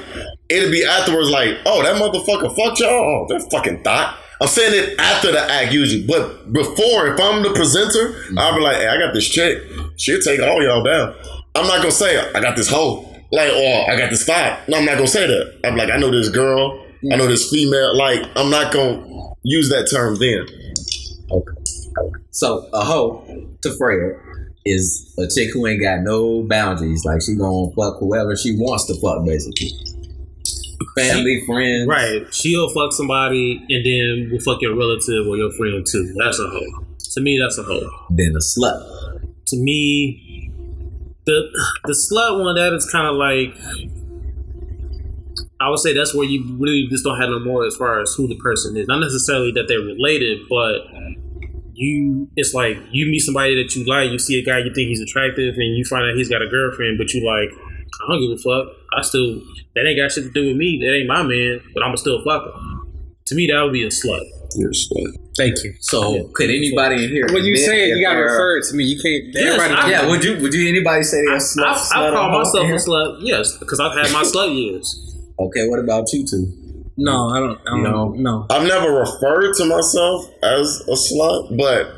it'll 0.49 0.71
be 0.71 0.83
afterwards, 0.83 1.29
like, 1.29 1.57
"Oh, 1.65 1.81
that 1.83 1.95
motherfucker 1.95 2.55
fucked 2.55 2.79
y'all." 2.79 2.89
Oh, 2.89 3.25
that 3.29 3.49
fucking 3.51 3.83
thought. 3.83 4.17
I'm 4.39 4.47
saying 4.47 4.71
it 4.73 4.99
after 4.99 5.31
the 5.31 5.39
act 5.39 5.73
usually, 5.73 6.05
but 6.05 6.53
before, 6.53 7.07
if 7.07 7.19
I'm 7.19 7.41
the 7.41 7.51
presenter, 7.55 8.09
mm-hmm. 8.09 8.37
I'll 8.37 8.55
be 8.55 8.61
like, 8.61 8.75
"Hey, 8.77 8.87
I 8.87 8.97
got 8.99 9.13
this 9.13 9.27
chick. 9.27 9.63
She'll 9.95 10.21
take 10.21 10.39
all 10.41 10.61
y'all 10.61 10.83
down." 10.83 11.15
I'm 11.55 11.65
not 11.65 11.77
gonna 11.77 11.91
say 11.91 12.19
I 12.19 12.39
got 12.39 12.55
this 12.55 12.69
hoe, 12.69 13.01
like, 13.31 13.51
or 13.51 13.91
I 13.91 13.97
got 13.97 14.11
this 14.11 14.25
thought. 14.25 14.69
No, 14.69 14.77
I'm 14.77 14.85
not 14.85 14.95
gonna 14.95 15.07
say 15.07 15.25
that. 15.25 15.59
I'm 15.63 15.75
like, 15.75 15.89
I 15.89 15.97
know 15.97 16.11
this 16.11 16.29
girl. 16.29 16.83
I 17.11 17.15
know 17.15 17.27
this 17.27 17.49
female. 17.49 17.95
Like, 17.97 18.23
I'm 18.35 18.49
not 18.49 18.73
gonna 18.73 19.33
use 19.43 19.69
that 19.69 19.89
term 19.89 20.15
then. 20.15 20.45
Okay. 21.31 21.67
So 22.31 22.69
a 22.73 22.83
hoe 22.83 23.25
to 23.61 23.71
Fred 23.77 24.15
is 24.65 25.15
a 25.17 25.27
chick 25.27 25.51
who 25.53 25.65
ain't 25.67 25.81
got 25.81 26.01
no 26.01 26.43
boundaries. 26.43 27.03
Like 27.05 27.21
she 27.21 27.35
gonna 27.35 27.71
fuck 27.71 27.99
whoever 27.99 28.35
she 28.35 28.55
wants 28.57 28.85
to 28.87 28.95
fuck, 29.01 29.25
basically. 29.25 29.71
Family, 30.95 31.43
friends, 31.45 31.87
Right. 31.87 32.33
She'll 32.33 32.69
fuck 32.69 32.91
somebody 32.91 33.63
and 33.69 33.85
then 33.85 34.31
will 34.31 34.39
fuck 34.39 34.61
your 34.61 34.75
relative 34.75 35.27
or 35.27 35.37
your 35.37 35.51
friend 35.51 35.85
too. 35.89 36.13
That's 36.23 36.39
a 36.39 36.47
hoe. 36.47 36.85
To 37.13 37.21
me, 37.21 37.39
that's 37.39 37.57
a 37.57 37.63
hoe. 37.63 37.89
Then 38.09 38.33
a 38.35 38.39
slut. 38.39 39.21
To 39.47 39.57
me, 39.57 40.51
the 41.25 41.43
the 41.85 41.93
slut 41.93 42.43
one 42.43 42.55
that 42.55 42.73
is 42.73 42.89
kind 42.91 43.07
of 43.07 43.15
like 43.15 43.55
I 45.59 45.69
would 45.69 45.79
say 45.79 45.93
that's 45.93 46.13
where 46.13 46.25
you 46.25 46.55
really 46.59 46.87
just 46.89 47.03
don't 47.03 47.19
have 47.19 47.29
no 47.29 47.39
more 47.39 47.65
as 47.65 47.75
far 47.75 47.99
as 47.99 48.13
who 48.13 48.27
the 48.27 48.35
person 48.37 48.77
is. 48.77 48.87
Not 48.87 48.99
necessarily 48.99 49.51
that 49.53 49.65
they're 49.67 49.79
related, 49.81 50.41
but 50.49 50.85
you 51.73 52.27
it's 52.35 52.53
like 52.53 52.77
you 52.91 53.05
meet 53.09 53.19
somebody 53.19 53.55
that 53.61 53.75
you 53.75 53.85
like, 53.85 54.11
you 54.11 54.19
see 54.19 54.39
a 54.39 54.43
guy 54.45 54.59
you 54.59 54.71
think 54.73 54.89
he's 54.89 55.01
attractive, 55.01 55.55
and 55.55 55.77
you 55.77 55.83
find 55.85 56.03
out 56.09 56.15
he's 56.15 56.29
got 56.29 56.41
a 56.41 56.47
girlfriend, 56.47 56.97
but 56.97 57.11
you 57.13 57.25
like, 57.25 57.49
I 57.53 58.11
don't 58.11 58.21
give 58.21 58.37
a 58.37 58.41
fuck. 58.41 58.73
I 58.97 59.01
still 59.01 59.41
that 59.75 59.85
ain't 59.85 59.97
got 59.99 60.11
shit 60.11 60.25
to 60.25 60.31
do 60.31 60.47
with 60.47 60.57
me. 60.57 60.79
That 60.83 60.93
ain't 60.93 61.07
my 61.07 61.23
man, 61.23 61.61
but 61.73 61.83
I'ma 61.83 61.95
still 61.95 62.23
fuck 62.23 62.43
her. 62.43 62.51
To 63.27 63.35
me, 63.35 63.47
that 63.47 63.61
would 63.61 63.73
be 63.73 63.83
a 63.83 63.89
slut. 63.89 64.23
You're 64.55 64.69
a 64.69 64.73
slut. 64.73 65.13
Thank 65.35 65.61
you. 65.63 65.73
So 65.81 66.29
could 66.33 66.49
anybody 66.49 67.03
in 67.03 67.09
here? 67.11 67.25
When 67.27 67.43
you 67.45 67.53
admit 67.53 67.65
say 67.65 67.91
it, 67.91 67.97
you 67.97 68.03
gotta 68.03 68.17
they're- 68.17 68.25
refer 68.25 68.57
it 68.57 68.65
to 68.69 68.75
me. 68.75 68.85
You 68.85 69.01
can't. 69.01 69.33
Yes, 69.35 69.59
everybody. 69.59 69.73
I- 69.73 69.89
Yeah, 69.89 70.07
would 70.07 70.23
you 70.23 70.37
would 70.41 70.53
you 70.53 70.69
anybody 70.69 71.03
say 71.03 71.17
they're 71.25 71.35
a 71.35 71.37
slut? 71.37 71.65
I, 71.65 71.73
slut 71.75 72.07
I 72.07 72.11
call 72.11 72.29
myself 72.39 72.65
a 72.69 72.73
slut, 72.73 73.17
yes, 73.21 73.57
because 73.57 73.79
I've 73.79 73.93
had 73.97 74.11
my 74.13 74.23
slut 74.33 74.55
years. 74.55 75.03
Okay, 75.39 75.67
what 75.67 75.79
about 75.79 76.11
you 76.13 76.25
two? 76.25 76.51
no, 76.99 77.29
I 77.29 77.39
don't. 77.39 77.59
I 77.67 77.71
don't 77.71 77.83
No. 77.83 78.07
no. 78.09 78.45
I've 78.49 78.67
never 78.67 78.91
referred 78.91 79.53
to 79.55 79.65
myself 79.65 80.25
as 80.41 80.81
a 80.87 80.93
slut, 80.93 81.55
but 81.57 81.93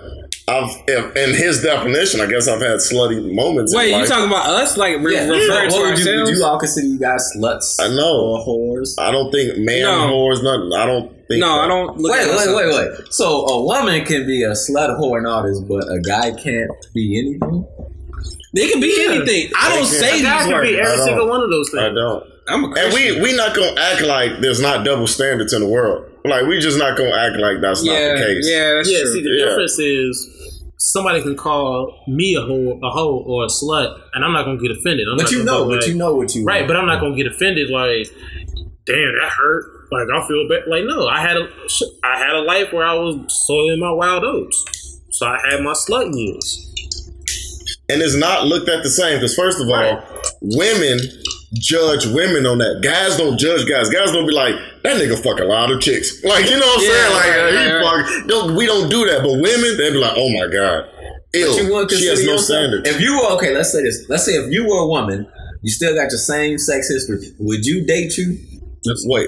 I've, 0.49 0.75
if, 0.87 1.15
in 1.15 1.35
his 1.35 1.61
definition, 1.61 2.19
I 2.21 2.25
guess 2.25 2.47
I've 2.49 2.59
had 2.59 2.79
slutty 2.79 3.33
moments. 3.33 3.73
Wait, 3.75 3.91
you 3.95 4.05
talking 4.07 4.25
about 4.25 4.47
us? 4.49 4.75
Like 4.77 4.97
re- 4.99 5.13
Yeah, 5.13 5.27
referring 5.29 5.69
to 5.69 5.75
what 5.75 5.81
would 5.91 5.99
you, 5.99 6.05
ourselves? 6.09 6.29
would 6.31 6.37
you 6.39 6.43
all 6.43 6.59
consider 6.59 6.87
you 6.87 6.99
guys 6.99 7.31
sluts 7.37 7.75
I 7.79 7.87
know. 7.95 8.19
or 8.19 8.39
whores? 8.45 8.95
I 8.97 9.11
don't 9.11 9.31
think 9.31 9.57
man 9.59 9.83
No. 9.83 10.09
whores. 10.11 10.43
Nothing. 10.43 10.73
I 10.73 10.85
don't 10.87 11.11
think. 11.27 11.39
no, 11.39 11.47
that. 11.47 11.61
I 11.65 11.67
don't. 11.67 11.97
Look 11.99 12.11
Wait, 12.11 12.27
at 12.27 12.35
wait, 12.35 12.55
wait, 12.55 12.73
wait. 12.73 13.13
So 13.13 13.45
a 13.45 13.63
woman 13.63 14.03
can 14.05 14.25
be 14.25 14.41
a 14.43 14.51
slut, 14.53 14.99
whore, 14.99 15.19
and 15.19 15.27
all 15.27 15.43
this, 15.43 15.59
but 15.61 15.83
a 15.87 16.01
guy 16.01 16.31
can't 16.31 16.71
be 16.95 17.19
anything. 17.19 17.65
They 18.55 18.67
can 18.69 18.81
be 18.81 19.05
anything. 19.07 19.51
I 19.55 19.69
don't 19.69 19.85
can. 19.85 19.99
say 19.99 20.09
A 20.09 20.13
these 20.13 20.23
guy 20.23 20.49
can 20.49 20.61
be 20.63 20.79
every 20.79 20.97
single 21.05 21.29
one 21.29 21.41
of 21.43 21.51
those 21.51 21.69
things. 21.69 21.83
I 21.83 21.89
don't. 21.93 22.23
I'm 22.49 22.63
a 22.65 22.67
And 22.79 22.93
we 22.93 23.21
we 23.21 23.33
not 23.35 23.55
gonna 23.55 23.79
act 23.79 24.01
like 24.01 24.39
there's 24.41 24.59
not 24.61 24.83
double 24.85 25.07
standards 25.07 25.53
in 25.53 25.61
the 25.61 25.67
world. 25.69 26.05
Like 26.25 26.45
we 26.45 26.59
just 26.59 26.77
not 26.77 26.97
gonna 26.97 27.15
act 27.15 27.37
like 27.37 27.61
that's 27.61 27.83
yeah, 27.85 27.93
not 28.13 28.17
the 28.19 28.25
case. 28.25 28.49
yeah, 28.49 28.73
that's 28.75 28.91
Yeah, 28.91 28.99
true. 29.01 29.13
see, 29.13 29.21
the 29.23 29.29
Yeah. 29.29 29.45
difference 29.45 29.79
is 29.79 30.35
somebody 30.77 31.21
can 31.21 31.35
call 31.35 32.03
me 32.07 32.35
a 32.35 32.41
hoe, 32.41 32.79
a 32.83 32.89
hoe 32.89 33.23
or 33.25 33.43
a 33.43 33.47
slut, 33.47 33.99
and 34.13 34.23
I'm 34.25 34.33
not 34.33 34.45
gonna 34.45 34.59
get 34.59 34.71
offended. 34.71 35.07
I'm 35.09 35.17
But 35.17 35.23
not 35.23 35.31
you 35.31 35.43
know, 35.43 35.65
but 35.65 35.77
like- 35.79 35.87
you 35.87 35.95
know 35.95 36.15
what 36.15 36.33
you 36.35 36.43
right? 36.43 36.67
But 36.67 36.75
I'm 36.75 36.85
not 36.87 36.99
gonna 37.01 37.15
get 37.15 37.27
offended. 37.27 37.69
Like, 37.69 38.07
damn, 38.85 39.13
that 39.21 39.31
hurt. 39.37 39.63
Like 39.91 40.07
I 40.13 40.27
feel 40.27 40.47
bad. 40.47 40.63
Like 40.67 40.83
no, 40.85 41.07
I 41.07 41.19
had 41.19 41.37
a, 41.37 41.47
I 42.03 42.17
had 42.19 42.35
a 42.35 42.41
life 42.41 42.71
where 42.73 42.85
I 42.85 42.93
was 42.93 43.15
soiling 43.47 43.79
my 43.79 43.91
wild 43.91 44.23
oats. 44.23 44.99
So 45.11 45.25
I 45.25 45.37
had 45.49 45.61
my 45.61 45.73
slut 45.73 46.13
years. 46.15 46.65
And 47.91 48.01
it's 48.03 48.15
not 48.15 48.45
looked 48.45 48.69
at 48.69 48.83
the 48.83 48.89
same 48.89 49.17
because 49.17 49.35
first 49.35 49.59
of 49.59 49.67
all, 49.67 49.73
Right. 49.75 50.03
women 50.41 50.99
judge 51.53 52.05
women 52.07 52.45
on 52.45 52.59
that. 52.59 52.81
Guys 52.83 53.17
don't 53.17 53.37
judge 53.39 53.67
guys. 53.67 53.89
Guys 53.89 54.11
don't 54.11 54.27
be 54.27 54.33
like 54.33 54.55
that 54.83 54.97
nigga 55.01 55.17
fuck 55.21 55.39
a 55.39 55.45
lot 55.45 55.71
of 55.71 55.79
chicks. 55.81 56.23
Like 56.29 56.45
you 56.45 56.51
know 56.59 56.65
what 56.65 56.77
I'm 56.79 56.83
Yeah, 56.83 56.89
saying? 56.91 57.13
Like 57.13 57.25
right, 57.25 57.51
he 57.51 57.71
right, 57.73 57.83
right. 57.83 58.27
Don't, 58.27 58.55
we 58.55 58.65
don't 58.65 58.89
do 58.89 59.05
that. 59.07 59.23
But 59.23 59.31
women, 59.33 59.77
they 59.77 59.91
be 59.91 59.97
like, 59.97 60.13
oh 60.15 60.29
my 60.29 60.47
god, 60.51 60.89
ill. 61.33 61.55
But 61.55 61.63
you 61.63 61.73
wouldn't 61.73 61.91
She 61.91 62.05
has 62.07 62.19
consider 62.19 62.31
no 62.31 62.37
standards. 62.37 62.89
If 62.89 63.01
you 63.01 63.17
were 63.17 63.31
okay, 63.37 63.53
let's 63.55 63.71
say 63.71 63.81
this. 63.83 64.05
Let's 64.09 64.25
say 64.25 64.33
if 64.33 64.51
you 64.51 64.67
were 64.67 64.77
a 64.83 64.87
woman, 64.87 65.27
you 65.61 65.71
still 65.71 65.93
got 65.95 66.11
your 66.11 66.19
same 66.19 66.57
sex 66.57 66.87
history. 66.89 67.19
Would 67.39 67.65
you 67.65 67.85
date 67.85 68.17
you? 68.17 68.37
Wait, 69.05 69.27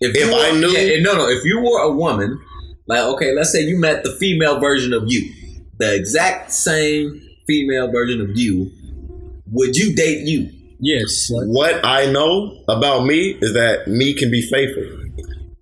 If, 0.00 0.16
If 0.16 0.16
you 0.16 0.32
I 0.34 0.52
were, 0.52 0.58
knew- 0.58 0.68
yeah, 0.70 1.00
no, 1.02 1.14
no. 1.14 1.28
If 1.28 1.44
you 1.44 1.60
were 1.60 1.80
a 1.82 1.90
woman, 1.92 2.40
like 2.86 3.00
okay, 3.02 3.34
let's 3.34 3.52
say 3.52 3.60
you 3.62 3.78
met 3.78 4.04
the 4.04 4.10
female 4.12 4.58
version 4.60 4.92
of 4.92 5.04
you, 5.06 5.32
the 5.78 5.94
exact 5.94 6.52
same 6.52 7.20
female 7.46 7.90
version 7.90 8.20
of 8.22 8.30
you, 8.38 8.70
would 9.50 9.76
you 9.76 9.94
date 9.94 10.26
you? 10.26 10.50
Yes. 10.84 11.28
what 11.30 11.84
I 11.84 12.06
know 12.10 12.62
about 12.68 13.04
me 13.06 13.38
is 13.40 13.54
that 13.54 13.88
me 13.88 14.12
can 14.14 14.30
be 14.30 14.42
faithful. 14.42 14.84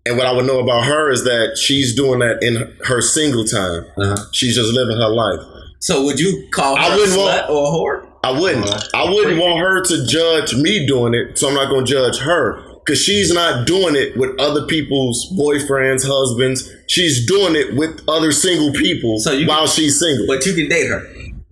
And 0.05 0.19
what 0.19 0.27
I 0.27 0.33
would 0.33 0.47
know 0.47 0.59
about 0.59 0.85
her 0.85 1.11
is 1.13 1.23
that 1.25 1.57
she's 1.57 1.95
doing 1.95 2.19
that 2.19 2.43
in 2.43 2.75
her 2.87 3.01
single 3.01 3.45
time. 3.45 3.87
Uh-huh. 3.97 4.17
She's 4.33 4.57
just 4.57 4.73
living 4.73 4.97
her 4.97 5.09
life. 5.09 5.39
So 5.79 6.05
would 6.05 6.19
you 6.19 6.49
call 6.51 6.75
her 6.77 6.83
I 6.83 6.87
a 6.89 6.97
wouldn't 6.97 7.13
slut 7.19 7.49
want- 7.49 7.51
or 7.51 7.65
a 7.67 8.05
whore? 8.05 8.09
I 8.25 8.31
wouldn't. 8.41 8.69
I 8.95 9.11
wouldn't 9.11 9.41
want 9.41 9.59
her 9.59 9.83
to 9.83 10.07
judge 10.07 10.55
me 10.55 10.87
doing 10.87 11.13
it, 11.15 11.39
so 11.39 11.49
I'm 11.49 11.55
not 11.55 11.69
going 11.71 11.85
to 11.85 11.91
judge 11.91 12.19
her 12.21 12.63
because 12.85 13.01
she's 13.01 13.33
not 13.33 13.67
doing 13.67 13.97
it 13.97 14.17
with 14.17 14.39
other 14.41 14.65
people's 14.67 15.29
boyfriends, 15.39 16.05
husbands. 16.07 16.69
She's 16.89 17.27
doing 17.27 17.57
it 17.57 17.75
with 17.75 18.01
other 18.09 18.31
single 18.33 18.73
people 18.73 19.19
So 19.19 19.37
while 19.45 19.67
she's 19.67 19.99
single. 19.99 20.27
But 20.29 20.47
you 20.47 20.55
can 20.55 20.69
date 20.69 20.89
her. 20.89 21.01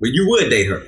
But 0.00 0.10
you 0.10 0.28
would 0.28 0.48
date 0.48 0.66
her. 0.68 0.80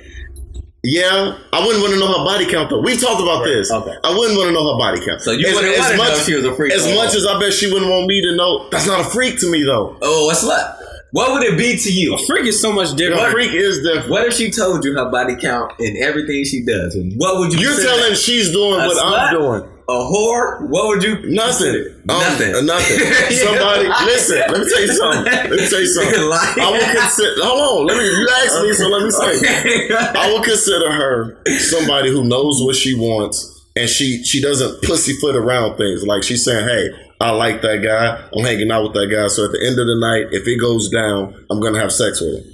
Yeah, 0.83 1.37
I 1.53 1.65
wouldn't 1.65 1.81
want 1.81 1.93
to 1.93 1.99
know 1.99 2.07
her 2.11 2.25
body 2.25 2.45
count 2.45 2.69
though. 2.69 2.81
We've 2.81 2.99
talked 2.99 3.21
about 3.21 3.43
this. 3.45 3.71
okay. 3.71 3.95
I 4.03 4.09
wouldn't 4.15 4.37
want 4.37 4.49
to 4.49 4.53
know 4.53 4.73
her 4.73 4.77
body 4.77 4.99
count. 5.05 5.21
So 5.21 5.31
you 5.31 5.47
As- 5.47 5.55
wouldn't 5.55 5.73
as 5.73 5.79
want 5.79 5.91
know 5.97 6.03
much- 6.03 6.19
if 6.19 6.25
she 6.25 6.35
was 6.35 6.45
a 6.45 6.53
freak. 6.55 6.73
As 6.73 6.85
much 6.93 7.15
as 7.15 7.25
I 7.25 7.39
bet 7.39 7.53
she 7.53 7.71
wouldn't 7.71 7.89
want 7.89 8.07
me 8.07 8.21
to 8.21 8.35
know, 8.35 8.67
that's 8.69 8.85
not 8.87 8.99
a 8.99 9.03
freak 9.05 9.39
to 9.39 9.49
me 9.51 9.63
though. 9.63 9.97
oh, 10.01 10.29
a 10.29 10.33
slut. 10.33 10.77
What 11.11 11.31
would 11.33 11.43
it 11.43 11.57
be 11.59 11.77
to 11.77 11.91
you? 11.93 12.15
A 12.15 12.25
freak 12.25 12.47
is 12.47 12.59
so 12.59 12.73
much 12.73 12.95
different. 12.95 13.21
A 13.27 13.29
freak 13.31 13.53
is 13.53 13.83
different. 13.83 14.09
What 14.09 14.25
if 14.25 14.33
she 14.33 14.49
told 14.49 14.83
you 14.83 14.97
her 14.97 15.11
body 15.11 15.35
count 15.35 15.71
and 15.79 15.95
everything 16.03 16.43
she 16.43 16.65
does? 16.65 16.97
What 17.17 17.37
would 17.37 17.53
you? 17.53 17.59
You're 17.59 17.79
telling 17.79 18.09
that? 18.09 18.17
she's 18.17 18.51
doing 18.51 18.81
A 18.81 18.87
what 18.87 18.97
slut? 18.97 19.19
I'm 19.19 19.33
doing. 19.35 19.69
A 19.89 19.93
whore? 19.93 20.61
What 20.69 20.87
would 20.87 21.03
you? 21.03 21.19
Nothing. 21.31 21.93
Um, 22.09 22.19
nothing. 22.19 22.65
nothing. 22.65 22.99
Somebody, 23.35 23.87
listen. 24.05 24.39
Let 24.39 24.61
me 24.61 24.69
tell 24.69 24.81
you 24.81 24.87
something. 24.87 25.25
Let 25.25 25.49
me 25.51 25.69
tell 25.69 25.79
you 25.79 25.87
something. 25.87 26.21
Lying. 26.29 26.59
I 26.59 26.71
would 26.71 26.97
consider. 26.97 27.33
Hold 27.43 27.81
on. 27.81 27.87
Let 27.87 27.97
me. 27.97 28.05
You 28.05 28.29
asked 28.31 28.61
me, 28.63 28.73
so 28.73 28.87
let 28.87 29.03
me 29.03 29.11
say. 29.11 29.95
I 30.19 30.33
would 30.33 30.43
consider 30.43 30.91
her 30.91 31.41
somebody 31.59 32.11
who 32.11 32.23
knows 32.23 32.63
what 32.63 32.75
she 32.75 32.95
wants, 32.95 33.65
and 33.75 33.89
she 33.89 34.23
she 34.23 34.41
doesn't 34.41 34.83
pussyfoot 34.83 35.35
around 35.35 35.77
things. 35.77 36.03
Like 36.03 36.23
she's 36.23 36.43
saying, 36.45 36.65
"Hey, 36.65 36.89
I 37.19 37.31
like 37.31 37.61
that 37.61 37.83
guy. 37.83 38.23
I'm 38.35 38.45
hanging 38.45 38.71
out 38.71 38.83
with 38.83 38.93
that 38.93 39.07
guy. 39.07 39.27
So 39.27 39.45
at 39.45 39.51
the 39.51 39.65
end 39.65 39.79
of 39.79 39.87
the 39.87 39.97
night, 39.99 40.33
if 40.33 40.47
it 40.47 40.59
goes 40.59 40.89
down, 40.89 41.45
I'm 41.49 41.59
gonna 41.59 41.79
have 41.79 41.91
sex 41.91 42.21
with 42.21 42.45
him." 42.45 42.52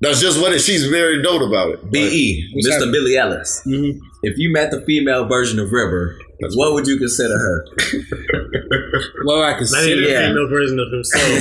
That's 0.00 0.20
just 0.20 0.40
what 0.40 0.52
it. 0.52 0.60
She's 0.60 0.86
very 0.86 1.22
dope 1.22 1.40
about 1.42 1.70
it. 1.72 1.90
Be 1.90 2.44
Mr. 2.56 2.72
happening? 2.72 2.92
Billy 2.92 3.16
Ellis. 3.16 3.62
Mhm. 3.66 3.98
If 4.22 4.36
you 4.38 4.52
met 4.52 4.70
the 4.70 4.80
female 4.82 5.24
version 5.26 5.58
of 5.58 5.72
River, 5.72 6.18
what 6.54 6.74
would 6.74 6.86
you 6.86 6.98
consider 6.98 7.36
her? 7.38 7.64
Well, 9.24 9.42
I 9.42 9.52
can 9.54 9.60
Not 9.62 9.82
see 9.82 9.92
even 9.92 10.04
it. 10.04 10.10
Yeah. 10.10 10.20
a 10.20 10.28
female 10.28 10.48
version 10.48 10.78
of 10.78 10.90
himself. 10.92 11.26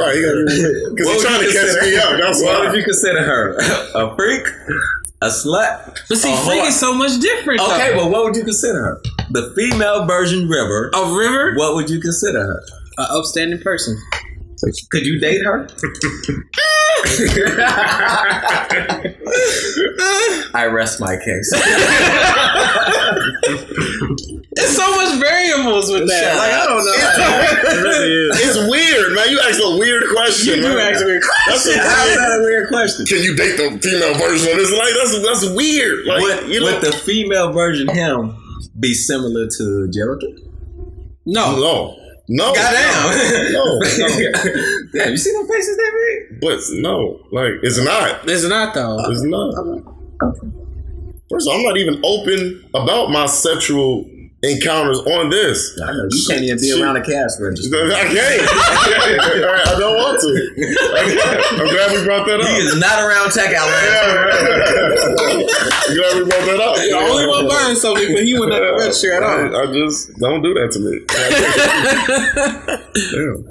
Right, 0.00 0.16
because 0.16 1.08
he's 1.12 1.22
trying 1.22 1.40
to 1.40 1.52
catch 1.52 1.64
consider- 1.76 1.86
me 1.86 1.96
up. 1.96 2.18
That's 2.20 2.42
what 2.42 2.58
why. 2.60 2.66
would 2.70 2.76
you 2.78 2.84
consider 2.84 3.22
her? 3.22 3.56
A 3.94 4.16
freak? 4.16 4.46
A 5.22 5.28
slut? 5.28 6.00
But 6.08 6.18
see, 6.18 6.32
A 6.32 6.36
freak 6.38 6.62
whore? 6.62 6.68
is 6.68 6.80
so 6.80 6.92
much 6.94 7.18
different. 7.20 7.60
Okay, 7.60 7.90
though. 7.92 7.96
well, 7.98 8.10
what 8.10 8.24
would 8.24 8.36
you 8.36 8.44
consider 8.44 8.78
her? 8.82 9.00
The 9.30 9.52
female 9.56 10.04
version 10.06 10.48
River. 10.48 10.90
a 10.94 11.14
river, 11.14 11.54
What 11.56 11.74
would 11.76 11.88
you 11.90 12.00
consider 12.00 12.40
her? 12.40 12.62
an 12.98 13.06
upstanding 13.10 13.60
person. 13.60 13.96
Could 14.90 15.04
you 15.06 15.18
date 15.20 15.44
her? 15.44 15.66
I 20.54 20.66
rest 20.70 21.00
my 21.00 21.16
case. 21.16 21.50
There's 24.54 24.76
so 24.76 24.86
much 24.96 25.18
variables 25.20 25.90
with 25.90 26.08
that. 26.08 26.36
Like 26.38 26.52
I 26.52 26.66
don't 26.66 26.84
know. 26.84 26.94
It 26.94 27.82
really 27.82 28.12
is. 28.30 28.40
It's 28.40 28.70
weird, 28.70 29.14
man. 29.14 29.28
You 29.30 29.40
asked 29.40 29.60
a 29.62 29.76
weird 29.78 30.04
question. 30.12 30.56
You 30.56 30.62
do 30.62 30.76
man. 30.76 30.92
ask 30.94 31.02
a 31.02 31.06
weird 31.06 31.22
question. 31.22 31.72
That's 31.74 32.16
a 32.16 32.20
weird. 32.20 32.40
a 32.40 32.44
weird 32.44 32.68
question? 32.68 33.06
Can 33.06 33.22
you 33.22 33.36
date 33.36 33.56
the 33.56 33.78
female 33.82 34.14
version 34.14 34.50
of 34.52 34.56
this? 34.56 34.70
Like 34.72 34.94
that's 34.96 35.22
that's 35.22 35.54
weird. 35.56 36.06
Like 36.06 36.20
Would, 36.22 36.48
you 36.48 36.60
know, 36.60 36.66
would 36.72 36.82
the 36.82 36.92
female 36.92 37.52
version 37.52 37.88
him 37.88 38.36
be 38.78 38.94
similar 38.94 39.46
to 39.58 39.88
Jericho? 39.92 40.26
No, 41.26 41.56
no, 41.58 41.96
no, 42.28 42.54
Goddamn. 42.54 43.52
no, 43.52 43.64
no, 43.64 44.06
Damn, 44.94 45.10
you 45.10 45.16
see 45.16 45.32
them 45.32 45.46
faces 45.46 45.76
they 45.76 45.90
made? 45.90 46.40
but 46.40 46.58
no, 46.80 47.20
like 47.32 47.52
it's 47.62 47.82
not. 47.84 48.20
it's 48.28 48.44
not 48.44 48.74
though. 48.74 48.98
It's 49.10 49.22
not. 49.22 49.54
First 51.30 51.48
of 51.48 51.52
all, 51.52 51.58
I'm 51.58 51.64
not 51.64 51.76
even 51.76 52.00
open 52.04 52.64
about 52.74 53.10
my 53.10 53.26
sexual 53.26 54.04
encounters 54.44 54.98
on 55.00 55.30
this. 55.30 55.78
I 55.80 55.92
know 55.92 56.08
you 56.10 56.24
can't 56.28 56.42
even 56.44 56.58
be 56.58 56.72
around 56.72 56.96
a 56.96 57.02
cash 57.02 57.40
register. 57.40 57.76
I 57.92 58.04
can't. 58.04 58.42
I 59.68 59.76
don't 59.78 59.96
want 59.96 60.20
to. 60.20 60.28
I'm 61.58 61.68
glad 61.68 61.92
we 61.92 62.04
brought 62.04 62.26
that 62.26 62.40
up. 62.40 62.46
He 62.46 62.56
is 62.56 62.76
not 62.78 63.00
around 63.00 63.30
checkout 63.32 63.66
line. 63.66 63.90
I'm 65.84 65.96
glad 65.96 66.12
we 66.16 66.24
brought 66.28 66.46
that 66.46 66.60
up. 66.60 66.76
The 66.76 66.92
only 66.92 67.26
one 67.26 67.48
buying 67.48 67.76
something, 67.76 68.12
but 68.14 68.24
he 68.24 68.38
went 68.38 68.52
at 68.52 68.60
the 68.60 68.74
register 68.78 69.12
at 69.12 69.22
all. 69.22 69.56
I, 69.56 69.62
I 69.62 69.66
just 69.72 70.14
don't 70.18 70.42
do 70.42 70.54
that 70.54 70.70
to 70.72 70.80
me. 70.80 71.00
Damn. 73.10 73.44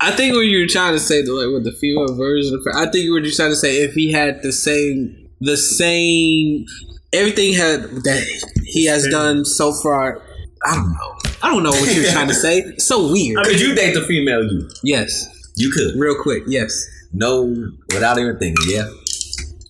I 0.00 0.12
think 0.12 0.34
what 0.34 0.42
you 0.42 0.60
were 0.60 0.66
trying 0.66 0.92
to 0.92 1.00
say, 1.00 1.22
like 1.22 1.52
with 1.52 1.64
the 1.64 1.72
female 1.72 2.14
version 2.14 2.54
of, 2.54 2.66
I 2.74 2.88
think 2.90 3.04
you 3.04 3.12
were 3.12 3.20
just 3.20 3.36
trying 3.36 3.50
to 3.50 3.56
say 3.56 3.82
if 3.82 3.94
he 3.94 4.12
had 4.12 4.42
the 4.42 4.52
same, 4.52 5.28
the 5.40 5.56
same, 5.56 6.66
everything 7.12 7.54
had 7.54 7.82
that 8.04 8.24
he 8.64 8.86
has 8.86 9.06
done 9.08 9.44
so 9.44 9.72
far. 9.82 10.22
I 10.64 10.74
don't 10.74 10.92
know. 10.92 11.14
I 11.42 11.50
don't 11.52 11.62
know 11.62 11.70
what 11.70 11.94
you 11.94 12.02
were 12.02 12.08
trying 12.08 12.28
to 12.28 12.34
say. 12.34 12.58
It's 12.58 12.86
so 12.88 13.10
weird. 13.12 13.44
Could 13.44 13.60
you 13.60 13.74
date 13.74 13.94
the 13.94 14.02
female 14.02 14.42
you? 14.42 14.68
yes, 14.82 15.26
You 15.56 15.70
could. 15.70 15.94
real 15.98 16.16
quick. 16.20 16.42
Yes, 16.48 16.84
No, 17.12 17.54
without 17.92 18.18
even 18.18 18.38
thinking. 18.38 18.64
Yeah. 18.68 18.88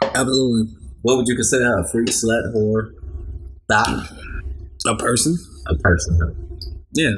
absolutely. 0.02 0.74
What 1.02 1.16
would 1.18 1.28
you 1.28 1.36
consider 1.36 1.64
her? 1.66 1.78
A 1.80 1.88
freak, 1.90 2.08
slut, 2.08 2.54
whore, 2.54 2.90
thought? 3.68 4.10
A 4.86 4.96
person. 4.96 5.36
A 5.68 5.74
person. 5.76 6.18
huh? 6.20 6.68
Yeah. 6.94 7.12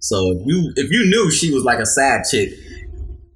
So 0.00 0.32
if 0.32 0.46
you 0.46 0.72
if 0.76 0.90
you 0.90 1.06
knew 1.10 1.30
she 1.30 1.52
was 1.52 1.64
like 1.64 1.78
a 1.80 1.86
side 1.86 2.22
chick, 2.30 2.50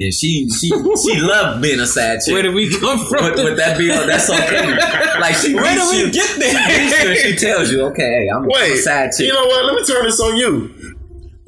and 0.00 0.12
she 0.14 0.48
she 0.48 0.68
she 0.68 1.20
loved 1.20 1.62
being 1.62 1.78
a 1.80 1.86
side 1.86 2.20
chick. 2.24 2.32
Where 2.32 2.42
did 2.42 2.54
we 2.54 2.70
come 2.78 3.04
from? 3.06 3.24
Would 3.44 3.56
that 3.56 3.76
be 3.78 3.88
that's 3.88 4.30
okay? 4.30 4.76
Like 5.20 5.34
she 5.36 5.54
Where 5.54 5.74
did 5.74 5.88
we 5.90 6.06
you, 6.06 6.12
get 6.12 6.26
she 6.26 6.40
reached 6.40 7.02
you 7.04 7.10
and 7.10 7.18
she 7.18 7.36
tells 7.46 7.70
you, 7.70 7.82
okay, 7.88 8.02
hey, 8.02 8.28
I'm 8.34 8.44
a 8.44 8.48
Wait, 8.48 8.78
side 8.78 9.10
chick. 9.12 9.26
you 9.26 9.32
know 9.34 9.44
what? 9.44 9.64
Let 9.66 9.74
me 9.74 9.84
turn 9.84 10.04
this 10.04 10.18
on 10.20 10.36
you. 10.38 10.96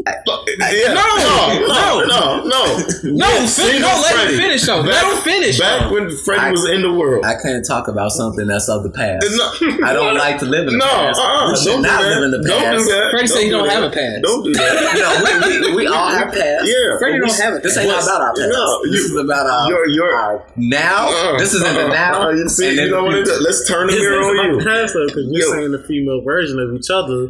Yeah. 0.07 0.93
No, 0.93 1.07
no, 1.17 1.67
no, 1.67 2.05
no, 2.07 2.45
no. 2.45 2.63
no, 3.05 3.47
fin- 3.47 3.81
no, 3.83 3.89
let 3.89 4.15
Freddie. 4.15 4.35
him 4.35 4.41
finish 4.41 4.63
though. 4.67 4.81
Let 4.81 5.03
Back- 5.03 5.13
him 5.13 5.23
finish. 5.23 5.59
Back 5.61 5.81
though. 5.83 5.93
when 5.95 6.11
Freddie 6.25 6.41
I- 6.41 6.51
was 6.51 6.65
in 6.71 6.83
the 6.83 6.93
world. 6.93 7.25
I 7.25 7.35
can't 7.41 7.65
talk 7.67 7.89
about 7.89 8.11
something 8.13 8.47
that's 8.47 8.69
of 8.69 8.83
the 8.83 8.91
past. 8.91 9.27
No. 9.31 9.87
I 9.87 9.93
don't 9.93 10.15
like 10.17 10.39
to 10.41 10.47
live 10.47 10.67
in 10.69 10.75
the 10.75 10.79
No, 10.79 10.87
past. 10.87 11.21
uh-uh, 11.21 11.51
We 11.51 11.57
should 11.57 11.67
don't 11.73 11.83
do 11.83 11.89
not 11.89 12.03
that. 12.03 12.09
live 12.11 12.23
in 12.25 12.31
the 12.31 12.43
Don't 12.49 12.63
past. 12.63 12.79
do 12.79 12.93
that. 12.93 13.11
Freddie 13.13 13.27
said 13.29 13.39
he 13.43 13.45
do 13.47 13.51
don't 13.53 13.67
that. 13.69 13.75
have 13.75 13.85
a 13.85 13.91
past. 13.95 14.23
Don't 14.23 14.43
do 14.45 14.53
that. 14.55 14.73
No, 15.03 15.09
we, 15.49 15.61
we, 15.71 15.77
we 15.77 15.87
all 15.87 16.09
have 16.11 16.33
past. 16.33 16.67
Yeah. 16.67 16.99
Freddie 16.99 17.19
don't 17.19 17.39
have 17.41 17.55
it. 17.55 17.63
This 17.63 17.75
past. 17.75 17.87
ain't 17.87 17.95
all 17.95 18.03
about 18.03 18.21
our 18.23 18.35
past. 18.35 18.49
No, 18.53 18.83
this 18.91 19.01
is 19.07 19.17
about 19.17 19.47
our, 19.47 19.69
Your, 19.69 19.87
your, 19.89 20.15
our 20.15 20.47
now. 20.57 21.09
uh, 21.09 21.39
this 21.39 21.53
is 21.55 21.63
in 21.63 21.75
the 21.75 21.87
uh, 21.87 21.89
now. 21.89 22.29
uh, 22.29 22.31
you 22.31 22.49
see, 22.49 22.69
and 22.69 22.77
you 22.77 22.91
know 22.91 23.05
what 23.05 23.15
it 23.15 23.25
future. 23.27 23.33
is? 23.39 23.43
Let's 23.43 23.69
turn 23.69 23.87
the 23.87 23.93
It's 23.95 24.03
mirror 24.03 24.23
on 24.23 24.51
you. 24.53 24.59
the 24.59 24.65
past 24.65 24.95
though, 24.95 25.07
because 25.07 25.27
we're 25.29 25.41
Yo. 25.43 25.51
saying 25.53 25.73
the 25.73 25.83
female 25.83 26.21
version 26.23 26.59
of 26.61 26.75
each 26.75 26.91
other 26.91 27.29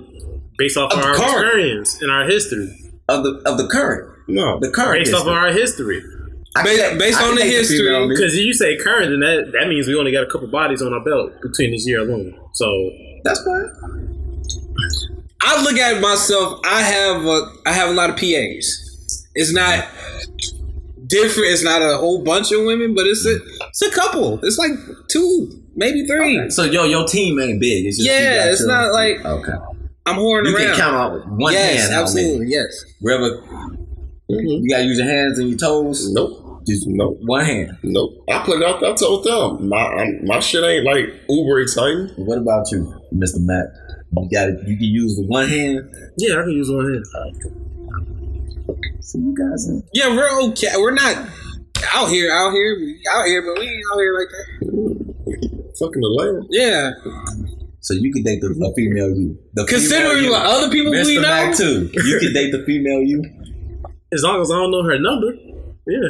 based 0.58 0.76
off 0.76 0.92
Of 0.92 0.98
of 0.98 1.04
our 1.04 1.14
current. 1.14 1.44
experience 1.46 2.02
and 2.02 2.10
our 2.10 2.24
history. 2.26 2.78
of 3.08 3.24
the 3.24 3.42
of 3.46 3.58
the 3.58 3.66
current, 3.66 4.08
No. 4.28 4.58
the 4.60 4.70
current. 4.70 5.04
Based 5.04 5.14
off 5.14 5.22
of 5.26 5.32
our 5.32 5.52
history. 5.52 6.02
Based- 6.64 6.80
can't- 6.80 6.98
based 6.98 7.20
on 7.20 7.34
the 7.34 7.42
history. 7.44 8.08
Because 8.08 8.34
if 8.34 8.40
you 8.44 8.52
say 8.52 8.76
current, 8.76 9.10
then 9.10 9.20
that, 9.20 9.52
that 9.58 9.68
means 9.68 9.88
we 9.88 9.94
only 9.94 10.12
got 10.12 10.22
a 10.22 10.26
couple 10.30 10.46
bodies 10.48 10.80
on 10.82 10.92
our 10.92 11.02
belt 11.02 11.32
between 11.42 11.70
this 11.72 11.86
year 11.86 12.00
alone. 12.00 12.34
So 12.54 12.66
That's 13.24 13.42
fine. 13.42 13.68
I 15.42 15.62
look 15.64 15.76
at 15.78 16.00
myself. 16.00 16.60
I 16.64 16.82
have 16.82 17.24
a, 17.24 17.50
I 17.66 17.72
have 17.72 17.88
a 17.90 17.92
lot 17.92 18.10
of 18.10 18.16
PAs. 18.16 19.26
It's 19.34 19.52
not 19.52 19.88
different. 21.06 21.48
It's 21.50 21.64
not 21.64 21.82
a 21.82 21.96
whole 21.96 22.22
bunch 22.22 22.52
of 22.52 22.64
women, 22.64 22.94
but 22.94 23.06
it's 23.06 23.26
a 23.26 23.38
it's 23.68 23.82
a 23.82 23.90
couple. 23.90 24.38
It's 24.44 24.58
like 24.58 24.70
two, 25.08 25.50
maybe 25.74 26.06
three. 26.06 26.48
So 26.50 26.64
yo, 26.64 26.84
your 26.84 27.06
team 27.06 27.40
ain't 27.40 27.60
big. 27.60 27.86
It's 27.86 27.96
just 27.98 28.08
Yeah, 28.08 28.50
it's 28.50 28.64
not 28.64 28.92
like- 28.92 29.24
okay. 29.24 29.52
I'm 30.06 30.16
whoring 30.16 30.46
You 30.48 30.56
around. 30.56 30.66
can 30.66 30.76
count 30.76 30.96
on 30.96 31.38
one 31.38 31.52
yes, 31.52 31.80
hand. 31.82 31.92
how 31.94 32.00
many. 32.00 32.02
absolutely. 32.02 32.46
Yes. 32.48 32.84
River, 33.02 33.30
mm-hmm. 33.42 34.36
you 34.46 34.68
gotta 34.68 34.84
use 34.84 34.98
your 34.98 35.06
hands 35.08 35.38
and 35.38 35.48
your 35.48 35.58
toes. 35.58 36.10
Nope. 36.12 36.62
Just 36.66 36.86
Nope. 36.86 37.18
one 37.22 37.44
hand. 37.44 37.76
Nope. 37.82 38.24
I 38.30 38.44
put 38.44 38.60
it 38.60 38.64
out 38.68 38.80
there. 38.80 38.92
I 38.92 38.94
told 38.94 39.24
them. 39.24 39.68
My, 39.68 39.78
I'm, 39.78 40.24
my 40.24 40.38
shit 40.40 40.62
ain't 40.64 40.84
like 40.84 41.06
uber 41.28 41.60
exciting. 41.60 42.08
What 42.16 42.38
about 42.38 42.70
you, 42.70 42.92
Mister 43.12 43.40
Matt? 43.40 43.66
You 44.16 44.28
got 44.32 44.48
it. 44.50 44.58
You 44.68 44.76
can 44.76 44.84
use 44.86 45.16
the 45.16 45.26
one 45.26 45.48
hand. 45.48 45.88
yeah, 46.18 46.34
I 46.38 46.42
can 46.42 46.50
use 46.52 46.70
one 46.70 46.84
hand. 46.92 47.04
So 49.00 49.18
you 49.18 49.34
guys, 49.36 49.68
are- 49.70 49.82
Yeah, 49.92 50.08
we're 50.14 50.40
okay. 50.50 50.68
We're 50.76 50.94
not 50.94 51.16
out 51.94 52.08
here, 52.08 52.30
out 52.32 52.52
here, 52.52 52.76
out 53.12 53.26
here, 53.26 53.42
but 53.42 53.58
we 53.60 53.66
ain't 53.68 53.84
out 53.92 53.98
here 53.98 54.14
like 54.18 54.28
that. 54.28 55.72
Fucking 55.78 56.00
the 56.00 56.08
land. 56.08 56.46
Yeah. 56.50 56.92
So 57.82 57.94
you 57.94 58.12
can 58.12 58.22
date 58.22 58.40
the 58.40 58.48
a 58.48 58.74
female 58.74 59.10
you. 59.10 59.38
The 59.54 59.66
Considering 59.66 60.18
female 60.24 60.30
what 60.32 60.46
other 60.46 60.70
people 60.70 60.92
Mr. 60.92 61.06
we 61.06 61.16
know. 61.16 61.22
Mac 61.22 61.54
too. 61.56 61.90
You 61.92 62.18
can 62.20 62.32
date 62.32 62.50
the 62.52 62.64
female 62.64 63.02
you. 63.02 63.22
As 64.12 64.22
long 64.22 64.40
as 64.40 64.50
I 64.50 64.54
don't 64.56 64.70
know 64.70 64.82
her 64.84 64.98
number. 64.98 65.34
Yeah. 65.86 66.08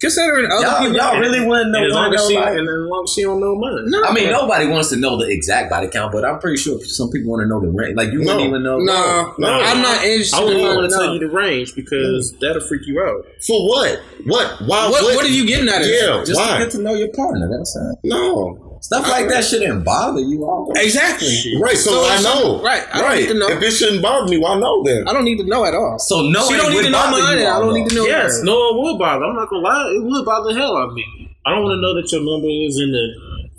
Considering 0.00 0.46
other 0.50 0.62
Y'all, 0.64 0.78
people. 0.78 0.96
y'all 0.96 1.18
really 1.18 1.44
want 1.44 1.66
to 1.66 1.70
know? 1.72 1.78
And 1.78 1.86
as 1.88 1.92
long 1.92 2.14
as 2.14 2.26
she 2.28 2.36
and 2.36 2.68
as 2.68 2.88
long 2.88 3.02
as 3.04 3.12
she 3.12 3.22
don't 3.22 3.40
know 3.40 3.56
mine. 3.56 3.90
No. 3.90 4.02
I 4.04 4.12
mean, 4.14 4.30
nobody 4.30 4.68
wants 4.68 4.90
to 4.90 4.96
know 4.96 5.16
the 5.18 5.26
exact 5.28 5.70
body 5.70 5.88
count, 5.88 6.12
but 6.12 6.24
I'm 6.24 6.38
pretty 6.38 6.56
sure 6.56 6.78
some 6.84 7.10
people 7.10 7.30
want 7.32 7.42
to 7.42 7.48
know 7.48 7.60
the 7.60 7.66
range. 7.66 7.96
Like 7.96 8.12
you 8.12 8.20
No. 8.20 8.34
wouldn't 8.36 8.48
even 8.48 8.62
know. 8.62 8.78
No, 8.78 9.34
No. 9.38 9.48
I'm 9.48 9.82
not 9.82 10.04
interested. 10.04 10.36
I 10.36 10.44
wouldn't 10.44 10.62
want 10.76 10.90
to 10.90 10.96
tell 10.96 11.12
you 11.14 11.18
the 11.18 11.28
range 11.34 11.74
because 11.74 12.32
that'll 12.40 12.62
freak 12.68 12.82
you 12.86 13.00
out. 13.02 13.26
For 13.44 13.58
what? 13.68 14.00
What? 14.26 14.60
Why? 14.66 14.88
What, 14.88 15.02
what 15.16 15.24
are 15.24 15.28
you 15.28 15.46
getting 15.48 15.68
at? 15.68 15.82
It? 15.82 16.00
Yeah. 16.00 16.22
Just 16.24 16.40
to 16.40 16.58
get 16.58 16.70
to 16.72 16.78
know 16.78 16.94
your 16.94 17.08
partner. 17.12 17.48
That's 17.50 17.74
it. 17.74 17.98
No. 18.04 18.67
Stuff 18.80 19.08
like 19.08 19.28
that 19.28 19.44
shouldn't 19.44 19.84
bother 19.84 20.20
you 20.20 20.44
all. 20.44 20.70
Exactly. 20.76 21.56
Right. 21.60 21.76
So, 21.76 21.90
So 21.90 22.08
I 22.08 22.20
know. 22.22 22.62
right, 22.62 22.84
I 22.92 22.98
don't 22.98 23.04
right. 23.08 23.20
need 23.20 23.28
to 23.28 23.34
know. 23.38 23.48
If 23.48 23.62
it 23.62 23.70
shouldn't 23.72 24.02
bother 24.02 24.28
me, 24.30 24.38
why 24.38 24.58
know 24.58 24.82
then? 24.84 25.06
I 25.08 25.12
don't 25.12 25.24
need 25.24 25.38
to 25.38 25.44
know 25.46 25.64
at 25.64 25.74
all. 25.74 25.98
So 25.98 26.22
no, 26.28 26.46
she 26.48 26.56
don't 26.56 26.72
need 26.72 26.84
to 26.84 26.90
know 26.90 27.10
mine. 27.10 27.38
and 27.38 27.48
I 27.48 27.58
don't 27.60 27.74
need 27.74 27.88
to 27.90 27.94
know. 27.94 28.04
Yes, 28.04 28.38
hers. 28.38 28.42
no 28.44 28.54
one 28.72 28.84
would 28.92 28.98
bother. 28.98 29.24
I'm 29.24 29.34
not 29.36 29.48
gonna 29.50 29.62
lie, 29.62 29.92
it 29.96 30.02
would 30.04 30.24
bother 30.24 30.52
the 30.52 30.58
hell 30.60 30.76
out 30.76 30.88
of 30.90 30.94
me. 30.94 31.04
I 31.46 31.50
don't 31.50 31.62
want 31.64 31.76
to 31.78 31.80
know 31.82 31.94
that 31.94 32.10
your 32.12 32.20
number 32.22 32.48
is 32.48 32.78
in 32.78 32.92
the 32.92 33.06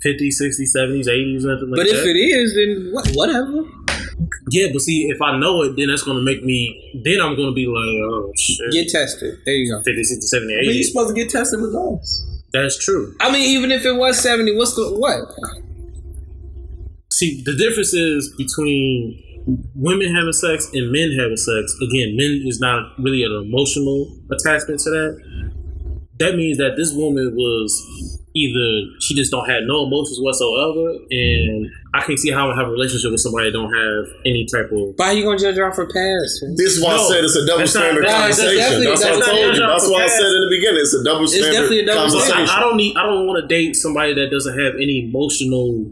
50s, 0.04 0.40
60s, 0.40 0.70
70s, 0.72 1.08
80s, 1.10 1.42
nothing 1.44 1.70
like 1.70 1.76
But 1.76 1.86
that. 1.86 1.92
But 1.92 2.00
if 2.00 2.06
it 2.06 2.18
is, 2.18 2.54
then 2.54 2.90
what, 2.92 3.08
whatever. 3.14 3.66
yeah, 4.50 4.68
but 4.72 4.80
see, 4.80 5.08
if 5.10 5.20
I 5.20 5.36
know 5.38 5.62
it, 5.62 5.76
then 5.76 5.88
that's 5.88 6.02
gonna 6.02 6.22
make 6.22 6.42
me. 6.44 7.00
Then 7.04 7.20
I'm 7.20 7.36
gonna 7.36 7.52
be 7.52 7.66
like, 7.66 7.98
oh 8.08 8.32
shit, 8.38 8.72
Get 8.72 8.88
tested. 8.88 9.38
There 9.44 9.54
you 9.54 9.70
go. 9.72 9.82
50, 9.82 10.04
60, 10.04 10.26
70, 10.26 10.54
But 10.56 10.64
you 10.64 10.70
80. 10.70 10.82
supposed 10.84 11.08
to 11.08 11.14
get 11.14 11.30
tested 11.30 11.60
with 11.60 11.70
regardless. 11.70 12.24
That's 12.52 12.82
true. 12.84 13.14
I 13.20 13.32
mean, 13.32 13.42
even 13.42 13.70
if 13.70 13.84
it 13.84 13.92
was 13.92 14.20
seventy, 14.20 14.56
what's 14.56 14.74
the 14.74 14.90
what? 14.96 15.20
See, 17.12 17.42
the 17.44 17.56
difference 17.56 17.92
is 17.92 18.34
between 18.36 19.22
women 19.74 20.14
having 20.14 20.32
sex 20.32 20.70
and 20.72 20.90
men 20.90 21.12
having 21.18 21.36
sex. 21.36 21.74
Again, 21.80 22.16
men 22.16 22.42
is 22.46 22.60
not 22.60 22.92
really 22.98 23.22
an 23.22 23.32
emotional 23.32 24.16
attachment 24.30 24.80
to 24.80 24.90
that. 24.90 25.29
That 26.20 26.36
means 26.36 26.58
that 26.58 26.76
this 26.76 26.92
woman 26.92 27.34
was 27.34 27.72
either 28.36 28.94
she 29.00 29.14
just 29.16 29.30
don't 29.32 29.48
have 29.48 29.64
no 29.64 29.84
emotions 29.88 30.20
whatsoever, 30.20 30.94
and 31.10 31.66
I 31.96 32.02
can't 32.04 32.18
see 32.18 32.30
how 32.30 32.50
I 32.52 32.54
have 32.54 32.68
a 32.68 32.70
relationship 32.70 33.10
with 33.10 33.20
somebody 33.20 33.50
that 33.50 33.56
don't 33.56 33.72
have 33.72 34.04
any 34.24 34.46
type 34.46 34.70
of. 34.70 34.94
Why 35.00 35.12
you 35.12 35.24
gonna 35.24 35.38
judge 35.40 35.56
her 35.56 35.66
off 35.66 35.76
her 35.76 35.88
past? 35.88 36.44
This 36.54 36.76
is 36.76 36.84
why 36.84 36.94
No, 36.94 37.02
I 37.02 37.08
said 37.08 37.24
it's 37.24 37.34
a 37.34 37.46
double 37.46 37.58
that's 37.64 37.74
not- 37.74 37.82
standard 37.82 38.04
that's- 38.04 38.36
that's 38.36 38.38
conversation. 38.38 38.84
That's, 38.84 39.02
what 39.02 39.10
I 39.10 39.26
told 39.26 39.56
you. 39.56 39.60
That's 39.66 39.84
job 39.88 39.92
why 39.92 40.04
I 40.04 40.08
said 40.08 40.30
in 40.30 40.40
the 40.46 40.52
beginning. 40.52 40.80
It's 40.84 40.94
a 40.94 41.02
double 41.02 41.26
standard 41.26 41.50
definitely 41.52 41.80
a 41.80 41.86
double 41.86 42.10
conversation. 42.12 42.46
I, 42.46 42.56
I 42.56 42.60
don't 42.60 42.76
need. 42.76 42.96
I 42.96 43.02
don't 43.08 43.26
want 43.26 43.40
to 43.42 43.46
date 43.48 43.74
somebody 43.74 44.14
that 44.14 44.30
doesn't 44.30 44.54
have 44.60 44.74
any 44.76 45.08
emotional. 45.10 45.90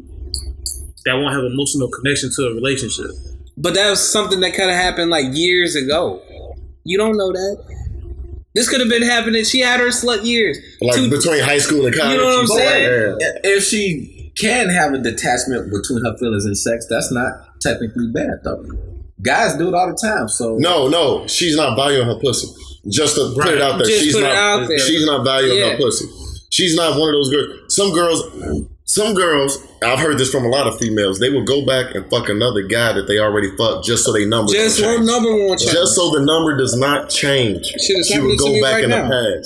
That 1.04 1.14
won't 1.16 1.34
have 1.34 1.44
emotional 1.44 1.88
connection 1.88 2.30
to 2.36 2.42
a 2.48 2.54
relationship. 2.54 3.10
But 3.56 3.74
that 3.74 3.90
was 3.90 4.12
something 4.12 4.40
that 4.40 4.52
kind 4.54 4.68
of 4.70 4.76
happened 4.76 5.10
like 5.10 5.34
years 5.34 5.74
ago. 5.74 6.20
You 6.84 6.98
don't 6.98 7.16
know 7.16 7.32
that. 7.32 7.64
This 8.54 8.68
could 8.68 8.80
have 8.80 8.88
been 8.88 9.02
happening. 9.02 9.44
She 9.44 9.60
had 9.60 9.78
her 9.80 9.88
slut 9.88 10.24
years. 10.24 10.58
Like 10.80 10.96
Two- 10.96 11.10
between 11.10 11.40
high 11.40 11.58
school 11.58 11.86
and 11.86 11.94
college. 11.94 12.12
You 12.12 12.18
know 12.18 12.24
what 12.26 12.40
I'm 12.40 12.46
saying? 12.46 13.16
said, 13.20 13.40
If 13.44 13.64
she 13.64 14.32
can 14.36 14.68
have 14.68 14.92
a 14.94 14.98
detachment 14.98 15.70
between 15.70 16.04
her 16.04 16.16
feelings 16.18 16.44
and 16.44 16.56
sex, 16.56 16.86
that's 16.88 17.12
not 17.12 17.32
technically 17.60 18.08
bad 18.12 18.40
though. 18.44 18.64
Guys 19.22 19.56
do 19.56 19.68
it 19.68 19.74
all 19.74 19.88
the 19.88 19.96
time. 20.00 20.28
So 20.28 20.56
No, 20.58 20.88
no, 20.88 21.26
she's 21.26 21.56
not 21.56 21.76
valuing 21.76 22.06
her 22.06 22.18
pussy. 22.20 22.48
Just 22.88 23.16
to 23.16 23.32
put 23.34 23.48
it 23.48 23.60
out 23.60 23.78
there, 23.78 23.86
Just 23.86 24.00
she's 24.04 24.14
put 24.14 24.22
it 24.22 24.26
not. 24.26 24.36
out 24.62 24.68
there. 24.68 24.78
She's 24.78 25.04
not 25.04 25.24
valuing 25.24 25.58
Yeah. 25.58 25.70
her 25.70 25.76
pussy. 25.76 26.06
She's 26.50 26.74
not 26.76 26.98
one 26.98 27.08
of 27.10 27.14
those 27.14 27.30
girls. 27.30 27.74
Some 27.74 27.92
girls, 27.92 28.22
some 28.88 29.14
girls. 29.14 29.58
I've 29.84 29.98
heard 30.00 30.18
this 30.18 30.30
from 30.32 30.44
a 30.44 30.48
lot 30.48 30.66
of 30.66 30.78
females. 30.78 31.18
They 31.20 31.28
will 31.30 31.44
go 31.44 31.64
back 31.64 31.94
and 31.94 32.08
fuck 32.10 32.28
another 32.28 32.62
guy 32.62 32.94
that 32.94 33.06
they 33.06 33.18
already 33.18 33.54
fucked 33.56 33.84
just 33.86 34.04
so 34.04 34.12
they 34.12 34.24
number. 34.24 34.50
Just 34.50 34.80
don't 34.80 34.88
one 34.88 34.96
change. 34.98 35.06
number 35.06 35.46
one 35.46 35.58
change. 35.58 35.72
Just 35.72 35.94
so 35.94 36.10
the 36.10 36.24
number 36.24 36.56
does 36.56 36.74
not 36.76 37.10
change. 37.10 37.66
Shit 37.66 38.04
she 38.06 38.14
happening 38.14 38.30
would 38.30 38.38
go 38.38 38.60
back 38.62 38.74
right 38.74 38.84
in 38.84 38.90
now. 38.90 39.06
the 39.08 39.36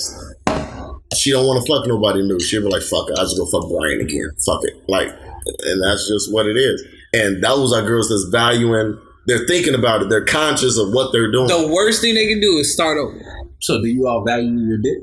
past. 0.47 1.19
She 1.19 1.31
don't 1.31 1.45
want 1.45 1.63
to 1.63 1.71
fuck 1.71 1.85
nobody 1.87 2.23
new. 2.23 2.39
She'll 2.39 2.63
be 2.63 2.69
like, 2.69 2.81
"Fuck 2.81 3.09
it, 3.09 3.19
I 3.19 3.21
just 3.23 3.37
go 3.37 3.45
fuck 3.45 3.69
Brian 3.69 4.01
again. 4.01 4.31
Fuck 4.45 4.61
it." 4.63 4.81
Like, 4.87 5.09
and 5.09 5.83
that's 5.83 6.07
just 6.07 6.33
what 6.33 6.47
it 6.47 6.57
is. 6.57 6.83
And 7.13 7.43
those 7.43 7.71
are 7.73 7.83
girls 7.83 8.09
that's 8.09 8.25
valuing. 8.31 8.97
They're 9.27 9.45
thinking 9.45 9.75
about 9.75 10.01
it. 10.01 10.09
They're 10.09 10.25
conscious 10.25 10.77
of 10.79 10.91
what 10.91 11.11
they're 11.11 11.31
doing. 11.31 11.47
the 11.47 11.67
worst 11.67 12.01
thing 12.01 12.15
they 12.15 12.27
can 12.27 12.41
do 12.41 12.57
is 12.57 12.73
start 12.73 12.97
over. 12.97 13.21
so 13.61 13.79
do 13.81 13.87
you 13.87 14.07
all 14.07 14.23
value 14.25 14.57
your 14.59 14.77
dick? 14.79 14.99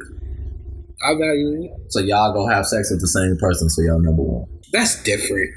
I 1.02 1.14
value 1.14 1.64
it. 1.64 1.92
So 1.92 2.00
y'all 2.00 2.32
gonna 2.32 2.54
have 2.54 2.66
sex 2.66 2.90
with 2.90 3.00
the 3.00 3.08
same 3.08 3.36
person, 3.38 3.68
so 3.70 3.82
y'all 3.82 4.00
number 4.00 4.22
one. 4.22 4.46
That's 4.72 5.02
different. 5.02 5.50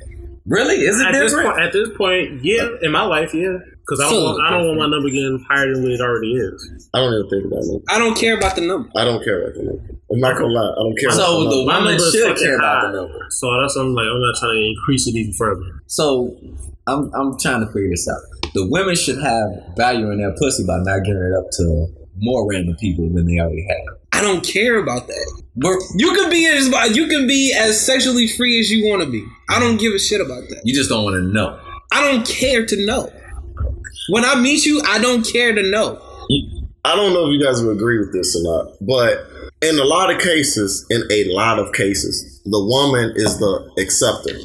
Really? 0.46 0.76
Is 0.76 1.00
it 1.00 1.08
At 1.08 1.14
this 1.14 1.32
different? 1.32 1.52
point, 1.56 1.62
at 1.64 1.74
this 1.74 1.90
point, 1.98 2.44
yeah, 2.44 2.68
in 2.82 2.92
my 2.92 3.04
life, 3.04 3.34
yeah, 3.34 3.58
because 3.80 4.00
I 4.02 4.10
don't 4.10 4.14
So 4.14 4.24
want, 4.24 4.44
I 4.44 4.50
don't 4.52 4.68
want 4.68 4.80
my 4.80 4.88
number 4.88 5.08
getting 5.10 5.40
higher 5.48 5.74
than 5.74 5.84
what 5.84 5.92
it 5.92 6.02
already 6.02 6.34
is. 6.36 6.90
I 6.94 7.00
don't 7.00 7.14
even 7.14 7.30
think 7.30 7.46
about 7.48 7.64
it. 7.64 7.82
I 7.90 7.98
don't 7.98 8.16
care 8.18 8.38
about 8.38 8.56
the 8.56 8.68
number. 8.68 8.90
I 8.96 9.06
don't 9.06 9.24
care 9.24 9.42
about 9.42 9.56
the 9.56 9.64
number. 9.64 9.84
I'm 10.12 10.20
not 10.20 10.36
gonna 10.36 10.52
lie. 10.52 10.72
I 10.72 10.84
don't 10.84 10.98
care. 11.00 11.12
So 11.12 11.24
about 11.24 11.28
the 11.28 11.50
the 11.50 11.56
number. 11.56 11.72
My 11.72 11.80
woman 11.80 12.00
should 12.12 12.28
fucking 12.28 12.44
care 12.44 12.56
about 12.58 12.92
the 12.92 12.98
number. 13.02 13.20
So 13.30 13.48
that's 13.62 13.76
I'm 13.78 13.94
like 13.96 14.08
I'm 14.08 14.20
not 14.20 14.36
trying 14.36 14.56
to 14.60 14.66
increase 14.68 15.08
it 15.08 15.16
even 15.16 15.34
further. 15.34 15.64
So 15.88 16.36
I'm 16.88 17.10
I'm 17.16 17.40
trying 17.40 17.62
to 17.66 17.72
figure 17.72 17.90
this 17.90 18.08
out. 18.12 18.20
The 18.54 18.68
women 18.70 18.96
should 18.96 19.18
have 19.24 19.48
value 19.78 20.12
in 20.12 20.20
their 20.20 20.36
pussy 20.36 20.64
by 20.68 20.78
not 20.84 21.04
giving 21.08 21.24
it 21.24 21.34
up 21.40 21.48
to 21.58 21.88
more 22.20 22.48
random 22.48 22.76
people 22.80 23.10
than 23.14 23.26
they 23.26 23.40
already 23.40 23.66
have. 23.68 23.96
I 24.24 24.32
don't 24.32 24.46
care 24.46 24.78
about 24.78 25.08
that. 25.08 25.42
We're, 25.56 25.78
You 25.96 26.14
can 26.14 26.30
be 26.30 26.46
as 26.48 26.68
you 26.96 27.08
can 27.08 27.28
be 27.28 27.54
as 27.54 27.80
sexually 27.86 28.28
free 28.28 28.60
as 28.60 28.72
you 28.72 28.88
want 28.90 29.04
to 29.04 29.10
be. 29.10 29.26
I 29.50 29.60
don't 29.60 29.78
give 29.78 29.94
a 29.94 30.00
shit 30.00 30.22
about 30.22 30.48
that. 30.50 30.62
you 30.64 30.74
just 30.74 30.90
don't 30.90 31.04
want 31.04 31.16
to 31.16 31.22
know. 31.22 31.60
I 31.92 32.10
don't 32.10 32.26
care 32.28 32.66
to 32.66 32.86
know. 32.86 33.12
When 34.10 34.26
I 34.26 34.36
meet 34.40 34.66
you, 34.66 34.82
I 34.88 35.00
don't 35.00 35.24
care 35.24 35.54
to 35.54 35.62
know. 35.70 36.02
I 36.86 36.96
don't 36.96 37.14
know 37.14 37.28
if 37.28 37.34
you 37.34 37.44
guys 37.44 37.62
would 37.64 37.76
agree 37.78 38.00
with 38.00 38.12
this 38.14 38.36
or 38.36 38.44
not, 38.44 38.74
but 38.82 39.26
in 39.62 39.78
a 39.80 39.84
lot 39.84 40.10
of 40.14 40.20
cases, 40.22 40.86
in 40.90 41.04
a 41.12 41.26
lot 41.34 41.60
of 41.60 41.74
cases, 41.74 42.42
the 42.46 42.60
woman 42.64 43.14
is 43.16 43.38
the 43.40 43.72
acceptor. 43.80 44.36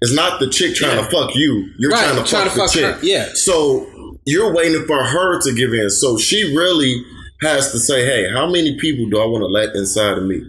It's 0.00 0.14
not 0.14 0.40
the 0.40 0.48
chick 0.48 0.74
trying 0.74 0.96
to 0.96 1.08
fuck 1.10 1.34
you. 1.34 1.68
You're 1.78 1.90
Right, 1.90 2.04
trying 2.04 2.24
to 2.24 2.28
trying 2.30 2.44
fuck 2.48 2.54
to 2.54 2.60
the 2.60 2.66
fuck 2.66 2.70
chick. 2.72 3.00
her, 3.00 3.06
yeah. 3.06 3.28
So 3.34 4.16
you're 4.24 4.52
waiting 4.54 4.84
for 4.86 5.02
her 5.04 5.40
to 5.42 5.54
give 5.54 5.72
in. 5.74 5.90
So 5.90 6.16
she 6.16 6.56
really 6.56 7.04
has 7.42 7.72
to 7.72 7.78
say, 7.78 8.04
hey, 8.04 8.30
how 8.32 8.46
many 8.50 8.78
people 8.78 9.08
do 9.10 9.18
I 9.20 9.24
want 9.26 9.42
to 9.42 9.46
let 9.46 9.74
inside 9.74 10.18
of 10.18 10.24
me? 10.24 10.42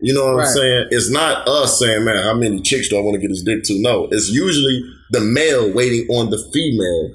You 0.00 0.12
know 0.14 0.26
what 0.26 0.36
Right. 0.36 0.46
I'm 0.48 0.54
saying? 0.54 0.86
It's 0.90 1.10
not 1.10 1.48
us 1.48 1.78
saying, 1.78 2.04
man, 2.04 2.22
how 2.22 2.34
many 2.34 2.60
chicks 2.60 2.88
do 2.88 2.96
I 2.98 3.00
want 3.00 3.14
to 3.14 3.20
get 3.20 3.30
his 3.30 3.42
dick 3.42 3.62
to? 3.64 3.80
No, 3.80 4.08
it's 4.10 4.28
usually 4.30 4.80
the 5.10 5.20
male 5.20 5.72
waiting 5.72 6.06
on 6.10 6.30
the 6.30 6.38
female 6.52 7.10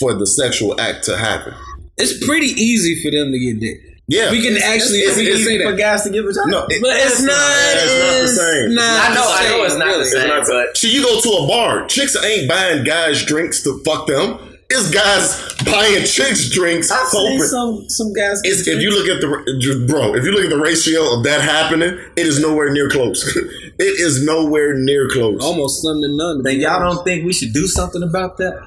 for 0.00 0.14
the 0.14 0.26
sexual 0.26 0.80
act 0.80 1.04
to 1.04 1.16
happen. 1.16 1.54
It's 1.98 2.24
pretty 2.26 2.46
easy 2.46 3.00
for 3.02 3.10
them 3.14 3.30
to 3.32 3.38
get 3.38 3.60
dick. 3.60 3.76
Yeah. 4.08 4.30
We 4.30 4.42
can 4.42 4.56
actually 4.56 4.98
it's 5.00 5.16
we 5.16 5.24
can 5.26 5.34
easy 5.34 5.58
say 5.58 5.62
for 5.64 5.72
guys 5.76 6.02
to 6.04 6.10
give 6.10 6.24
a 6.24 6.32
job. 6.32 6.48
no, 6.48 6.66
it- 6.68 6.82
But 6.82 6.96
it's 6.96 7.22
not, 7.22 7.36
it's 7.76 8.02
not 8.02 8.20
the 8.22 8.28
same. 8.28 8.74
not 8.74 9.10
I 9.10 9.14
know, 9.14 9.22
the 9.22 9.34
I 9.34 9.48
know 9.50 9.64
it's 9.64 9.76
not 9.76 9.98
the 9.98 10.04
same, 10.06 10.30
It's 10.30 10.48
not- 10.48 10.66
but 10.66 10.76
See, 10.76 10.92
you 10.92 11.02
go 11.02 11.20
to 11.20 11.28
a 11.44 11.46
bar, 11.46 11.86
chicks 11.86 12.16
ain't 12.24 12.48
buying 12.48 12.82
guys 12.84 13.24
drinks 13.24 13.62
to 13.62 13.80
fuck 13.84 14.06
them. 14.06 14.38
It's 14.72 14.90
guys 14.90 15.54
buying 15.64 16.04
chicks 16.04 16.48
drinks. 16.48 16.90
I've 16.90 17.06
seen 17.08 17.40
some 17.42 17.88
some 17.88 18.12
guys. 18.14 18.40
It's, 18.42 18.66
if 18.66 18.80
you 18.80 18.90
look 18.90 19.06
at 19.06 19.20
the 19.20 19.86
bro, 19.86 20.14
if 20.14 20.24
you 20.24 20.32
look 20.32 20.44
at 20.44 20.50
the 20.50 20.58
ratio 20.58 21.14
of 21.14 21.24
that 21.24 21.42
happening, 21.42 21.98
it 22.16 22.26
is 22.26 22.40
nowhere 22.40 22.72
near 22.72 22.88
close. 22.88 23.36
it 23.36 24.00
is 24.00 24.24
nowhere 24.24 24.74
near 24.78 25.08
close. 25.10 25.42
Almost 25.42 25.82
slim 25.82 26.00
to 26.00 26.08
none. 26.08 26.42
then 26.42 26.58
y'all 26.58 26.80
don't 26.80 27.04
think 27.04 27.26
we 27.26 27.34
should 27.34 27.52
do 27.52 27.66
something 27.66 28.02
about 28.02 28.38
that? 28.38 28.66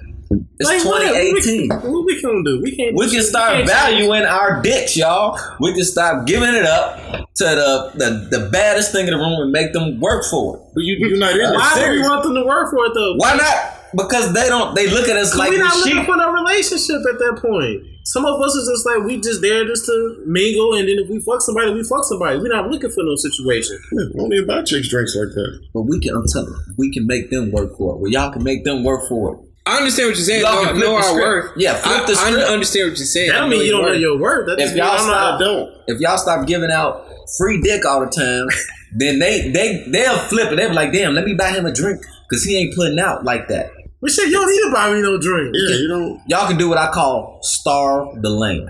It's 0.59 0.69
Like, 0.69 0.81
2018. 0.81 1.69
What 1.69 1.83
we, 1.83 1.89
what 1.89 2.05
we 2.05 2.21
can 2.21 2.43
do? 2.43 2.61
We 2.61 2.75
can't. 2.75 2.95
We 2.95 3.09
can 3.09 3.23
start 3.23 3.53
can't- 3.53 3.67
valuing 3.67 4.23
our 4.23 4.61
dicks, 4.61 4.95
y'all. 4.95 5.39
We 5.59 5.73
can 5.73 5.83
stop 5.83 6.25
giving 6.25 6.53
it 6.53 6.65
up 6.65 6.97
to 7.35 7.43
the, 7.43 7.91
the, 7.95 8.37
the 8.37 8.49
baddest 8.49 8.91
thing 8.91 9.07
in 9.07 9.13
the 9.13 9.17
room 9.17 9.39
and 9.41 9.51
make 9.51 9.73
them 9.73 9.99
work 9.99 10.25
for 10.25 10.57
it. 10.57 10.61
But 10.73 10.83
you, 10.83 10.95
you're 11.07 11.17
not 11.17 11.33
in 11.33 11.41
it. 11.41 11.53
Why 11.53 11.83
do 11.83 11.91
we 11.91 12.01
want 12.01 12.23
them 12.23 12.35
to 12.35 12.45
work 12.45 12.71
for 12.71 12.85
it 12.85 12.93
though? 12.93 13.15
Why 13.17 13.35
not? 13.35 13.84
Because 13.95 14.33
they 14.33 14.47
don't. 14.49 14.75
They 14.75 14.87
look 14.89 15.07
at 15.07 15.15
us 15.17 15.35
like 15.35 15.49
we 15.51 15.57
we 15.57 15.63
not 15.63 15.75
looking 15.77 15.93
sheep. 15.97 16.05
for 16.05 16.15
no 16.17 16.31
relationship 16.31 16.97
at 17.09 17.17
that 17.19 17.39
point. 17.41 17.83
Some 18.03 18.25
of 18.25 18.39
us 18.39 18.53
is 18.53 18.69
just 18.69 18.85
like 18.85 19.03
we 19.03 19.19
just 19.19 19.41
there 19.41 19.65
just 19.65 19.85
to 19.85 20.23
mingle, 20.27 20.73
and 20.75 20.87
then 20.87 20.97
if 20.99 21.09
we 21.09 21.19
fuck 21.19 21.41
somebody, 21.41 21.73
we 21.73 21.83
fuck 21.83 22.03
somebody. 22.03 22.37
We're 22.37 22.53
not 22.53 22.69
looking 22.69 22.91
for 22.91 23.03
no 23.03 23.15
situation. 23.15 23.79
Only 24.19 24.37
about 24.39 24.65
chicks 24.67 24.89
drinks 24.89 25.15
like 25.15 25.33
that. 25.33 25.67
But 25.73 25.81
we 25.83 25.99
can. 25.99 26.15
I'm 26.15 26.25
telling 26.31 26.49
you, 26.49 26.73
we 26.77 26.91
can 26.93 27.07
make 27.07 27.29
them 27.31 27.51
work 27.51 27.75
for 27.77 27.95
it. 27.95 28.01
Well, 28.01 28.11
y'all 28.11 28.31
can 28.31 28.43
make 28.43 28.63
them 28.63 28.83
work 28.83 29.07
for 29.09 29.33
it. 29.35 29.39
I 29.67 29.77
understand 29.77 30.09
what 30.09 30.17
you're 30.17 30.25
saying. 30.25 30.41
Y'all 30.41 30.61
Know, 30.61 30.65
can 30.65 30.75
flip 30.75 30.85
know 30.85 30.91
the 30.91 30.95
our 30.97 31.03
script. 31.03 31.25
worth. 31.25 31.51
Yeah, 31.57 31.73
flip 31.73 32.01
I, 32.19 32.31
the 32.31 32.37
I 32.45 32.53
understand 32.53 32.89
what 32.91 32.97
you're 32.99 33.05
saying. 33.07 33.29
That 33.29 33.37
I 33.37 33.39
don't 33.39 33.49
mean 33.49 33.65
you 33.65 33.71
don't 33.71 33.85
know 33.85 33.91
your 33.93 34.19
worth. 34.19 34.45
That 34.47 34.59
If 34.59 34.75
y'all 34.75 34.91
I'm. 34.91 35.09
I 35.09 35.39
don't. 35.39 35.71
If 35.87 35.99
y'all 35.99 36.17
stop 36.19 36.45
giving 36.45 36.69
out 36.69 37.07
free 37.39 37.59
dick 37.61 37.83
all 37.85 38.01
the 38.05 38.11
time, 38.11 38.45
then 38.95 39.17
they 39.17 39.49
they 39.49 39.83
they'll 39.89 40.19
flip 40.19 40.51
it. 40.51 40.57
They'll 40.57 40.69
be 40.69 40.75
like, 40.75 40.93
damn, 40.93 41.15
let 41.15 41.25
me 41.25 41.33
buy 41.33 41.49
him 41.49 41.65
a 41.65 41.73
drink 41.73 41.99
because 42.29 42.43
he 42.43 42.55
ain't 42.57 42.75
putting 42.75 42.99
out 42.99 43.23
like 43.25 43.47
that. 43.47 43.71
But 44.01 44.11
said 44.11 44.25
you 44.25 44.31
don't 44.33 44.49
need 44.51 44.61
to 44.67 44.71
buy 44.73 44.93
me 44.93 45.01
no 45.01 45.19
drink. 45.19 45.55
Yeah, 45.55 45.75
you 45.77 45.87
don't. 45.87 46.21
Y'all 46.27 46.47
can 46.47 46.57
do 46.57 46.69
what 46.69 46.77
I 46.77 46.91
call 46.91 47.39
starve 47.41 48.21
the 48.21 48.29
land. 48.29 48.69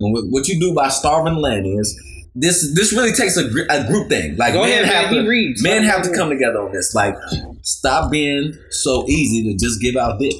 And 0.00 0.12
what, 0.14 0.24
what 0.30 0.48
you 0.48 0.58
do 0.58 0.74
by 0.74 0.88
starving 0.88 1.34
the 1.34 1.40
land 1.40 1.66
is 1.66 2.00
this. 2.34 2.72
This 2.74 2.92
really 2.92 3.12
takes 3.12 3.36
a, 3.36 3.44
a 3.68 3.86
group 3.86 4.08
thing. 4.08 4.36
Like 4.36 4.54
Go 4.54 4.62
men 4.62 4.84
ahead, 4.84 4.86
have 4.86 5.12
man. 5.12 5.24
to 5.24 5.28
reads. 5.28 5.62
men 5.62 5.82
have 5.82 6.02
to 6.04 6.14
come 6.14 6.30
together 6.30 6.60
on 6.62 6.72
this. 6.72 6.94
Like 6.94 7.14
stop 7.62 8.10
being 8.10 8.54
so 8.70 9.06
easy 9.08 9.50
to 9.52 9.58
just 9.58 9.80
give 9.82 9.96
out 9.96 10.18
dick. 10.18 10.34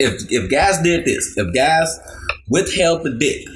If 0.00 0.24
if 0.30 0.50
guys 0.50 0.78
did 0.82 1.04
this, 1.04 1.34
if 1.36 1.54
guys 1.54 1.96
withheld 2.48 3.04
the 3.04 3.14
dick 3.16 3.46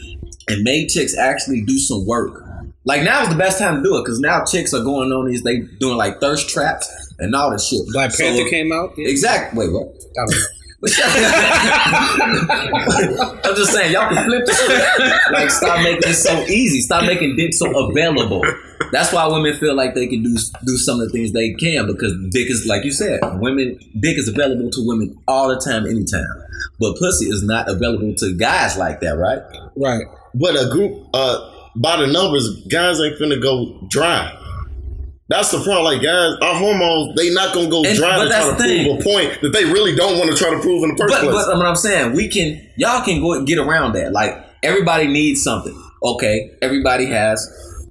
and 0.49 0.63
made 0.63 0.89
chicks 0.89 1.17
actually 1.17 1.63
do 1.63 1.79
some 1.79 2.07
work. 2.07 2.45
Like 2.85 3.03
now 3.03 3.23
is 3.23 3.29
the 3.29 3.35
best 3.35 3.59
time 3.59 3.77
to 3.77 3.83
do 3.83 3.97
it 3.99 4.05
because 4.05 4.21
now 4.21 4.45
chicks 4.45 4.73
are 4.73 4.83
going 4.85 5.11
on 5.13 5.27
these. 5.27 5.43
They 5.43 5.61
doing 5.81 5.97
like 5.97 6.21
thirst 6.21 6.49
traps 6.49 6.89
and 7.19 7.35
all 7.35 7.51
this 7.51 7.67
shit. 7.69 7.81
Black 7.93 8.13
So- 8.13 8.23
Panther 8.23 8.49
came 8.49 8.71
out. 8.73 8.93
Yeah. 8.97 9.09
Exactly. 9.09 9.59
Wait, 9.67 9.73
what? 9.75 9.95
I 10.19 10.27
don't 10.27 10.41
know. 10.41 10.47
I'm 13.45 13.57
just 13.57 13.73
saying, 13.73 13.93
y'all 13.93 14.09
can 14.15 14.25
flip 14.27 14.47
the 14.47 14.53
script. 14.53 15.15
Like, 15.33 15.51
stop 15.51 15.83
making 15.83 16.09
it 16.09 16.15
so 16.15 16.33
easy. 16.45 16.81
Stop 16.81 17.05
making 17.05 17.37
dick 17.37 17.53
so 17.53 17.89
available. 17.89 18.43
That's 18.93 19.13
why 19.13 19.27
women 19.27 19.55
feel 19.55 19.75
like 19.75 19.95
they 19.95 20.07
can 20.07 20.23
do 20.23 20.37
do 20.65 20.77
some 20.77 21.01
of 21.01 21.07
the 21.07 21.13
things 21.13 21.33
they 21.33 21.53
can 21.55 21.87
because 21.87 22.15
dick 22.31 22.49
is, 22.49 22.65
like 22.67 22.85
you 22.85 22.93
said, 22.93 23.21
women 23.41 23.79
dick 24.01 24.17
is 24.17 24.29
available 24.29 24.71
to 24.71 24.87
women 24.87 25.19
all 25.27 25.49
the 25.49 25.61
time, 25.61 25.85
anytime. 25.85 26.25
But 26.81 26.97
pussy 26.99 27.27
is 27.27 27.43
not 27.43 27.69
available 27.69 28.15
to 28.15 28.35
guys 28.37 28.77
like 28.79 29.01
that, 29.01 29.19
right? 29.19 29.43
Right. 29.77 30.05
But 30.35 30.55
a 30.55 30.71
group, 30.71 31.09
uh, 31.13 31.51
by 31.77 31.97
the 31.97 32.07
numbers, 32.07 32.65
guys 32.67 33.01
ain't 33.01 33.19
finna 33.19 33.43
go 33.43 33.81
dry. 33.89 34.33
That's 35.29 35.51
the 35.51 35.59
problem. 35.63 35.85
Like 35.85 36.03
guys, 36.03 36.33
our 36.41 36.55
hormones, 36.55 37.15
they 37.17 37.31
not 37.35 37.55
gonna 37.55 37.69
go 37.69 37.85
And- 37.85 37.97
dry 37.97 38.19
to 38.25 38.29
try 38.31 38.49
to 38.51 38.55
thing. 38.57 38.87
prove 38.87 39.01
a 39.01 39.03
point 39.05 39.41
that 39.43 39.53
they 39.53 39.65
really 39.67 39.95
don't 39.95 40.19
want 40.19 40.31
to 40.31 40.37
try 40.37 40.51
to 40.51 40.59
prove 40.61 40.83
in 40.85 40.91
the 40.91 40.97
first 40.97 41.13
But, 41.13 41.21
place. 41.21 41.47
but 41.47 41.57
what 41.57 41.67
I'm 41.67 41.77
saying, 41.77 42.13
we 42.15 42.29
can, 42.29 42.61
y'all 42.77 43.05
can 43.05 43.21
go 43.21 43.35
and 43.35 43.47
get 43.47 43.59
around 43.59 43.93
that. 43.95 44.13
Like 44.13 44.37
everybody 44.63 45.07
needs 45.07 45.43
something. 45.43 45.77
Okay, 46.03 46.51
everybody 46.63 47.07
has 47.07 47.47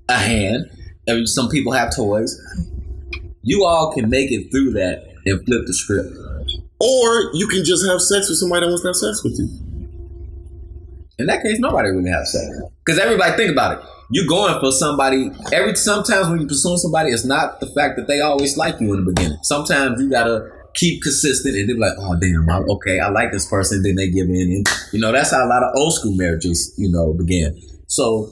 a 0.09 0.15
hand. 0.17 0.65
Some 1.25 1.49
people 1.49 1.73
have 1.73 1.95
toys. 1.95 2.35
You 3.43 3.63
all 3.65 3.93
can 3.93 4.09
make 4.09 4.31
it 4.31 4.49
through 4.51 4.71
that 4.73 5.03
and 5.25 5.45
flip 5.45 5.61
the 5.67 5.73
script. 5.73 6.09
or 6.79 7.31
you 7.33 7.47
can 7.47 7.63
just 7.65 7.85
have 7.87 7.99
sex 8.01 8.29
with 8.29 8.37
somebody 8.39 8.65
that 8.65 8.69
wants 8.69 8.81
to 8.83 8.87
have 8.89 8.95
sex 8.95 9.23
with 9.23 9.33
you. 9.39 9.47
In 11.19 11.25
that 11.27 11.41
case, 11.43 11.57
nobody 11.59 11.89
really 11.89 12.09
have 12.11 12.27
sex 12.27 12.45
because 12.85 12.99
everybody 12.99 13.35
think 13.37 13.51
about 13.51 13.79
it. 13.79 13.85
You 14.09 14.27
going 14.27 14.59
for 14.59 14.71
somebody. 14.71 15.31
Every 15.51 15.75
sometimes 15.75 16.29
when 16.29 16.39
you 16.39 16.47
pursue 16.47 16.77
somebody, 16.77 17.09
it's 17.11 17.25
not 17.25 17.59
the 17.59 17.67
fact 17.67 17.97
that 17.97 18.07
they 18.07 18.21
always 18.21 18.57
like 18.57 18.79
you 18.79 18.93
in 18.93 19.03
the 19.03 19.11
beginning. 19.11 19.37
Sometimes 19.43 20.01
you 20.01 20.09
gotta 20.09 20.49
keep 20.75 21.01
consistent, 21.01 21.55
and 21.55 21.67
they're 21.67 21.77
like, 21.77 21.97
"Oh 21.99 22.15
damn, 22.19 22.49
I, 22.49 22.59
okay, 22.59 22.99
I 22.99 23.09
like 23.09 23.31
this 23.31 23.45
person." 23.45 23.83
Then 23.83 23.95
they 23.95 24.09
give 24.09 24.27
in, 24.29 24.35
and 24.35 24.67
you 24.93 24.99
know 24.99 25.11
that's 25.11 25.31
how 25.31 25.45
a 25.45 25.49
lot 25.49 25.63
of 25.63 25.75
old 25.75 25.93
school 25.93 26.15
marriages, 26.15 26.73
you 26.77 26.89
know, 26.89 27.13
began. 27.13 27.59
So 27.87 28.31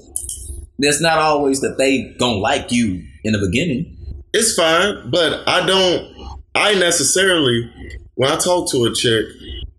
it's 0.79 1.01
not 1.01 1.17
always 1.17 1.61
that 1.61 1.77
they 1.77 2.13
don't 2.19 2.39
like 2.39 2.71
you 2.71 3.03
in 3.23 3.33
the 3.33 3.39
beginning. 3.39 3.97
It's 4.33 4.53
fine, 4.53 5.09
but 5.11 5.47
I 5.47 5.65
don't. 5.65 6.39
I 6.55 6.75
necessarily, 6.75 7.69
when 8.15 8.31
I 8.31 8.37
talk 8.37 8.71
to 8.71 8.85
a 8.85 8.93
chick, 8.93 9.25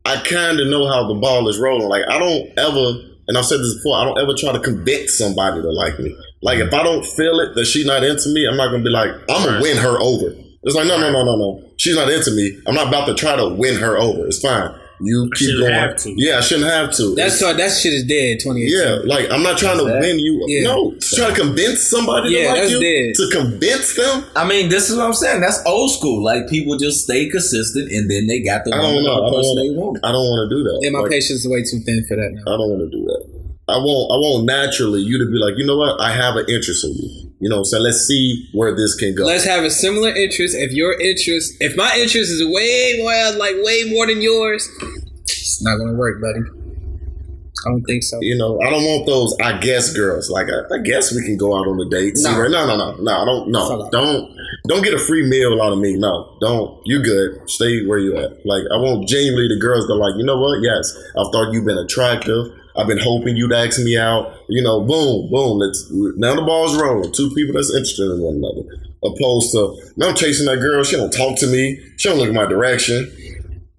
I 0.04 0.22
kind 0.28 0.60
of 0.60 0.68
know 0.68 0.86
how 0.86 1.08
the 1.08 1.14
ball 1.14 1.48
is 1.48 1.58
rolling. 1.58 1.88
Like 1.88 2.04
I 2.08 2.18
don't 2.18 2.58
ever, 2.58 3.15
and 3.28 3.36
I've 3.36 3.46
said 3.46 3.60
this 3.60 3.74
before, 3.76 3.98
I 3.98 4.04
don't 4.04 4.18
ever 4.18 4.34
try 4.34 4.52
to 4.52 4.60
convince 4.60 5.18
somebody 5.18 5.62
to 5.62 5.70
like 5.70 5.98
me. 5.98 6.16
Like 6.42 6.58
if 6.58 6.72
I 6.72 6.82
don't 6.82 7.04
feel 7.04 7.40
it 7.40 7.54
that 7.54 7.66
she's 7.66 7.86
not 7.86 8.04
into 8.04 8.28
me, 8.32 8.46
I'm 8.46 8.56
not 8.56 8.70
gonna 8.70 8.84
be 8.84 8.90
like, 8.90 9.10
I'm 9.28 9.44
gonna 9.44 9.60
win 9.60 9.76
her 9.78 9.98
over. 10.00 10.34
It's 10.62 10.74
like 10.74 10.86
no, 10.86 10.98
no, 10.98 11.10
no, 11.12 11.24
no, 11.24 11.36
no. 11.36 11.64
She's 11.76 11.96
not 11.96 12.10
into 12.10 12.30
me. 12.32 12.58
I'm 12.66 12.74
not 12.74 12.88
about 12.88 13.06
to 13.06 13.14
try 13.14 13.36
to 13.36 13.48
win 13.48 13.76
her 13.76 13.96
over. 13.96 14.26
It's 14.26 14.40
fine. 14.40 14.74
You 15.00 15.28
keep 15.36 15.58
going. 15.58 15.72
have 15.74 15.96
to. 15.98 16.14
Yeah, 16.16 16.38
I 16.38 16.40
shouldn't 16.40 16.70
have 16.70 16.90
to. 16.96 17.14
That's 17.14 17.36
It's- 17.36 17.42
all, 17.42 17.54
that 17.54 17.68
shit 17.70 17.92
is 17.92 18.04
dead. 18.04 18.40
2018. 18.40 18.72
yeah, 18.72 18.98
like 19.04 19.30
I'm 19.30 19.42
not 19.42 19.58
trying 19.58 19.76
to 19.78 19.84
That- 19.84 20.00
win 20.00 20.18
you. 20.18 20.42
Yeah. 20.48 20.62
No, 20.72 20.94
trying 21.00 21.34
to 21.34 21.40
convince 21.40 21.82
somebody 21.82 22.30
Yeah, 22.32 22.42
to 22.42 22.48
like 22.48 22.58
that's 22.60 22.70
you. 22.72 22.80
dead. 22.80 23.14
To 23.16 23.28
convince 23.30 23.94
them. 23.94 24.24
I 24.34 24.48
mean, 24.48 24.68
this 24.70 24.88
is 24.88 24.96
what 24.96 25.04
I'm 25.04 25.12
saying. 25.14 25.40
That's 25.42 25.60
old 25.66 25.90
school. 25.92 26.24
Like 26.24 26.48
people 26.48 26.78
just 26.78 27.04
stay 27.04 27.28
consistent, 27.28 27.92
and 27.92 28.10
then 28.10 28.26
they 28.26 28.40
got 28.40 28.64
the 28.64 28.72
I 28.74 28.78
don't 28.80 29.04
know. 29.04 29.10
or 29.20 29.26
I 29.28 29.30
don't 29.30 29.34
person 29.34 29.56
they 29.60 29.70
wanna- 29.76 30.00
I 30.02 30.12
don't 30.12 30.24
want 30.32 30.48
to 30.48 30.56
do 30.56 30.62
that. 30.64 30.80
And 30.84 30.92
my 30.94 31.00
Like, 31.00 31.10
patience 31.10 31.40
is 31.44 31.48
way 31.48 31.62
too 31.62 31.80
thin 31.84 32.04
for 32.08 32.16
that 32.16 32.30
now. 32.32 32.54
I 32.54 32.56
don't 32.56 32.70
want 32.70 32.90
to 32.90 32.96
do 32.96 33.04
that. 33.04 33.22
I 33.68 33.76
won't. 33.78 34.06
I 34.12 34.16
won't 34.16 34.46
naturally 34.46 35.00
you 35.02 35.18
to 35.18 35.26
be 35.26 35.38
like, 35.38 35.54
you 35.58 35.66
know 35.66 35.76
what? 35.76 36.00
I 36.00 36.12
have 36.12 36.36
an 36.36 36.46
interest 36.48 36.84
in 36.84 36.94
you. 36.94 37.25
You 37.38 37.50
know, 37.50 37.62
so 37.64 37.78
let's 37.78 38.06
see 38.06 38.48
where 38.52 38.74
this 38.74 38.94
can 38.94 39.14
go. 39.14 39.26
Let's 39.26 39.44
have 39.44 39.62
a 39.62 39.70
similar 39.70 40.08
interest. 40.08 40.54
If 40.56 40.72
your 40.72 40.98
interest, 40.98 41.54
if 41.60 41.76
my 41.76 41.92
interest 41.94 42.32
is 42.32 42.42
way 42.46 42.94
more, 42.98 43.38
like 43.38 43.56
way 43.62 43.84
more 43.92 44.06
than 44.06 44.22
yours, 44.22 44.66
it's 45.24 45.62
not 45.62 45.76
gonna 45.76 45.94
work, 45.94 46.20
buddy. 46.20 46.40
I 47.66 47.70
don't 47.70 47.82
think 47.82 48.02
so. 48.04 48.18
you 48.20 48.36
know, 48.38 48.60
I 48.60 48.70
don't 48.70 48.84
want 48.84 49.06
those. 49.06 49.34
I 49.42 49.58
guess 49.58 49.92
girls. 49.92 50.30
Like, 50.30 50.46
I, 50.46 50.76
I 50.76 50.78
guess 50.84 51.12
we 51.12 51.24
can 51.24 51.36
go 51.36 51.56
out 51.56 51.66
on 51.66 51.80
a 51.80 51.88
date. 51.90 52.16
See 52.16 52.30
No. 52.30 52.46
no, 52.46 52.66
no, 52.66 52.76
no, 52.76 52.94
no. 53.00 53.12
I 53.12 53.24
don't. 53.24 53.50
No, 53.50 53.88
don't. 53.90 54.36
Don't 54.68 54.82
get 54.84 54.94
a 54.94 54.98
free 54.98 55.28
meal 55.28 55.60
out 55.62 55.72
of 55.72 55.78
me. 55.78 55.96
No, 55.96 56.36
don't. 56.40 56.80
You 56.84 57.02
good? 57.02 57.48
Stay 57.50 57.84
where 57.86 57.98
you 57.98 58.16
at. 58.16 58.44
Like, 58.46 58.62
I 58.72 58.76
want 58.76 59.08
genuinely 59.08 59.48
the 59.48 59.58
girls 59.60 59.86
that 59.88 59.94
like. 59.94 60.14
You 60.16 60.24
know 60.24 60.38
what? 60.38 60.60
Yes, 60.62 60.94
I've 61.18 61.32
thought 61.32 61.52
you've 61.52 61.64
been 61.66 61.78
attractive. 61.78 62.46
I've 62.78 62.86
been 62.86 62.98
hoping 62.98 63.36
you'd 63.36 63.52
ask 63.52 63.78
me 63.82 63.96
out. 63.98 64.32
You 64.48 64.62
know, 64.62 64.80
boom, 64.82 65.30
boom. 65.30 65.58
Let's 65.58 65.88
now 66.16 66.34
the 66.34 66.42
ball's 66.42 66.76
rolling. 66.76 67.12
Two 67.12 67.30
people 67.34 67.54
that's 67.54 67.70
interested 67.74 68.10
in 68.10 68.20
one 68.20 68.36
another. 68.36 68.62
Opposed 69.04 69.52
to 69.52 69.92
now 69.96 70.08
I'm 70.10 70.14
chasing 70.16 70.46
that 70.46 70.56
girl. 70.58 70.82
She 70.84 70.96
don't 70.96 71.12
talk 71.12 71.38
to 71.40 71.46
me. 71.46 71.78
She 71.96 72.08
don't 72.08 72.18
look 72.18 72.28
in 72.28 72.34
my 72.34 72.46
direction. 72.46 73.10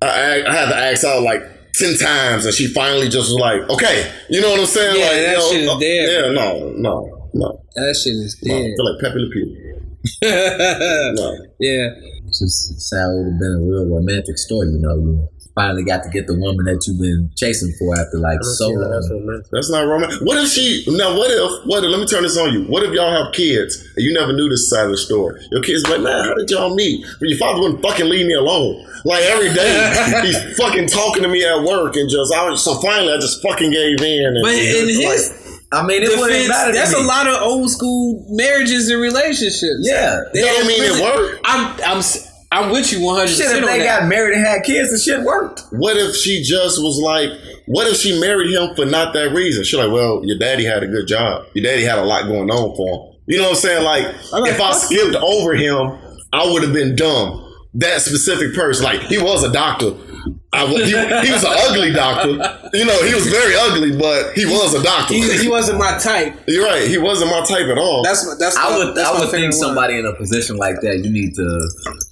I, 0.02 0.08
I, 0.08 0.50
I 0.50 0.54
had 0.54 0.70
to 0.70 0.76
ask 0.78 1.04
out 1.04 1.22
like 1.24 1.42
ten 1.74 1.98
times, 1.98 2.46
and 2.46 2.54
she 2.54 2.68
finally 2.68 3.10
just 3.10 3.30
was 3.32 3.40
like, 3.40 3.62
"Okay," 3.70 4.12
you 4.30 4.42
know 4.42 4.52
what 4.52 4.60
I'm 4.62 4.66
saying? 4.66 4.96
Yeah, 4.98 5.06
like, 5.06 5.16
that 5.16 5.32
you 5.32 5.38
know, 5.38 5.52
shit 5.52 5.62
is 5.64 5.70
uh, 5.70 5.80
dead. 5.80 6.10
Yeah, 6.10 6.32
no, 6.32 6.72
no, 6.78 7.30
no, 7.34 7.64
That 7.76 7.96
shit 8.02 8.14
is 8.14 8.38
no. 8.44 8.56
I 8.56 8.62
dead. 8.62 8.72
feel 8.78 8.94
like 8.94 9.02
Pepe 9.02 9.20
Le 9.20 9.30
Pew. 9.32 9.74
No. 10.22 11.38
yeah. 11.60 11.90
It's 12.28 12.40
just 12.40 12.80
sad 12.90 13.08
it 13.10 13.16
would 13.18 13.32
have 13.34 13.40
been 13.40 13.56
a 13.56 13.64
real 13.64 13.86
romantic 13.88 14.38
story, 14.38 14.68
you 14.68 14.80
know. 14.80 14.96
You 14.96 15.28
finally 15.58 15.84
got 15.84 16.04
to 16.06 16.10
get 16.14 16.28
the 16.30 16.38
woman 16.38 16.66
that 16.70 16.86
you've 16.86 17.02
been 17.02 17.32
chasing 17.36 17.74
for 17.82 17.98
after 17.98 18.22
like 18.22 18.38
so 18.62 18.70
long. 18.70 19.42
That's 19.52 19.72
not 19.74 19.82
romantic. 19.90 20.22
What 20.22 20.38
if 20.38 20.50
she? 20.54 20.86
Now, 20.88 21.18
what 21.18 21.32
if? 21.34 21.66
What? 21.66 21.84
If, 21.84 21.90
let 21.90 22.00
me 22.00 22.06
turn 22.06 22.22
this 22.22 22.38
on 22.38 22.54
you. 22.54 22.64
What 22.70 22.84
if 22.84 22.94
y'all 22.94 23.10
have 23.10 23.34
kids 23.34 23.82
and 23.98 24.06
you 24.06 24.14
never 24.14 24.32
knew 24.34 24.48
this 24.48 24.70
side 24.70 24.86
of 24.86 24.92
the 24.92 24.98
story? 25.02 25.42
Your 25.52 25.64
kids 25.64 25.82
like, 25.90 26.02
man, 26.02 26.14
how 26.26 26.36
did 26.36 26.50
y'all 26.52 26.76
meet? 26.76 27.04
But 27.20 27.30
your 27.30 27.40
father 27.40 27.60
wouldn't 27.62 27.82
fucking 27.82 28.06
leave 28.08 28.28
me 28.28 28.34
alone. 28.34 28.86
Like 29.04 29.24
every 29.24 29.50
day, 29.54 30.22
he's 30.26 30.38
fucking 30.58 30.88
talking 30.88 31.24
to 31.24 31.30
me 31.30 31.44
at 31.44 31.64
work 31.64 31.96
and 31.96 32.10
just. 32.10 32.32
I 32.34 32.48
was 32.50 32.62
so 32.64 32.76
finally, 32.76 33.12
I 33.14 33.18
just 33.18 33.42
fucking 33.42 33.72
gave 33.72 34.00
in. 34.02 34.26
And, 34.38 34.44
But 34.44 34.54
and 34.54 34.78
in 34.78 34.88
his 34.94 35.02
like, 35.02 35.58
I 35.74 35.86
mean, 35.86 36.02
it 36.04 36.10
wouldn't 36.10 36.30
defense, 36.32 36.48
matter. 36.50 36.72
that's 36.74 36.94
me. 36.96 37.02
a 37.04 37.06
lot 37.06 37.28
of 37.28 37.42
old 37.42 37.70
school 37.70 38.26
marriages 38.30 38.90
and 38.90 39.02
relationships. 39.02 39.82
Yeah. 39.82 40.22
They 40.34 40.42
that 40.42 40.54
don't 40.56 40.68
mean 40.68 40.82
really- 40.82 41.02
it 41.02 41.04
worked. 41.04 41.42
I'm 41.44 41.72
I'm 41.84 41.98
s- 41.98 42.32
I'm 42.58 42.72
with 42.72 42.92
you 42.92 43.02
100 43.02 43.28
Shit, 43.28 43.38
percent 43.38 43.58
if 43.60 43.64
on 43.64 43.70
they 43.70 43.80
that. 43.86 44.00
got 44.02 44.10
married 44.10 44.36
and 44.38 44.46
had 44.46 44.64
kids, 44.64 44.92
the 44.92 44.98
shit 44.98 45.22
worked. 45.24 45.62
What 45.72 45.98
if 45.98 46.16
she 46.16 46.42
just 46.44 46.82
was 46.82 47.00
like? 47.00 47.30
What 47.68 47.88
if 47.88 47.98
she 47.98 48.20
married 48.20 48.52
him 48.52 48.76
for 48.76 48.86
not 48.86 49.14
that 49.14 49.34
reason? 49.34 49.64
She's 49.64 49.78
like, 49.80 49.92
well, 49.92 50.22
your 50.24 50.38
daddy 50.40 50.66
had 50.66 50.84
a 50.84 50.88
good 50.88 51.08
job. 51.08 51.46
Your 51.54 51.64
daddy 51.64 51.84
had 51.84 52.00
a 52.00 52.04
lot 52.04 52.24
going 52.28 52.50
on 52.50 52.76
for 52.76 52.88
him. 53.12 53.16
You 53.28 53.38
know 53.38 53.44
what 53.50 53.50
I'm 53.52 53.56
saying? 53.58 53.84
Like, 53.84 54.06
like, 54.32 54.52
if 54.52 54.60
I 54.62 54.72
fuck 54.72 54.76
skipped 54.76 55.16
over 55.16 55.54
him, 55.54 55.98
I 56.34 56.50
would 56.52 56.64
have 56.64 56.74
been 56.74 56.96
dumb. 56.96 57.44
That 57.76 58.02
specific 58.02 58.56
person, 58.56 58.86
like 58.86 59.02
he 59.02 59.18
was 59.18 59.44
a 59.44 59.52
doctor. 59.52 59.92
I, 60.58 60.66
he, 60.68 61.28
he 61.28 61.32
was 61.34 61.44
an 61.44 61.54
ugly 61.70 61.92
doctor. 61.94 62.30
You 62.74 62.86
know, 62.86 62.98
he 63.06 63.14
was 63.14 63.28
very 63.28 63.56
ugly, 63.56 63.96
but 63.98 64.34
he 64.34 64.46
was 64.46 64.74
a 64.74 64.84
doctor. 64.84 65.14
he, 65.14 65.22
he 65.38 65.48
wasn't 65.50 65.78
my 65.80 65.98
type. 66.00 66.34
You're 66.48 66.66
right. 66.66 66.88
He 66.88 66.98
wasn't 66.98 67.32
my 67.32 67.46
type 67.46 67.68
at 67.68 67.78
all. 67.78 68.04
That's 68.04 68.26
what- 68.26 68.40
that's 68.40 68.56
I 68.58 68.76
would, 68.78 68.96
that's 68.96 69.08
I 69.08 69.12
would 69.14 69.30
think 69.30 69.32
favorite 69.32 69.46
one. 69.48 69.54
somebody 69.54 69.98
in 70.00 70.06
a 70.06 70.14
position 70.16 70.58
like 70.58 70.82
that, 70.82 71.00
you 71.04 71.12
need 71.12 71.34
to 71.36 71.48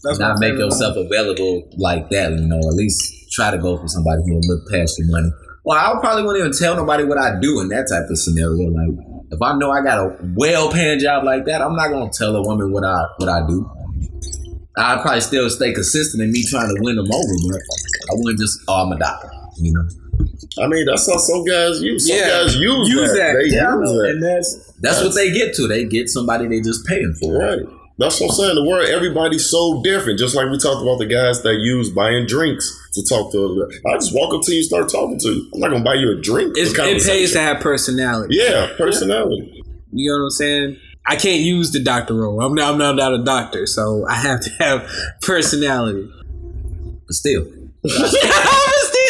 That's 0.04 0.20
not 0.20 0.40
make 0.40 0.52
favorite 0.54 0.66
yourself 0.66 0.96
available 0.98 1.68
like 1.78 2.10
that. 2.10 2.32
You 2.32 2.48
know, 2.48 2.58
at 2.60 2.76
least 2.76 3.02
try 3.34 3.52
to 3.52 3.58
go 3.58 3.78
for 3.78 3.88
somebody 3.88 4.22
who 4.26 4.36
will 4.36 4.48
look 4.48 4.70
past 4.72 4.98
your 5.00 5.08
money. 5.10 5.30
Well, 5.66 5.78
I 5.78 6.00
probably 6.00 6.24
wouldn't 6.24 6.46
even 6.46 6.58
tell 6.58 6.76
nobody 6.76 7.04
what 7.04 7.18
I 7.18 7.40
do 7.42 7.60
in 7.62 7.70
that 7.70 7.88
type 7.90 8.06
of 8.10 8.18
scenario. 8.20 8.70
Like, 8.70 8.96
if 9.32 9.42
I 9.42 9.58
know 9.58 9.72
I 9.72 9.82
got 9.82 9.98
a 9.98 10.18
well-paying 10.38 11.00
job 11.00 11.24
like 11.24 11.46
that, 11.46 11.62
I'm 11.62 11.76
not 11.76 11.90
gonna 11.90 12.12
tell 12.14 12.36
a 12.36 12.42
woman 12.44 12.72
what 12.72 12.84
I 12.86 13.04
what 13.18 13.30
I 13.30 13.42
do. 13.48 13.66
I'd 14.78 15.02
probably 15.02 15.22
still 15.22 15.50
stay 15.50 15.72
consistent 15.74 16.22
in 16.22 16.32
me 16.32 16.44
trying 16.46 16.68
to 16.68 16.76
win 16.82 16.98
them 16.98 17.08
over, 17.12 17.34
but 17.50 17.62
I 18.10 18.14
wouldn't 18.16 18.40
just, 18.40 18.60
oh, 18.68 18.84
I'm 18.86 18.92
a 18.92 19.00
doctor. 19.00 19.30
You 19.58 19.74
know, 19.74 19.88
I 20.64 20.68
mean, 20.68 20.86
that's 20.86 21.10
how 21.10 21.18
some 21.18 21.44
guys 21.46 21.82
use. 21.82 22.08
Some 22.08 22.18
Yeah. 22.18 22.30
guys 22.44 22.56
use, 22.56 22.90
Use 22.90 23.12
that. 23.12 23.18
that. 23.18 23.34
They 23.40 23.56
Yeah, 23.56 23.76
use 23.80 23.90
that. 23.92 24.10
and 24.10 24.24
that's 24.24 24.74
that's 24.82 25.02
what 25.04 25.16
they 25.16 25.32
get 25.32 25.54
to. 25.56 25.68
They 25.68 25.86
get 25.86 26.10
somebody 26.10 26.48
they 26.48 26.62
just 26.62 26.86
paying 26.86 27.14
for. 27.22 27.38
Right. 27.40 27.60
That's 27.98 28.20
what 28.20 28.32
I'm 28.32 28.36
saying. 28.36 28.56
The 28.56 28.66
world, 28.66 28.90
everybody's 28.90 29.50
so 29.50 29.82
different. 29.82 30.20
Just 30.20 30.36
like 30.36 30.50
we 30.52 30.58
talked 30.58 30.82
about 30.82 31.00
the 31.00 31.06
guys 31.06 31.42
that 31.44 31.56
use 31.60 31.90
buying 31.90 32.26
drinks 32.28 32.68
to 32.94 33.04
talk 33.08 33.32
to 33.32 33.46
other. 33.46 33.72
I 33.88 33.94
just 33.96 34.14
walk 34.14 34.34
up 34.34 34.42
to 34.44 34.52
you 34.52 34.58
and 34.60 34.66
start 34.66 34.90
talking 34.92 35.18
to 35.20 35.30
you. 35.30 35.50
I'm 35.54 35.60
not 35.62 35.72
gonna 35.72 35.84
buy 35.84 35.94
you 35.96 36.12
a 36.12 36.22
drink. 36.22 36.54
It 36.58 36.76
pays 36.76 37.32
to 37.32 37.40
have 37.40 37.62
personality. 37.62 38.36
Yeah, 38.38 38.72
personality. 38.78 39.64
You 39.94 40.12
know 40.12 40.18
what 40.20 40.24
I'm 40.26 40.30
saying? 40.32 40.78
I 41.08 41.16
can't 41.16 41.42
use 41.42 41.72
the 41.72 41.80
doctor 41.82 42.16
role. 42.16 42.42
I'm 42.42 42.54
not, 42.54 42.74
I'm 42.74 42.78
not, 42.80 42.96
not 42.98 43.14
a 43.14 43.24
doctor, 43.24 43.66
so 43.66 44.06
I 44.10 44.16
have 44.16 44.42
to 44.42 44.50
have 44.60 44.90
personality. 45.22 46.10
But 47.08 47.14
Still. 47.14 47.46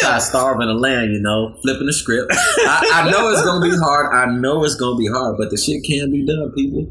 I 0.04 0.18
starve 0.20 0.60
in 0.60 0.68
the 0.68 0.74
land, 0.74 1.12
you 1.12 1.20
know, 1.20 1.56
flipping 1.62 1.86
the 1.86 1.92
script. 1.92 2.30
I, 2.32 3.02
I 3.06 3.10
know 3.10 3.30
it's 3.32 3.42
gonna 3.44 3.60
be 3.68 3.76
hard. 3.76 4.14
I 4.14 4.32
know 4.32 4.64
it's 4.64 4.74
gonna 4.76 4.96
be 4.96 5.08
hard, 5.08 5.36
but 5.38 5.50
the 5.50 5.56
shit 5.56 5.82
can 5.84 6.10
be 6.12 6.24
done, 6.24 6.52
people. 6.54 6.86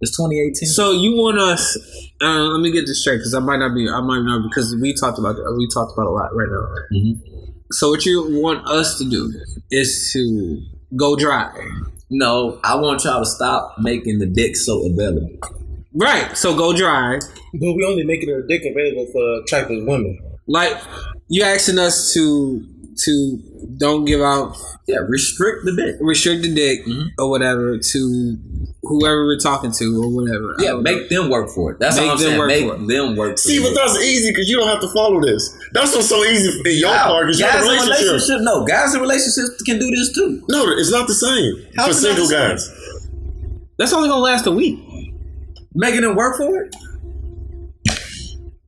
It's 0.00 0.16
2018. 0.16 0.68
So 0.68 0.92
you 0.92 1.12
want 1.16 1.38
us? 1.38 1.76
Uh, 2.22 2.48
let 2.52 2.60
me 2.60 2.70
get 2.72 2.86
this 2.86 3.00
straight 3.02 3.18
because 3.18 3.34
I 3.34 3.40
might 3.40 3.58
not 3.58 3.74
be. 3.74 3.88
I 3.88 4.00
might 4.00 4.22
not 4.22 4.42
because 4.48 4.74
we 4.80 4.94
talked 4.94 5.18
about 5.18 5.36
we 5.56 5.68
talked 5.72 5.92
about 5.96 6.06
a 6.06 6.10
lot 6.10 6.30
right 6.34 6.48
now. 6.50 6.66
Mhm. 6.96 7.20
So 7.72 7.90
what 7.90 8.04
you 8.04 8.40
want 8.40 8.66
us 8.66 8.98
to 8.98 9.08
do 9.08 9.32
is 9.70 10.10
to 10.12 10.60
go 10.96 11.16
dry, 11.16 11.52
no, 12.10 12.58
I 12.64 12.74
want 12.74 13.04
y'all 13.04 13.20
to 13.22 13.26
stop 13.30 13.76
making 13.78 14.18
the 14.18 14.26
dick 14.26 14.56
so 14.56 14.84
available. 14.90 15.30
right? 15.94 16.36
So 16.36 16.56
go 16.56 16.76
dry. 16.76 17.18
But 17.54 17.72
we 17.74 17.84
only 17.84 18.04
making 18.04 18.30
a 18.30 18.42
dick 18.46 18.62
available 18.64 19.06
for 19.12 19.42
attractive 19.42 19.84
women. 19.86 20.18
Like 20.48 20.76
you 21.30 21.42
asking 21.44 21.78
us 21.78 22.12
to 22.14 22.66
to 23.04 23.38
don't 23.78 24.04
give 24.04 24.20
out 24.20 24.56
Yeah, 24.86 24.98
restrict 25.08 25.64
the 25.64 25.72
dick. 25.74 25.96
restrict 26.00 26.42
the 26.42 26.52
dick 26.54 26.84
Mhm. 26.86 27.06
or 27.18 27.30
whatever 27.30 27.78
to 27.78 28.36
whoever 28.82 29.24
we're 29.24 29.38
talking 29.38 29.70
to 29.72 29.84
or 30.02 30.08
whatever. 30.10 30.54
Yeah, 30.58 30.70
don't 30.72 30.82
know. 30.82 30.90
make 30.92 31.08
them 31.08 31.30
work 31.30 31.48
for 31.54 31.70
it. 31.72 31.78
That's 31.80 31.96
Make 31.96 32.04
all 32.06 32.10
I'm 32.12 32.18
them 32.18 32.26
saying. 32.26 32.38
work 32.38 32.48
make 32.48 32.66
for 32.68 32.74
it. 32.74 32.88
them 32.88 33.16
work. 33.16 33.38
See, 33.38 33.58
for 33.58 33.68
but 33.68 33.74
that's 33.76 34.02
easy 34.02 34.30
because 34.32 34.48
you 34.50 34.56
don't 34.56 34.68
have 34.68 34.80
to 34.80 34.88
follow 34.92 35.20
this. 35.22 35.48
That's 35.72 35.94
what's 35.94 36.08
so 36.08 36.24
easy 36.24 36.50
in 36.66 36.78
your 36.78 36.90
Wow. 36.90 37.06
part 37.06 37.26
because 37.26 37.38
you're 37.40 37.48
in 37.48 37.54
a 37.54 37.58
guys 37.58 37.64
in 37.64 37.70
relationship. 37.70 38.06
relationship, 38.12 38.40
no, 38.42 38.64
guys 38.66 38.94
in 38.94 39.00
relationships 39.00 39.62
can 39.64 39.78
do 39.78 39.88
this 39.90 40.12
too. 40.12 40.42
No, 40.50 40.64
it's 40.76 40.90
not 40.90 41.06
the 41.06 41.14
same 41.14 41.54
How's 41.76 41.86
for 41.88 41.94
single 41.94 42.26
the 42.26 42.30
same? 42.30 42.48
guys. 42.50 42.70
That's 43.78 43.92
only 43.92 44.08
gonna 44.08 44.20
last 44.20 44.46
a 44.46 44.50
week. 44.52 44.78
Making 45.74 46.00
them 46.02 46.16
work 46.16 46.36
for 46.36 46.62
it. 46.64 46.74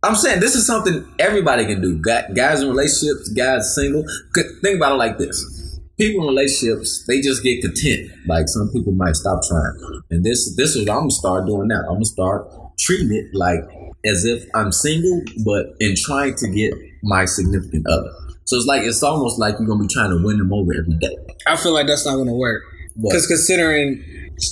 I'm 0.02 0.16
saying 0.16 0.40
this 0.40 0.54
is 0.54 0.66
something 0.66 1.06
everybody 1.18 1.64
can 1.64 1.80
do. 1.80 2.00
Guys 2.02 2.60
in 2.62 2.68
relationships, 2.68 3.28
guys 3.30 3.74
single. 3.74 4.04
Think 4.62 4.76
about 4.76 4.92
it 4.92 4.96
like 4.96 5.18
this: 5.18 5.80
people 5.96 6.22
in 6.22 6.28
relationships, 6.28 7.04
they 7.06 7.20
just 7.20 7.42
get 7.42 7.62
content. 7.62 8.10
Like 8.26 8.48
some 8.48 8.68
people 8.72 8.92
might 8.92 9.14
stop 9.14 9.40
trying, 9.48 10.02
and 10.10 10.24
this 10.24 10.56
this 10.56 10.74
is 10.74 10.86
what 10.86 10.92
I'm 10.94 11.00
gonna 11.02 11.10
start 11.10 11.46
doing 11.46 11.68
now. 11.68 11.80
I'm 11.88 11.94
gonna 11.94 12.04
start 12.04 12.48
treating 12.80 13.12
it 13.14 13.26
like 13.32 13.60
as 14.04 14.24
if 14.24 14.42
I'm 14.54 14.72
single, 14.72 15.22
but 15.44 15.66
in 15.78 15.94
trying 15.96 16.34
to 16.34 16.48
get 16.50 16.74
my 17.04 17.24
significant 17.24 17.86
other. 17.88 18.10
So 18.44 18.56
it's 18.56 18.66
like 18.66 18.82
it's 18.82 19.02
almost 19.04 19.38
like 19.38 19.54
you're 19.58 19.68
gonna 19.68 19.82
be 19.86 19.88
trying 19.88 20.10
to 20.10 20.20
win 20.24 20.38
them 20.38 20.52
over 20.52 20.72
every 20.74 20.98
day. 20.98 21.16
I 21.46 21.56
feel 21.56 21.72
like 21.72 21.86
that's 21.86 22.04
not 22.04 22.16
gonna 22.16 22.34
work 22.34 22.62
because 23.00 23.28
considering 23.28 24.02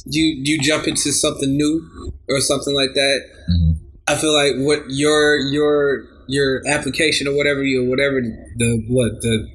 you 0.06 0.24
you 0.44 0.60
jump 0.60 0.86
into 0.86 1.10
something 1.10 1.56
new 1.56 1.82
or 2.28 2.40
something 2.40 2.74
like 2.74 2.94
that, 2.94 3.20
Mhm. 3.50 3.69
I 4.10 4.16
feel 4.16 4.34
like 4.34 4.54
what 4.66 4.82
your 4.88 5.38
your 5.38 6.04
your 6.26 6.62
application 6.66 7.28
or 7.28 7.36
whatever 7.36 7.62
you 7.62 7.88
whatever 7.88 8.20
the 8.56 8.84
what 8.88 9.12
the 9.22 9.48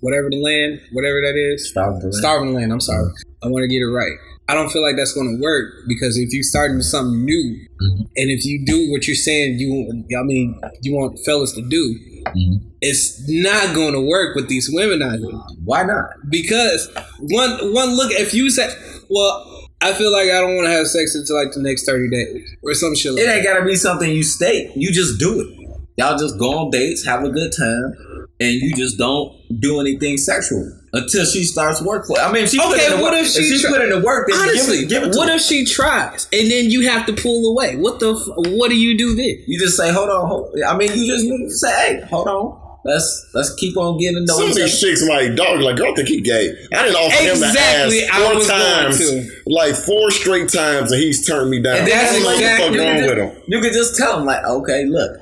whatever 0.00 0.28
the 0.30 0.40
land 0.40 0.80
whatever 0.92 1.20
that 1.20 1.36
is 1.36 1.68
Start 1.68 2.00
doing 2.00 2.12
starving 2.12 2.54
land. 2.54 2.72
I'm 2.72 2.80
sorry, 2.80 3.10
I 3.42 3.48
want 3.48 3.62
to 3.64 3.68
get 3.68 3.82
it 3.82 3.90
right. 3.92 4.16
I 4.48 4.54
don't 4.54 4.70
feel 4.70 4.82
like 4.82 4.96
that's 4.96 5.12
going 5.12 5.36
to 5.36 5.40
work 5.42 5.66
because 5.86 6.16
if 6.18 6.32
you 6.32 6.42
start 6.42 6.70
into 6.72 6.82
something 6.82 7.24
new, 7.24 7.56
Mhm. 7.80 8.00
and 8.16 8.30
if 8.32 8.44
you 8.44 8.64
do 8.66 8.90
what 8.90 9.06
you're 9.06 9.14
saying 9.14 9.58
you, 9.60 9.70
I 10.18 10.22
mean, 10.24 10.58
you 10.82 10.94
want 10.94 11.20
fellas 11.24 11.52
to 11.52 11.62
do, 11.62 11.94
Mhm. 12.26 12.60
it's 12.80 13.22
not 13.28 13.74
going 13.74 13.92
to 13.92 14.00
work 14.00 14.34
with 14.34 14.48
these 14.48 14.68
women 14.72 15.02
out 15.02 15.18
here 15.18 15.38
Why 15.64 15.82
not? 15.84 16.06
because 16.30 16.88
one 17.20 17.72
one 17.72 17.94
look 17.96 18.10
if 18.12 18.34
you 18.34 18.50
said, 18.50 18.74
well 19.08 19.46
i 19.82 19.92
feel 19.94 20.12
like 20.12 20.28
i 20.28 20.40
don't 20.40 20.56
want 20.56 20.66
to 20.66 20.72
have 20.72 20.86
sex 20.86 21.14
until 21.14 21.36
like 21.36 21.52
the 21.52 21.62
next 21.62 21.84
30 21.86 22.10
days 22.10 22.56
or 22.62 22.74
some 22.74 22.94
shit 22.94 23.12
like 23.12 23.22
It 23.24 23.28
ain't 23.28 23.44
gotta 23.44 23.64
be 23.64 23.74
something 23.76 24.10
you 24.10 24.22
state. 24.22 24.72
You 24.76 24.92
just 24.92 25.18
do 25.18 25.40
it. 25.40 25.56
Y'all 25.98 26.16
just 26.18 26.38
go 26.38 26.58
on 26.58 26.70
dates, 26.70 27.04
have 27.04 27.24
a 27.24 27.28
good 27.30 27.52
time, 27.56 27.94
and 28.40 28.52
you 28.54 28.74
just 28.74 28.96
don't 28.96 29.36
do 29.60 29.80
anything 29.80 30.16
sexual 30.16 30.64
until 30.94 31.24
she 31.26 31.44
starts 31.44 31.82
work 31.82 32.06
for. 32.06 32.18
I 32.18 32.32
mean, 32.32 32.44
if 32.44 32.50
she 32.50 32.58
Okay, 32.60 32.90
what 32.94 33.12
work, 33.12 33.20
if 33.22 33.28
she 33.28 33.42
she 33.42 33.60
try- 33.60 33.70
put 33.72 33.82
in 33.82 33.90
the 33.90 34.00
work, 34.00 34.28
then 34.30 34.38
honestly 34.40 34.86
give 34.86 34.86
it, 34.86 34.88
give 34.88 35.02
it 35.14 35.16
what 35.16 35.28
her. 35.28 35.34
if 35.36 35.42
she 35.42 35.64
tries 35.66 36.26
and 36.32 36.50
then 36.50 36.70
you 36.70 36.88
have 36.88 37.04
to 37.06 37.12
pull 37.12 37.50
away 37.52 37.76
what 37.76 38.00
the 38.00 38.14
f- 38.14 38.52
what 38.54 38.68
do 38.70 38.76
you 38.78 38.96
do 38.96 39.14
then 39.14 39.42
you 39.46 39.58
just 39.58 39.76
say, 39.76 39.90
"Hold 39.92 40.08
on." 40.08 40.26
Hold, 40.28 40.54
I 40.66 40.76
mean, 40.76 40.88
you 40.96 41.06
just 41.06 41.24
need 41.24 41.44
to 41.44 41.50
say, 41.50 41.70
"Hey, 41.70 42.00
hold 42.08 42.28
on. 42.28 42.59
Let's 42.84 43.30
let's 43.34 43.54
keep 43.56 43.76
on 43.76 43.98
getting 43.98 44.24
know 44.24 44.38
Some 44.38 44.50
of 44.50 44.54
these 44.54 44.80
chicks 44.80 45.06
like, 45.06 45.34
dog, 45.36 45.60
like, 45.60 45.76
girl, 45.76 45.94
think 45.94 46.08
he 46.08 46.20
gay. 46.22 46.48
I 46.72 46.84
didn't 46.84 46.96
offer 46.96 47.30
Exactly, 47.30 48.00
him 48.00 48.06
the 48.06 48.14
ass 48.14 48.32
four 48.32 48.40
times, 48.56 49.30
like 49.46 49.74
four 49.74 50.10
straight 50.10 50.48
times, 50.48 50.90
and 50.90 51.00
he's 51.00 51.26
turned 51.26 51.50
me 51.50 51.60
down. 51.60 51.78
And 51.78 51.86
that's 51.88 52.24
what 52.24 52.38
the 52.38 52.46
fuck 52.46 52.58
wrong 52.60 52.76
can 52.76 53.02
with 53.02 53.18
just, 53.18 53.36
him. 53.36 53.42
you 53.48 53.60
can 53.60 53.72
just 53.72 53.96
tell 53.96 54.18
him 54.18 54.24
like, 54.24 54.42
"Okay, 54.44 54.86
look, 54.86 55.20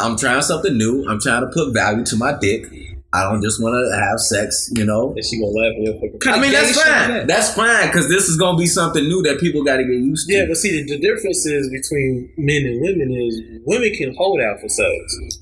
I'm 0.00 0.16
trying 0.18 0.42
something 0.42 0.76
new. 0.76 1.06
I'm 1.08 1.20
trying 1.20 1.42
to 1.42 1.48
put 1.48 1.72
value 1.72 2.04
to 2.06 2.16
my 2.16 2.36
dick. 2.40 2.66
I 3.12 3.22
don't 3.22 3.42
just 3.42 3.62
want 3.62 3.74
to 3.74 3.96
have 3.96 4.20
sex, 4.20 4.70
you 4.74 4.84
know." 4.84 5.14
And 5.14 5.24
she 5.24 5.40
gonna 5.40 5.52
laugh 5.52 5.74
in 5.76 5.84
your 5.84 6.34
I 6.34 6.40
mean, 6.40 6.52
that's 6.52 6.68
shit 6.68 6.76
is 6.76 6.82
fine. 6.82 7.10
that? 7.10 7.26
That's 7.26 7.54
fine 7.54 7.86
because 7.86 8.08
this 8.08 8.28
is 8.28 8.36
gonna 8.36 8.58
be 8.58 8.66
something 8.66 9.04
new 9.04 9.22
that 9.22 9.40
people 9.40 9.64
got 9.64 9.76
to 9.78 9.84
get 9.84 9.92
used 9.92 10.28
to. 10.28 10.34
Yeah, 10.34 10.44
but 10.46 10.56
see, 10.56 10.82
the, 10.82 10.96
the 10.96 10.98
difference 10.98 11.46
is 11.46 11.70
between 11.70 12.32
men 12.36 12.66
and 12.66 12.80
women 12.80 13.12
is 13.12 13.62
women 13.64 13.92
can 13.94 14.14
hold 14.14 14.40
out 14.40 14.60
for 14.60 14.68
sex. 14.68 14.92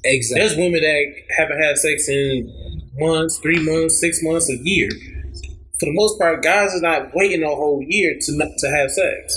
exactly 0.05 0.41
There's 0.41 0.57
women 0.57 0.81
that 0.81 1.15
haven't 1.39 1.61
had 1.63 1.79
sex 1.79 2.09
in 2.09 2.53
months, 2.99 3.39
three 3.39 3.61
months, 3.65 3.99
six 3.99 4.23
months, 4.23 4.51
a 4.51 4.57
year. 4.63 4.91
For 5.81 5.87
the 5.87 5.95
most 5.95 6.19
part, 6.19 6.43
guys 6.43 6.75
are 6.75 6.81
not 6.81 7.15
waiting 7.15 7.43
a 7.43 7.49
whole 7.49 7.83
year 7.87 8.17
to 8.21 8.33
to 8.59 8.71
have 8.71 8.91
sex. 8.91 9.37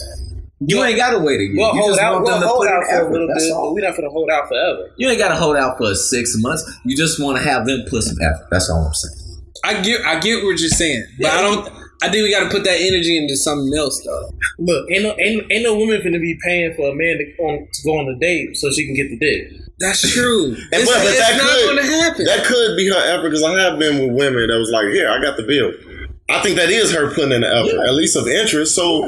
You 0.60 0.84
ain't 0.84 0.97
gotta 0.97 1.20
wait 1.20 1.39
a 1.39 1.43
year. 1.43 1.53
We'll 1.58 1.76
you 1.76 1.82
hold 1.82 1.91
just 1.91 2.01
out. 2.01 2.14
want 2.14 2.26
We'll 2.26 2.34
them 2.34 2.41
to 2.41 2.47
hold 2.47 2.62
put 2.66 2.70
in 2.70 2.74
out 2.76 2.84
for 2.84 2.89
a 2.89 2.97
effort. 2.97 3.12
little 3.12 3.28
That's 3.28 3.43
bit, 3.45 3.53
all. 3.53 3.66
but 3.70 3.74
we're 3.74 3.88
not 3.88 3.95
gonna 3.95 4.10
hold 4.10 4.30
out 4.32 4.47
forever. 4.47 4.89
You 4.97 5.10
ain't 5.10 5.20
gotta 5.20 5.36
hold 5.36 5.55
out 5.55 5.78
for 5.78 5.93
six 5.95 6.34
months. 6.38 6.64
You 6.84 6.97
just 6.97 7.22
want 7.22 7.38
to 7.38 7.43
have 7.43 7.66
them 7.68 7.84
put 7.89 8.03
some 8.03 8.18
effort. 8.22 8.47
That's 8.49 8.70
all 8.70 8.86
I'm 8.88 8.93
saying. 8.93 9.41
i 9.66 9.82
get 9.82 10.01
i 10.05 10.20
get 10.20 10.43
what 10.43 10.60
you're 10.60 10.70
saying 10.70 11.03
but 11.20 11.32
i 11.32 11.41
don't 11.41 11.68
I 11.99 12.10
think 12.10 12.22
we 12.24 12.30
got 12.32 12.43
to 12.43 12.49
put 12.51 12.64
that 12.66 12.78
energy 12.80 13.18
into 13.18 13.36
something 13.36 13.74
else, 13.76 13.99
though. 14.05 14.30
Look, 14.60 14.86
ain't 14.91 15.01
no 15.01 15.16
ain't, 15.18 15.51
ain't 15.51 15.64
no 15.64 15.76
woman 15.76 15.99
finna 15.99 16.22
be 16.22 16.38
paying 16.45 16.72
for 16.76 16.91
a 16.91 16.93
man 16.93 17.18
to, 17.18 17.26
on, 17.43 17.68
to 17.74 17.82
go 17.84 17.97
on 17.97 18.08
a 18.08 18.20
date 18.20 18.55
so 18.55 18.70
she 18.70 18.86
can 18.86 18.93
get 18.93 19.10
the 19.10 19.18
dick. 19.18 19.49
That's 19.80 20.05
true. 20.14 20.53
And 20.53 20.58
it's 20.74 20.86
but, 20.86 20.99
but 21.01 21.08
it's 21.08 21.18
that 21.18 21.38
not 21.38 21.49
could 21.49 21.66
going 21.66 21.78
to 21.78 21.91
happen. 21.91 22.26
that 22.26 22.45
could 22.45 22.78
be 22.78 22.88
her 22.89 23.01
effort 23.18 23.30
because 23.32 23.41
I 23.43 23.58
have 23.62 23.80
been 23.80 23.97
with 23.97 24.16
women 24.16 24.45
that 24.45 24.60
was 24.60 24.70
like, 24.70 24.93
"Here, 24.93 25.10
I 25.10 25.20
got 25.20 25.38
the 25.38 25.43
bill." 25.49 25.74
I 26.30 26.39
think 26.43 26.58
that 26.58 26.70
is 26.70 26.93
her 26.93 27.10
putting 27.16 27.32
in 27.32 27.41
the 27.41 27.47
effort, 27.49 27.82
at 27.88 27.95
least 27.95 28.16
of 28.16 28.28
interest. 28.28 28.76
So 28.76 29.01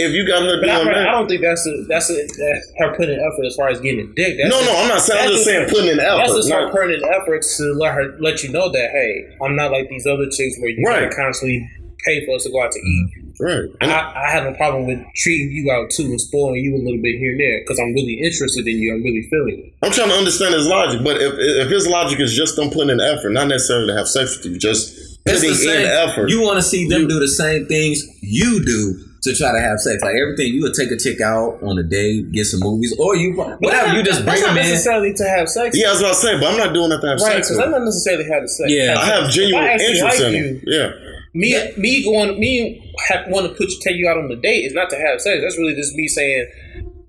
if 0.00 0.12
you 0.12 0.26
got 0.26 0.42
her 0.42 0.60
But 0.60 0.70
I, 0.70 0.82
doing 0.84 0.94
I 0.96 1.12
don't 1.12 1.28
think 1.28 1.42
that's 1.42 1.66
a, 1.66 1.84
that's 1.88 2.10
a, 2.10 2.14
that's 2.14 2.72
her 2.78 2.96
putting 2.96 3.14
in 3.14 3.20
effort 3.20 3.44
as 3.46 3.54
far 3.56 3.68
as 3.68 3.80
getting 3.80 4.00
a 4.00 4.08
dick. 4.14 4.36
That's 4.38 4.50
no, 4.50 4.58
just- 4.60 4.70
no, 4.70 4.76
I'm 4.82 4.88
not 4.88 5.00
saying. 5.00 5.24
I'm 5.24 5.30
just 5.32 5.44
saying 5.44 5.68
putting 5.68 5.90
in 5.90 5.96
the 5.96 6.02
That's 6.02 6.30
effort. 6.30 6.36
just 6.38 6.50
her 6.52 6.70
putting 6.70 6.94
in 6.96 7.04
effort 7.04 7.42
to 7.56 7.64
let 7.74 7.94
her 7.94 8.16
let 8.20 8.42
you 8.42 8.50
know 8.52 8.70
that 8.70 8.90
hey, 8.90 9.36
I'm 9.42 9.56
not 9.56 9.70
like 9.72 9.88
these 9.88 10.06
other 10.06 10.26
chicks 10.30 10.56
where 10.60 10.70
you 10.70 10.82
Right. 10.86 11.08
gotta 11.10 11.14
constantly 11.16 11.68
pay 12.04 12.24
for 12.24 12.36
us 12.36 12.44
to 12.44 12.50
go 12.50 12.62
out 12.62 12.72
to 12.72 12.78
eat. 12.80 13.08
Mm. 13.12 13.40
right. 13.40 13.68
And 13.82 13.92
I, 13.92 14.24
I 14.26 14.30
have 14.30 14.46
a 14.46 14.52
problem 14.56 14.86
with 14.86 14.98
treating 15.16 15.52
you 15.52 15.70
out 15.70 15.90
too 15.90 16.04
and 16.04 16.18
spoiling 16.20 16.56
you 16.64 16.74
a 16.74 16.80
little 16.80 17.00
bit 17.02 17.18
here 17.18 17.32
and 17.32 17.40
there 17.40 17.60
because 17.60 17.78
I'm 17.78 17.92
really 17.92 18.14
interested 18.24 18.66
in 18.66 18.76
you. 18.78 18.94
I'm 18.94 19.02
really 19.02 19.22
feeling 19.28 19.58
you. 19.64 19.72
I'm 19.82 19.92
trying 19.92 20.08
to 20.08 20.14
understand 20.14 20.54
his 20.54 20.66
logic, 20.66 21.02
but 21.04 21.20
if 21.20 21.34
if 21.36 21.68
his 21.68 21.86
logic 21.86 22.18
is 22.20 22.32
just 22.34 22.56
them 22.56 22.70
putting 22.70 22.90
in 22.90 23.00
effort, 23.00 23.30
not 23.30 23.48
necessarily 23.48 23.88
to 23.92 23.96
have 23.98 24.08
sex 24.08 24.36
with 24.38 24.46
you, 24.46 24.58
just 24.58 24.96
It's 25.26 25.40
putting 25.40 25.50
the 25.50 25.56
same. 25.56 25.80
in 25.84 25.86
effort. 25.90 26.30
You 26.30 26.40
want 26.40 26.56
to 26.56 26.62
see 26.62 26.88
them 26.88 27.06
do 27.06 27.18
the 27.20 27.28
same 27.28 27.66
things 27.66 28.02
you 28.22 28.64
do 28.64 29.04
to 29.22 29.34
try 29.34 29.52
to 29.52 29.60
have 29.60 29.78
sex. 29.80 30.02
Like 30.02 30.16
everything, 30.16 30.54
you 30.54 30.62
would 30.62 30.74
take 30.74 30.90
a 30.90 30.96
chick 30.96 31.20
out 31.20 31.62
on 31.62 31.78
a 31.78 31.82
date, 31.82 32.32
get 32.32 32.44
some 32.46 32.60
movies, 32.60 32.96
or 32.98 33.16
you 33.16 33.34
whatever. 33.36 33.92
You 33.92 34.02
just 34.02 34.24
bring 34.24 34.40
That's 34.40 34.42
them 34.42 34.54
not 34.54 34.64
in. 34.64 34.70
necessarily 34.70 35.12
to 35.14 35.24
have 35.24 35.48
sex. 35.48 35.76
yeah, 35.76 35.88
that's 35.88 36.00
what 36.00 36.06
I 36.06 36.10
was 36.10 36.22
saying, 36.22 36.40
but 36.40 36.52
I'm 36.52 36.58
not 36.58 36.72
doing 36.72 36.90
that 36.90 37.00
to 37.00 37.08
have 37.08 37.20
Right, 37.20 37.44
sex. 37.44 37.48
because 37.48 37.64
I'm 37.64 37.70
not 37.70 37.84
necessarily 37.84 38.24
having 38.24 38.48
sex. 38.48 38.70
Yeah. 38.70 38.96
I 38.98 39.04
have 39.04 39.30
genuine 39.30 39.64
If 39.64 39.70
I 39.70 39.84
interest 39.84 40.02
like 40.02 40.20
in 40.20 40.32
you, 40.32 40.44
him. 40.44 40.62
Yeah. 40.64 40.92
Me, 41.32 41.72
me 41.76 42.02
going, 42.04 42.40
me 42.40 42.94
ha- 43.08 43.24
want 43.28 43.46
to 43.46 43.54
put 43.54 43.70
you, 43.70 43.78
take 43.82 43.96
you 43.96 44.08
out 44.08 44.18
on 44.18 44.28
the 44.28 44.36
date 44.36 44.64
is 44.64 44.72
not 44.72 44.90
to 44.90 44.96
have 44.96 45.20
sex. 45.20 45.40
That's 45.42 45.56
really 45.58 45.74
just 45.74 45.94
me 45.94 46.08
saying, 46.08 46.50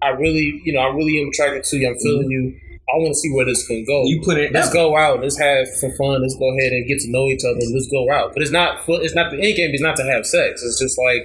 I 0.02 0.10
really, 0.10 0.62
you 0.64 0.74
know, 0.74 0.80
I 0.80 0.94
really 0.94 1.22
am 1.22 1.30
attracted 1.30 1.64
to 1.64 1.78
you. 1.78 1.88
I'm 1.88 1.98
feeling 1.98 2.30
mm-hmm. 2.30 2.32
you. 2.32 2.60
I 2.94 2.98
want 2.98 3.14
to 3.14 3.16
see 3.16 3.32
where 3.32 3.46
this 3.46 3.66
can 3.66 3.86
go. 3.86 4.04
You 4.04 4.22
put 4.22 4.38
it. 4.38 4.52
Let's 4.52 4.74
go 4.74 4.98
out. 4.98 5.22
Let's 5.22 5.40
have 5.40 5.66
some 5.68 5.92
fun. 5.98 6.22
Let's 6.22 6.36
go 6.36 6.52
ahead 6.58 6.74
and 6.74 6.86
get 6.88 7.00
to 7.00 7.10
know 7.10 7.28
each 7.28 7.42
other. 7.48 7.62
Let's 7.72 7.88
go 7.88 8.12
out. 8.12 8.34
But 8.34 8.42
it's 8.42 8.52
not. 8.52 8.84
It's 8.88 9.16
not 9.16 9.32
the 9.32 9.38
end 9.38 9.56
game. 9.56 9.72
Is 9.74 9.80
not 9.80 9.96
to 9.96 10.04
have 10.04 10.26
sex. 10.26 10.62
It's 10.62 10.78
just 10.78 11.00
like 11.00 11.24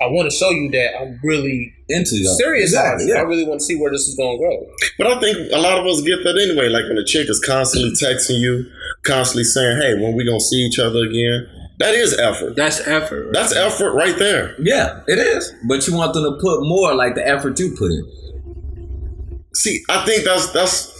I 0.00 0.06
want 0.06 0.30
to 0.30 0.36
show 0.36 0.50
you 0.50 0.70
that 0.70 1.00
I'm 1.00 1.18
really 1.24 1.74
into 1.88 2.16
you. 2.16 2.26
serious. 2.38 2.70
Exactly, 2.70 3.08
yeah. 3.08 3.16
I 3.16 3.22
really 3.22 3.44
want 3.44 3.60
to 3.60 3.66
see 3.66 3.76
where 3.76 3.90
this 3.90 4.06
is 4.06 4.14
going 4.14 4.38
to 4.38 4.44
go. 4.44 4.66
But 4.96 5.08
I 5.08 5.20
think 5.20 5.52
a 5.52 5.58
lot 5.58 5.78
of 5.78 5.86
us 5.86 6.00
get 6.02 6.22
that 6.24 6.38
anyway. 6.38 6.68
Like 6.68 6.84
when 6.88 6.98
a 6.98 7.04
chick 7.04 7.28
is 7.28 7.40
constantly 7.44 7.90
texting 7.90 8.38
you, 8.38 8.64
constantly 9.04 9.44
saying, 9.44 9.80
"Hey, 9.80 9.94
when 9.94 10.14
we 10.14 10.24
gonna 10.24 10.40
see 10.40 10.56
each 10.64 10.78
other 10.78 11.00
again?" 11.00 11.48
That 11.78 11.94
is 11.94 12.16
effort. 12.18 12.56
That's 12.56 12.80
effort. 12.86 13.26
Right? 13.26 13.34
That's 13.34 13.54
effort 13.54 13.92
right 13.92 14.18
there. 14.18 14.54
Yeah, 14.60 15.02
it 15.06 15.18
is. 15.18 15.52
But 15.68 15.86
you 15.86 15.94
want 15.94 16.12
them 16.12 16.24
to 16.24 16.38
put 16.40 16.62
more 16.62 16.94
like 16.94 17.14
the 17.14 17.26
effort 17.26 17.58
you 17.58 17.74
put 17.76 17.90
in. 17.90 19.42
See, 19.54 19.82
I 19.88 20.04
think 20.04 20.24
that's 20.24 20.52
that's 20.52 20.92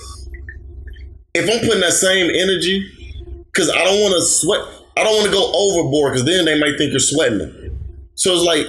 if 1.34 1.44
I'm 1.48 1.66
putting 1.66 1.80
that 1.80 1.92
same 1.92 2.30
energy, 2.30 2.84
because 3.46 3.70
I 3.70 3.84
don't 3.84 4.00
want 4.00 4.14
to 4.14 4.22
sweat. 4.22 4.60
I 4.96 5.04
don't 5.04 5.14
want 5.14 5.26
to 5.26 5.32
go 5.32 5.52
overboard 5.54 6.14
because 6.14 6.26
then 6.26 6.44
they 6.44 6.58
might 6.58 6.76
think 6.76 6.90
you're 6.90 6.98
sweating 6.98 7.38
them. 7.38 7.54
So 8.18 8.32
it's 8.34 8.42
like, 8.44 8.66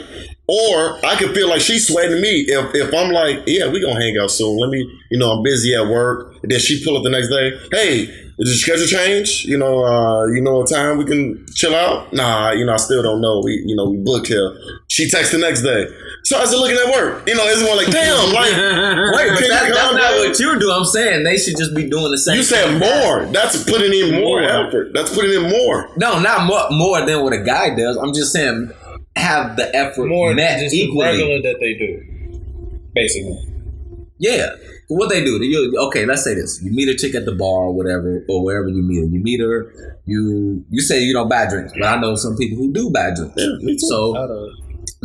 or 0.47 1.03
I 1.05 1.15
could 1.17 1.33
feel 1.35 1.49
like 1.49 1.61
she's 1.61 1.87
sweating 1.87 2.21
me 2.21 2.41
if, 2.47 2.73
if 2.75 2.93
I'm 2.93 3.11
like, 3.11 3.43
yeah, 3.47 3.67
we 3.67 3.81
gonna 3.81 3.99
hang 3.99 4.15
out 4.17 4.29
soon. 4.31 4.57
Let 4.57 4.69
me, 4.69 4.79
you 5.09 5.17
know, 5.17 5.31
I'm 5.31 5.43
busy 5.43 5.73
at 5.75 5.87
work. 5.87 6.35
And 6.43 6.51
then 6.51 6.59
she 6.59 6.83
pull 6.83 6.95
up 6.97 7.03
the 7.03 7.09
next 7.09 7.29
day. 7.29 7.51
Hey, 7.71 8.05
did 8.05 8.47
your 8.47 8.55
schedule 8.55 8.85
change? 8.87 9.45
You 9.45 9.57
know, 9.57 9.83
uh, 9.83 10.27
you 10.27 10.41
know, 10.41 10.61
a 10.61 10.67
time 10.67 10.97
we 10.97 11.05
can 11.05 11.45
chill 11.55 11.75
out? 11.75 12.13
Nah, 12.13 12.51
you 12.51 12.63
know, 12.65 12.73
I 12.73 12.77
still 12.77 13.01
don't 13.03 13.21
know. 13.21 13.41
We, 13.43 13.61
you 13.65 13.75
know, 13.75 13.89
we 13.89 13.97
booked 13.97 14.27
here. 14.27 14.55
She 14.87 15.09
texts 15.09 15.31
the 15.33 15.39
next 15.39 15.61
day. 15.63 15.87
So 16.23 16.37
I 16.37 16.41
was 16.41 16.51
looking 16.53 16.77
at 16.77 16.93
work. 16.93 17.27
You 17.27 17.35
know, 17.35 17.43
it's 17.45 17.61
more 17.63 17.75
like, 17.75 17.89
damn, 17.89 18.33
like, 18.33 18.51
but 18.53 19.37
Can 19.37 19.43
you 19.43 19.49
that, 19.49 19.69
that's 19.69 19.77
calm 19.77 19.95
not 19.95 20.01
down? 20.11 20.19
what 20.29 20.39
you 20.39 20.59
do. 20.59 20.71
I'm 20.71 20.85
saying 20.85 21.23
they 21.23 21.37
should 21.37 21.57
just 21.57 21.75
be 21.75 21.89
doing 21.89 22.11
the 22.11 22.17
same. 22.17 22.37
You 22.37 22.43
said 22.43 22.79
more. 22.79 23.25
That's 23.33 23.63
putting 23.63 23.91
in 23.93 24.21
more 24.21 24.41
More. 24.41 24.43
effort. 24.43 24.93
That's 24.93 25.13
putting 25.13 25.33
in 25.33 25.49
more. 25.49 25.89
No, 25.97 26.19
not 26.19 26.45
more, 26.45 26.69
more 26.71 27.05
than 27.05 27.23
what 27.23 27.33
a 27.33 27.41
guy 27.43 27.75
does. 27.75 27.97
I'm 27.97 28.13
just 28.13 28.31
saying 28.31 28.71
have 29.15 29.57
the 29.57 29.73
effort 29.75 30.07
More 30.07 30.33
met 30.33 30.55
than 30.55 30.59
just 30.65 30.71
the 30.71 30.81
equally. 30.81 31.05
regular 31.05 31.41
that 31.41 31.57
they 31.59 31.73
do, 31.73 32.79
basically. 32.93 33.37
Yeah. 34.17 34.55
What 34.89 35.09
they 35.09 35.23
do? 35.23 35.43
You, 35.43 35.75
okay, 35.87 36.05
let's 36.05 36.23
say 36.23 36.33
this: 36.33 36.61
you 36.63 36.71
meet 36.71 36.89
a 36.89 36.95
chick 36.97 37.13
at 37.15 37.25
the 37.25 37.35
bar 37.35 37.67
or 37.67 37.73
whatever, 37.73 38.25
or 38.27 38.43
wherever 38.43 38.67
you 38.67 38.81
meet 38.81 38.99
her. 38.99 39.05
You 39.05 39.21
meet 39.21 39.39
her. 39.39 40.01
You 40.05 40.65
you 40.69 40.81
say 40.81 41.01
you 41.03 41.13
don't 41.13 41.29
buy 41.29 41.47
drinks, 41.47 41.73
but 41.79 41.87
I 41.87 41.99
know 41.99 42.15
some 42.15 42.35
people 42.35 42.57
who 42.57 42.73
do 42.73 42.89
buy 42.91 43.11
drinks. 43.15 43.35
Yeah. 43.37 43.75
So 43.77 44.49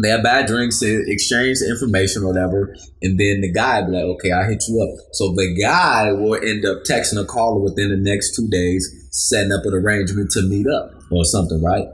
they 0.02 0.08
have 0.08 0.22
bad 0.22 0.46
drinks, 0.46 0.80
they 0.80 0.96
exchange 1.06 1.58
information 1.68 2.22
or 2.22 2.28
whatever, 2.28 2.74
and 3.02 3.18
then 3.20 3.42
the 3.42 3.52
guy 3.52 3.82
be 3.82 3.92
like, 3.92 4.04
okay, 4.04 4.32
I'll 4.32 4.48
hit 4.48 4.64
you 4.68 4.82
up. 4.82 4.98
So 5.12 5.32
the 5.34 5.54
guy 5.60 6.10
will 6.12 6.34
end 6.34 6.64
up 6.64 6.78
texting 6.88 7.20
a 7.20 7.24
caller 7.24 7.60
within 7.60 7.90
the 7.90 7.96
next 7.96 8.34
two 8.34 8.48
days, 8.48 8.90
setting 9.10 9.52
up 9.52 9.64
an 9.64 9.74
arrangement 9.74 10.30
to 10.32 10.42
meet 10.42 10.66
up 10.66 10.90
or 11.12 11.24
something, 11.24 11.62
right? 11.62 11.86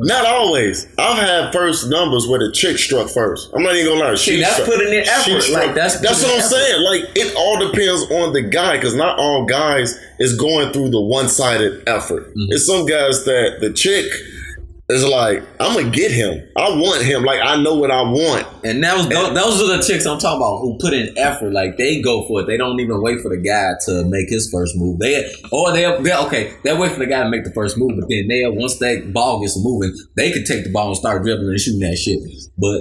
Not 0.00 0.26
always. 0.26 0.86
I've 0.96 1.18
had 1.18 1.52
first 1.52 1.88
numbers 1.88 2.28
where 2.28 2.38
the 2.38 2.52
chick 2.52 2.78
struck 2.78 3.08
first. 3.10 3.50
I'm 3.52 3.62
not 3.64 3.74
even 3.74 3.92
gonna 3.94 4.10
lie. 4.10 4.14
She 4.14 4.32
See, 4.36 4.40
that's 4.40 4.54
struck- 4.54 4.68
putting 4.68 4.92
in 4.92 5.00
effort. 5.08 5.42
struck- 5.42 5.66
Like, 5.66 5.74
that's 5.74 5.98
that's 6.00 6.22
what 6.22 6.32
I'm 6.32 6.38
effort. 6.38 6.48
saying. 6.50 6.82
Like 6.84 7.02
it 7.16 7.34
all 7.36 7.58
depends 7.58 8.02
on 8.12 8.32
the 8.32 8.42
guy 8.42 8.76
because 8.76 8.94
not 8.94 9.18
all 9.18 9.44
guys 9.44 9.98
is 10.20 10.36
going 10.36 10.72
through 10.72 10.90
the 10.90 11.00
one 11.00 11.28
sided 11.28 11.82
effort. 11.88 12.28
Mm-hmm. 12.30 12.52
It's 12.52 12.64
some 12.66 12.86
guys 12.86 13.24
that 13.24 13.58
the 13.60 13.72
chick 13.72 14.06
is 14.90 15.04
like, 15.04 15.42
I'm 15.60 15.74
gonna 15.76 15.90
get 15.90 16.10
him. 16.10 16.48
I 16.56 16.70
want 16.70 17.04
him. 17.04 17.22
Like 17.22 17.40
I 17.42 17.60
know 17.62 17.74
what 17.74 17.90
I 17.90 18.02
want. 18.02 18.46
And 18.64 18.82
that 18.82 18.96
was, 18.96 19.08
those, 19.08 19.34
those 19.34 19.62
are 19.62 19.76
the 19.76 19.82
chicks 19.82 20.06
I'm 20.06 20.18
talking 20.18 20.38
about 20.38 20.60
who 20.60 20.78
put 20.78 20.94
in 20.94 21.16
effort. 21.18 21.52
Like 21.52 21.76
they 21.76 22.00
go 22.00 22.26
for 22.26 22.40
it. 22.40 22.46
They 22.46 22.56
don't 22.56 22.80
even 22.80 23.02
wait 23.02 23.20
for 23.20 23.28
the 23.28 23.36
guy 23.36 23.72
to 23.86 24.04
make 24.04 24.30
his 24.30 24.50
first 24.50 24.76
move. 24.76 24.98
They 24.98 25.30
or 25.52 25.72
they 25.72 25.84
they 26.00 26.16
okay. 26.16 26.54
They 26.64 26.74
wait 26.74 26.92
for 26.92 27.00
the 27.00 27.06
guy 27.06 27.22
to 27.22 27.28
make 27.28 27.44
the 27.44 27.52
first 27.52 27.76
move, 27.76 27.92
but 28.00 28.08
then 28.08 28.28
they 28.28 28.44
once 28.46 28.78
that 28.78 29.12
ball 29.12 29.40
gets 29.40 29.62
moving, 29.62 29.94
they 30.16 30.32
can 30.32 30.44
take 30.44 30.64
the 30.64 30.72
ball 30.72 30.88
and 30.88 30.96
start 30.96 31.22
dribbling 31.22 31.50
and 31.50 31.60
shooting 31.60 31.80
that 31.80 31.96
shit. 31.96 32.20
But 32.56 32.80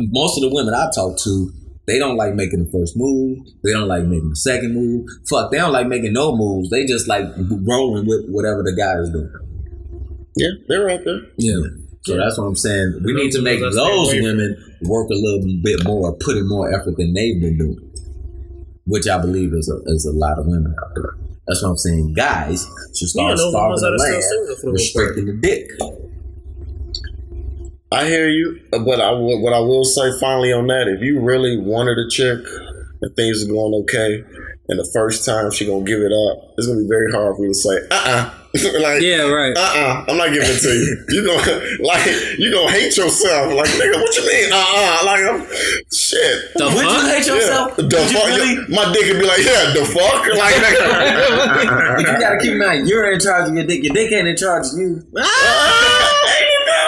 most 0.00 0.38
of 0.38 0.48
the 0.48 0.54
women 0.54 0.72
I 0.72 0.88
talk 0.94 1.18
to, 1.18 1.52
they 1.86 1.98
don't 1.98 2.16
like 2.16 2.32
making 2.32 2.64
the 2.64 2.70
first 2.70 2.94
move. 2.96 3.38
They 3.62 3.72
don't 3.72 3.86
like 3.86 4.04
making 4.04 4.30
the 4.30 4.36
second 4.36 4.74
move. 4.74 5.06
Fuck, 5.28 5.50
they 5.50 5.58
don't 5.58 5.72
like 5.72 5.88
making 5.88 6.14
no 6.14 6.34
moves. 6.34 6.70
They 6.70 6.86
just 6.86 7.06
like 7.06 7.24
rolling 7.36 8.06
with 8.06 8.30
whatever 8.30 8.62
the 8.62 8.74
guy 8.74 8.98
is 8.98 9.10
doing. 9.10 9.45
Yeah, 10.36 10.50
they're 10.68 10.88
out 10.90 11.04
there. 11.04 11.20
Yeah. 11.38 11.60
So 12.04 12.16
that's 12.16 12.38
what 12.38 12.44
I'm 12.44 12.56
saying. 12.56 13.00
We 13.04 13.12
need 13.14 13.32
to 13.32 13.42
make 13.42 13.58
those 13.60 13.74
stay 13.74 13.82
away 13.82 14.18
from- 14.20 14.24
women 14.38 14.56
work 14.82 15.08
a 15.10 15.14
little 15.14 15.42
bit 15.62 15.84
more, 15.84 16.12
put 16.20 16.36
in 16.36 16.48
more 16.48 16.72
effort 16.72 16.96
than 16.96 17.14
they've 17.14 17.40
been 17.40 17.58
doing, 17.58 17.90
which 18.86 19.08
I 19.08 19.18
believe 19.18 19.52
is 19.54 19.68
a, 19.68 19.78
is 19.90 20.04
a 20.06 20.12
lot 20.12 20.38
of 20.38 20.46
women 20.46 20.72
out 20.84 20.90
there. 20.94 21.14
That's 21.48 21.62
what 21.62 21.70
I'm 21.70 21.76
saying. 21.78 22.14
Guys 22.14 22.64
should 22.94 23.08
Yeah, 23.14 23.34
start 23.34 23.36
those 23.38 23.50
starving 23.50 23.80
the 23.80 24.04
land, 24.12 24.22
single 24.22 24.56
for 24.56 24.60
the 24.66 24.72
most 24.72 24.94
part. 24.94 25.06
restricting 25.16 25.26
the 25.26 25.32
dick. 25.40 25.70
I 27.92 28.04
hear 28.06 28.28
you, 28.28 28.60
but 28.70 29.00
I 29.00 29.10
will, 29.12 29.40
what 29.42 29.52
I 29.52 29.60
will 29.60 29.84
say 29.84 30.10
finally 30.20 30.52
on 30.52 30.66
that, 30.66 30.88
if 30.88 31.00
you 31.02 31.20
really 31.20 31.56
wanted 31.56 31.98
a 31.98 32.08
chick 32.10 32.38
and 33.00 33.14
things 33.16 33.44
are 33.44 33.48
going 33.48 33.74
okay, 33.84 34.22
and 34.68 34.78
the 34.78 34.90
first 34.92 35.24
time 35.24 35.50
she 35.52 35.66
gonna 35.66 35.84
give 35.84 36.00
it 36.00 36.10
up, 36.12 36.54
it's 36.58 36.66
gonna 36.66 36.80
be 36.82 36.88
very 36.88 37.10
hard 37.12 37.36
for 37.36 37.42
you 37.44 37.50
to 37.50 37.54
say, 37.54 37.76
uh 37.90 37.94
uh 37.94 38.30
like, 38.82 39.02
Yeah, 39.02 39.28
right. 39.28 39.56
uh 39.56 39.60
uh-uh, 39.60 40.04
I'm 40.08 40.16
not 40.16 40.28
giving 40.32 40.48
it 40.48 40.60
to 40.60 40.72
you. 40.72 41.04
You 41.10 41.26
gonna 41.26 41.60
like 41.84 42.06
you 42.38 42.50
gonna 42.52 42.70
hate 42.70 42.96
yourself. 42.96 43.52
Like 43.52 43.68
nigga, 43.76 43.94
what 44.00 44.14
you 44.16 44.24
mean? 44.26 44.52
Uh 44.52 44.56
uh 44.56 44.98
Like 45.04 45.22
I'm 45.24 45.40
shit. 45.92 46.54
The 46.54 46.64
Would 46.74 46.84
you 46.84 47.06
hate 47.08 47.26
yourself? 47.26 47.76
The 47.76 47.82
Would 47.84 47.92
you 47.92 48.18
fuck, 48.18 48.26
really? 48.26 48.56
my 48.68 48.92
dick 48.92 49.06
would 49.12 49.20
be 49.20 49.26
like, 49.26 49.44
yeah, 49.44 49.72
the 49.74 49.84
fuck, 49.86 50.26
like 50.40 50.54
nigga. 50.56 52.00
you 52.00 52.06
gotta 52.20 52.38
keep 52.40 52.52
in 52.52 52.58
mind, 52.58 52.88
you're 52.88 53.10
in 53.12 53.20
charge 53.20 53.48
of 53.48 53.54
your 53.54 53.66
dick. 53.66 53.82
Your 53.82 53.94
dick 53.94 54.12
ain't 54.12 54.28
in 54.28 54.36
charge 54.36 54.66
of 54.72 54.78
you. 54.78 55.02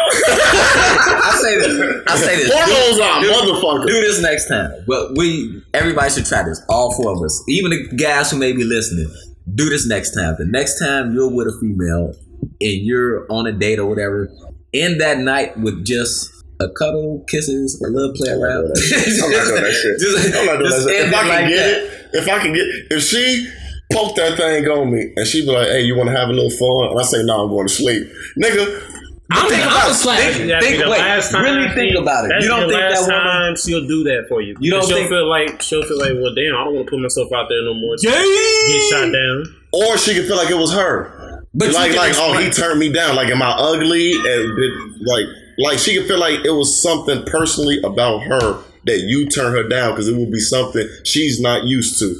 I 0.01 1.39
say 1.41 1.59
this. 1.59 2.03
I 2.07 2.17
say 2.17 2.37
this. 2.37 2.51
Hormones 2.53 3.01
are 3.01 3.21
Do- 3.23 3.31
motherfucker. 3.31 3.87
Do 3.87 4.01
this 4.01 4.21
next 4.21 4.49
time. 4.49 4.71
But 4.87 5.17
we, 5.17 5.63
everybody 5.75 6.11
should 6.11 6.27
try 6.27 6.43
this. 6.43 6.61
All 6.69 6.95
four 6.95 7.13
of 7.13 7.23
us, 7.23 7.43
even 7.49 7.71
the 7.71 7.89
guys 7.97 8.31
who 8.31 8.39
may 8.39 8.53
be 8.53 8.65
listening, 8.65 9.09
do 9.55 9.69
this 9.69 9.87
next 9.87 10.15
time. 10.15 10.37
The 10.39 10.47
next 10.47 10.79
time 10.79 11.15
you're 11.15 11.31
with 11.33 11.47
a 11.49 11.57
female 11.61 12.15
and 12.61 12.87
you're 12.87 13.27
on 13.31 13.47
a 13.47 13.53
date 13.53 13.79
or 13.79 13.87
whatever, 13.87 14.31
end 14.75 15.01
that 15.01 15.19
night 15.19 15.59
with 15.59 15.85
just 15.85 16.31
a 16.61 16.69
cuddle, 16.71 17.25
kisses, 17.29 17.81
a 17.81 17.89
little 17.89 18.13
play 18.15 18.31
around. 18.31 18.65
I'm 18.77 19.31
not 19.31 19.45
doing 19.47 19.63
that 19.63 19.79
shit. 19.81 19.99
Just- 20.01 20.37
I'm 20.37 20.47
not 20.47 20.59
doing 20.59 20.71
that 20.71 20.87
shit. 20.89 21.09
If 21.09 21.15
I 21.15 21.21
can 21.21 21.29
like 21.29 21.49
get 21.49 21.57
that. 21.57 21.71
it, 21.71 22.11
if 22.15 22.29
I 22.29 22.39
can 22.41 22.53
get, 22.53 22.67
if 22.91 23.03
she 23.05 23.51
poke 23.93 24.17
that 24.17 24.37
thing 24.37 24.67
on 24.67 24.93
me 24.93 25.13
and 25.17 25.27
she 25.27 25.43
be 25.47 25.51
like, 25.53 25.69
"Hey, 25.69 25.83
you 25.83 25.97
want 25.97 26.11
to 26.11 26.17
have 26.17 26.29
a 26.29 26.33
little 26.33 26.51
fun?" 26.51 26.91
and 26.91 27.01
I 27.01 27.03
say, 27.05 27.23
"No, 27.23 27.45
I'm 27.45 27.49
going 27.51 27.69
to 27.69 27.73
sleep," 27.73 28.03
nigga. 28.37 28.83
I'm, 29.31 29.49
think 29.49 29.61
I'm 29.63 29.69
about 29.69 29.89
a 29.89 29.91
it. 29.91 29.95
slap. 29.95 30.19
Think- 30.19 30.49
That'd 30.49 30.69
think- 30.69 30.83
wait, 30.85 30.99
last 31.01 31.33
time 31.33 31.43
really 31.45 31.69
she- 31.69 31.75
think 31.75 31.97
about 31.99 32.25
it. 32.25 32.29
that'd 32.29 32.43
You 32.45 32.49
don't 32.49 32.61
the 32.61 32.69
think 32.69 32.81
that 32.81 32.91
last 32.93 33.07
woman- 33.09 33.21
time 33.25 33.57
she'll 33.57 33.87
do 33.87 34.05
that 34.05 34.25
for 34.29 34.41
you? 34.41 34.57
You 34.61 34.71
don't 34.71 34.87
she'll 34.87 34.97
think- 34.97 35.09
feel 35.11 35.29
like 35.29 35.61
she'll 35.63 35.83
feel 35.83 35.99
like, 35.99 36.13
well, 36.17 36.33
damn, 36.35 36.57
I 36.57 36.65
don't 36.65 36.75
want 36.75 36.87
to 36.87 36.91
put 36.91 37.01
myself 37.01 37.29
out 37.33 37.49
there 37.51 37.63
no 37.63 37.75
more. 37.75 37.97
Yeah. 38.01 38.13
Get 38.13 38.83
shot 38.91 39.13
down. 39.13 39.45
Or 39.73 39.99
she 39.99 40.15
could 40.15 40.27
feel 40.27 40.37
like 40.37 40.51
it 40.51 40.57
was 40.57 40.73
her. 40.73 41.45
But 41.55 41.69
you 41.69 41.75
like, 41.75 41.91
can 41.93 41.97
like, 41.99 42.15
oh, 42.17 42.39
he 42.39 42.51
turned 42.51 42.81
me 42.81 42.91
down. 42.93 43.17
Like, 43.17 43.29
am 43.29 43.43
I 43.43 43.51
ugly? 43.51 44.13
And 44.13 44.59
it, 44.59 44.73
like, 45.05 45.27
like 45.59 45.79
she 45.79 45.97
could 45.97 46.07
feel 46.07 46.19
like 46.19 46.45
it 46.45 46.51
was 46.51 46.81
something 46.81 47.25
personally 47.27 47.81
about 47.85 48.21
her 48.23 48.63
that 48.87 49.01
you 49.01 49.29
turn 49.29 49.53
her 49.53 49.69
down 49.69 49.91
because 49.93 50.09
it 50.09 50.17
would 50.17 50.31
be 50.31 50.41
something 50.41 50.89
she's 51.05 51.41
not 51.41 51.65
used 51.65 51.99
to. 51.99 52.15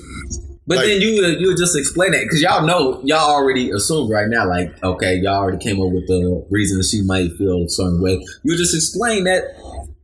But 0.69 0.77
Like- 0.79 0.87
then 0.89 1.01
you 1.01 1.23
would- 1.23 1.41
you 1.41 1.47
would 1.49 1.57
just 1.57 1.75
explain 1.77 2.13
that 2.13 2.23
because 2.25 2.43
y'all 2.43 2.65
know 2.67 3.01
y'all 3.03 3.31
already 3.35 3.71
assume 3.71 4.11
right 4.11 4.29
now 4.29 4.47
like 4.47 4.69
okay 4.85 5.17
y'all 5.17 5.37
already 5.43 5.57
came 5.59 5.81
up 5.81 5.91
with 5.91 6.07
the 6.07 6.45
reason 6.51 6.83
she 6.83 7.01
might 7.03 7.33
feel 7.39 7.65
a 7.65 7.69
certain 7.71 8.01
way. 8.03 8.21
You 8.45 8.55
just 8.57 8.75
explain 8.75 9.25
that 9.25 9.43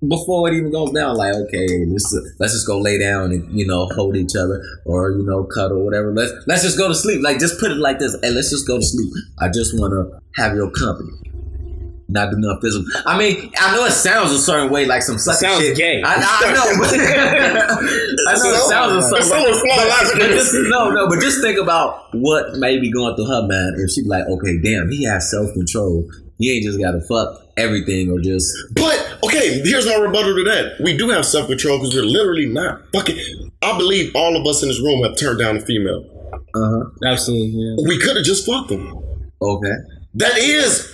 before 0.08 0.48
it 0.48 0.54
even 0.56 0.70
goes 0.72 0.90
down. 0.92 1.16
Like 1.16 1.34
okay, 1.34 1.66
this 1.84 2.04
let's 2.38 2.54
just 2.54 2.66
go 2.66 2.78
lay 2.78 2.98
down 2.98 3.30
and 3.32 3.58
you 3.58 3.66
know 3.66 3.86
hold 3.94 4.16
each 4.16 4.34
other 4.36 4.62
or 4.86 5.10
you 5.10 5.22
know 5.24 5.44
cuddle 5.44 5.84
whatever. 5.84 6.12
Let's 6.14 6.32
let's 6.46 6.62
just 6.62 6.78
go 6.78 6.88
to 6.88 6.94
sleep. 6.94 7.22
Like 7.22 7.38
just 7.40 7.60
put 7.60 7.70
it 7.70 7.76
like 7.78 7.98
this. 7.98 8.16
Hey, 8.22 8.30
let's 8.30 8.50
just 8.50 8.66
go 8.66 8.78
to 8.78 8.82
sleep. 8.82 9.12
I 9.40 9.48
just 9.48 9.78
want 9.78 9.92
to 9.92 10.42
have 10.42 10.54
your 10.56 10.70
company. 10.70 11.10
Not 12.14 12.30
do 12.30 12.36
nothing 12.38 12.60
physical. 12.62 12.86
I 13.06 13.18
mean, 13.18 13.50
I 13.58 13.74
know 13.74 13.84
it 13.86 13.90
sounds 13.90 14.30
a 14.30 14.38
certain 14.38 14.70
way, 14.70 14.86
like 14.86 15.02
some 15.02 15.18
sucker 15.18 15.36
Sounds 15.38 15.60
shit. 15.62 15.76
gay. 15.76 16.00
I, 16.00 16.14
I 16.14 16.52
know, 16.54 16.78
but 16.78 16.94
I 16.94 18.34
know 18.38 18.54
it 18.54 18.68
sounds 18.68 19.04
a 19.04 19.08
certain 19.08 19.42
way. 19.42 19.52
Someone's. 19.52 20.12
But 20.14 20.28
just, 20.28 20.54
no, 20.70 20.90
no, 20.90 21.08
but 21.08 21.18
just 21.20 21.42
think 21.42 21.58
about 21.58 22.14
what 22.14 22.54
may 22.54 22.78
be 22.78 22.92
going 22.92 23.16
through 23.16 23.26
her 23.26 23.42
mind 23.48 23.74
if 23.80 23.90
she 23.90 24.02
be 24.04 24.08
like, 24.08 24.26
okay, 24.28 24.60
damn, 24.62 24.88
he 24.90 25.02
has 25.04 25.28
self 25.28 25.52
control. 25.54 26.08
He 26.38 26.54
ain't 26.54 26.64
just 26.64 26.80
got 26.80 26.92
to 26.92 27.00
fuck 27.00 27.40
everything 27.56 28.10
or 28.10 28.20
just. 28.20 28.46
But 28.74 29.18
okay, 29.24 29.60
here's 29.62 29.86
my 29.86 29.96
rebuttal 29.96 30.36
to 30.36 30.44
that. 30.44 30.80
We 30.84 30.96
do 30.96 31.08
have 31.10 31.26
self 31.26 31.48
control 31.48 31.78
because 31.78 31.94
we're 31.96 32.04
literally 32.04 32.46
not 32.46 32.80
fucking. 32.92 33.18
I 33.62 33.76
believe 33.76 34.14
all 34.14 34.36
of 34.36 34.46
us 34.46 34.62
in 34.62 34.68
this 34.68 34.80
room 34.80 35.02
have 35.02 35.16
turned 35.16 35.40
down 35.40 35.56
a 35.56 35.60
female. 35.60 36.04
Uh 36.54 36.70
huh. 36.70 36.84
Absolutely. 37.06 37.50
Yeah. 37.60 37.88
We 37.88 37.98
could 37.98 38.14
have 38.14 38.24
just 38.24 38.46
fucked 38.46 38.68
them. 38.68 38.86
Okay. 39.42 39.72
That 40.14 40.38
is 40.38 40.88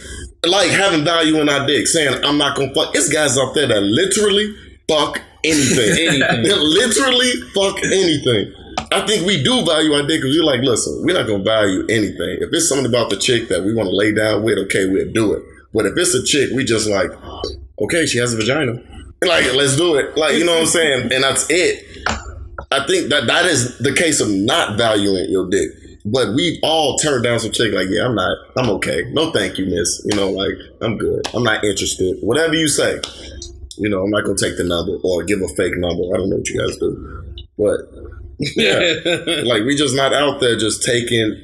like 0.45 0.70
having 0.70 1.05
value 1.05 1.41
in 1.41 1.49
our 1.49 1.66
dick, 1.66 1.86
saying 1.86 2.24
I'm 2.24 2.38
not 2.38 2.57
gonna 2.57 2.72
fuck. 2.74 2.95
It's 2.95 3.09
guys 3.09 3.36
out 3.38 3.55
there 3.55 3.66
that 3.66 3.82
literally 3.82 4.55
fuck 4.88 5.20
anything. 5.45 6.09
Anything. 6.09 6.43
They 6.43 6.55
literally 6.55 7.32
fuck 7.55 7.82
anything. 7.82 8.53
I 8.93 9.07
think 9.07 9.26
we 9.26 9.43
do 9.43 9.64
value 9.64 9.93
our 9.93 10.03
dick 10.03 10.20
because 10.20 10.36
we're 10.36 10.45
like, 10.45 10.61
listen, 10.61 11.03
we're 11.05 11.14
not 11.14 11.26
gonna 11.26 11.43
value 11.45 11.86
anything. 11.88 12.38
If 12.41 12.53
it's 12.53 12.68
something 12.68 12.86
about 12.86 13.09
the 13.11 13.16
chick 13.16 13.49
that 13.49 13.62
we 13.62 13.72
want 13.72 13.88
to 13.88 13.95
lay 13.95 14.12
down 14.12 14.43
with, 14.43 14.59
okay, 14.66 14.86
we'll 14.86 15.12
do 15.12 15.32
it. 15.32 15.43
But 15.72 15.86
if 15.86 15.97
it's 15.97 16.14
a 16.14 16.22
chick, 16.22 16.51
we 16.55 16.64
just 16.64 16.88
like, 16.88 17.11
okay, 17.80 18.07
she 18.07 18.18
has 18.18 18.34
a 18.34 18.36
vagina. 18.36 18.82
Like, 19.22 19.53
let's 19.55 19.76
do 19.76 19.97
it. 19.97 20.16
Like, 20.16 20.34
you 20.36 20.45
know 20.45 20.53
what 20.53 20.62
I'm 20.62 20.66
saying? 20.66 21.12
And 21.12 21.22
that's 21.22 21.47
it. 21.49 21.86
I 22.70 22.86
think 22.86 23.11
that 23.11 23.26
that 23.26 23.47
is 23.47 23.78
the 23.78 23.93
case 23.93 24.20
of 24.20 24.28
not 24.30 24.76
valuing 24.76 25.30
your 25.30 25.49
dick. 25.49 25.70
But 26.05 26.35
we've 26.35 26.59
all 26.63 26.97
turned 26.99 27.25
down 27.25 27.41
some 27.41 27.53
chick 27.53 27.73
like, 27.75 27.89
yeah, 27.91 28.07
I'm 28.07 28.15
not, 28.15 28.37
I'm 28.57 28.71
okay. 28.71 29.03
No, 29.13 29.31
thank 29.33 29.59
you, 29.59 29.67
miss. 29.67 30.03
You 30.07 30.17
know, 30.17 30.31
like, 30.31 30.55
I'm 30.81 30.97
good. 30.97 31.23
I'm 31.35 31.43
not 31.43 31.63
interested. 31.65 32.17
Whatever 32.23 32.55
you 32.55 32.69
say. 32.69 33.01
You 33.77 33.89
know, 33.89 34.03
I'm 34.03 34.11
not 34.11 34.25
gonna 34.25 34.37
take 34.37 34.57
the 34.57 34.65
number 34.65 34.99
or 35.03 35.25
give 35.25 35.41
a 35.41 35.49
fake 35.49 35.77
number. 35.77 36.03
I 36.13 36.19
don't 36.19 36.29
know 36.29 36.37
what 36.37 36.49
you 36.49 36.61
guys 36.61 36.77
do. 36.77 37.35
But 37.57 37.81
yeah. 38.57 38.95
like 39.45 39.65
we 39.65 39.77
just 39.77 39.97
not 39.97 40.13
out 40.13 40.41
there 40.41 40.57
just 40.57 40.83
taking 40.83 41.35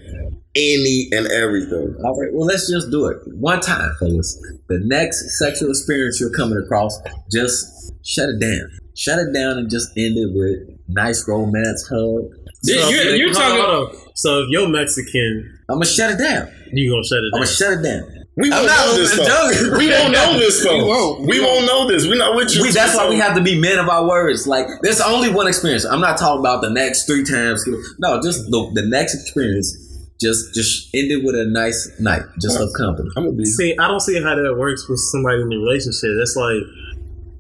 any 0.57 1.09
and 1.13 1.27
everything. 1.29 1.97
All 2.05 2.19
right. 2.21 2.33
Well, 2.33 2.47
let's 2.47 2.71
just 2.71 2.91
do 2.91 3.07
it 3.07 3.19
one 3.39 3.61
time, 3.61 3.95
fellas. 3.99 4.37
The 4.69 4.81
next 4.85 5.39
sexual 5.39 5.71
experience 5.71 6.21
you're 6.21 6.31
coming 6.31 6.59
across, 6.59 6.99
just 7.31 7.93
shut 8.05 8.29
it 8.29 8.41
down. 8.41 8.71
Shut 8.97 9.19
it 9.19 9.33
down 9.33 9.59
and 9.59 9.71
just 9.71 9.91
end 9.97 10.17
it 10.17 10.33
with 10.33 10.79
nice 10.89 11.29
romance 11.29 11.87
hug. 11.89 12.33
Yeah, 12.67 12.83
So 12.83 12.91
you're- 12.91 13.19
you're 13.19 13.33
talking- 13.33 13.61
on, 13.61 13.67
hold 13.71 13.89
on. 13.95 13.97
So 14.15 14.41
if 14.43 14.49
you're 14.51 14.69
Mexican, 14.69 15.59
I'm 15.69 15.77
gonna 15.77 15.85
shut 15.87 16.11
it 16.13 16.19
down. 16.19 16.49
you 16.73 16.91
gonna 16.91 17.05
shut 17.05 17.19
it 17.19 17.23
down? 17.23 17.35
I'm 17.35 17.41
gonna 17.41 17.47
shut 17.47 17.73
it 17.79 17.83
down. 17.83 18.23
We 18.39 18.53
I'm 18.53 18.65
won't 18.65 18.69
know 18.69 18.97
this 18.97 19.13
even 19.15 19.25
though. 19.25 19.79
We 19.79 19.89
won't 19.97 20.13
know 20.13 20.39
this 20.39 20.63
though. 20.65 20.77
We 20.77 20.85
won't. 20.85 21.21
We 21.27 21.41
won't 21.41 21.67
know 21.67 21.89
this. 21.89 22.07
We're 22.07 22.17
not 22.19 22.35
with 22.37 22.55
you. 22.55 22.63
We, 22.63 22.71
that's 22.71 22.95
why 22.95 23.09
we 23.09 23.17
have 23.17 23.35
to 23.37 23.43
be 23.43 23.59
men 23.59 23.79
of 23.79 23.89
our 23.89 24.07
words. 24.07 24.47
Like, 24.47 24.67
there's 24.83 25.01
only 25.01 25.31
one 25.31 25.47
experience. 25.49 25.87
I'm 25.87 26.01
not 26.03 26.19
talking 26.19 26.41
about 26.41 26.61
the 26.61 26.69
next 26.71 27.07
three 27.07 27.25
times. 27.25 27.65
No, 27.99 28.21
just 28.21 28.51
the, 28.51 28.71
the 28.75 28.87
next 28.87 29.15
experience. 29.15 29.75
Just 30.21 30.55
just 30.55 30.95
end 30.95 31.11
it 31.13 31.25
with 31.25 31.35
a 31.35 31.45
nice 31.47 31.91
night, 32.01 32.23
just 32.41 32.59
of 32.59 32.71
company. 32.77 33.09
I'm 33.17 33.25
gonna 33.25 33.37
be. 33.37 33.45
See, 33.47 33.77
I 33.79 33.87
don't 33.89 34.01
see 34.01 34.21
how 34.23 34.35
that 34.35 34.55
works 34.59 34.89
with 34.89 34.99
somebody 34.99 35.41
in 35.43 35.53
a 35.53 35.57
relationship. 35.57 36.11
It's 36.21 36.37
like, 36.37 36.63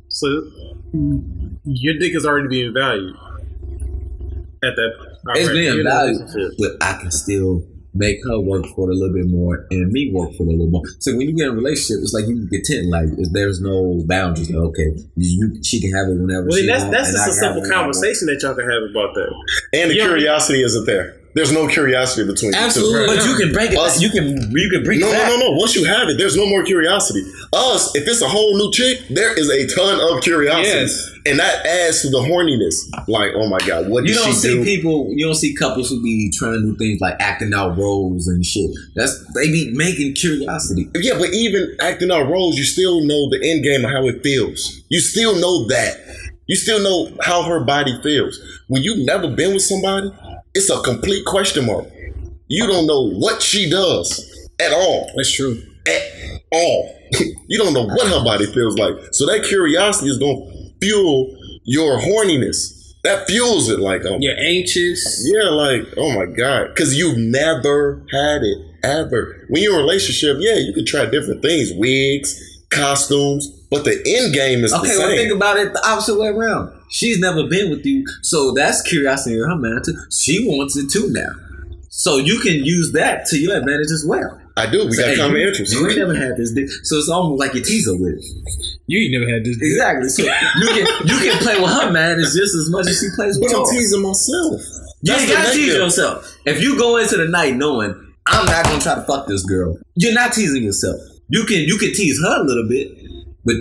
so 0.09 0.27
your 1.64 1.99
dick 1.99 2.14
is 2.14 2.24
already 2.27 2.49
being 2.49 2.72
valued 2.74 3.14
at 4.62 4.77
that. 4.77 4.91
It's 5.35 5.49
already. 5.49 5.61
being 5.61 5.77
You're 5.77 5.89
a 5.89 5.91
valued, 5.91 6.55
but 6.59 6.72
I 6.81 6.99
can 7.01 7.11
still 7.11 7.62
make 7.95 8.18
her 8.29 8.39
work 8.39 8.66
for 8.77 8.91
it 8.91 8.95
a 8.95 8.99
little 8.99 9.14
bit 9.14 9.27
more 9.27 9.66
and 9.70 9.91
me 9.91 10.11
work 10.12 10.29
for 10.37 10.43
it 10.45 10.49
a 10.49 10.53
little 10.53 10.68
more. 10.68 10.83
So 11.01 11.16
when 11.16 11.22
you 11.29 11.35
get 11.35 11.47
in 11.49 11.53
a 11.53 11.57
relationship, 11.57 12.03
it's 12.03 12.12
like 12.12 12.27
you 12.29 12.37
can 12.37 12.49
pretend 12.49 12.91
like 12.91 13.09
there's 13.33 13.61
no 13.61 14.03
boundaries. 14.07 14.51
Like, 14.51 14.62
okay, 14.68 14.93
you, 15.16 15.59
she 15.64 15.81
can 15.81 15.93
have 15.97 16.09
it 16.09 16.20
whenever 16.20 16.47
Well, 16.49 16.59
she 16.59 16.66
that's 16.66 16.85
wants, 16.85 16.97
that's 16.97 17.09
and 17.09 17.16
just 17.16 17.24
I 17.24 17.24
a 17.24 17.33
can 17.33 17.33
have 17.33 17.41
simple 17.41 17.57
it 17.57 17.62
whenever 17.62 17.74
I 17.74 17.87
want. 17.87 17.95
conversation 17.97 18.27
that 18.29 18.43
y'all 18.43 18.55
can 18.55 18.68
have 18.68 18.83
about 18.91 19.14
that. 19.14 19.33
And 19.81 19.91
the 19.91 19.97
Yeah. 19.97 20.05
curiosity 20.12 20.62
isn't 20.62 20.85
there. 20.85 21.16
There's 21.37 21.53
no 21.53 21.68
curiosity 21.68 22.26
between 22.26 22.51
the 22.53 22.57
two. 22.57 22.64
Absolutely. 22.64 23.07
But 23.14 23.26
you 23.26 23.37
can 23.37 23.53
break 23.53 23.70
it. 23.72 23.78
Us- 23.78 24.01
You 24.01 24.09
can 24.11 24.51
you 24.57 24.70
can 24.70 24.82
bring 24.82 24.99
No, 25.01 25.07
it 25.09 25.12
no, 25.12 25.18
back. 25.18 25.28
no, 25.28 25.37
no. 25.37 25.51
Once 25.53 25.76
you 25.76 25.84
have 25.84 26.09
it, 26.09 26.16
there's 26.18 26.34
no 26.37 26.47
more 26.47 26.64
curiosity. 26.64 27.22
Us, 27.53 27.95
if 27.95 28.09
it's 28.09 28.22
a 28.22 28.28
whole 28.28 28.57
new 28.57 28.72
chick, 28.72 29.01
there 29.11 29.39
is 29.39 29.51
a 29.51 29.66
ton 29.76 30.01
of 30.01 30.22
curiosity. 30.22 30.66
Yes. 30.68 31.11
And 31.26 31.39
that 31.39 31.66
adds 31.66 32.03
to 32.03 32.09
the 32.09 32.20
horniness. 32.20 32.74
Like, 33.09 33.32
oh 33.34 33.49
my 33.49 33.59
God, 33.66 33.89
what 33.91 34.05
You 34.05 34.14
did 34.14 34.16
don't 34.18 34.26
she 34.28 34.32
see 34.32 34.55
do? 34.55 34.64
people. 34.64 35.09
You 35.11 35.26
don't 35.26 35.34
see 35.34 35.55
couples 35.55 35.91
who 35.91 36.03
be 36.03 36.30
trying 36.34 36.55
to 36.55 36.61
do 36.62 36.76
things 36.76 37.01
like 37.01 37.16
acting 37.20 37.53
out 37.53 37.76
roles 37.76 38.28
and 38.28 38.45
shit. 38.45 38.70
That's 38.95 39.14
they 39.34 39.49
be 39.49 39.72
making 39.74 40.14
curiosity. 40.14 40.89
Yeah, 40.95 41.18
but 41.18 41.34
even 41.34 41.76
acting 41.80 42.11
out 42.11 42.30
roles, 42.30 42.57
you 42.57 42.64
still 42.64 43.05
know 43.05 43.28
the 43.28 43.41
end 43.43 43.62
game 43.62 43.84
of 43.84 43.91
how 43.91 44.07
it 44.07 44.22
feels. 44.22 44.80
You 44.89 45.01
still 45.01 45.34
know 45.34 45.66
that. 45.68 45.99
You 46.47 46.55
still 46.57 46.80
know 46.80 47.11
how 47.22 47.43
her 47.43 47.59
body 47.61 47.99
feels. 48.05 48.39
When 48.68 48.82
you've 48.84 49.05
never 49.05 49.28
been 49.28 49.53
with 49.53 49.62
somebody, 49.62 50.11
it's 50.57 50.70
a 50.70 50.80
complete 50.82 51.24
question 51.26 51.66
mark. 51.66 51.86
You 52.48 52.66
don't 52.66 52.86
know 52.86 53.11
what 53.11 53.42
she 53.42 53.68
does 53.68 54.09
at 54.61 54.72
all. 54.72 55.11
That's 55.16 55.32
true. 55.34 55.61
At 55.86 56.02
all. 56.52 56.94
you 57.48 57.59
don't 57.59 57.74
know 57.74 57.86
what 57.86 58.09
her 58.09 58.24
body 58.24 58.46
feels 58.46 58.76
like. 58.78 58.94
So 59.12 59.26
that 59.26 59.44
curiosity 59.44 60.09
is 60.11 60.18
going 60.18 60.36
to 60.36 60.72
fuel 60.80 61.36
your 61.64 61.98
horniness. 62.00 62.72
That 63.04 63.26
fuels 63.28 63.68
it. 63.68 63.78
Like, 63.80 64.02
oh, 64.04 64.16
You're 64.20 64.38
anxious. 64.38 65.28
yeah, 65.32 65.48
like, 65.50 65.82
oh 65.96 66.11
my 66.16 66.26
God. 66.26 66.68
Because 66.68 66.96
you've 66.96 67.18
never 67.18 68.04
had 68.11 68.42
it 68.42 68.59
ever. 68.82 69.44
When 69.48 69.62
you're 69.62 69.74
in 69.74 69.80
a 69.80 69.82
relationship, 69.82 70.38
yeah, 70.40 70.57
you 70.57 70.72
can 70.72 70.84
try 70.86 71.04
different 71.07 71.42
things 71.42 71.70
wigs, 71.74 72.64
costumes, 72.70 73.48
but 73.70 73.84
the 73.84 73.92
end 74.07 74.34
game 74.34 74.64
is 74.64 74.70
the 74.72 74.78
Okay, 74.78 74.88
same. 74.88 74.98
well 74.98 75.16
think 75.16 75.32
about 75.32 75.57
it 75.59 75.72
the 75.72 75.86
opposite 75.86 76.18
way 76.18 76.28
around. 76.28 76.72
She's 76.89 77.18
never 77.18 77.47
been 77.49 77.70
with 77.70 77.84
you, 77.84 78.05
so 78.22 78.53
that's 78.53 78.82
curiosity 78.82 79.37
in 79.37 79.43
her 79.49 79.57
mind 79.57 79.84
too. 79.84 79.95
She 80.11 80.47
wants 80.47 80.76
it 80.76 80.91
too 80.91 81.09
now. 81.11 81.30
So 81.91 82.18
you 82.18 82.39
can 82.41 82.64
use 82.64 82.93
that 82.93 83.26
to 83.26 83.39
your 83.39 83.57
advantage 83.57 83.91
as 83.91 84.05
well. 84.07 84.41
I 84.59 84.70
do. 84.70 84.87
We 84.87 84.93
So, 84.93 85.03
got 85.03 85.09
hey, 85.11 85.16
common 85.16 85.37
you, 85.41 85.49
interests. 85.49 85.74
You 85.74 85.87
ain't 85.87 85.99
never 85.99 86.14
had 86.14 86.37
this 86.37 86.53
dick, 86.53 86.68
so 86.84 86.97
it's 86.97 87.09
almost 87.09 87.41
like 87.41 87.55
you 87.55 87.62
tease 87.62 87.87
her 87.87 87.97
with 87.97 88.14
it. 88.16 88.24
You 88.87 89.01
ain't 89.01 89.12
never 89.12 89.30
had 89.32 89.45
this. 89.45 89.57
Exactly. 89.61 90.09
So 90.09 90.22
you 90.22 90.68
can 90.68 90.87
you 91.09 91.16
can 91.18 91.39
play 91.43 91.61
with 91.61 91.70
her 91.70 91.91
man 91.91 92.18
as 92.20 92.34
just 92.34 92.55
as 92.55 92.68
much 92.70 92.87
as 92.87 93.01
she 93.01 93.07
plays 93.16 93.39
with 93.39 93.51
But 93.53 93.61
I'm 93.61 93.66
teasing 93.70 94.03
myself. 94.03 94.61
You 95.03 95.12
That's 95.12 95.22
ain't 95.22 95.30
gotta 95.32 95.51
tease 95.53 95.57
negative. 95.66 95.82
yourself. 95.82 96.37
If 96.47 96.62
you 96.62 96.78
go 96.78 96.97
into 96.97 97.16
the 97.16 97.28
night 97.28 97.57
knowing 97.57 97.93
I'm 98.26 98.47
not 98.47 98.64
gonna 98.64 98.80
try 98.80 98.95
to 98.95 99.03
fuck 99.03 99.26
this 99.26 99.45
girl, 99.45 99.76
you're 99.97 100.14
not 100.14 100.32
teasing 100.32 100.62
yourself. 100.62 101.01
You 101.28 101.45
can 101.45 101.59
you 101.61 101.76
can 101.78 101.93
tease 101.93 102.20
her 102.22 102.41
a 102.41 102.45
little 102.45 102.68
bit, 102.68 102.89
but 103.45 103.57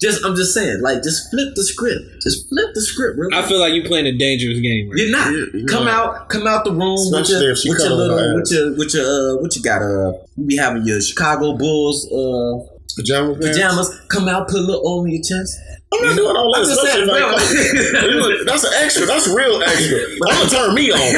just 0.00 0.24
I'm 0.24 0.34
just 0.34 0.54
saying, 0.54 0.80
like 0.80 1.02
just 1.02 1.30
flip 1.30 1.54
the 1.54 1.62
script. 1.62 2.22
Just 2.22 2.48
flip 2.48 2.72
the 2.74 2.80
script. 2.80 3.18
Really. 3.18 3.36
I 3.36 3.42
feel 3.46 3.60
like 3.60 3.74
you're 3.74 3.84
playing 3.84 4.06
a 4.06 4.16
dangerous 4.16 4.58
game. 4.60 4.88
Right? 4.88 4.98
You're 4.98 5.10
not. 5.10 5.32
Yeah, 5.32 5.44
you're 5.52 5.68
come 5.68 5.84
not. 5.84 6.20
out, 6.22 6.28
come 6.28 6.46
out 6.46 6.64
the 6.64 6.72
room 6.72 6.96
with 6.96 7.22
Especially 7.22 7.44
your, 7.44 7.52
if 7.52 7.58
she 7.58 7.68
with 7.68 7.78
your 7.78 7.88
cuddling 7.88 8.08
little, 8.08 8.18
her 8.18 8.34
with 8.34 8.50
your, 8.50 8.76
with 8.76 8.94
your, 8.94 9.04
uh, 9.04 9.42
what 9.42 9.56
you 9.56 9.62
got? 9.62 9.82
Uh, 9.82 10.12
you 10.36 10.46
be 10.46 10.56
having 10.56 10.84
your 10.86 11.00
Chicago 11.00 11.56
Bulls 11.56 12.06
uh, 12.06 12.64
Pajama 12.96 13.34
pants? 13.34 13.46
pajamas. 13.48 14.00
Come 14.08 14.28
out, 14.28 14.48
put 14.48 14.58
a 14.58 14.62
little 14.62 14.86
oil 14.86 15.04
in 15.04 15.12
your 15.12 15.22
chest. 15.22 15.58
I'm 15.92 16.06
not 16.06 16.14
doing 16.14 16.36
all 16.38 16.52
that 16.54 16.62
I'm 16.62 16.70
stuff. 16.70 16.86
saying, 16.86 17.08
Like, 17.10 17.18
bro. 17.18 18.44
that's 18.46 18.62
an 18.62 18.70
extra. 18.78 19.06
That's 19.10 19.26
real 19.26 19.58
extra. 19.58 19.98
I'm 20.30 20.38
gonna 20.38 20.50
turn 20.50 20.70
me 20.74 20.86
on. 20.94 21.02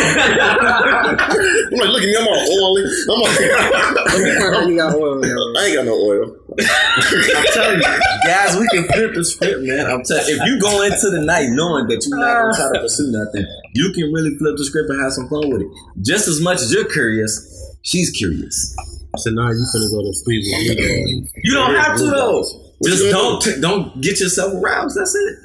I'm 0.57 1.77
like, 1.77 1.93
look 1.93 2.01
at 2.01 2.09
me. 2.09 2.17
I'm 2.17 2.25
all 2.25 2.41
oily. 2.57 2.89
I'm 2.89 3.21
like, 3.21 3.37
you 4.65 4.77
got 4.81 4.97
oil. 4.97 5.21
I 5.21 5.67
ain't 5.69 5.77
got 5.77 5.85
no 5.85 5.93
oil. 5.93 6.25
I'm 6.57 7.45
telling 7.53 7.85
you, 7.85 7.93
guys, 8.25 8.57
we 8.57 8.65
can 8.73 8.85
flip 8.89 9.13
the 9.13 9.25
script, 9.25 9.61
man. 9.61 9.85
I'm 9.93 10.03
telling 10.09 10.25
if 10.27 10.41
you 10.41 10.57
go 10.61 10.81
into 10.89 11.11
the 11.11 11.21
night 11.21 11.53
knowing 11.53 11.87
that 11.89 12.01
you're 12.09 12.17
not 12.19 12.33
gonna 12.33 12.57
try 12.57 12.73
to 12.73 12.81
pursue 12.81 13.13
nothing, 13.13 13.45
you 13.75 13.93
can 13.93 14.09
really 14.13 14.37
flip 14.39 14.57
the 14.57 14.65
script 14.65 14.89
and 14.89 14.97
have 15.05 15.13
some 15.13 15.29
fun 15.29 15.51
with 15.53 15.63
it. 15.63 15.69
Just 16.01 16.29
as 16.29 16.41
much 16.41 16.63
as 16.65 16.73
you're 16.73 16.89
curious, 16.89 17.37
she's 17.83 18.09
curious. 18.11 18.57
So 19.19 19.29
now 19.31 19.51
you 19.53 19.61
finna 19.69 19.91
go 19.93 20.01
to 20.01 20.13
sleep 20.25 20.41
with 20.49 20.79
me. 20.81 21.29
You 21.45 21.53
don't 21.55 21.75
have 21.75 21.99
to 21.99 22.05
though. 22.09 22.45
Just 22.85 23.03
don't 23.11 23.41
gonna 23.43 23.55
t- 23.55 23.61
don't 23.61 24.01
get 24.01 24.21
yourself 24.21 24.55
aroused. 24.55 24.99
That's 24.99 25.15
it. 25.15 25.37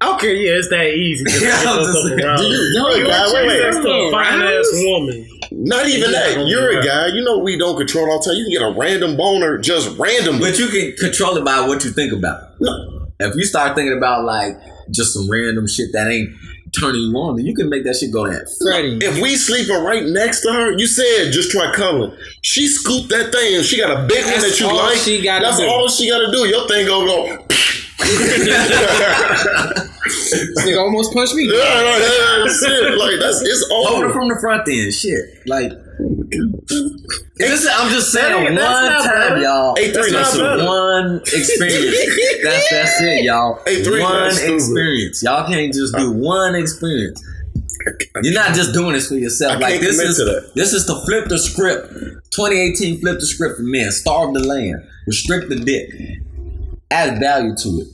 Okay, 0.00 0.36
yeah, 0.36 0.52
it's 0.58 0.68
that 0.70 0.86
easy. 0.94 1.24
Just 1.24 1.42
Yeah, 1.42 1.58
get 1.58 1.66
I'm 1.66 1.84
just- 1.84 2.02
Do 2.04 2.44
you, 2.46 2.54
you 2.54 2.78
You 2.78 2.84
wait, 2.84 3.06
guys, 3.06 3.32
wait, 3.32 3.46
next 3.48 3.76
wait. 3.78 3.82
to 3.82 3.90
a 3.90 4.10
fine 4.12 4.42
ass 4.42 4.66
woman 4.72 5.28
Not 5.50 5.88
even 5.88 6.10
Yeah, 6.12 6.34
that. 6.36 6.46
You're 6.46 6.70
a 6.70 6.76
right. 6.76 6.84
guy. 6.84 7.06
You 7.08 7.22
know 7.24 7.38
we 7.38 7.58
don't 7.58 7.76
control 7.76 8.08
all 8.10 8.20
time. 8.20 8.34
You 8.34 8.44
can 8.44 8.52
get 8.52 8.62
a 8.62 8.78
random 8.78 9.16
boner 9.16 9.58
just 9.58 9.98
randomly. 9.98 10.50
But 10.50 10.58
you 10.58 10.68
can 10.68 10.92
control 10.96 11.36
it 11.36 11.44
by 11.44 11.66
what 11.66 11.84
you 11.84 11.90
think 11.90 12.12
about. 12.12 12.42
If 13.18 13.34
you 13.34 13.44
start 13.44 13.74
thinking 13.74 13.96
about 13.98 14.24
like 14.24 14.56
just 14.92 15.14
some 15.14 15.28
random 15.28 15.66
shit 15.66 15.88
that 15.94 16.06
ain't 16.08 16.30
turning 16.72 17.02
you 17.02 17.14
on, 17.16 17.36
then 17.36 17.46
you 17.46 17.54
can 17.54 17.68
make 17.68 17.84
that 17.84 17.96
shit 17.96 18.12
go 18.12 18.26
that. 18.26 18.48
Freddie. 18.60 18.98
If 19.04 19.20
we 19.20 19.36
sleeping 19.36 19.82
right 19.84 20.04
next 20.04 20.40
to 20.42 20.52
her, 20.52 20.72
you 20.72 20.86
said 20.86 21.32
just 21.32 21.50
try 21.50 21.72
cuddling. 21.74 22.16
She 22.42 22.66
scooped 22.66 23.08
that 23.10 23.32
thing 23.32 23.56
and 23.56 23.64
she 23.64 23.76
got 23.78 23.90
a 23.90 24.06
big 24.06 24.24
one 24.24 24.40
that 24.40 24.58
you 24.60 24.66
all 24.68 24.76
like. 24.76 24.98
she 24.98 25.22
gotta 25.22 25.44
That's 25.44 25.58
do. 25.58 25.66
all 25.68 25.88
she 25.88 26.08
gotta 26.10 26.30
do. 26.32 26.46
Your 26.48 26.66
thing 26.68 26.86
gonna 26.86 27.06
go. 27.06 27.44
This 27.98 28.18
nigga 30.64 30.78
almost 30.80 31.12
punched 31.12 31.34
me. 31.34 31.44
Yeah, 31.46 31.58
like, 31.58 32.44
that's 32.44 32.62
it. 32.62 32.98
Like 32.98 33.18
that's 33.20 33.42
it's 33.42 33.68
over. 33.70 34.10
from 34.12 34.28
the 34.28 34.36
front 34.40 34.66
end. 34.68 34.94
shit. 34.94 35.46
Like, 35.46 35.72
this, 36.30 37.68
I'm 37.72 37.90
just 37.90 38.12
saying, 38.12 38.32
That 38.32 38.44
one 38.44 38.54
not 38.54 39.04
time, 39.04 39.14
better. 39.30 39.42
y'all. 39.42 39.74
Eight 39.78 39.92
three, 39.94 40.10
That's 40.12 40.36
that's 40.36 40.62
one 40.62 41.16
experience. 41.22 42.42
that's 42.44 42.70
that's 42.70 43.00
it, 43.02 43.24
y'all. 43.24 43.60
Eight 43.66 43.84
three, 43.84 44.02
one 44.02 44.12
that's 44.24 44.38
stupid. 44.38 44.54
experience. 44.54 45.22
Y'all 45.22 45.46
can't 45.46 45.72
just 45.72 45.96
do 45.96 46.12
one 46.12 46.54
experience. 46.54 47.22
You're 48.22 48.34
not 48.34 48.54
just 48.54 48.72
doing 48.74 48.92
this 48.92 49.08
for 49.08 49.14
yourself. 49.14 49.52
I 49.52 49.58
like 49.58 49.70
can't 49.74 49.82
this 49.82 49.98
is 50.00 50.18
to 50.18 50.24
that. 50.24 50.52
this 50.54 50.72
is 50.72 50.84
to 50.86 50.94
flip 51.06 51.28
the 51.28 51.38
script. 51.38 51.92
2018 52.32 53.00
flip 53.00 53.18
the 53.20 53.26
script 53.26 53.56
for 53.56 53.62
men. 53.62 53.90
Starve 53.92 54.34
the 54.34 54.40
land. 54.40 54.86
Restrict 55.06 55.48
the 55.48 55.56
dick. 55.56 55.90
Add 56.90 57.18
value 57.20 57.54
to 57.56 57.68
it. 57.80 57.88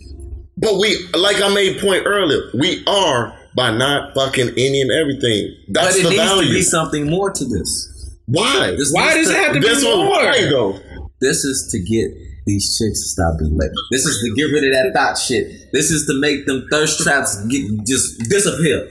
But 0.56 0.78
we, 0.78 0.96
like 1.14 1.40
I 1.42 1.52
made 1.52 1.80
point 1.80 2.04
earlier, 2.06 2.40
we 2.54 2.84
are 2.86 3.36
by 3.56 3.76
not 3.76 4.14
fucking 4.14 4.50
any 4.50 4.80
and 4.80 4.90
everything. 4.90 5.54
That's 5.68 5.96
but 5.96 6.00
it 6.00 6.02
the 6.04 6.10
needs 6.10 6.22
value. 6.22 6.48
to 6.48 6.54
be 6.54 6.62
something 6.62 7.10
more 7.10 7.30
to 7.30 7.44
this. 7.44 7.90
Why? 8.26 8.70
This 8.72 8.92
Why 8.92 9.14
needs 9.14 9.28
does 9.28 9.36
it 9.36 9.42
have 9.44 9.52
to 9.54 9.60
be 9.60 9.66
This 9.66 9.84
one, 9.84 9.96
more? 9.98 10.08
why 10.08 10.40
though? 10.42 10.80
This 11.20 11.44
is 11.44 11.68
to 11.72 11.78
get 11.78 12.10
these 12.46 12.76
chicks 12.76 13.00
to 13.00 13.08
stop 13.08 13.38
being 13.38 13.56
late. 13.56 13.70
This 13.90 14.04
is 14.04 14.20
to 14.22 14.34
get 14.34 14.52
rid 14.52 14.64
of 14.64 14.72
that 14.72 14.92
thought 14.94 15.16
shit. 15.16 15.72
This 15.72 15.90
is 15.90 16.06
to 16.06 16.20
make 16.20 16.44
them 16.44 16.66
thirst 16.70 17.00
traps 17.02 17.42
get, 17.46 17.64
just 17.86 18.18
disappear. 18.28 18.86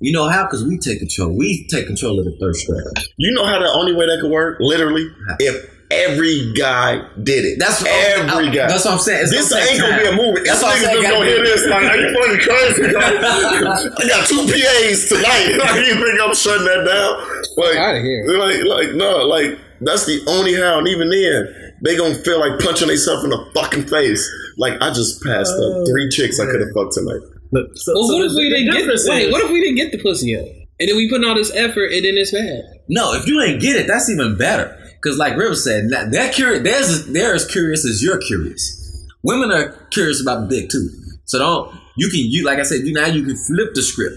You 0.00 0.12
know 0.12 0.28
how? 0.28 0.44
Because 0.44 0.64
we 0.64 0.78
take 0.78 0.98
control. 0.98 1.36
We 1.36 1.68
take 1.70 1.86
control 1.86 2.18
of 2.18 2.24
the 2.24 2.36
thirst 2.40 2.66
trap. 2.66 3.04
You 3.16 3.32
know 3.32 3.44
how 3.44 3.58
the 3.60 3.70
only 3.70 3.94
way 3.94 4.06
that 4.06 4.18
could 4.20 4.30
work, 4.32 4.56
literally, 4.60 5.08
if 5.38 5.70
every 5.90 6.52
guy 6.56 7.00
did 7.22 7.44
it. 7.44 7.58
That's 7.58 7.84
every 7.84 8.48
I- 8.48 8.54
guy. 8.54 8.66
That's 8.68 8.84
what 8.84 8.94
I'm 8.94 8.98
saying. 9.00 9.22
It's 9.22 9.30
this 9.30 9.50
gonna 9.50 9.62
take 9.64 9.72
ain't 9.72 9.80
gonna 9.82 9.98
be 10.02 10.08
a 10.08 10.12
movie. 10.16 10.40
That's 10.44 10.60
This 10.60 10.62
what 10.62 10.72
I'm 10.72 10.78
niggas 10.78 10.86
saying. 10.86 11.02
just 11.02 11.02
Gotta 11.02 11.16
gonna 11.16 11.30
hear 11.30 11.42
this. 11.44 11.66
Like, 11.66 11.84
are 11.84 11.96
you 11.96 12.08
fucking 12.14 12.42
crazy? 12.46 12.96
I 12.96 14.08
got 14.08 14.26
two 14.26 14.42
PAs 14.46 15.08
tonight. 15.08 15.52
Like, 15.66 15.86
you 15.86 15.94
think 15.94 16.20
I'm 16.20 16.34
shutting 16.34 16.66
that 16.66 16.82
down? 16.86 17.12
Like, 17.56 17.76
Outta 17.78 18.00
here. 18.00 18.24
Like, 18.38 18.64
like, 18.64 18.94
no, 18.94 19.26
like 19.26 19.58
that's 19.80 20.06
the 20.06 20.22
only 20.28 20.54
how. 20.54 20.78
And 20.78 20.88
even 20.88 21.08
then, 21.10 21.74
they 21.82 21.96
gonna 21.96 22.14
feel 22.14 22.40
like 22.40 22.58
punching 22.60 22.88
themselves 22.88 23.24
in 23.24 23.30
the 23.30 23.50
fucking 23.54 23.84
face. 23.86 24.22
Like, 24.58 24.80
I 24.80 24.92
just 24.92 25.22
passed 25.22 25.52
Oh, 25.56 25.82
up 25.82 25.88
three 25.88 26.08
chicks 26.10 26.40
I 26.40 26.46
could 26.46 26.60
have 26.60 26.70
fucked 26.74 26.94
tonight. 26.94 27.20
But, 27.52 27.76
so, 27.78 27.92
Well, 27.94 28.08
so 28.08 28.14
what 28.16 28.24
if 28.26 28.32
we 28.34 28.48
didn't 28.50 28.72
get 28.72 28.78
difference 28.80 29.04
the 29.04 29.10
wait, 29.10 29.30
What 29.32 29.44
if 29.44 29.50
we 29.50 29.60
didn't 29.60 29.76
get 29.76 29.92
the 29.92 29.98
pussy 30.02 30.30
yet? 30.30 30.46
And 30.80 30.88
then 30.90 30.96
we 30.96 31.08
put 31.08 31.24
all 31.24 31.34
this 31.34 31.54
effort 31.54 31.92
and 31.92 32.04
then 32.04 32.16
it's 32.18 32.32
bad. 32.32 32.62
No, 32.88 33.14
if 33.14 33.26
you 33.26 33.40
ain't 33.42 33.60
get 33.62 33.76
it, 33.76 33.86
that's 33.86 34.10
even 34.10 34.36
better. 34.36 34.76
Because 35.06 35.18
like 35.18 35.36
River 35.36 35.54
said, 35.54 35.84
now, 35.84 36.04
they're 36.10 36.32
curious. 36.32 36.64
They're, 36.64 37.12
they're 37.12 37.34
as 37.36 37.46
curious 37.46 37.84
as 37.84 38.02
you're 38.02 38.18
curious. 38.18 39.06
Women 39.22 39.52
are 39.52 39.70
curious 39.92 40.20
about 40.20 40.48
the 40.48 40.56
dick 40.62 40.68
too. 40.70 40.88
So 41.26 41.38
don't 41.38 41.78
you 41.96 42.08
can 42.10 42.18
you 42.20 42.44
like 42.44 42.58
I 42.58 42.62
said 42.64 42.80
you 42.80 42.92
now 42.92 43.06
you 43.06 43.22
can 43.24 43.36
flip 43.36 43.68
the 43.74 43.82
script. 43.82 44.16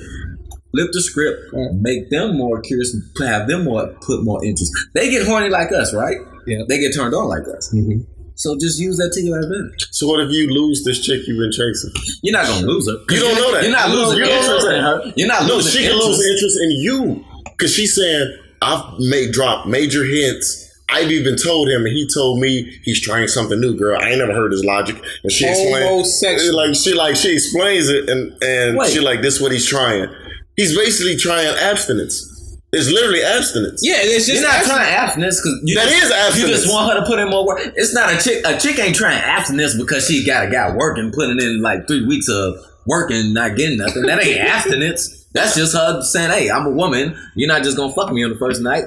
Flip 0.72 0.90
the 0.92 1.02
script, 1.02 1.40
make 1.82 2.10
them 2.10 2.36
more 2.38 2.60
curious, 2.62 2.96
have 3.22 3.48
them 3.48 3.66
more 3.66 3.88
put 4.02 4.24
more 4.24 4.44
interest. 4.44 4.72
They 4.96 5.12
get 5.12 5.28
horny 5.28 5.50
like 5.50 5.72
us, 5.72 5.94
right? 5.94 6.18
Yeah. 6.48 6.64
They 6.68 6.80
get 6.80 6.94
turned 6.96 7.14
on 7.14 7.28
like 7.28 7.48
us. 7.56 7.72
Mm-hmm. 7.74 8.02
So 8.34 8.56
just 8.60 8.80
use 8.80 8.98
that 8.98 9.12
to 9.14 9.22
your 9.22 9.38
advantage. 9.40 9.88
So 9.92 10.08
what 10.08 10.22
if 10.22 10.32
you 10.32 10.50
lose 10.50 10.84
this 10.84 11.04
chick 11.06 11.22
you've 11.28 11.38
been 11.38 11.52
chasing? 11.52 11.92
You're 12.24 12.34
not 12.34 12.48
gonna 12.48 12.66
lose 12.66 12.88
her. 12.88 12.98
You 13.14 13.20
don't 13.22 13.36
know 13.36 13.52
that. 13.54 13.64
You're 13.64 13.72
not 13.72 13.90
You 13.90 13.96
losing 13.96 14.20
don't 14.20 14.30
know 14.46 14.70
that. 14.70 15.06
in. 15.06 15.14
You're 15.18 15.28
not 15.28 15.46
No, 15.48 15.56
losing 15.56 15.72
she 15.72 15.80
can 15.88 15.92
interest. 15.98 16.08
lose 16.08 16.26
interest 16.26 16.60
in 16.64 16.72
you 16.72 17.26
because 17.58 17.74
she's 17.74 17.96
saying 17.96 18.38
I've 18.62 19.00
made 19.00 19.32
drop 19.34 19.66
major 19.68 20.04
hints. 20.06 20.69
I've 20.92 21.12
even 21.12 21.36
told 21.38 21.70
him, 21.70 21.86
and 21.86 21.90
he 21.96 22.08
told 22.14 22.40
me 22.40 22.80
he's 22.84 23.02
trying 23.02 23.28
something 23.28 23.60
new, 23.60 23.76
girl. 23.78 24.00
I 24.02 24.10
ain't 24.10 24.20
never 24.20 24.34
heard 24.34 24.52
his 24.52 24.64
logic, 24.66 24.96
and 25.24 25.32
she 25.32 25.46
explained, 25.48 25.86
Homosexual. 25.88 26.56
like 26.56 26.76
she 26.76 26.94
like 26.94 27.16
she 27.16 27.34
explains 27.34 27.90
it, 27.90 28.10
and 28.10 28.36
and 28.44 28.78
Wait. 28.78 28.92
she 28.92 29.00
like 29.00 29.22
this 29.22 29.36
is 29.36 29.42
what 29.42 29.52
he's 29.52 29.68
trying. 29.68 30.10
He's 30.56 30.76
basically 30.76 31.16
trying 31.16 31.48
abstinence. 31.48 32.26
It's 32.72 32.90
literally 32.92 33.24
abstinence. 33.24 33.82
Yeah, 33.84 33.96
it's 33.98 34.28
just 34.28 34.42
You're 34.42 34.52
not 34.52 34.64
trying 34.64 34.88
abstinence 34.94 35.42
because 35.42 35.60
you 35.64 35.76
That 35.76 35.90
just, 35.90 36.04
is 36.04 36.12
abstinence. 36.12 36.50
You 36.50 36.56
just 36.56 36.72
want 36.72 36.94
her 36.94 37.00
to 37.00 37.06
put 37.06 37.18
in 37.18 37.30
more 37.30 37.46
work. 37.46 37.62
It's 37.76 37.94
not 37.96 38.14
a 38.14 38.18
chick. 38.22 38.46
A 38.46 38.58
chick 38.60 38.78
ain't 38.78 38.96
trying 38.96 39.18
abstinence 39.18 39.76
because 39.76 40.08
she 40.08 40.24
got 40.26 40.48
a 40.48 40.52
guy 40.52 40.76
working, 40.76 41.12
putting 41.12 41.40
in 41.40 41.62
like 41.64 41.88
three 41.88 42.06
weeks 42.06 42.30
of 42.30 42.56
working, 42.86 43.34
not 43.34 43.56
getting 43.58 43.78
nothing. 43.78 44.04
That 44.04 44.24
ain't 44.24 44.40
abstinence. 44.48 45.19
That's 45.34 45.56
just 45.56 45.76
her 45.76 46.02
saying, 46.02 46.32
"Hey, 46.32 46.50
I'm 46.50 46.66
a 46.66 46.72
woman. 46.72 47.16
You're 47.36 47.48
not 47.48 47.64
just 47.64 47.78
gonna 47.78 47.94
fuck 47.94 48.12
me 48.12 48.24
on 48.24 48.32
the 48.32 48.38
first 48.38 48.62
night." 48.62 48.86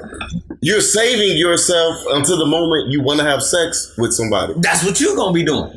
You're 0.61 0.81
saving 0.81 1.39
yourself 1.39 1.97
until 2.13 2.39
the 2.39 2.47
moment 2.47 2.91
you 2.91 3.01
want 3.01 3.21
to 3.21 3.27
have 3.27 3.43
sex 3.43 3.93
with 3.99 4.13
somebody. 4.13 4.55
That's 4.59 4.85
what 4.85 5.01
you're 5.01 5.17
gonna 5.17 5.33
be 5.33 5.45
doing. 5.45 5.71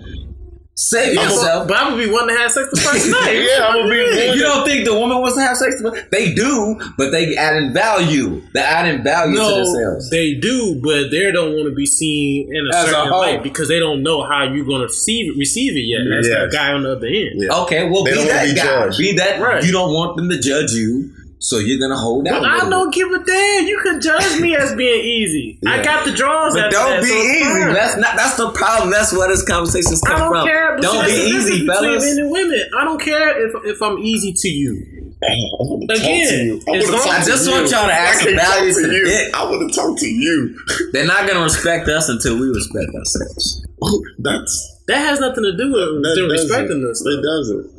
Save 0.78 1.14
Yeah, 1.16 1.24
yourself. 1.24 1.68
but, 1.70 1.74
but 1.74 1.78
I'm 1.78 1.92
gonna 1.94 2.04
be 2.06 2.12
wanting 2.12 2.36
to 2.36 2.42
have 2.42 2.52
sex 2.52 2.68
the 2.70 2.82
first 2.82 3.10
night. 3.24 3.32
Yeah, 3.48 3.66
I'm 3.66 3.84
gonna 3.88 3.90
be. 3.90 4.32
You 4.36 4.42
don't 4.42 4.66
think 4.66 4.84
the 4.84 4.94
woman 4.94 5.20
wants 5.22 5.38
to 5.38 5.42
have 5.42 5.56
sex? 5.56 5.82
with- 5.82 6.10
They 6.12 6.34
do, 6.34 6.78
but 6.98 7.12
they 7.12 7.34
adding 7.38 7.74
value. 7.74 8.42
They're 8.54 8.66
adding 8.68 9.02
value 9.02 9.36
to 9.38 9.42
No, 9.42 9.56
themselves. 9.56 10.10
they 10.10 10.34
do, 10.34 10.78
but 10.84 11.12
they 11.12 11.32
don't 11.32 11.54
want 11.56 11.70
to 11.70 11.76
be 11.76 11.86
seen 11.86 12.54
in 12.54 12.68
a 12.68 12.76
As 12.76 12.88
certain 12.90 13.08
whole. 13.08 13.22
light 13.22 13.42
because 13.42 13.70
they 13.70 13.80
don't 13.80 14.04
know 14.04 14.24
how 14.24 14.44
you're 14.44 14.66
going 14.66 14.82
to 14.82 14.88
receive 14.88 15.32
it, 15.34 15.38
receive 15.40 15.78
it 15.78 15.88
yet. 15.88 16.02
That's 16.10 16.28
Yes. 16.28 16.52
the 16.52 16.58
guy 16.58 16.74
on 16.74 16.84
the 16.84 16.92
other 16.98 17.08
end. 17.08 17.42
Yeah. 17.42 17.56
Okay, 17.62 17.90
well, 17.90 18.04
They 18.04 18.12
be 18.12 18.24
that 18.28 18.44
be 18.50 18.56
guy. 18.56 18.64
judged. 18.66 18.98
Be 18.98 19.14
that. 19.14 19.40
Right. 19.40 19.64
You 19.64 19.72
don't 19.72 19.94
want 19.94 20.18
them 20.18 20.28
to 20.30 20.38
judge 20.38 20.72
you, 20.74 21.10
so 21.40 21.58
you're 21.60 21.80
gonna 21.80 21.98
hold 22.00 22.28
out. 22.28 22.42
But 22.42 22.50
a 22.50 22.52
I 22.52 22.56
little 22.64 22.70
don't 22.70 22.94
give 22.94 23.12
a 23.12 23.24
damn. 23.24 23.66
You 23.68 23.80
can 23.84 24.02
judge 24.02 24.40
me 24.40 24.56
as 24.56 24.74
being 24.76 25.04
easy. 25.04 25.60
I 25.68 25.84
got 25.84 26.06
the 26.06 26.12
draws. 26.12 26.54
But 26.54 26.66
after 26.66 26.78
don't 26.78 26.90
that, 26.90 27.02
be 27.04 27.08
so 27.10 27.16
easy. 27.16 27.44
fine. 27.44 27.74
That's 27.74 27.98
not. 27.98 28.16
That's 28.18 28.38
the 28.38 28.50
problem. 28.52 28.92
That's 28.92 29.14
where 29.14 29.28
this 29.28 29.44
conversation's 29.44 30.02
I 30.04 30.10
come 30.10 30.20
don't 30.20 30.32
from. 30.32 30.48
care. 30.48 30.78
Don't 30.78 31.06
be 31.06 31.12
that's 31.12 31.14
the 31.14 31.28
easy, 31.28 31.52
between 31.66 31.68
fellas. 31.68 32.04
Men 32.06 32.18
and 32.20 32.32
women. 32.32 32.62
I 32.78 32.84
don't 32.84 33.02
care 33.02 33.46
if 33.48 33.54
if 33.66 33.82
I'm 33.82 33.98
easy 34.00 34.34
to 34.34 34.48
you. 34.50 35.02
I 35.24 35.28
wanna 35.60 35.88
talk 35.88 35.98
Again, 35.98 36.30
to 36.30 36.36
you. 36.44 36.62
I 36.68 36.78
as 36.78 36.84
wanna 36.86 36.98
long- 36.98 37.08
talk 37.08 37.20
I 37.20 37.26
just 37.26 37.48
you. 37.48 37.52
want 37.54 37.72
y'all 37.72 37.88
to 37.88 37.94
I 37.94 37.98
add 37.98 38.16
some 38.18 38.36
value 38.36 38.74
to 38.74 38.82
to 38.82 38.92
you. 38.94 39.06
dick. 39.06 39.34
I 39.36 39.44
want 39.46 39.70
to 39.72 39.76
talk 39.76 39.98
to 40.00 40.08
you. 40.08 40.60
They're 40.92 41.08
not 41.08 41.28
gonna 41.28 41.42
respect 41.44 41.88
us 41.90 42.10
until 42.10 42.40
we 42.40 42.48
respect 42.50 42.92
ourselves. 42.94 43.66
Oh, 43.82 44.04
that's 44.20 44.54
That 44.88 44.98
has 44.98 45.20
nothing 45.20 45.44
to 45.44 45.56
do 45.58 45.72
with 45.72 46.04
that 46.04 46.28
respecting 46.30 46.86
us. 46.90 47.02
It 47.06 47.22
doesn't. 47.24 47.72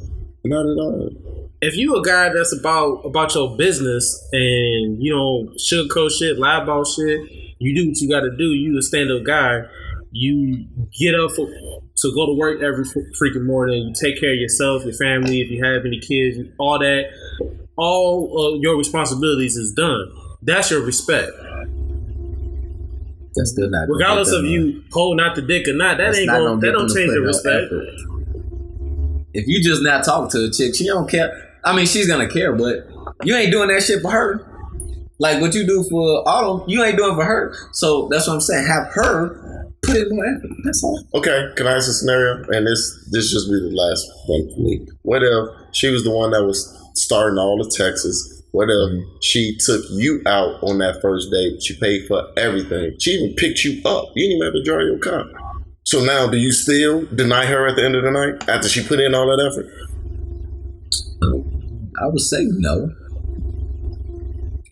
Not 0.44 0.60
at 0.66 0.78
all. 0.78 1.10
If 1.62 1.76
you 1.76 1.94
a 1.96 2.02
guy 2.02 2.28
that's 2.32 2.52
about 2.58 3.02
about 3.04 3.34
your 3.34 3.56
business 3.56 4.28
and 4.32 5.02
you 5.02 5.12
don't 5.12 5.56
sugarcoat 5.58 6.10
shit, 6.18 6.38
lie 6.38 6.62
about 6.62 6.86
shit, 6.86 7.20
you 7.58 7.74
do 7.74 7.88
what 7.88 7.96
you 7.98 8.08
got 8.08 8.20
to 8.20 8.36
do. 8.36 8.44
You 8.52 8.78
a 8.78 8.82
stand 8.82 9.10
up 9.10 9.24
guy. 9.24 9.62
You 10.12 10.66
get 10.98 11.14
up 11.14 11.32
for, 11.32 11.46
to 11.46 12.14
go 12.14 12.26
to 12.26 12.34
work 12.38 12.62
every 12.62 12.84
freaking 13.20 13.44
morning. 13.44 13.88
You 13.88 13.94
take 14.00 14.18
care 14.20 14.32
of 14.32 14.38
yourself, 14.38 14.84
your 14.84 14.94
family, 14.94 15.40
if 15.40 15.50
you 15.50 15.62
have 15.64 15.84
any 15.84 16.00
kids, 16.00 16.38
all 16.58 16.78
that. 16.78 17.04
All 17.76 18.54
of 18.56 18.62
your 18.62 18.78
responsibilities 18.78 19.56
is 19.56 19.72
done. 19.72 20.10
That's 20.42 20.70
your 20.70 20.82
respect, 20.82 21.30
That's 23.34 23.50
still 23.52 23.68
not. 23.68 23.86
regardless 23.88 24.32
of 24.32 24.44
you 24.46 24.82
holding 24.92 25.24
out 25.24 25.34
the 25.36 25.42
dick 25.42 25.68
or 25.68 25.74
not. 25.74 25.98
That 25.98 26.14
ain't 26.16 26.28
going. 26.30 26.46
gonna 26.46 26.60
That 26.60 26.72
don't 26.72 26.88
change 26.88 27.10
the 27.10 27.20
no 27.20 27.26
respect. 27.26 27.66
effort. 27.66 27.84
If 29.34 29.46
you 29.46 29.62
just 29.62 29.82
not 29.82 30.04
talk 30.04 30.30
to 30.32 30.46
a 30.46 30.50
chick, 30.50 30.74
she 30.74 30.86
don't 30.86 31.10
care. 31.10 31.45
I 31.66 31.74
mean, 31.74 31.86
she's 31.86 32.06
gonna 32.06 32.28
care, 32.28 32.52
but 32.54 32.86
you 33.24 33.34
ain't 33.36 33.50
doing 33.50 33.68
that 33.68 33.82
shit 33.82 34.00
for 34.00 34.10
her. 34.10 34.52
Like 35.18 35.40
what 35.40 35.52
you 35.52 35.66
do 35.66 35.82
for 35.90 36.22
Autumn, 36.28 36.68
you 36.68 36.84
ain't 36.84 36.96
doing 36.96 37.16
for 37.16 37.24
her. 37.24 37.54
So 37.72 38.08
that's 38.08 38.28
what 38.28 38.34
I'm 38.34 38.40
saying. 38.40 38.66
Have 38.66 38.86
her 38.92 39.66
put 39.82 39.96
in. 39.96 40.62
That's 40.64 40.84
all. 40.84 41.02
Okay, 41.14 41.48
can 41.56 41.66
I 41.66 41.76
ask 41.76 41.88
a 41.88 41.92
scenario? 41.92 42.44
And 42.50 42.66
this 42.66 43.08
this 43.10 43.32
just 43.32 43.50
be 43.50 43.58
the 43.58 43.74
last 43.74 44.06
one 44.26 44.48
for 44.54 44.60
me. 44.60 44.86
What 45.02 45.22
if 45.24 45.48
she 45.74 45.90
was 45.90 46.04
the 46.04 46.10
one 46.10 46.30
that 46.30 46.44
was 46.44 46.72
starting 46.94 47.38
all 47.38 47.58
the 47.58 47.68
Texas? 47.68 48.44
What 48.52 48.68
if 48.70 49.04
she 49.22 49.56
took 49.58 49.82
you 49.90 50.22
out 50.24 50.62
on 50.62 50.78
that 50.78 51.02
first 51.02 51.32
date? 51.32 51.62
She 51.62 51.76
paid 51.78 52.06
for 52.06 52.28
everything. 52.36 52.94
She 53.00 53.10
even 53.10 53.34
picked 53.34 53.64
you 53.64 53.82
up. 53.84 54.10
You 54.14 54.28
didn't 54.28 54.36
even 54.36 54.46
have 54.46 54.54
to 54.54 54.62
drive 54.62 54.86
your 54.86 54.98
car. 54.98 55.24
So 55.84 56.04
now, 56.04 56.28
do 56.28 56.36
you 56.36 56.52
still 56.52 57.06
deny 57.06 57.46
her 57.46 57.66
at 57.66 57.76
the 57.76 57.84
end 57.84 57.96
of 57.96 58.04
the 58.04 58.10
night 58.10 58.48
after 58.48 58.68
she 58.68 58.82
put 58.86 59.00
in 59.00 59.14
all 59.14 59.26
that 59.26 59.44
effort? 59.44 59.66
I 62.02 62.06
would 62.08 62.20
say 62.20 62.44
no. 62.48 62.90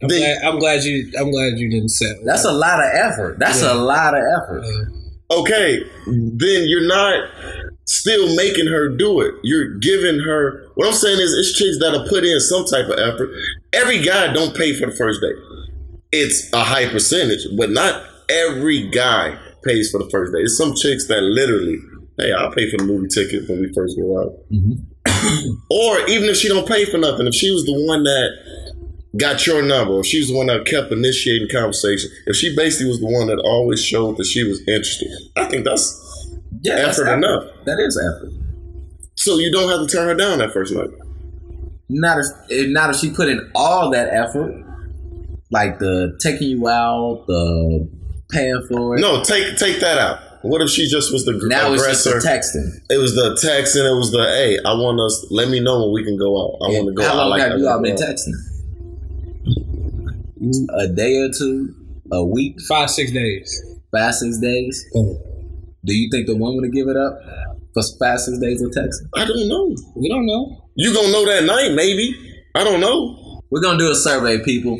I'm 0.02 0.08
They- 0.08 0.18
glad, 0.18 0.38
I'm 0.44 0.58
glad 0.58 0.84
you. 0.84 1.10
I'm 1.18 1.30
glad 1.30 1.58
you 1.58 1.70
didn't 1.70 1.88
say. 1.90 2.06
That's 2.24 2.44
a 2.44 2.52
lot 2.52 2.78
of 2.80 2.90
effort. 2.94 3.38
That's 3.38 3.62
a 3.62 3.74
lot 3.74 4.14
of 4.14 4.22
effort. 4.42 4.64
okay, 5.30 5.78
then 6.06 6.64
you're 6.68 6.86
not 6.86 7.24
still 7.86 8.34
making 8.36 8.66
her 8.66 8.88
do 8.88 9.20
it. 9.20 9.34
You're 9.42 9.78
giving 9.78 10.20
her. 10.20 10.66
What 10.74 10.88
I'm 10.88 10.92
saying 10.94 11.20
is, 11.20 11.32
it's 11.32 11.56
chicks 11.58 11.78
that'll 11.80 12.06
put 12.08 12.24
in 12.24 12.38
some 12.40 12.64
type 12.66 12.86
of 12.88 12.98
effort. 12.98 13.30
Every 13.72 13.98
guy 14.02 14.32
don't 14.32 14.54
pay 14.56 14.74
for 14.78 14.86
the 14.90 14.96
first 14.96 15.20
date. 15.20 15.36
it's 16.16 16.52
a 16.52 16.62
high 16.62 16.88
percentage, 16.88 17.44
but 17.56 17.70
not 17.70 18.00
every 18.28 18.88
guy 18.90 19.36
pays 19.64 19.90
for 19.90 19.98
the 19.98 20.08
first 20.10 20.32
date. 20.32 20.42
It's 20.42 20.56
some 20.56 20.74
chicks 20.76 21.08
that 21.08 21.20
literally, 21.22 21.78
hey, 22.18 22.30
I'll 22.32 22.52
pay 22.52 22.70
for 22.70 22.76
the 22.76 22.84
movie 22.84 23.08
ticket 23.08 23.48
when 23.48 23.60
we 23.60 23.72
first 23.72 23.96
go 23.98 24.20
out. 24.20 24.32
Mm-hmm. 24.52 24.74
or 25.70 25.98
even 26.08 26.28
if 26.28 26.36
she 26.36 26.48
don't 26.48 26.66
pay 26.68 26.84
for 26.84 26.98
nothing, 26.98 27.26
if 27.26 27.34
she 27.34 27.50
was 27.50 27.64
the 27.64 27.86
one 27.86 28.04
that 28.04 28.30
got 29.16 29.46
your 29.46 29.62
number, 29.62 30.00
if 30.00 30.06
she 30.06 30.18
was 30.18 30.28
the 30.28 30.36
one 30.36 30.46
that 30.46 30.66
kept 30.66 30.90
initiating 30.92 31.48
conversation, 31.48 32.10
if 32.26 32.36
she 32.36 32.54
basically 32.54 32.88
was 32.88 33.00
the 33.00 33.06
one 33.06 33.26
that 33.28 33.38
always 33.44 33.84
showed 33.84 34.16
that 34.16 34.26
she 34.26 34.44
was 34.44 34.60
interested, 34.60 35.10
I 35.36 35.44
think 35.46 35.64
that's 35.64 36.00
Yeah, 36.62 36.76
that's 36.76 36.98
effort 36.98 37.12
enough. 37.12 37.44
That 37.64 37.78
is 37.80 37.98
effort. 37.98 38.32
So 39.16 39.38
you 39.38 39.52
don't 39.52 39.70
have 39.70 39.86
to 39.86 39.94
turn 39.94 40.08
her 40.08 40.14
down 40.14 40.38
that 40.38 40.52
first 40.52 40.74
night. 40.74 40.90
Not 41.88 42.18
if 42.48 42.70
not 42.70 42.90
if 42.90 42.96
she 42.96 43.10
put 43.10 43.28
in 43.28 43.50
all 43.54 43.90
that 43.90 44.08
effort, 44.12 44.64
like 45.50 45.78
the 45.78 46.18
taking 46.20 46.48
you 46.48 46.68
out, 46.68 47.24
the 47.26 47.88
paying 48.30 48.66
for 48.68 48.96
it. 48.96 49.00
No, 49.00 49.22
take 49.22 49.56
take 49.56 49.80
that 49.80 49.98
out. 49.98 50.18
What 50.44 50.60
if 50.60 50.68
she 50.68 50.86
just 50.88 51.10
was 51.12 51.24
the 51.24 51.32
gr- 51.32 51.48
now 51.48 51.72
it's 51.72 51.86
just 51.86 52.04
the 52.04 52.20
texting. 52.20 52.68
it 52.90 52.98
was 52.98 53.14
the 53.14 53.32
text 53.40 53.76
and 53.76 53.86
it 53.86 53.96
was 53.96 54.10
the 54.12 54.22
hey, 54.22 54.58
I 54.64 54.74
want 54.74 55.00
us. 55.00 55.26
Let 55.30 55.48
me 55.48 55.58
know 55.60 55.82
when 55.84 55.92
we 55.94 56.04
can 56.04 56.18
go 56.18 56.36
out. 56.36 56.58
I 56.60 56.68
want 56.76 56.88
to 56.88 56.92
go. 56.94 57.02
How 57.02 57.08
out. 57.08 57.14
I 57.14 57.20
long 57.20 57.30
like 57.30 57.40
have 57.42 57.58
you 57.58 57.66
all 57.66 57.76
wanna 57.76 57.88
been 57.88 57.96
go 57.96 58.04
out. 58.04 58.10
texting? 58.10 58.36
A 60.78 60.88
day 60.88 61.16
or 61.16 61.30
two, 61.36 61.74
a 62.12 62.24
week, 62.24 62.56
Five, 62.68 62.90
six 62.90 63.10
days. 63.10 63.48
five, 63.90 64.14
six 64.14 64.38
days. 64.38 64.84
Mm. 64.94 65.16
Do 65.86 65.94
you 65.94 66.08
think 66.10 66.26
the 66.26 66.36
woman 66.36 66.60
would 66.60 66.72
give 66.72 66.88
it 66.88 66.96
up 66.96 67.18
for 67.72 67.82
five, 67.98 68.20
six 68.20 68.38
days 68.38 68.60
of 68.60 68.70
texting? 68.70 69.08
I 69.16 69.24
don't 69.24 69.48
know. 69.48 69.74
We 69.96 70.08
don't 70.10 70.26
know. 70.26 70.68
You 70.76 70.92
gonna 70.92 71.12
know 71.12 71.24
that 71.26 71.44
night, 71.44 71.72
maybe. 71.74 72.14
I 72.54 72.64
don't 72.64 72.80
know. 72.80 73.40
We're 73.50 73.62
gonna 73.62 73.78
do 73.78 73.90
a 73.90 73.94
survey, 73.94 74.42
people. 74.44 74.78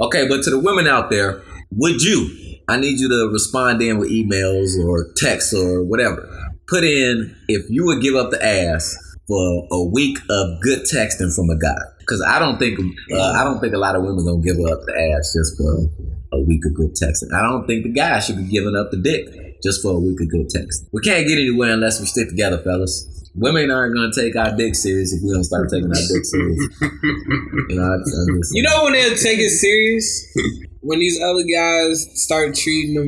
Okay, 0.00 0.28
but 0.28 0.42
to 0.44 0.50
the 0.50 0.58
women 0.58 0.86
out 0.86 1.08
there, 1.10 1.40
would 1.70 2.02
you? 2.02 2.28
I 2.68 2.76
need 2.78 2.98
you 2.98 3.08
to 3.08 3.30
respond 3.32 3.80
in 3.82 3.98
with 3.98 4.10
emails 4.10 4.76
or 4.82 5.06
texts 5.16 5.54
or 5.54 5.84
whatever. 5.84 6.28
Put 6.68 6.82
in 6.84 7.34
if 7.48 7.62
you 7.70 7.84
would 7.86 8.02
give 8.02 8.14
up 8.16 8.30
the 8.30 8.44
ass 8.44 8.96
for 9.28 9.66
a 9.70 9.84
week 9.84 10.18
of 10.30 10.60
good 10.62 10.80
texting 10.82 11.34
from 11.34 11.50
a 11.50 11.58
guy. 11.58 11.78
Because 12.00 12.22
I 12.26 12.38
don't 12.38 12.58
think 12.58 12.78
uh, 13.12 13.32
I 13.32 13.44
don't 13.44 13.60
think 13.60 13.74
a 13.74 13.78
lot 13.78 13.94
of 13.96 14.02
women 14.02 14.24
gonna 14.24 14.42
give 14.42 14.58
up 14.70 14.80
the 14.86 14.94
ass 15.14 15.32
just 15.34 15.56
for 15.56 15.78
a 16.32 16.40
week 16.42 16.62
of 16.66 16.74
good 16.74 16.94
texting. 16.94 17.32
I 17.34 17.42
don't 17.42 17.66
think 17.66 17.84
the 17.84 17.92
guy 17.92 18.18
should 18.20 18.36
be 18.36 18.44
giving 18.50 18.76
up 18.76 18.90
the 18.90 18.98
dick 18.98 19.62
just 19.62 19.82
for 19.82 19.92
a 19.92 19.98
week 20.00 20.20
of 20.20 20.28
good 20.30 20.46
texting. 20.50 20.86
We 20.92 21.02
can't 21.02 21.26
get 21.26 21.38
anywhere 21.38 21.72
unless 21.72 22.00
we 22.00 22.06
stick 22.06 22.28
together, 22.28 22.58
fellas. 22.58 23.12
Women 23.34 23.70
aren't 23.70 23.94
gonna 23.94 24.12
take 24.14 24.34
our 24.36 24.56
dick 24.56 24.74
serious 24.74 25.12
if 25.12 25.22
we 25.22 25.32
don't 25.32 25.44
start 25.44 25.68
taking 25.70 25.88
our 25.90 25.94
dick 25.94 26.24
serious. 26.24 26.68
You 27.68 27.76
know, 27.76 27.82
I, 27.82 27.94
I 27.94 27.98
just- 28.38 28.54
You 28.54 28.62
know 28.62 28.84
when 28.84 28.92
they'll 28.92 29.16
take 29.16 29.38
it 29.38 29.50
serious? 29.50 30.34
When 30.86 31.00
these 31.00 31.20
other 31.20 31.42
guys 31.42 32.06
start 32.14 32.54
treating 32.54 32.94
them 32.94 33.06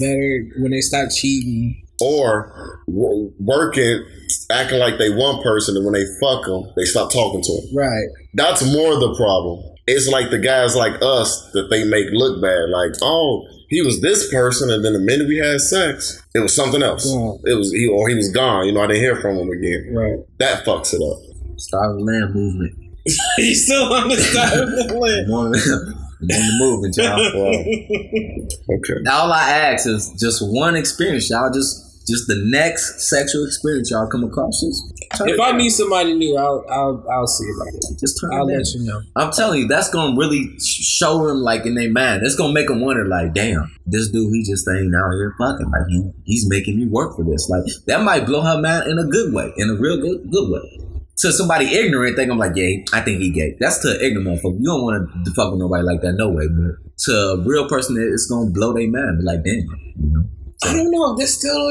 better, 0.00 0.62
when 0.62 0.72
they 0.72 0.80
stop 0.80 1.08
cheating. 1.14 1.80
Or 2.00 2.82
w- 2.88 3.32
working, 3.38 4.04
acting 4.50 4.80
like 4.80 4.98
they 4.98 5.10
one 5.10 5.42
person, 5.42 5.76
and 5.76 5.84
when 5.84 5.94
they 5.94 6.04
fuck 6.20 6.44
them, 6.44 6.64
they 6.76 6.84
stop 6.84 7.12
talking 7.12 7.42
to 7.42 7.52
them. 7.52 7.76
Right. 7.76 8.08
That's 8.34 8.64
more 8.64 8.98
the 8.98 9.14
problem. 9.16 9.62
It's 9.86 10.08
like 10.08 10.30
the 10.30 10.38
guys 10.38 10.74
like 10.74 10.94
us 11.02 11.50
that 11.52 11.68
they 11.70 11.84
make 11.84 12.06
look 12.12 12.40
bad. 12.42 12.70
Like, 12.70 12.92
oh, 13.02 13.46
he 13.68 13.82
was 13.82 14.00
this 14.00 14.30
person, 14.32 14.70
and 14.70 14.84
then 14.84 14.94
the 14.94 14.98
minute 14.98 15.28
we 15.28 15.38
had 15.38 15.60
sex, 15.60 16.20
it 16.34 16.40
was 16.40 16.54
something 16.54 16.82
else. 16.82 17.06
Yeah. 17.06 17.52
It 17.52 17.54
was 17.54 17.70
he 17.70 17.86
or 17.86 18.08
he 18.08 18.14
was 18.14 18.30
gone. 18.30 18.66
You 18.66 18.72
know, 18.72 18.80
I 18.82 18.86
didn't 18.88 19.02
hear 19.02 19.16
from 19.16 19.36
him 19.36 19.50
again. 19.50 19.92
Right. 19.94 20.18
That 20.38 20.64
fucks 20.64 20.92
it 20.94 21.02
up. 21.02 21.58
Start 21.58 21.98
the 21.98 22.04
land 22.04 22.34
movement. 22.34 22.72
He's 23.36 23.64
still 23.64 23.92
on 23.92 24.08
the 24.08 24.16
side 24.34 24.58
of 24.58 24.68
the 24.88 24.98
land. 24.98 25.96
I'm 26.22 26.28
on, 26.28 26.36
I'm 26.36 26.40
on 26.40 26.46
the 26.46 26.64
movement, 26.64 26.96
y'all. 26.98 28.76
Okay. 28.76 29.10
All 29.10 29.32
I 29.32 29.50
ask 29.50 29.86
is 29.86 30.12
just 30.18 30.40
one 30.42 30.76
experience, 30.76 31.30
y'all. 31.30 31.50
Just 31.52 31.86
just 32.06 32.26
the 32.26 32.42
next 32.50 33.08
sexual 33.08 33.44
experience 33.44 33.90
y'all 33.90 34.08
come 34.08 34.24
across. 34.24 34.60
Just 34.60 34.82
turn 35.16 35.28
If 35.28 35.38
I 35.38 35.52
meet 35.52 35.70
somebody 35.70 36.14
new, 36.14 36.36
I'll 36.36 36.64
I'll 36.68 37.06
I'll 37.10 37.26
see 37.26 37.44
about 37.54 37.68
it. 37.72 37.98
just 38.00 38.20
turn 38.20 38.32
I'll 38.34 38.48
it 38.48 38.56
let 38.56 38.66
you 38.74 38.84
know. 38.84 39.00
I'm 39.16 39.30
telling 39.30 39.60
you, 39.60 39.68
that's 39.68 39.90
gonna 39.90 40.16
really 40.16 40.58
show 40.58 41.26
them 41.28 41.38
like 41.38 41.66
in 41.66 41.74
their 41.74 41.90
mind. 41.90 42.22
It's 42.24 42.34
gonna 42.34 42.52
make 42.52 42.68
them 42.68 42.80
wonder, 42.80 43.06
like, 43.06 43.32
damn, 43.34 43.70
this 43.86 44.08
dude, 44.10 44.32
he 44.32 44.42
just 44.42 44.66
ain't 44.68 44.94
out 44.94 45.12
here 45.12 45.34
fucking. 45.38 45.70
Like 45.70 45.86
he, 45.88 46.10
he's 46.24 46.48
making 46.48 46.78
me 46.78 46.86
work 46.86 47.16
for 47.16 47.24
this. 47.24 47.48
Like 47.48 47.64
that 47.86 48.02
might 48.02 48.26
blow 48.26 48.40
her 48.42 48.60
mind 48.60 48.90
in 48.90 48.98
a 48.98 49.04
good 49.04 49.32
way, 49.32 49.52
in 49.56 49.70
a 49.70 49.74
real 49.74 50.00
good 50.00 50.30
good 50.30 50.50
way. 50.50 50.80
To 51.20 51.32
somebody 51.32 51.66
ignorant, 51.66 52.16
think 52.16 52.30
I'm 52.30 52.38
like, 52.38 52.56
yeah, 52.56 52.82
I 52.92 53.02
think 53.02 53.20
he 53.20 53.30
gay. 53.30 53.56
That's 53.60 53.78
to 53.80 53.90
an 53.90 54.00
ignorant 54.00 54.28
motherfucker. 54.28 54.58
You 54.58 54.64
don't 54.64 54.82
want 54.82 55.24
to 55.24 55.30
fuck 55.32 55.50
with 55.52 55.60
nobody 55.60 55.82
like 55.82 56.00
that, 56.00 56.14
no 56.14 56.30
way. 56.30 56.48
But 56.48 56.80
to 57.04 57.12
a 57.12 57.44
real 57.44 57.68
person, 57.68 57.96
it's 57.98 58.26
gonna 58.26 58.50
blow 58.50 58.72
their 58.72 58.88
mind. 58.88 59.18
Be 59.18 59.24
like, 59.24 59.44
damn, 59.44 59.68
you 60.00 60.10
know. 60.12 60.24
I 60.64 60.72
don't 60.74 60.90
know. 60.90 61.16
That's 61.16 61.34
still 61.34 61.68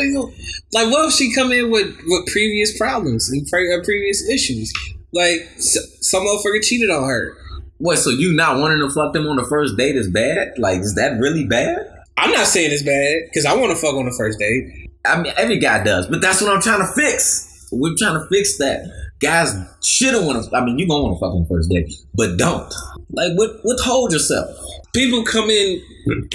like, 0.73 0.91
what 0.91 1.07
if 1.07 1.13
she 1.13 1.33
come 1.33 1.51
in 1.51 1.71
with 1.71 1.87
with 2.05 2.27
previous 2.27 2.77
problems 2.77 3.29
and 3.29 3.47
pre- 3.47 3.73
uh, 3.73 3.83
previous 3.83 4.27
issues? 4.29 4.71
Like, 5.13 5.49
some 5.57 6.23
motherfucker 6.23 6.61
cheated 6.63 6.91
on 6.91 7.07
her. 7.07 7.35
What? 7.77 7.97
So 7.97 8.11
you 8.11 8.33
not 8.33 8.59
wanting 8.59 8.79
to 8.79 8.93
fuck 8.93 9.13
them 9.13 9.25
on 9.25 9.37
the 9.37 9.45
first 9.45 9.77
date 9.77 9.95
is 9.95 10.09
bad? 10.09 10.59
Like, 10.59 10.81
is 10.81 10.95
that 10.95 11.19
really 11.19 11.45
bad? 11.45 11.77
I'm 12.17 12.31
not 12.31 12.47
saying 12.47 12.71
it's 12.71 12.83
bad 12.83 13.29
because 13.29 13.45
I 13.45 13.55
want 13.55 13.71
to 13.71 13.77
fuck 13.77 13.95
on 13.95 14.05
the 14.05 14.15
first 14.17 14.37
date. 14.37 14.89
I 15.05 15.21
mean, 15.21 15.33
every 15.37 15.57
guy 15.59 15.83
does, 15.83 16.07
but 16.07 16.21
that's 16.21 16.41
what 16.41 16.53
I'm 16.53 16.61
trying 16.61 16.81
to 16.81 16.93
fix. 16.93 17.67
We're 17.71 17.95
trying 17.97 18.15
to 18.15 18.27
fix 18.27 18.57
that. 18.57 19.08
Guys 19.21 19.53
shouldn't 19.83 20.25
want 20.25 20.43
to. 20.43 20.55
I 20.55 20.63
mean, 20.63 20.79
you 20.79 20.87
gonna 20.87 21.03
want 21.03 21.15
to 21.15 21.19
fuck 21.19 21.33
on 21.33 21.43
the 21.43 21.47
first 21.49 21.69
date, 21.69 21.91
but 22.13 22.37
don't. 22.37 22.73
Like, 23.11 23.31
with, 23.35 23.51
withhold 23.63 24.13
yourself. 24.13 24.49
People 24.93 25.23
come 25.23 25.49
in 25.49 25.81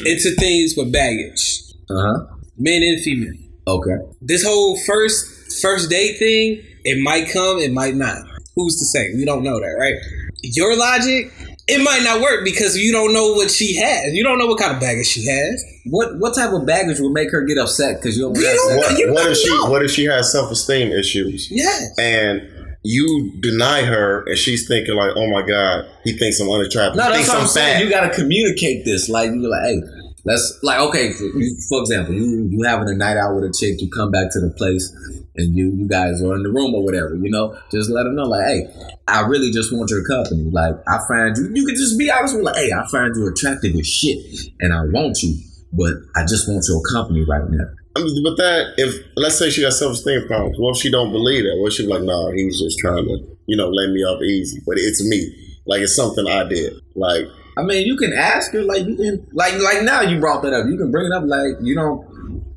into 0.05 0.35
things 0.39 0.74
with 0.77 0.93
baggage, 0.93 1.62
Uh 1.90 1.94
huh. 2.01 2.27
men 2.59 2.82
and 2.82 3.01
female. 3.02 3.32
Okay. 3.66 3.97
This 4.20 4.44
whole 4.44 4.77
first 4.86 5.61
first 5.62 5.89
date 5.89 6.19
thing, 6.19 6.62
it 6.85 7.02
might 7.02 7.31
come, 7.31 7.59
it 7.59 7.73
might 7.73 7.94
not. 7.94 8.19
Who's 8.56 8.78
to 8.78 8.85
say? 8.85 9.15
We 9.15 9.24
don't 9.24 9.43
know 9.43 9.59
that, 9.59 9.77
right? 9.78 9.94
Your 10.43 10.77
logic, 10.77 11.32
it 11.66 11.82
might 11.82 12.02
not 12.05 12.20
work 12.20 12.44
because 12.44 12.77
you 12.77 12.93
don't 12.93 13.12
know 13.15 13.32
what 13.32 13.51
she 13.51 13.74
has. 13.77 14.12
You 14.12 14.23
don't 14.23 14.39
know 14.39 14.47
what 14.47 14.59
kind 14.61 14.74
of 14.74 14.81
baggage 14.81 15.06
she 15.06 15.24
has. 15.27 15.65
What 15.86 16.19
what 16.19 16.35
type 16.35 16.52
of 16.52 16.66
baggage 16.66 17.01
would 17.01 17.12
make 17.12 17.31
her 17.32 17.43
get 17.47 17.56
upset 17.59 17.97
because 18.01 18.16
you 18.16 18.24
don't 18.24 18.36
We 18.36 18.43
don't- 18.44 18.69
sex? 18.69 18.89
What, 18.90 18.98
You 18.98 19.12
what 19.12 19.23
don't 19.23 19.32
if 19.32 19.39
she 19.39 19.48
know. 19.48 19.70
what 19.70 19.82
if 19.85 19.90
she 19.90 20.05
has 20.05 20.31
self 20.31 20.51
esteem 20.52 20.93
issues 20.93 21.48
Yes. 21.51 21.98
and 21.98 22.43
you 22.85 23.32
deny 23.40 23.82
her 23.82 24.24
and 24.27 24.36
she's 24.36 24.69
thinking 24.69 24.94
like, 24.94 25.12
oh 25.16 25.28
my 25.31 25.43
god, 25.43 25.89
he 26.05 26.16
thinks 26.16 26.39
I'm 26.39 26.51
unattractive. 26.51 26.97
No, 26.97 27.11
that's 27.11 27.28
what 27.28 27.39
I'm 27.39 27.47
saying. 27.47 27.78
fat. 27.78 27.85
You 27.85 27.90
gotta 27.90 28.15
communicate 28.15 28.85
this. 28.85 29.09
Like 29.09 29.31
you're 29.31 29.48
like, 29.48 29.65
hey, 29.65 29.81
let's 30.24 30.59
like 30.62 30.78
okay. 30.81 31.12
For, 31.12 31.24
for 31.69 31.81
example, 31.81 32.15
you 32.15 32.47
you 32.51 32.62
having 32.62 32.89
a 32.89 32.94
night 32.94 33.16
out 33.16 33.35
with 33.35 33.44
a 33.44 33.52
chick. 33.52 33.81
You 33.81 33.90
come 33.90 34.11
back 34.11 34.31
to 34.32 34.40
the 34.40 34.51
place, 34.51 34.94
and 35.36 35.56
you 35.56 35.73
you 35.74 35.89
guys 35.89 36.23
are 36.23 36.36
in 36.36 36.43
the 36.43 36.51
room 36.51 36.74
or 36.74 36.85
whatever. 36.85 37.15
You 37.16 37.31
know, 37.31 37.59
just 37.73 37.89
let 37.89 38.05
her 38.05 38.12
know 38.12 38.24
like, 38.24 38.44
hey, 38.47 38.66
I 39.09 39.20
really 39.23 39.51
just 39.51 39.73
want 39.73 39.89
your 39.90 40.05
company. 40.05 40.51
Like 40.52 40.74
I 40.86 40.98
find 41.09 41.35
you. 41.39 41.51
You 41.55 41.65
can 41.65 41.77
just 41.77 41.98
be 41.98 42.11
honest 42.11 42.36
with 42.36 42.44
like, 42.44 42.56
hey, 42.56 42.70
I 42.70 42.86
find 42.93 43.16
you 43.16 43.27
attractive 43.27 43.74
as 43.74 43.86
shit, 43.86 44.19
and 44.61 44.74
I 44.74 44.82
want 44.93 45.23
you, 45.23 45.39
but 45.73 45.94
I 46.16 46.27
just 46.27 46.48
want 46.48 46.66
your 46.69 46.82
company 46.93 47.24
right 47.27 47.48
now. 47.48 47.65
But 47.94 48.36
that 48.38 48.74
if 48.76 49.06
let's 49.16 49.38
say 49.38 49.50
she 49.50 49.62
got 49.62 49.72
self 49.72 49.92
esteem 49.92 50.26
problems, 50.26 50.58
what 50.58 50.76
if 50.76 50.82
she 50.82 50.90
don't 50.90 51.12
believe 51.12 51.44
that? 51.44 51.56
What 51.58 51.68
if 51.68 51.74
she 51.74 51.86
be 51.86 51.92
like, 51.92 52.02
nah, 52.02 52.30
he's 52.32 52.60
just 52.60 52.78
trying 52.78 53.04
to, 53.04 53.36
you 53.46 53.56
know, 53.56 53.68
lay 53.68 53.86
me 53.86 54.00
off 54.02 54.20
easy. 54.22 54.60
But 54.66 54.78
it's 54.78 55.04
me. 55.06 55.32
Like 55.66 55.80
it's 55.80 55.94
something 55.94 56.26
I 56.26 56.44
did. 56.44 56.74
Like 56.96 57.26
I 57.56 57.62
mean, 57.62 57.86
you 57.86 57.96
can 57.96 58.12
ask 58.12 58.52
her 58.52 58.62
like 58.62 58.84
you 58.84 58.96
can 58.96 59.26
like 59.32 59.54
like 59.54 59.82
now 59.82 60.00
you 60.00 60.18
brought 60.18 60.42
that 60.42 60.52
up. 60.52 60.66
You 60.66 60.76
can 60.76 60.90
bring 60.90 61.06
it 61.06 61.12
up 61.12 61.24
like 61.26 61.54
you 61.62 61.74
don't 61.74 62.04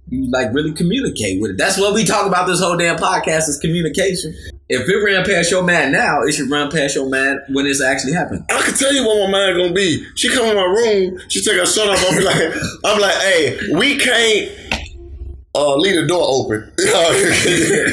you 0.10 0.30
like 0.32 0.54
really 0.54 0.74
communicate 0.74 1.42
with 1.42 1.52
it. 1.52 1.58
That's 1.58 1.78
what 1.78 1.94
we 1.94 2.04
talk 2.06 2.26
about 2.26 2.48
this 2.48 2.62
whole 2.62 2.78
damn 2.78 2.98
podcast 2.98 3.50
is 3.50 3.60
communication. 3.62 4.34
If 4.70 4.90
it 4.90 4.96
ran 4.98 5.24
past 5.24 5.52
your 5.52 5.64
man 5.64 5.92
now, 5.92 6.24
it 6.24 6.34
should 6.34 6.50
run 6.50 6.72
past 6.72 6.96
your 6.96 7.10
man 7.10 7.40
when 7.50 7.66
it's 7.66 7.82
actually 7.82 8.14
happened. 8.14 8.44
I 8.50 8.62
can 8.62 8.74
tell 8.74 8.94
you 8.94 9.06
what 9.06 9.30
my 9.30 9.32
mind 9.32 9.58
gonna 9.58 9.74
be. 9.74 10.06
She 10.16 10.30
come 10.30 10.46
in 10.48 10.56
my 10.56 10.64
room, 10.64 11.20
she 11.30 11.42
take 11.42 11.58
her 11.58 11.66
shirt 11.66 11.90
off. 11.90 12.06
I'm 12.10 12.24
like, 12.24 12.54
I'm 12.86 13.00
like, 13.00 13.16
hey, 13.16 13.60
we 13.74 13.98
can't 13.98 14.67
uh, 15.58 15.76
leave 15.78 15.96
the 15.96 16.08
door 16.08 16.24
open. 16.24 16.72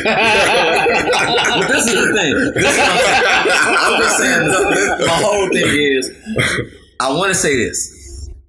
But 0.04 1.68
this 1.68 1.86
is 1.86 1.94
the 1.94 2.14
thing. 2.14 2.34
This 2.54 2.72
is 2.72 2.78
what 2.78 3.78
I'm, 3.78 4.00
just 4.00 4.18
saying. 4.18 4.46
The, 4.48 4.96
the 5.04 5.10
whole 5.10 5.48
thing 5.48 5.66
is, 5.68 6.10
I 7.00 7.12
want 7.12 7.28
to 7.30 7.34
say 7.34 7.54
this. 7.56 7.92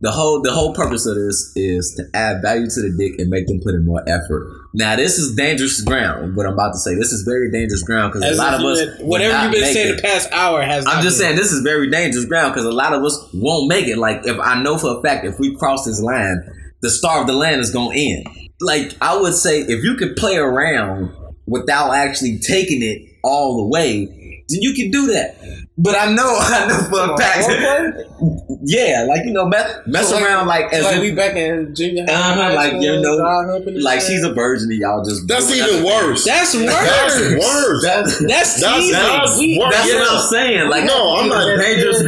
The 0.01 0.11
whole 0.11 0.41
the 0.41 0.51
whole 0.51 0.73
purpose 0.73 1.05
of 1.05 1.15
this 1.15 1.51
is 1.55 1.93
to 1.97 2.03
add 2.17 2.41
value 2.41 2.67
to 2.69 2.81
the 2.81 2.93
dick 2.97 3.17
and 3.19 3.29
make 3.29 3.47
them 3.47 3.59
put 3.63 3.73
in 3.75 3.85
more 3.85 4.03
effort. 4.07 4.45
Now 4.73 4.95
this 4.97 5.17
is 5.17 5.35
dangerous 5.35 5.81
ground. 5.81 6.35
What 6.35 6.45
I'm 6.45 6.53
about 6.53 6.73
to 6.73 6.79
say, 6.79 6.95
this 6.95 7.11
is 7.13 7.23
very 7.23 7.49
dangerous 7.49 7.81
ground 7.81 8.13
because 8.13 8.29
a 8.29 8.35
lot 8.35 8.53
of 8.55 8.61
us, 8.61 8.79
had- 8.81 9.07
whatever 9.07 9.43
you've 9.43 9.53
been 9.53 9.73
saying 9.73 9.93
it. 9.93 9.95
the 9.95 10.01
past 10.01 10.31
hour 10.33 10.61
has. 10.61 10.85
I'm 10.85 10.95
not 10.95 11.03
just 11.03 11.17
been- 11.17 11.27
saying 11.27 11.37
this 11.37 11.51
is 11.51 11.61
very 11.61 11.89
dangerous 11.89 12.25
ground 12.25 12.53
because 12.53 12.65
a 12.65 12.71
lot 12.71 12.93
of 12.93 13.03
us 13.03 13.17
won't 13.33 13.67
make 13.69 13.87
it. 13.87 13.97
Like 13.97 14.27
if 14.27 14.37
I 14.39 14.61
know 14.61 14.77
for 14.77 14.99
a 14.99 15.01
fact 15.01 15.25
if 15.25 15.39
we 15.39 15.55
cross 15.55 15.85
this 15.85 16.01
line, 16.01 16.43
the 16.81 16.89
star 16.89 17.21
of 17.21 17.27
the 17.27 17.33
land 17.33 17.61
is 17.61 17.71
gonna 17.71 17.95
end. 17.95 18.27
Like 18.61 18.95
I 19.01 19.17
would 19.17 19.33
say, 19.33 19.61
if 19.61 19.83
you 19.83 19.95
could 19.95 20.15
play 20.15 20.37
around 20.37 21.13
without 21.45 21.91
actually 21.91 22.39
taking 22.39 22.81
it 22.81 23.09
all 23.23 23.57
the 23.57 23.67
way, 23.67 24.24
then 24.49 24.61
you 24.61 24.73
can 24.73 24.91
do 24.91 25.07
that. 25.13 25.37
But 25.77 25.95
I 25.95 26.13
know, 26.13 26.23
I 26.39 26.67
know 26.67 26.77
for 26.89 27.13
a 27.13 27.17
fact. 27.17 27.49
yeah, 28.63 29.05
like 29.09 29.25
you 29.25 29.33
know, 29.33 29.45
mess, 29.45 29.79
mess 29.87 30.09
So, 30.09 30.23
around 30.23 30.47
like 30.47 30.71
as 30.73 30.83
like 30.85 30.95
if, 30.97 31.01
we 31.01 31.11
back 31.11 31.35
in 31.35 31.75
junior 31.75 32.05
high, 32.07 32.13
Uh-huh, 32.13 32.55
like, 32.55 32.73
you 32.81 33.01
know, 33.01 33.17
dog 33.17 33.47
humping 33.49 33.75
and 33.75 33.83
like 33.83 33.99
she's 34.01 34.23
a 34.23 34.33
virgin 34.33 34.69
and 34.71 34.79
y'all 34.79 35.03
just. 35.03 35.27
That's 35.27 35.51
even 35.51 35.83
worse. 35.83 36.23
That's 36.23 36.55
worse. 36.55 36.65
That's 36.65 37.19
worse. 37.19 37.83
That's, 37.83 38.19
That's 38.19 38.61
That's- 38.61 38.91
that's 38.91 39.37
We- 39.39 39.59
worse. 39.59 39.73
that's 39.75 39.87
Yeah. 39.91 39.99
what 39.99 40.11
I'm 40.13 40.27
saying. 40.29 40.69
Like, 40.69 40.85
No, 40.85 41.17
I'm 41.17 41.27
not- 41.29 41.59
dangerous. 41.59 41.99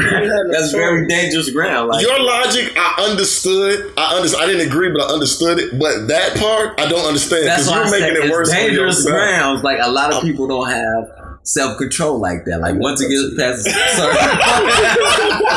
That's 0.51 0.71
very 0.71 1.07
dangerous 1.07 1.49
ground. 1.49 1.89
Like, 1.89 2.05
Your 2.05 2.19
logic, 2.19 2.71
I 2.77 3.03
understood. 3.09 3.91
I 3.97 4.15
under, 4.17 4.37
I 4.37 4.45
didn't 4.45 4.65
agree, 4.67 4.89
but 4.91 5.01
I 5.01 5.13
understood 5.13 5.59
it. 5.59 5.77
But 5.77 6.07
that 6.07 6.37
part, 6.37 6.79
I 6.79 6.87
don't 6.87 7.05
understand 7.05 7.45
because 7.45 7.69
you're 7.69 7.83
I 7.83 7.91
making 7.91 8.15
say 8.21 8.27
it 8.27 8.31
worse. 8.31 8.49
on 8.49 8.55
dangerous 8.55 9.05
grounds. 9.05 9.63
Like 9.63 9.79
a 9.81 9.91
lot 9.91 10.13
of 10.13 10.21
people 10.23 10.47
don't 10.47 10.69
have 10.69 11.11
self 11.47 11.77
control 11.77 12.19
like 12.19 12.45
that. 12.45 12.59
Like 12.59 12.75
once 12.75 13.01
it 13.01 13.09
gets 13.09 13.33
past 13.39 13.65
a 13.65 13.71
certain 13.97 15.47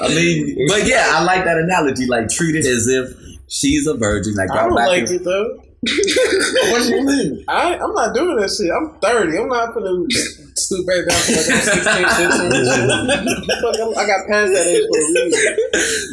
I 0.00 0.08
mean, 0.08 0.66
but 0.68 0.86
yeah, 0.86 1.10
I 1.12 1.24
like 1.24 1.44
that 1.44 1.58
analogy. 1.58 2.06
Like 2.06 2.28
treat 2.28 2.54
it 2.54 2.66
as 2.66 2.86
if 2.86 3.16
she's 3.48 3.86
a 3.86 3.94
virgin. 3.96 4.34
Like 4.34 4.50
I 4.50 4.56
y'all 4.60 4.68
don't 4.68 4.76
back 4.76 4.88
like 4.88 5.08
in- 5.10 5.16
it 5.16 5.24
though. 5.24 5.60
what 6.72 6.82
do 6.82 6.94
you 6.96 7.04
mean? 7.04 7.44
I, 7.46 7.76
I'm 7.76 7.92
not 7.92 8.14
doing 8.14 8.36
that 8.38 8.50
shit. 8.50 8.70
I'm 8.72 8.98
30. 9.00 9.38
I'm 9.38 9.48
not 9.48 9.74
gonna 9.74 10.06
stoop 10.56 10.86
back 10.86 11.06
down 11.08 11.20
to 11.20 11.32
like 11.34 11.50
I'm 11.50 12.30
16, 12.30 12.90
I'm- 12.90 14.06
got 14.06 14.26
past 14.28 14.52
that 14.52 14.66
age 14.66 14.84
for 14.88 14.98
a 14.98 15.04
reason. 15.12 15.56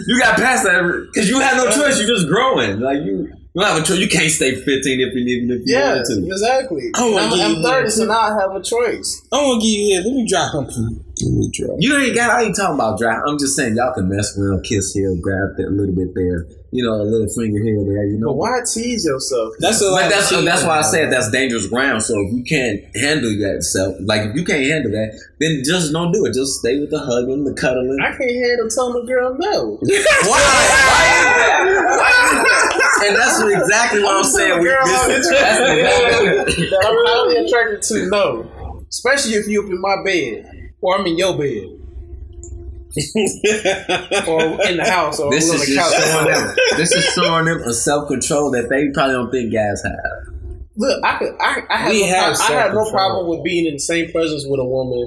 You 0.08 0.20
got 0.20 0.36
past 0.38 0.64
that 0.64 1.08
because 1.14 1.30
you 1.30 1.40
had 1.40 1.58
no 1.58 1.70
choice. 1.72 2.00
You're 2.00 2.08
just 2.08 2.28
growing. 2.28 2.80
Like 2.80 3.04
you, 3.04 3.28
you 3.28 3.62
don't 3.62 3.66
have 3.66 3.82
a 3.82 3.86
choice. 3.86 4.00
You 4.00 4.08
can't 4.10 4.32
stay 4.32 4.56
15 4.56 4.68
if 4.74 5.14
you 5.14 5.22
even 5.22 5.52
if 5.52 5.68
you 5.68 5.76
Yeah, 5.76 5.90
wanted 5.92 6.06
to. 6.06 6.26
exactly. 6.26 6.90
Oh, 6.96 7.18
I'm, 7.18 7.38
yeah, 7.38 7.46
I'm 7.46 7.62
30, 7.64 7.90
so 7.90 8.06
now 8.06 8.20
I 8.20 8.40
have 8.42 8.56
a 8.56 8.62
choice. 8.64 9.22
I'm 9.32 9.44
gonna 9.44 9.62
give 9.62 9.70
you 9.70 9.96
this. 9.98 10.06
Let 10.06 10.16
me 10.16 10.28
drop 10.28 10.56
him. 10.56 10.66
for 10.66 10.80
you. 10.80 11.76
You 11.80 11.98
ain't 11.98 12.16
got. 12.16 12.32
I 12.32 12.44
ain't 12.44 12.56
talking 12.56 12.76
about 12.76 12.98
dry. 12.98 13.20
I'm 13.28 13.38
just 13.38 13.56
saying 13.56 13.76
y'all 13.76 13.94
can 13.94 14.10
mess 14.10 14.38
around, 14.38 14.64
kiss 14.64 14.94
here, 14.94 15.14
grab 15.22 15.56
that 15.58 15.68
a 15.68 15.70
little 15.70 15.94
bit 15.96 16.16
there. 16.16 16.46
You 16.74 16.86
know, 16.86 17.02
a 17.02 17.04
little 17.04 17.28
finger 17.28 17.62
here, 17.62 17.84
there. 17.84 18.06
You 18.08 18.18
know. 18.18 18.28
But 18.28 18.38
why 18.38 18.60
tease 18.64 19.04
yourself? 19.04 19.54
That's 19.60 19.82
a 19.82 19.92
But 19.92 20.04
lot. 20.04 20.10
that's 20.10 20.32
of 20.32 20.46
that's 20.46 20.64
why 20.64 20.80
I 20.80 20.82
said 20.84 21.12
that's 21.12 21.30
dangerous 21.30 21.68
ground. 21.68 22.02
So 22.02 22.14
if 22.22 22.32
you 22.34 22.44
can't 22.44 22.80
handle 22.96 23.30
that 23.44 23.64
self, 23.64 23.96
like 24.06 24.30
if 24.30 24.36
you 24.38 24.46
can't 24.46 24.64
handle 24.64 24.92
that, 24.92 25.20
then 25.40 25.64
just 25.66 25.92
don't 25.92 26.14
do 26.14 26.24
it. 26.26 26.34
Just 26.34 26.60
stay 26.60 26.80
with 26.80 26.90
the 26.90 27.00
hugging, 27.00 27.44
the 27.44 27.54
cuddling. 27.54 28.00
I 28.02 28.16
can't 28.16 28.32
handle 28.32 28.70
telling 28.70 29.04
a 29.04 29.06
girl 29.06 29.36
no. 29.38 29.80
Why? 30.32 30.48
and 33.04 33.16
that's 33.18 33.42
exactly 33.42 34.02
what 34.04 34.16
I'm 34.18 34.24
saying. 34.24 34.60
We, 34.60 34.66
Girl, 34.66 34.86
this, 34.86 35.02
I'm 35.02 35.10
that's 35.10 35.28
that 36.56 36.84
I'm 36.88 36.96
highly 37.06 37.46
attracted 37.48 37.82
to 37.84 38.10
no. 38.10 38.86
Especially 38.90 39.34
if 39.34 39.48
you 39.48 39.64
up 39.64 39.70
in 39.70 39.80
my 39.82 40.04
bed. 40.06 40.48
Or 40.82 40.98
I'm 40.98 41.06
in 41.06 41.18
your 41.18 41.38
bed. 41.38 41.68
or 44.28 44.68
in 44.68 44.78
the 44.78 44.86
house 44.86 45.20
or 45.20 45.32
this 45.32 45.50
on 45.50 45.56
is 45.56 45.68
the 45.68 45.76
couch. 45.76 45.94
showing 45.96 46.32
them. 46.32 46.56
This 46.76 46.92
is 46.92 47.06
showing 47.14 47.46
them 47.46 47.62
a 47.62 47.74
self 47.74 48.08
control 48.10 48.52
that 48.52 48.70
they 48.70 48.90
probably 48.90 49.14
don't 49.14 49.32
think 49.32 49.54
guys 49.54 49.82
have. 49.84 50.34
Look, 50.76 51.04
I 51.04 51.18
could, 51.18 51.34
I, 51.40 51.62
I 51.70 51.78
have, 51.78 51.92
We 51.92 52.02
no, 52.02 52.08
have 52.16 52.38
I 52.40 52.52
have 52.54 52.74
no 52.74 52.90
problem 52.92 53.28
with 53.28 53.44
being 53.44 53.66
in 53.68 53.74
the 53.74 53.80
same 53.80 54.12
presence 54.12 54.46
with 54.48 54.60
a 54.60 54.66
woman 54.66 55.04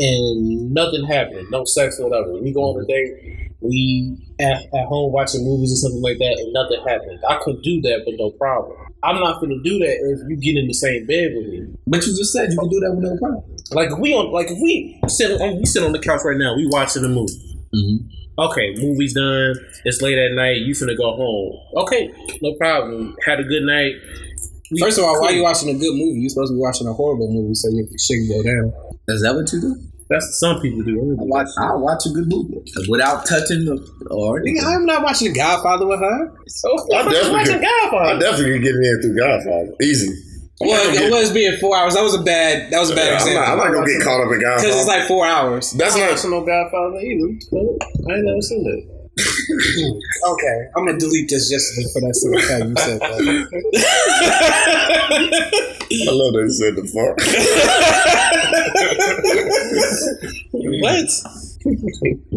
and 0.00 0.72
nothing 0.72 1.04
happening, 1.06 1.46
no 1.50 1.64
sex 1.64 1.98
or 2.00 2.08
whatever. 2.08 2.34
We 2.40 2.52
go 2.52 2.62
on 2.62 2.82
a 2.82 2.86
date, 2.86 3.45
we 3.60 4.16
at, 4.40 4.62
at 4.74 4.86
home 4.86 5.12
watching 5.12 5.44
movies 5.44 5.72
or 5.72 5.76
something 5.76 6.02
like 6.02 6.18
that, 6.18 6.36
and 6.38 6.52
nothing 6.52 6.80
happened. 6.86 7.18
I 7.28 7.38
could 7.42 7.62
do 7.62 7.80
that, 7.82 8.02
but 8.04 8.14
no 8.18 8.30
problem. 8.32 8.76
I'm 9.02 9.16
not 9.20 9.40
gonna 9.40 9.60
do 9.62 9.78
that 9.78 9.96
if 10.02 10.20
you 10.28 10.36
get 10.36 10.58
in 10.60 10.66
the 10.66 10.74
same 10.74 11.06
bed 11.06 11.32
with 11.36 11.46
me. 11.48 11.66
But 11.86 12.04
you 12.06 12.16
just 12.16 12.32
said 12.32 12.50
you 12.52 12.58
can 12.58 12.68
do 12.68 12.80
that 12.80 12.92
with 12.94 13.04
no 13.04 13.16
problem. 13.18 13.44
Like 13.72 13.90
if 13.92 13.98
we 13.98 14.12
on, 14.14 14.32
like 14.32 14.50
if 14.50 14.58
we 14.60 15.00
sit 15.08 15.40
on, 15.40 15.58
we 15.58 15.66
sit 15.66 15.82
on 15.82 15.92
the 15.92 15.98
couch 16.00 16.20
right 16.24 16.36
now, 16.36 16.56
we 16.56 16.66
watching 16.66 17.04
a 17.04 17.08
movie. 17.08 17.32
Mm-hmm. 17.74 18.06
Okay, 18.38 18.74
movie's 18.76 19.14
done. 19.14 19.54
It's 19.84 20.02
late 20.02 20.18
at 20.18 20.32
night. 20.34 20.58
You 20.60 20.74
finna 20.74 20.96
go 20.96 21.14
home. 21.16 21.56
Okay, 21.84 22.12
no 22.42 22.52
problem. 22.54 23.16
Had 23.24 23.40
a 23.40 23.44
good 23.44 23.62
night. 23.62 23.94
We- 24.70 24.80
First 24.80 24.98
of 24.98 25.04
all, 25.04 25.20
why 25.20 25.28
cool. 25.28 25.36
you 25.36 25.42
watching 25.42 25.68
a 25.70 25.78
good 25.78 25.94
movie? 25.94 26.20
You're 26.20 26.28
supposed 26.30 26.50
to 26.50 26.54
be 26.56 26.60
watching 26.60 26.86
a 26.86 26.92
horrible 26.92 27.32
movie 27.32 27.54
so 27.54 27.68
your 27.70 27.86
shit 27.98 28.18
can 28.18 28.28
go 28.28 28.42
down. 28.42 28.72
Is 29.08 29.22
that 29.22 29.34
what 29.34 29.50
you 29.52 29.60
do? 29.60 29.76
That's 30.08 30.38
some 30.38 30.60
people 30.60 30.82
do. 30.82 31.16
I 31.18 31.24
watch. 31.24 31.48
I 31.58 31.74
watch 31.74 32.06
a 32.06 32.10
good 32.10 32.28
movie 32.28 32.62
without 32.88 33.26
touching 33.26 33.64
the 33.66 33.74
or. 34.10 34.38
I'm 34.64 34.86
not 34.86 35.02
watching 35.02 35.32
The 35.32 35.38
Godfather 35.38 35.86
with 35.86 35.98
her. 36.00 36.32
So 36.46 36.70
I 36.94 37.02
definitely 37.02 37.30
watching 37.32 37.54
could- 37.54 37.64
I 37.64 37.90
Godfather. 37.90 38.20
definitely 38.20 38.52
could 38.54 38.62
get 38.62 38.74
in 38.76 39.02
through 39.02 39.16
Godfather. 39.18 39.72
Easy. 39.82 40.14
Well, 40.60 40.94
it 40.94 41.10
was 41.12 41.32
being 41.32 41.56
four 41.60 41.76
hours. 41.76 41.94
That 41.94 42.02
was 42.02 42.14
a 42.14 42.22
bad. 42.22 42.70
That 42.70 42.80
was 42.80 42.90
a 42.90 42.94
bad 42.94 43.12
Yeah, 43.12 43.26
I'm 43.28 43.34
not, 43.34 43.48
I'm 43.48 43.58
not 43.58 43.72
gonna 43.74 43.86
get 43.92 44.02
caught 44.02 44.24
up 44.24 44.32
in 44.32 44.40
Godfather 44.40 44.62
Because 44.68 44.76
it's 44.80 44.88
like 44.88 45.04
four 45.08 45.26
hours. 45.26 45.72
That's 45.72 45.94
I'm 45.94 46.00
not 46.00 46.06
not. 46.06 46.16
watching 46.16 46.30
no 46.30 46.40
Godfather 46.46 46.96
either. 46.96 47.28
I 48.08 48.12
ain't 48.16 48.24
never 48.24 48.40
seen 48.40 48.62
that. 48.64 48.95
Okay, 49.18 50.68
I'm 50.76 50.84
gonna 50.84 50.98
delete 50.98 51.30
this 51.30 51.48
just 51.48 51.72
for 51.92 52.00
that 52.00 52.14
single 52.14 52.40
fact 52.42 52.64
you 52.66 52.76
said 52.76 53.00
that. 53.00 53.48
I 55.90 56.12
love 56.12 56.32
that 56.34 56.42
you 56.42 56.52
said 56.52 56.76
the 56.76 56.84
fuck. 56.92 57.16
What? 60.52 61.08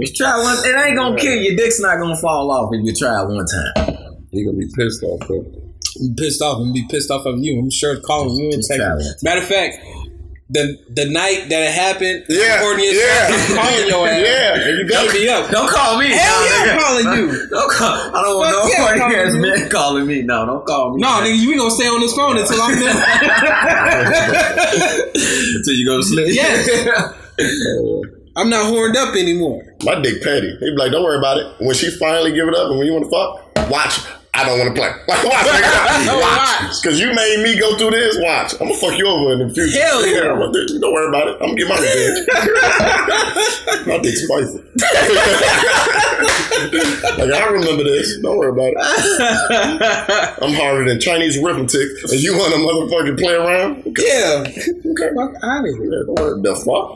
Just 0.01 0.15
try 0.15 0.37
one. 0.37 0.57
It 0.65 0.75
ain't 0.87 0.97
gonna 0.97 1.17
kill 1.17 1.35
you. 1.35 1.57
Dick's 1.57 1.79
not 1.79 1.99
gonna 1.99 2.15
fall 2.15 2.49
off 2.51 2.69
if 2.73 2.85
you 2.85 2.93
try 2.95 3.21
it 3.21 3.27
one 3.27 3.45
time. 3.45 3.73
You're 4.31 4.51
gonna 4.51 4.59
be 4.59 4.71
pissed 4.75 5.03
off, 5.03 5.19
bro. 5.27 5.45
I'm 6.01 6.15
pissed 6.15 6.41
off. 6.41 6.61
I'm 6.61 6.71
be 6.71 6.85
pissed 6.89 7.11
off 7.11 7.25
of 7.25 7.39
you. 7.39 7.59
I'm 7.59 7.71
sure 7.71 7.99
calling 7.99 8.35
you 8.37 8.51
and 8.53 8.53
Just 8.53 8.69
try 8.69 8.77
texting. 8.77 9.23
Matter 9.23 9.41
of 9.41 9.47
fact, 9.47 9.77
the 10.49 10.79
the 10.89 11.05
night 11.05 11.45
that 11.49 11.61
it 11.61 11.71
happened, 11.73 12.25
Yeah, 12.27 12.55
recording 12.57 12.85
your 12.85 12.93
yeah. 12.95 13.27
I'm 13.29 13.55
calling 13.55 13.87
your 13.87 14.07
ass. 14.07 14.17
Yeah. 14.17 14.55
and 14.67 14.77
you 14.79 14.85
better 14.89 15.11
be 15.13 15.29
up. 15.29 15.49
Don't 15.51 15.69
call 15.69 15.97
me. 15.99 16.07
Hell 16.09 16.41
no, 16.41 16.45
yeah, 16.49 16.73
I'm 16.73 16.79
calling 16.79 17.05
you. 17.21 17.29
Don't 17.53 17.71
call. 17.71 17.93
I 17.93 18.21
don't 18.23 18.35
want 18.37 18.49
Fuck 18.49 18.63
no 18.65 18.69
yeah, 18.69 18.85
I'm 18.89 18.97
horny 18.99 19.15
ass 19.15 19.29
calling 19.29 19.41
man 19.41 19.69
calling 19.69 20.05
me. 20.07 20.21
No, 20.23 20.45
don't 20.45 20.65
call 20.65 20.93
me. 20.95 21.01
No, 21.01 21.07
nigga, 21.21 21.37
you 21.37 21.55
gonna 21.57 21.69
stay 21.69 21.87
on 21.87 21.99
this 22.01 22.13
phone 22.15 22.35
until 22.37 22.59
I'm 22.61 22.79
there. 22.79 22.89
Until 25.55 25.73
you 25.73 25.85
go 25.85 25.97
to 25.97 26.03
sleep. 26.03 26.27
Yes. 26.33 26.67
I'm 28.35 28.49
not 28.49 28.65
horned 28.67 28.95
up 28.95 29.15
anymore. 29.15 29.63
My 29.83 29.99
dick 30.01 30.21
petty. 30.23 30.51
He'd 30.59 30.69
be 30.71 30.75
like, 30.77 30.91
don't 30.91 31.03
worry 31.03 31.17
about 31.17 31.37
it. 31.37 31.47
When 31.59 31.75
she 31.75 31.89
finally 31.91 32.31
give 32.31 32.47
it 32.47 32.55
up 32.55 32.69
and 32.69 32.77
when 32.77 32.87
you 32.87 32.93
want 32.93 33.05
to 33.05 33.11
fuck, 33.11 33.69
watch. 33.69 33.99
I 34.39 34.45
don't 34.45 34.57
want 34.57 34.73
to 34.73 34.79
play. 34.79 34.87
Like, 34.87 35.23
watch, 35.27 35.47
nigga. 35.51 36.15
Watch. 36.15 36.79
Because 36.81 36.97
you 36.97 37.13
made 37.13 37.43
me 37.43 37.59
go 37.59 37.75
through 37.77 37.91
this. 37.91 38.15
Watch. 38.21 38.53
I'm 38.53 38.69
going 38.69 38.71
to 38.71 38.77
fuck 38.79 38.97
you 38.97 39.05
over 39.05 39.33
in 39.33 39.39
the 39.47 39.53
future. 39.53 39.81
Hell 39.83 40.07
yeah. 40.07 40.23
Don't 40.79 40.93
worry 40.93 41.09
about 41.09 41.27
it. 41.27 41.35
I'm 41.43 41.55
going 41.55 41.57
to 41.57 41.59
get 41.59 41.67
my 41.67 41.75
revenge. 41.75 42.25
my 43.87 43.97
dick's 43.99 44.23
spicy. 44.23 44.63
like, 47.19 47.33
I 47.35 47.47
remember 47.51 47.83
this. 47.83 48.17
Don't 48.21 48.37
worry 48.37 48.51
about 48.55 48.71
it. 48.71 48.77
I'm 50.41 50.53
harder 50.53 50.85
than 50.87 51.01
Chinese 51.01 51.37
arithmetic. 51.43 51.89
And 52.07 52.23
you 52.23 52.37
want 52.37 52.53
to 52.53 52.59
motherfucking 52.63 53.19
play 53.19 53.33
around? 53.33 53.83
Okay. 53.87 54.03
Yeah. 54.07 54.45
okay. 54.47 55.11
Fuck 55.19 55.35
out 55.43 55.67
of 55.67 55.75
here. 55.75 56.05
Don't 56.05 56.15
worry. 56.15 56.39
The 56.39 56.55
fuck? 56.63 56.95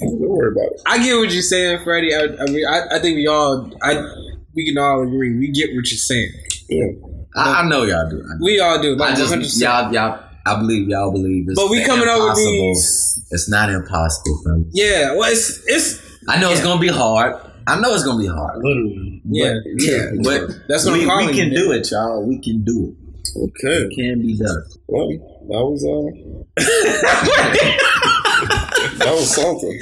don't 0.00 0.28
worry 0.28 0.52
about 0.52 0.72
it. 0.72 0.82
I 0.86 0.98
get 1.02 1.16
what 1.16 1.30
you're 1.38 1.42
saying, 1.42 1.78
Freddie. 1.84 2.14
I, 2.14 2.24
I 2.42 2.46
mean, 2.50 2.66
I, 2.66 2.96
I 2.96 2.98
think 2.98 3.16
we 3.16 3.26
all, 3.26 3.70
I, 3.82 4.02
we 4.54 4.66
can 4.66 4.76
all 4.78 5.02
agree. 5.02 5.38
We 5.38 5.50
get 5.52 5.68
what 5.74 5.88
you're 5.90 5.98
saying. 5.98 6.32
Yeah. 6.68 6.84
I, 7.36 7.60
I 7.62 7.68
know 7.68 7.84
y'all 7.84 8.08
do. 8.10 8.20
I, 8.20 8.34
We 8.42 8.58
all 8.60 8.80
do. 8.82 8.94
Like 8.96 9.12
I 9.12 9.16
just 9.16 9.32
100%. 9.32 9.60
y'all 9.62 9.92
y'all. 9.92 10.20
I 10.46 10.58
believe 10.58 10.88
y'all 10.88 11.12
believe 11.12 11.44
it's 11.48 11.60
But 11.60 11.70
we 11.70 11.84
coming 11.84 12.08
up 12.08 12.18
with 12.20 12.36
these- 12.36 13.26
It's 13.30 13.48
not 13.50 13.70
impossible, 13.70 14.40
fam. 14.44 14.64
Yeah. 14.72 15.14
Well, 15.14 15.30
it's 15.30 15.60
it's 15.66 16.00
I 16.28 16.40
know 16.40 16.50
it's 16.50 16.62
gonna 16.62 16.80
be 16.80 16.88
hard. 16.88 17.34
I 17.66 17.78
know 17.80 17.92
it's 17.94 18.02
gonna 18.04 18.18
be 18.22 18.28
hard. 18.28 18.58
Literally. 18.64 19.20
yeah. 19.26 19.52
But, 19.62 19.82
yeah, 19.82 20.06
but 20.22 20.50
That's 20.68 20.84
what 20.86 20.94
we, 20.94 21.02
I'm 21.02 21.08
calling 21.08 21.26
we 21.28 21.34
can 21.34 21.52
it. 21.52 21.56
do 21.56 21.72
it, 21.72 21.90
y'all. 21.90 22.24
We 22.26 22.40
can 22.40 22.64
do 22.64 22.94
it. 22.96 23.38
Okay. 23.38 23.84
It 23.84 23.94
can 23.94 24.22
be 24.22 24.38
done. 24.38 24.64
Well, 24.86 25.08
that 25.48 25.64
was 25.68 25.84
uh, 25.84 26.08
that 28.98 29.14
was 29.14 29.34
something. 29.34 29.78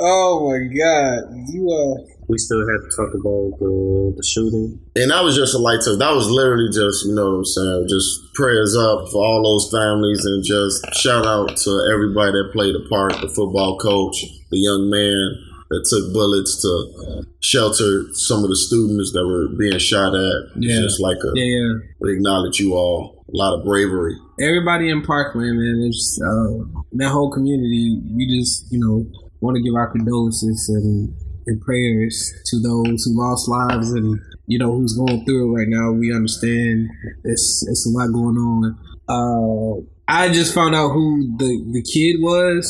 Oh 0.00 0.48
my 0.48 0.58
god, 0.68 1.24
you 1.48 1.68
uh. 1.70 2.14
We 2.28 2.36
still 2.36 2.60
have 2.60 2.84
to 2.84 2.90
talk 2.94 3.08
about 3.14 3.56
the, 3.58 4.12
the 4.14 4.22
shooting. 4.22 4.78
And 4.96 5.10
that 5.10 5.24
was 5.24 5.34
just 5.34 5.54
a 5.54 5.58
light 5.58 5.80
touch. 5.80 5.98
That 5.98 6.12
was 6.12 6.28
literally 6.28 6.68
just, 6.68 7.06
you 7.06 7.14
know 7.14 7.24
what 7.24 7.38
I'm 7.38 7.44
saying, 7.46 7.86
just 7.88 8.34
prayers 8.34 8.76
up 8.76 9.08
for 9.08 9.24
all 9.24 9.40
those 9.40 9.72
families 9.72 10.26
and 10.26 10.44
just 10.44 10.84
shout 10.92 11.24
out 11.24 11.56
to 11.56 11.88
everybody 11.90 12.32
that 12.32 12.52
played 12.52 12.76
a 12.76 12.84
part, 12.90 13.16
the 13.24 13.32
football 13.32 13.78
coach, 13.78 14.26
the 14.50 14.58
young 14.60 14.90
man 14.92 15.40
that 15.70 15.84
took 15.88 16.12
bullets 16.12 16.62
to 16.62 17.24
shelter 17.40 18.04
some 18.12 18.42
of 18.42 18.48
the 18.48 18.56
students 18.56 19.12
that 19.12 19.26
were 19.26 19.48
being 19.58 19.78
shot 19.78 20.14
at. 20.14 20.40
Yeah. 20.56 20.80
Just 20.80 21.00
like 21.00 21.18
a, 21.18 21.30
Yeah, 21.34 21.44
yeah. 21.44 21.72
we 22.00 22.14
acknowledge 22.14 22.58
you 22.58 22.74
all. 22.74 23.24
A 23.28 23.36
lot 23.36 23.58
of 23.58 23.64
bravery. 23.64 24.16
Everybody 24.40 24.88
in 24.88 25.02
Parkland, 25.02 25.58
man, 25.58 25.84
it's 25.86 26.18
uh, 26.24 26.80
that 26.92 27.10
whole 27.10 27.30
community. 27.30 28.00
We 28.16 28.26
just, 28.40 28.72
you 28.72 28.80
know, 28.80 29.04
want 29.40 29.56
to 29.56 29.62
give 29.62 29.74
our 29.74 29.90
condolences 29.92 30.68
and, 30.72 31.14
and 31.46 31.60
prayers 31.60 32.32
to 32.46 32.60
those 32.60 33.04
who 33.04 33.20
lost 33.20 33.48
lives 33.48 33.92
and 33.92 34.18
you 34.46 34.58
know 34.58 34.72
who's 34.72 34.96
going 34.96 35.24
through 35.26 35.44
it 35.54 35.58
right 35.58 35.68
now. 35.68 35.92
We 35.92 36.14
understand 36.14 36.88
it's 37.24 37.64
it's 37.68 37.86
a 37.86 37.90
lot 37.90 38.08
going 38.12 38.36
on. 38.38 38.78
Uh, 39.08 39.84
I 40.08 40.30
just 40.32 40.54
found 40.54 40.74
out 40.74 40.88
who 40.92 41.36
the 41.36 41.64
the 41.72 41.82
kid 41.82 42.16
was 42.22 42.64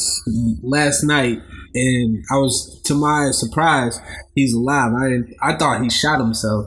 last 0.62 1.04
night, 1.04 1.38
and 1.74 2.24
I 2.30 2.36
was 2.36 2.80
to 2.84 2.94
my 2.94 3.30
surprise, 3.32 4.00
he's 4.34 4.54
alive. 4.54 4.92
I 4.96 5.50
I 5.50 5.56
thought 5.56 5.82
he 5.82 5.90
shot 5.90 6.20
himself, 6.20 6.66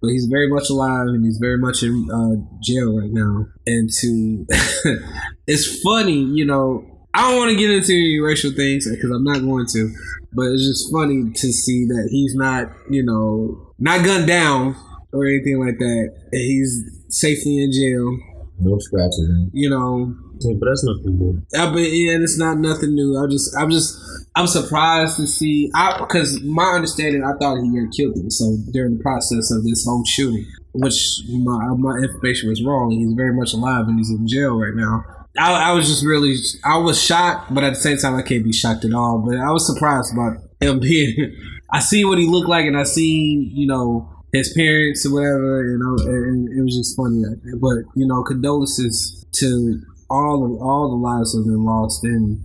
but 0.00 0.08
he's 0.08 0.26
very 0.26 0.48
much 0.48 0.70
alive 0.70 1.08
and 1.08 1.24
he's 1.24 1.38
very 1.38 1.58
much 1.58 1.82
in 1.82 2.08
uh, 2.10 2.58
jail 2.62 2.98
right 2.98 3.10
now. 3.12 3.46
And 3.66 3.90
to 3.90 4.46
it's 5.46 5.80
funny, 5.82 6.22
you 6.22 6.44
know. 6.44 6.84
I 7.14 7.30
don't 7.30 7.38
want 7.38 7.50
to 7.50 7.56
get 7.56 7.70
into 7.70 7.92
any 7.92 8.20
racial 8.20 8.52
things 8.52 8.88
because 8.88 9.10
I'm 9.10 9.24
not 9.24 9.40
going 9.40 9.66
to, 9.72 9.90
but 10.32 10.44
it's 10.52 10.64
just 10.64 10.92
funny 10.92 11.32
to 11.32 11.52
see 11.52 11.86
that 11.86 12.08
he's 12.12 12.34
not, 12.34 12.70
you 12.90 13.02
know, 13.02 13.72
not 13.78 14.04
gunned 14.04 14.28
down 14.28 14.76
or 15.12 15.26
anything 15.26 15.58
like 15.58 15.78
that. 15.78 16.12
And 16.30 16.40
he's 16.40 16.84
safely 17.08 17.58
in 17.58 17.72
jail. 17.72 18.16
No 18.60 18.78
scratches. 18.78 19.28
You 19.52 19.70
know, 19.70 20.14
Yeah, 20.40 20.54
but 20.58 20.66
that's 20.66 20.84
nothing 20.84 21.18
new. 21.18 21.42
I 21.54 21.70
but 21.70 21.78
yeah, 21.78 22.18
it's 22.20 22.38
not 22.38 22.58
nothing 22.58 22.94
new. 22.94 23.16
I 23.16 23.26
just, 23.30 23.56
I'm 23.56 23.70
just, 23.70 23.98
I'm 24.34 24.46
surprised 24.46 25.16
to 25.16 25.26
see. 25.26 25.70
I 25.74 25.98
because 26.00 26.42
my 26.42 26.72
understanding, 26.74 27.24
I 27.24 27.32
thought 27.40 27.62
he 27.62 27.78
had 27.78 27.92
killed 27.96 28.16
him. 28.16 28.30
So 28.30 28.56
during 28.72 28.96
the 28.98 29.02
process 29.02 29.50
of 29.50 29.64
this 29.64 29.84
whole 29.86 30.04
shooting, 30.04 30.46
which 30.72 31.20
my 31.28 31.68
my 31.78 31.98
information 31.98 32.48
was 32.48 32.62
wrong, 32.64 32.90
he's 32.90 33.14
very 33.14 33.34
much 33.34 33.52
alive 33.52 33.86
and 33.86 33.98
he's 33.98 34.10
in 34.10 34.26
jail 34.26 34.58
right 34.58 34.74
now. 34.74 35.04
I, 35.38 35.70
I 35.70 35.72
was 35.72 35.86
just 35.86 36.04
really, 36.04 36.34
I 36.64 36.78
was 36.78 37.00
shocked, 37.00 37.54
but 37.54 37.62
at 37.62 37.70
the 37.70 37.76
same 37.76 37.96
time, 37.98 38.16
I 38.16 38.22
can't 38.22 38.44
be 38.44 38.52
shocked 38.52 38.84
at 38.84 38.92
all. 38.92 39.18
But 39.18 39.36
I 39.38 39.50
was 39.50 39.66
surprised 39.72 40.12
about 40.12 40.38
him 40.60 40.80
being. 40.80 41.36
I 41.70 41.80
see 41.80 42.04
what 42.04 42.18
he 42.18 42.26
looked 42.26 42.48
like, 42.48 42.66
and 42.66 42.76
I 42.76 42.84
see, 42.84 43.52
you 43.54 43.66
know, 43.66 44.17
his 44.32 44.52
parents 44.54 45.06
or 45.06 45.14
whatever, 45.14 45.60
and, 45.60 45.82
I, 45.82 46.04
and 46.10 46.58
it 46.58 46.62
was 46.62 46.76
just 46.76 46.96
funny. 46.96 47.22
But 47.60 47.88
you 47.96 48.06
know, 48.06 48.22
condolences 48.22 49.26
to 49.34 49.80
all 50.10 50.44
of 50.44 50.60
all 50.62 50.90
the 50.90 50.96
lives 50.96 51.32
that 51.32 51.40
have 51.40 51.46
been 51.46 51.64
lost, 51.64 52.04
and 52.04 52.40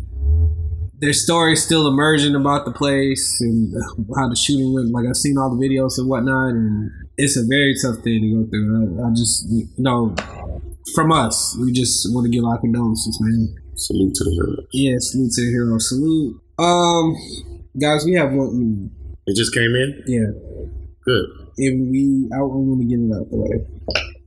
their 0.99 1.14
stories 1.14 1.64
still 1.64 1.88
emerging 1.88 2.35
about 2.35 2.65
the 2.65 2.72
place 2.72 3.38
and 3.41 3.73
how 4.15 4.30
the 4.30 4.35
shooting 4.35 4.73
went. 4.73 4.91
Like 4.91 5.05
I've 5.07 5.18
seen 5.18 5.38
all 5.38 5.49
the 5.49 5.60
videos 5.60 5.97
and 5.97 6.07
whatnot, 6.07 6.55
and 6.55 6.89
it's 7.18 7.35
a 7.38 7.43
very 7.45 7.76
tough 7.81 8.03
thing 8.03 8.22
to 8.22 8.30
go 8.31 8.49
through. 8.49 9.03
I, 9.03 9.07
I 9.07 9.10
just, 9.11 9.45
you 9.49 9.68
know, 9.77 10.15
from 10.95 11.11
us, 11.11 11.57
we 11.60 11.72
just 11.72 12.07
want 12.14 12.26
to 12.26 12.31
give 12.31 12.45
our 12.45 12.60
condolences, 12.60 13.18
man. 13.22 13.55
Salute 13.76 14.14
to 14.15 14.23
the 14.23 14.31
heroes. 14.31 14.68
Yeah, 14.72 14.95
salute 14.99 15.31
to 15.34 15.41
the 15.41 15.51
hero. 15.51 15.77
Salute. 15.80 16.39
Um, 16.60 17.15
guys, 17.80 18.05
we 18.05 18.14
have 18.14 18.31
one. 18.31 18.91
It 19.26 19.35
just 19.35 19.53
came 19.53 19.76
in. 19.76 20.03
Yeah, 20.05 20.31
Good. 21.05 21.43
And 21.57 21.91
we. 21.91 22.30
I, 22.34 22.38
don't 22.38 22.67
want 22.67 22.81
to 22.81 22.88
get 22.88 22.99
it 22.99 23.11
out 23.13 23.30
the 23.30 23.38
way. 23.38 23.65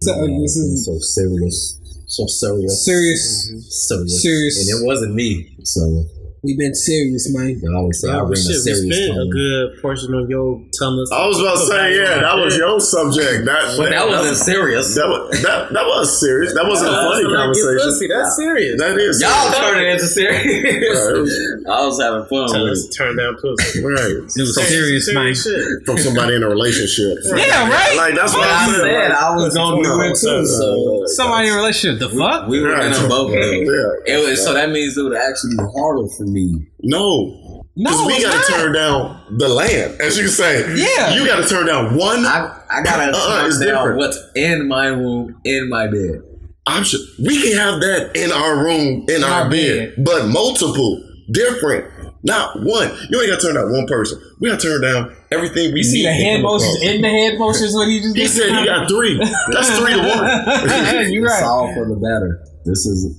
So 0.02 0.12
uh, 0.12 0.26
this 0.40 0.56
is 0.56 0.84
so 0.86 0.98
serious. 0.98 1.80
So 2.06 2.26
serious. 2.26 2.84
serious. 2.84 3.88
Serious. 3.88 4.22
Serious. 4.22 4.54
And 4.60 4.80
it 4.80 4.86
wasn't 4.86 5.14
me. 5.14 5.56
So 5.64 6.04
We've 6.46 6.54
been 6.58 6.74
serious, 6.78 7.26
man. 7.34 7.58
I 7.58 7.74
always 7.74 7.98
say 7.98 8.06
I 8.06 8.22
bring 8.22 8.32
a 8.32 8.36
shit, 8.38 8.54
we 8.54 8.86
serious 8.86 8.86
spent 9.10 9.18
a 9.18 9.26
good 9.34 9.82
portion 9.82 10.14
of 10.14 10.30
your 10.30 10.62
telling 10.72 11.02
us. 11.02 11.10
I 11.10 11.26
was 11.26 11.42
about 11.42 11.58
to 11.58 11.66
say, 11.66 11.98
yeah, 11.98 12.22
that 12.22 12.38
was 12.38 12.54
your 12.56 12.78
subject. 12.78 13.42
Not, 13.44 13.74
But 13.76 13.90
that 13.90 14.06
wasn't 14.06 14.38
serious. 14.38 14.94
That 14.94 15.10
was, 15.10 15.42
that, 15.42 15.74
that 15.74 15.86
was 15.90 16.06
serious. 16.22 16.54
That 16.54 16.70
wasn't 16.70 16.94
a 16.94 17.02
funny 17.02 17.26
conversation. 17.26 18.06
That's 18.14 18.36
serious. 18.38 18.78
That 18.78 18.94
is 18.94 19.18
Y'all 19.18 19.34
serious. 19.50 19.58
turned 19.58 19.80
it 19.82 19.88
into 19.98 20.06
serious. 20.06 20.46
Right. 20.46 21.66
I 21.74 21.82
was 21.82 21.98
having 21.98 22.22
fun 22.30 22.46
Tell 22.46 22.62
with 22.62 22.78
us 22.78 22.86
it. 22.86 22.92
to 22.92 22.94
turn 22.94 23.16
down 23.18 23.34
pussy. 23.42 23.82
Right. 23.82 24.22
It 24.30 24.42
was 24.46 24.54
serious, 24.70 25.10
man. 25.10 25.34
shit. 25.34 25.82
From 25.82 25.98
somebody 25.98 26.38
in 26.38 26.46
a 26.46 26.48
relationship. 26.48 27.18
Yeah, 27.26 27.66
right. 27.66 27.96
Like, 27.98 28.14
that's 28.14 28.30
what 28.38 28.46
I 28.46 28.64
I'm 28.64 28.70
saying. 28.70 29.10
said 29.10 29.10
I 29.18 29.34
was 29.34 29.50
gonna 29.50 29.82
do 29.82 29.90
it 30.06 30.14
too. 30.14 30.46
So 30.46 31.02
Somebody 31.18 31.48
in 31.50 31.54
a 31.54 31.56
relationship. 31.58 31.98
The 31.98 32.14
fuck? 32.14 32.46
we 32.46 32.62
were 32.62 32.70
Right. 32.70 32.92
gonna 32.92 33.08
both 33.10 33.32
do 33.34 33.38
it. 33.42 33.66
Yeah. 34.06 34.34
So 34.38 34.52
that 34.54 34.70
means 34.70 34.96
it 34.96 35.02
would 35.02 35.16
actually 35.16 35.56
be 35.56 35.64
harder 35.74 36.06
for 36.14 36.24
me. 36.36 36.68
No. 36.82 37.64
No, 37.78 38.06
we 38.06 38.14
it's 38.14 38.24
got 38.24 38.32
to 38.32 38.52
not. 38.52 38.58
turn 38.60 38.72
down 38.72 39.36
the 39.38 39.48
land, 39.48 40.00
as 40.00 40.16
you 40.18 40.28
say. 40.28 40.60
Yeah. 40.76 41.14
You 41.14 41.26
got 41.26 41.42
to 41.42 41.48
turn 41.48 41.66
down 41.66 41.96
one 41.96 42.24
I 42.24 42.60
I 42.70 42.82
gotta 42.82 43.12
Uh-uh, 43.12 43.46
it's 43.46 43.58
turn 43.58 43.68
down 43.68 43.76
different. 43.88 43.98
what's 43.98 44.18
in 44.34 44.68
my 44.68 44.86
room, 44.86 45.40
in 45.44 45.68
my 45.68 45.86
bed. 45.86 46.22
option. 46.66 47.00
We 47.24 47.42
can 47.42 47.56
have 47.58 47.80
that 47.80 48.12
in 48.16 48.32
our 48.32 48.64
room, 48.64 49.04
in, 49.08 49.22
our, 49.24 49.42
our 49.44 49.50
bed, 49.50 49.94
but 50.04 50.26
multiple, 50.28 51.02
different. 51.32 51.92
Not 52.24 52.56
one. 52.64 52.88
You 53.10 53.20
ain't 53.22 53.30
got 53.30 53.40
to 53.40 53.46
turn 53.46 53.54
down 53.54 53.70
one 53.72 53.86
person. 53.86 54.18
We 54.40 54.48
got 54.50 54.58
to 54.60 54.66
turn 54.66 54.80
down 54.82 55.14
everything 55.30 55.72
we 55.74 55.82
see. 55.84 56.00
See 56.00 56.02
the 56.02 56.08
and 56.10 56.18
head 56.24 56.34
come 56.36 56.42
motions 56.42 56.78
in 56.82 57.00
the 57.02 57.08
head 57.08 57.38
motions. 57.38 57.72
What 57.74 57.86
he 57.88 58.00
just 58.00 58.16
He 58.16 58.26
said 58.26 58.50
he 58.58 58.64
got 58.64 58.88
three. 58.88 59.16
That's 59.52 59.70
three 59.78 59.92
to 59.94 59.98
one. 60.00 60.26
You're 61.12 61.26
It's 61.26 61.34
right. 61.34 61.44
all 61.44 61.72
for 61.74 61.86
the 61.86 61.94
better. 62.02 62.42
This 62.66 62.84
is 62.84 63.14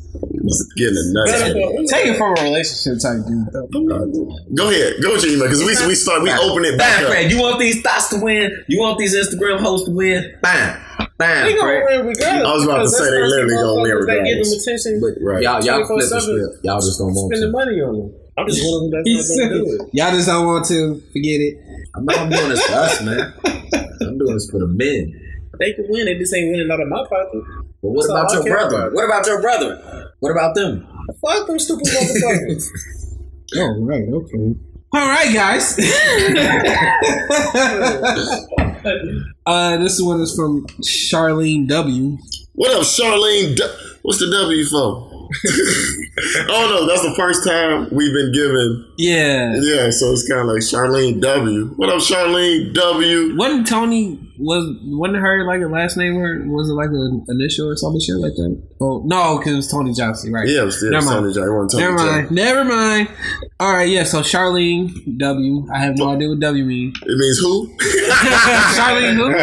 Getting 0.76 0.98
a 0.98 1.06
nut. 1.14 1.88
Take 1.88 2.07
it 2.07 2.18
from 2.18 2.36
a 2.38 2.41
relationship 2.44 2.99
type 3.02 3.24
dude. 3.28 3.48
Go 4.56 4.69
ahead. 4.69 4.99
Go 5.02 5.14
with 5.15 5.24
your 5.24 5.34
email 5.34 5.48
because 5.48 5.64
we 5.64 5.72
we 5.88 5.95
start 5.95 6.22
we 6.22 6.32
open 6.32 6.65
it 6.65 6.78
back 6.78 6.98
Bam, 6.99 7.06
up. 7.06 7.11
Fred. 7.11 7.32
You 7.32 7.40
want 7.40 7.60
these 7.60 7.82
thoughts 7.82 8.10
to 8.10 8.19
win? 8.19 8.52
You 8.68 8.80
want 8.80 8.99
these 8.99 9.15
Instagram 9.15 9.60
hosts 9.60 9.88
to 9.88 9.95
win? 9.95 10.36
Bam, 10.41 10.80
bam, 11.18 11.45
They 11.48 11.56
gonna 11.56 11.84
win 11.86 12.07
regardless. 12.07 12.48
I 12.48 12.53
was 12.53 12.64
about 12.64 12.82
to 12.84 12.90
say 12.90 13.03
they 13.06 13.10
first 13.24 13.32
literally 13.36 13.56
gonna 13.56 13.82
win 13.82 13.91
motherfuckers 13.91 14.07
that 14.07 14.24
give 14.24 14.38
them 14.38 14.44
regardless. 14.44 14.68
attention, 14.68 14.94
But 15.02 15.14
Right. 15.24 15.44
y'all, 15.44 15.64
y'all 15.64 15.86
flip 15.88 16.10
the 16.10 16.19
script. 16.22 16.64
Y'all 16.64 16.80
just 16.84 16.99
don't 16.99 17.14
want 17.15 17.32
to 17.32 17.38
spending 17.38 17.52
to. 17.52 17.57
money 17.57 17.82
on 17.82 17.94
them. 17.99 18.10
I'm 18.38 18.45
just 18.48 18.61
one 18.64 18.76
of 18.76 18.91
them 18.91 19.03
that's 19.03 19.38
not 19.38 19.49
gonna 19.49 19.56
do 19.56 19.72
it. 19.74 19.82
Y'all 19.94 20.11
just 20.11 20.28
don't 20.28 20.45
want 20.45 20.65
to 20.68 20.78
forget 21.11 21.40
it. 21.41 21.53
I'm 21.95 22.06
not 22.06 22.30
doing 22.30 22.49
this 22.49 22.61
for 22.64 22.74
us, 22.76 23.02
man. 23.02 23.34
I'm 24.03 24.18
doing 24.18 24.34
this 24.36 24.49
for 24.52 24.60
the 24.60 24.68
men. 24.68 25.11
They 25.60 25.74
can 25.74 25.86
win. 25.90 26.06
They 26.06 26.15
just 26.19 26.34
ain't 26.36 26.52
winning 26.52 26.69
out 26.69 26.80
of 26.80 26.88
my 26.88 27.02
pocket. 27.10 27.41
But 27.88 27.93
what 27.93 28.09
about 28.09 28.34
your 28.34 28.43
brother? 28.43 28.76
about. 28.88 28.93
What 28.93 29.05
about 29.05 29.26
your 29.27 29.41
brother? 29.41 30.11
What 30.19 30.31
about 30.31 30.55
them? 30.55 30.85
Fuck 31.26 31.47
them 31.47 31.57
stupid 31.59 31.85
motherfuckers. 31.88 32.65
Oh, 33.55 33.81
right. 33.85 34.03
Okay. 34.11 34.59
All 34.93 35.07
right, 35.07 35.34
guys. 35.34 35.80
uh, 39.45 39.77
this 39.77 40.01
one 40.01 40.19
is 40.19 40.35
from 40.35 40.65
Charlene 40.81 41.65
W. 41.69 42.18
What 42.55 42.73
up, 42.73 42.81
Charlene? 42.84 43.55
D- 43.55 43.64
What's 44.01 44.19
the 44.19 44.30
W 44.30 44.65
for? 44.65 45.09
oh 46.49 46.68
no, 46.70 46.88
that's 46.88 47.04
the 47.04 47.14
first 47.16 47.45
time 47.45 47.90
we've 47.91 48.14
been 48.14 48.32
given. 48.32 48.94
Yeah. 48.98 49.56
Yeah, 49.56 49.90
so 49.91 50.12
it's 50.12 50.28
kind 50.28 50.41
of 50.41 50.48
like 50.48 50.62
Charlene 50.62 51.22
W. 51.22 51.68
What 51.76 51.90
up, 51.90 51.99
Charlene 52.02 52.74
W? 52.74 53.36
Wasn't 53.38 53.68
Tony 53.68 54.20
was 54.40 54.66
wasn't 54.84 55.18
her 55.18 55.45
like 55.45 55.62
a 55.62 55.68
last 55.68 55.98
name 55.98 56.18
or 56.18 56.45
was 56.48 56.70
it 56.70 56.74
like 56.74 56.90
an 56.90 57.26
initial 57.30 57.70
or 57.70 57.76
something 57.76 57.99
shit 57.99 58.16
like 58.18 58.34
that? 58.36 58.62
Oh 58.80 59.02
no, 59.06 59.38
because 59.38 59.54
it 59.54 59.56
was 59.58 59.72
Tony 59.72 59.94
Johnson, 59.94 60.32
right? 60.32 60.48
Yeah, 60.48 60.62
it 60.62 60.66
was 60.66 60.78
still 60.78 60.91
Never 60.91 61.06
mind. 61.06 61.20
Tony 61.20 61.34
J. 61.34 61.41
It 61.41 61.52
wasn't 61.52 61.72
Tony 61.72 61.84
Never 61.84 61.98
J. 61.98 62.04
mind. 62.06 62.32
Never 62.32 62.64
mind. 62.66 63.10
All 63.60 63.74
right, 63.74 63.90
yeah. 63.90 64.04
So 64.04 64.22
Charlene 64.22 65.18
W. 65.18 65.68
I 65.74 65.80
have 65.80 65.98
no 65.98 66.12
idea 66.12 66.30
what 66.30 66.40
W 66.40 66.66
means. 66.66 66.98
It 67.02 67.18
means 67.18 67.40
who? 67.40 67.68
Charlene 68.78 69.16
who? 69.16 69.34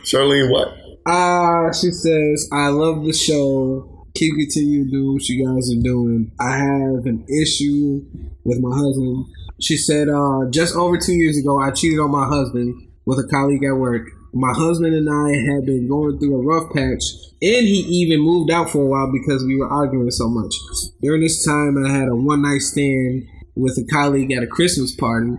Charlene 0.04 0.50
what? 0.50 0.79
Uh, 1.10 1.72
she 1.72 1.90
says, 1.90 2.48
I 2.52 2.68
love 2.68 3.04
the 3.04 3.12
show. 3.12 4.06
Keep 4.14 4.34
continue 4.36 4.84
to 4.84 4.90
do 4.90 5.12
what 5.14 5.28
you 5.28 5.44
guys 5.44 5.68
are 5.72 5.82
doing. 5.82 6.30
I 6.38 6.52
have 6.56 7.04
an 7.04 7.26
issue 7.26 8.06
with 8.44 8.60
my 8.60 8.70
husband. 8.70 9.26
She 9.60 9.76
said, 9.76 10.08
uh, 10.08 10.48
just 10.50 10.76
over 10.76 10.98
two 10.98 11.14
years 11.14 11.36
ago, 11.36 11.58
I 11.58 11.72
cheated 11.72 11.98
on 11.98 12.12
my 12.12 12.28
husband 12.28 12.76
with 13.06 13.18
a 13.18 13.26
colleague 13.28 13.64
at 13.64 13.74
work. 13.74 14.06
My 14.32 14.52
husband 14.52 14.94
and 14.94 15.10
I 15.10 15.34
had 15.50 15.66
been 15.66 15.88
going 15.88 16.20
through 16.20 16.36
a 16.36 16.44
rough 16.46 16.70
patch, 16.72 17.02
and 17.42 17.66
he 17.66 17.82
even 18.06 18.20
moved 18.20 18.52
out 18.52 18.70
for 18.70 18.82
a 18.82 18.86
while 18.86 19.10
because 19.10 19.42
we 19.44 19.56
were 19.56 19.68
arguing 19.68 20.12
so 20.12 20.28
much. 20.28 20.54
During 21.02 21.22
this 21.22 21.44
time, 21.44 21.74
I 21.84 21.90
had 21.90 22.06
a 22.06 22.14
one 22.14 22.42
night 22.42 22.60
stand 22.60 23.24
with 23.56 23.76
a 23.78 23.86
colleague 23.92 24.30
at 24.30 24.44
a 24.44 24.46
Christmas 24.46 24.94
party. 24.94 25.32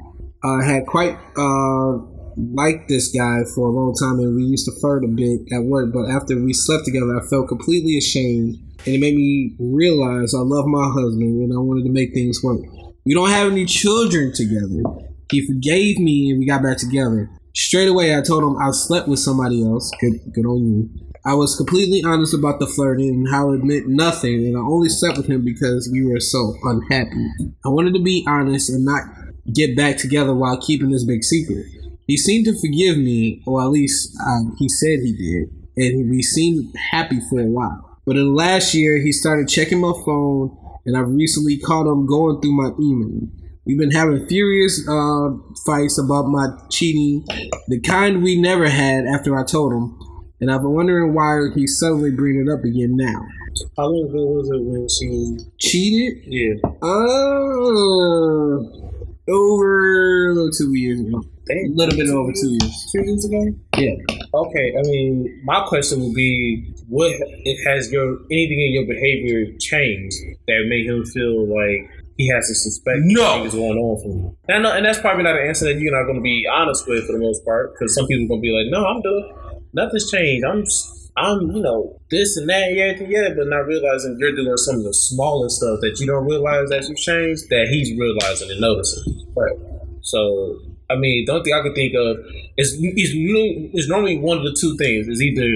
I 0.43 0.65
had 0.65 0.85
quite 0.85 1.15
uh, 1.38 2.10
liked 2.37 2.89
this 2.89 3.09
guy 3.09 3.43
for 3.55 3.67
a 3.67 3.71
long 3.71 3.93
time, 3.95 4.19
and 4.19 4.35
we 4.35 4.43
used 4.43 4.65
to 4.65 4.79
flirt 4.79 5.03
a 5.03 5.07
bit 5.07 5.41
at 5.51 5.63
work. 5.63 5.93
But 5.93 6.09
after 6.09 6.41
we 6.41 6.53
slept 6.53 6.85
together, 6.85 7.17
I 7.17 7.25
felt 7.27 7.47
completely 7.47 7.97
ashamed, 7.97 8.57
and 8.85 8.95
it 8.95 8.99
made 8.99 9.15
me 9.15 9.55
realize 9.59 10.33
I 10.33 10.39
love 10.39 10.65
my 10.65 10.89
husband 10.93 11.43
and 11.43 11.53
I 11.53 11.59
wanted 11.59 11.83
to 11.85 11.91
make 11.91 12.13
things 12.13 12.39
work. 12.43 12.61
We 13.05 13.13
don't 13.13 13.29
have 13.29 13.51
any 13.51 13.65
children 13.65 14.31
together. 14.33 14.81
He 15.31 15.45
forgave 15.45 15.99
me, 15.99 16.29
and 16.29 16.39
we 16.39 16.45
got 16.45 16.63
back 16.63 16.77
together. 16.77 17.29
Straight 17.55 17.89
away, 17.89 18.15
I 18.15 18.21
told 18.21 18.43
him 18.43 18.57
I 18.57 18.71
slept 18.71 19.07
with 19.07 19.19
somebody 19.19 19.63
else. 19.63 19.91
Good, 19.99 20.33
good 20.33 20.45
on 20.45 20.63
you. 20.63 20.89
I 21.23 21.35
was 21.35 21.55
completely 21.55 22.03
honest 22.03 22.33
about 22.33 22.59
the 22.59 22.65
flirting 22.65 23.09
and 23.09 23.29
how 23.29 23.51
it 23.51 23.63
meant 23.63 23.87
nothing, 23.87 24.45
and 24.45 24.57
I 24.57 24.61
only 24.61 24.89
slept 24.89 25.17
with 25.17 25.27
him 25.27 25.45
because 25.45 25.89
we 25.91 26.03
were 26.05 26.19
so 26.19 26.55
unhappy. 26.63 27.27
I 27.63 27.69
wanted 27.69 27.93
to 27.93 28.01
be 28.01 28.25
honest 28.27 28.69
and 28.69 28.83
not 28.83 29.03
get 29.53 29.75
back 29.75 29.97
together 29.97 30.33
while 30.33 30.59
keeping 30.59 30.89
this 30.89 31.03
big 31.03 31.23
secret. 31.23 31.65
He 32.11 32.17
seemed 32.17 32.43
to 32.47 32.59
forgive 32.59 32.97
me, 32.97 33.41
or 33.47 33.61
at 33.61 33.69
least 33.69 34.17
um, 34.27 34.53
he 34.59 34.67
said 34.67 34.99
he 34.99 35.13
did, 35.13 35.47
and 35.77 36.11
we 36.11 36.21
seemed 36.21 36.75
happy 36.75 37.21
for 37.29 37.39
a 37.39 37.45
while. 37.45 37.99
But 38.05 38.17
in 38.17 38.25
the 38.25 38.33
last 38.33 38.73
year, 38.73 38.97
he 38.97 39.13
started 39.13 39.47
checking 39.47 39.79
my 39.79 39.93
phone 40.03 40.57
and 40.85 40.97
I've 40.97 41.07
recently 41.07 41.57
caught 41.57 41.89
him 41.89 42.05
going 42.05 42.41
through 42.41 42.51
my 42.51 42.71
email. 42.81 43.29
We've 43.65 43.77
been 43.77 43.91
having 43.91 44.27
furious 44.27 44.85
uh, 44.89 45.29
fights 45.65 45.97
about 46.03 46.25
my 46.25 46.47
cheating, 46.69 47.23
the 47.69 47.79
kind 47.79 48.21
we 48.21 48.35
never 48.38 48.67
had 48.67 49.05
after 49.05 49.39
I 49.39 49.45
told 49.45 49.71
him, 49.71 49.97
and 50.41 50.51
I've 50.51 50.63
been 50.63 50.73
wondering 50.73 51.13
why 51.13 51.47
he's 51.55 51.79
suddenly 51.79 52.11
bringing 52.11 52.45
it 52.45 52.51
up 52.51 52.65
again 52.65 52.97
now. 52.97 53.25
How 53.77 53.85
long 53.85 54.09
ago 54.09 54.25
was 54.25 54.49
it 54.49 54.61
when 54.61 54.88
she? 54.89 55.38
Cheated? 55.59 56.23
Yeah. 56.25 56.55
Uh, 56.81 58.57
over 59.31 60.31
a 60.31 60.33
little 60.33 60.51
two 60.51 60.73
years 60.75 60.99
ago. 60.99 61.23
A 61.52 61.69
little 61.73 61.98
bit 61.98 62.10
over 62.10 62.32
two 62.32 62.49
years. 62.49 62.91
Two 62.91 63.03
years 63.06 63.26
ago. 63.26 63.45
Yeah. 63.78 63.95
Okay. 64.34 64.73
I 64.78 64.82
mean, 64.84 65.41
my 65.44 65.65
question 65.68 66.03
would 66.03 66.14
be, 66.14 66.73
what 66.88 67.11
has 67.68 67.91
your 67.91 68.18
anything 68.32 68.61
in 68.61 68.73
your 68.73 68.86
behavior 68.86 69.52
changed 69.60 70.18
that 70.48 70.65
made 70.68 70.86
him 70.86 71.06
feel 71.06 71.48
like 71.48 71.90
he 72.18 72.28
has 72.30 72.48
to 72.48 72.56
suspect 72.56 72.99
No. 73.03 73.49
going 73.49 73.78
on 73.78 74.02
from 74.02 74.11
you? 74.11 74.38
And, 74.48 74.65
and 74.65 74.86
that's 74.86 74.99
probably 74.99 75.23
not 75.23 75.36
an 75.36 75.48
answer 75.48 75.65
that 75.65 75.80
you're 75.80 75.98
not 75.98 76.06
going 76.06 76.18
to 76.18 76.22
be 76.22 76.45
honest 76.52 76.88
with 76.88 77.06
for 77.06 77.14
the 77.14 77.19
most 77.19 77.44
part, 77.45 77.73
because 77.73 77.94
some 77.95 78.07
people 78.07 78.26
are 78.26 78.28
going 78.30 78.41
to 78.41 78.48
be 78.48 78.52
like, 78.52 78.72
no, 78.72 78.86
I'm 78.86 79.02
done. 79.02 79.61
Nothing's 79.73 80.10
changed. 80.11 80.45
I'm. 80.45 80.64
I'm, 81.18 81.41
you 81.52 81.61
know, 81.61 81.99
this 82.10 82.38
and 82.38 82.48
that, 82.48 82.72
yeah, 82.73 82.95
yeah, 83.06 83.34
but 83.36 83.48
not 83.48 83.68
realizing 83.68 84.15
you're 84.18 84.34
doing 84.34 84.56
some 84.56 84.78
of 84.78 84.84
the 84.84 84.94
smaller 84.94 85.49
stuff 85.49 85.80
that 85.82 85.99
you 85.99 86.07
don't 86.07 86.23
realize 86.26 86.69
that 86.69 86.88
you've 86.88 86.98
changed, 86.98 87.49
that 87.49 87.68
he's 87.69 87.91
realizing 87.99 88.49
and 88.49 88.61
noticing. 88.61 89.28
Right. 89.36 89.52
So, 89.99 90.57
I 90.91 90.97
mean, 90.97 91.26
the 91.26 91.34
only 91.34 91.43
thing 91.43 91.53
I 91.53 91.61
can 91.61 91.73
think 91.73 91.93
of 91.95 92.18
is 92.57 92.73
is 92.73 93.11
it's 93.73 93.89
normally 93.89 94.18
one 94.18 94.38
of 94.38 94.43
the 94.43 94.55
two 94.59 94.76
things. 94.77 95.07
Is 95.07 95.22
either 95.22 95.47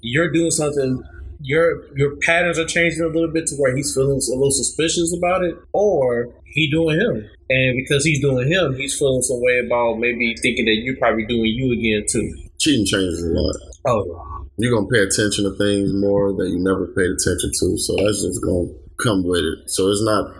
you're 0.00 0.30
doing 0.30 0.50
something, 0.50 1.02
your 1.40 1.94
your 1.96 2.16
patterns 2.16 2.58
are 2.58 2.66
changing 2.66 3.02
a 3.02 3.06
little 3.06 3.30
bit 3.30 3.46
to 3.48 3.56
where 3.56 3.76
he's 3.76 3.94
feeling 3.94 4.20
a 4.20 4.34
little 4.34 4.50
suspicious 4.50 5.14
about 5.16 5.44
it, 5.44 5.54
or 5.72 6.34
he 6.46 6.70
doing 6.70 6.98
him, 6.98 7.28
and 7.48 7.76
because 7.76 8.04
he's 8.04 8.20
doing 8.20 8.50
him, 8.50 8.74
he's 8.74 8.98
feeling 8.98 9.22
some 9.22 9.40
way 9.40 9.62
about 9.64 9.98
maybe 9.98 10.34
thinking 10.42 10.66
that 10.66 10.80
you're 10.82 10.96
probably 10.96 11.26
doing 11.26 11.46
you 11.46 11.72
again 11.72 12.04
too. 12.10 12.34
Cheating 12.58 12.86
changes 12.86 13.22
a 13.22 13.28
lot. 13.28 13.56
Oh, 13.86 14.46
You're 14.58 14.74
gonna 14.74 14.86
pay 14.86 15.00
attention 15.00 15.44
to 15.44 15.56
things 15.56 15.92
more 15.94 16.32
that 16.34 16.48
you 16.48 16.58
never 16.58 16.86
paid 16.88 17.10
attention 17.10 17.50
to. 17.50 17.78
So 17.78 17.96
that's 17.96 18.22
just 18.22 18.42
gonna 18.42 18.68
come 19.02 19.24
with 19.24 19.42
it. 19.42 19.70
So 19.70 19.88
it's 19.90 20.04
not 20.04 20.30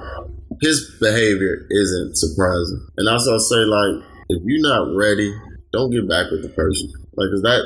his 0.61 0.91
behavior 1.01 1.67
isn't 1.71 2.17
surprising. 2.17 2.87
And 2.97 3.09
I 3.09 3.13
also 3.13 3.39
say 3.39 3.57
like 3.57 4.12
if 4.29 4.43
you're 4.45 4.63
not 4.69 4.95
ready, 4.97 5.33
don't 5.73 5.91
get 5.91 6.09
back 6.09 6.31
with 6.31 6.43
the 6.43 6.49
person. 6.51 6.89
Like 7.15 7.29
'cause 7.31 7.43
that 7.43 7.63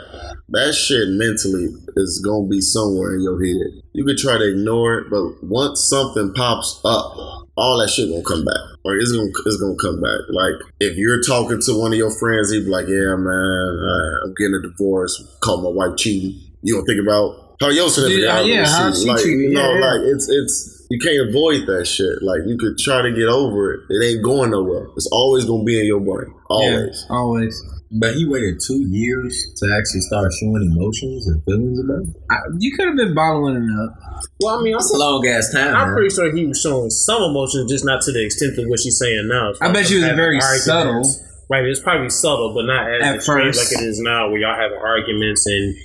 that 0.51 0.75
shit 0.75 1.09
mentally 1.11 1.69
is 1.97 2.21
gonna 2.25 2.49
be 2.49 2.61
somewhere 2.61 3.15
in 3.15 3.23
your 3.23 3.39
head. 3.45 3.83
You 3.93 4.05
could 4.05 4.19
try 4.19 4.39
to 4.39 4.51
ignore 4.51 4.99
it, 4.99 5.07
but 5.11 5.23
once 5.45 5.83
something 5.85 6.33
pops 6.35 6.81
up, 6.85 7.15
all 7.57 7.79
that 7.79 7.89
shit 7.91 8.09
gonna 8.11 8.23
come 8.23 8.45
back. 8.45 8.61
or 8.85 8.95
it's 8.97 9.11
gonna 9.11 9.27
it's 9.47 9.57
gonna 9.57 9.75
come 9.83 10.01
back. 10.01 10.21
Like 10.31 10.55
if 10.79 10.97
you're 10.97 11.21
talking 11.23 11.61
to 11.61 11.73
one 11.79 11.91
of 11.93 11.99
your 11.99 12.11
friends, 12.13 12.53
he'd 12.53 12.67
be 12.67 12.71
like, 12.71 12.87
"Yeah, 12.87 13.17
man, 13.17 13.71
uh, 13.83 14.25
I'm 14.25 14.35
getting 14.39 14.55
a 14.55 14.63
divorce. 14.63 15.11
Caught 15.41 15.63
my 15.65 15.71
wife 15.71 15.97
cheating." 15.97 16.39
You 16.63 16.75
don't 16.77 16.85
think 16.87 17.01
about 17.03 17.57
how 17.61 17.71
your 17.71 17.89
significant 17.89 18.23
Yeah, 18.23 18.41
yeah, 18.43 18.67
how 18.69 18.93
she 18.93 19.09
like, 19.09 19.21
treated- 19.23 19.41
You 19.51 19.55
know, 19.55 19.73
yeah, 19.73 19.79
yeah. 19.81 19.87
like 19.91 20.01
it's 20.15 20.29
it's 20.29 20.76
you 20.91 20.99
can't 21.01 21.29
avoid 21.29 21.67
that 21.67 21.87
shit. 21.87 22.23
Like 22.23 22.41
you 22.47 22.57
could 22.59 22.79
try 22.79 23.03
to 23.03 23.13
get 23.13 23.29
over 23.29 23.75
it. 23.75 23.81
It 23.91 24.05
ain't 24.05 24.25
going 24.25 24.51
nowhere. 24.51 24.87
It's 24.97 25.09
always 25.13 25.45
gonna 25.45 25.65
be 25.65 25.79
in 25.81 25.87
your 25.87 26.01
brain. 26.01 26.33
Always. 26.49 27.05
Yeah, 27.09 27.17
always. 27.17 27.63
But 27.91 28.15
he 28.17 28.27
waited 28.27 28.59
two 28.67 28.83
years 28.91 29.31
to 29.63 29.67
actually 29.73 30.01
start 30.03 30.33
showing 30.41 30.75
emotions 30.75 31.29
and 31.29 31.43
feelings 31.45 31.79
about 31.79 32.03
it. 32.03 32.09
I, 32.31 32.37
you 32.59 32.75
could 32.77 32.89
have 32.89 32.97
been 32.97 33.15
bottling 33.15 33.63
it 33.63 33.71
up. 33.79 33.95
well, 34.43 34.59
I 34.59 34.63
mean, 34.63 34.75
I'm, 34.75 34.79
That's 34.79 34.93
a 34.93 34.99
long 34.99 35.25
ass 35.27 35.53
time. 35.53 35.73
I'm 35.75 35.89
man. 35.89 35.95
pretty 35.95 36.11
sure 36.15 36.35
he 36.35 36.47
was 36.47 36.61
showing 36.61 36.91
some 36.91 37.23
emotions, 37.23 37.71
just 37.71 37.85
not 37.85 38.03
to 38.03 38.13
the 38.13 38.25
extent 38.25 38.59
of 38.59 38.67
what 38.67 38.81
she's 38.81 38.99
saying 38.99 39.29
now. 39.29 39.53
I 39.61 39.71
bet 39.73 39.89
you 39.89 39.99
was 40.03 40.11
very 40.19 40.37
arguments. 40.43 40.65
subtle. 40.67 41.03
Right, 41.49 41.65
it's 41.65 41.79
probably 41.79 42.11
subtle, 42.11 42.55
but 42.55 42.67
not 42.67 42.91
as 42.91 43.03
At 43.05 43.15
extreme 43.23 43.47
first. 43.55 43.73
like 43.73 43.81
it 43.83 43.87
is 43.87 44.01
now, 44.01 44.31
where 44.31 44.41
y'all 44.41 44.57
having 44.59 44.79
arguments 44.79 45.47
and 45.47 45.77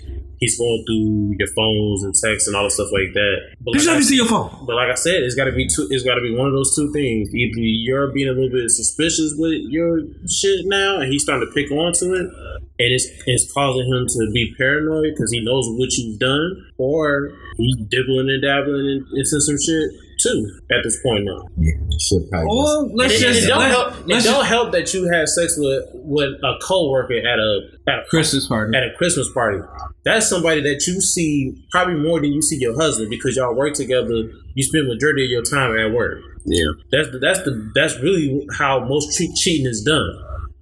he's 0.41 0.57
going 0.57 0.84
through 0.85 1.38
your 1.38 1.47
phones 1.55 2.03
and 2.03 2.13
texts 2.13 2.47
and 2.47 2.57
all 2.57 2.65
the 2.65 2.72
stuff 2.73 2.91
like 2.91 3.13
that. 3.13 3.55
But 3.61 3.76
Bitch, 3.76 3.88
like, 3.88 3.97
me 3.97 4.03
see 4.03 4.18
your 4.18 4.26
phone. 4.27 4.65
but 4.65 4.76
like 4.76 4.89
I 4.89 4.95
said, 4.95 5.22
it's 5.23 5.35
got 5.35 5.45
to 5.45 5.53
be 5.53 5.68
two. 5.69 5.88
It's 5.89 6.03
got 6.03 6.15
to 6.15 6.22
be 6.22 6.35
one 6.35 6.47
of 6.47 6.53
those 6.53 6.76
two 6.76 6.91
things. 6.91 7.34
Either 7.34 7.61
you're 7.61 8.11
being 8.11 8.27
a 8.27 8.34
little 8.34 8.49
bit 8.49 8.69
suspicious 8.69 9.34
with 9.38 9.61
your 9.69 10.01
shit 10.27 10.65
now, 10.65 10.99
and 10.99 11.07
he's 11.13 11.23
starting 11.23 11.47
to 11.47 11.53
pick 11.53 11.72
onto 11.72 12.11
it, 12.18 12.27
and 12.81 12.89
it's 12.91 13.07
it's 13.26 13.53
causing 13.53 13.88
him 13.88 14.07
to 14.09 14.31
be 14.34 14.53
paranoid 14.57 15.13
because 15.13 15.31
he 15.31 15.39
knows 15.39 15.69
what 15.77 15.93
you've 15.95 16.19
done, 16.19 16.57
or 16.77 17.31
he's 17.57 17.77
dibbling 17.88 18.30
and 18.30 18.41
dabbling 18.41 18.85
in, 18.85 19.05
into 19.13 19.39
some 19.39 19.57
shit 19.61 19.93
too 20.22 20.60
at 20.72 20.84
this 20.84 21.02
point 21.03 21.26
now. 21.26 21.41
Yeah, 21.57 21.72
shit. 21.99 22.22
Well, 22.31 22.89
let's 22.95 23.14
And 23.15 23.23
it, 23.23 23.26
just 23.27 23.43
it 23.43 23.48
don't 23.48 23.60
let- 23.60 23.72
help. 23.72 23.88
It 23.99 24.07
let's 24.07 24.26
don't 24.26 24.35
just- 24.35 24.48
help 24.49 24.72
that 24.73 24.93
you 24.93 25.10
had 25.11 25.27
sex 25.30 25.56
with 25.57 25.84
with 25.93 26.34
a 26.43 26.53
coworker 26.61 27.15
at 27.18 27.39
a 27.39 27.61
at 27.88 27.99
a 27.99 28.03
Christmas 28.10 28.48
party. 28.48 28.76
at 28.77 28.84
a 28.84 28.91
Christmas 28.98 29.30
party. 29.34 29.60
That's 30.03 30.27
somebody 30.27 30.61
that 30.61 30.85
you 30.88 30.99
see 31.02 31.53
probably 31.72 31.95
more 31.95 32.19
than 32.19 32.31
you 32.34 32.41
see 32.41 32.57
your 32.57 32.76
husband 32.76 33.10
because 33.10 33.35
y'all 33.35 33.56
work 33.56 33.73
together. 33.76 34.31
You 34.56 34.64
spend 34.64 34.88
majority 34.88 35.26
of 35.26 35.30
your 35.31 35.43
time 35.43 35.77
at 35.77 35.91
work. 35.93 36.19
Yeah. 36.45 36.65
That's 36.91 37.10
the, 37.11 37.19
that's 37.19 37.39
the 37.43 37.72
that's 37.76 37.99
really 37.99 38.48
how 38.57 38.84
most 38.85 39.18
che- 39.18 39.31
cheating 39.35 39.68
is 39.68 39.84
done. 39.84 40.10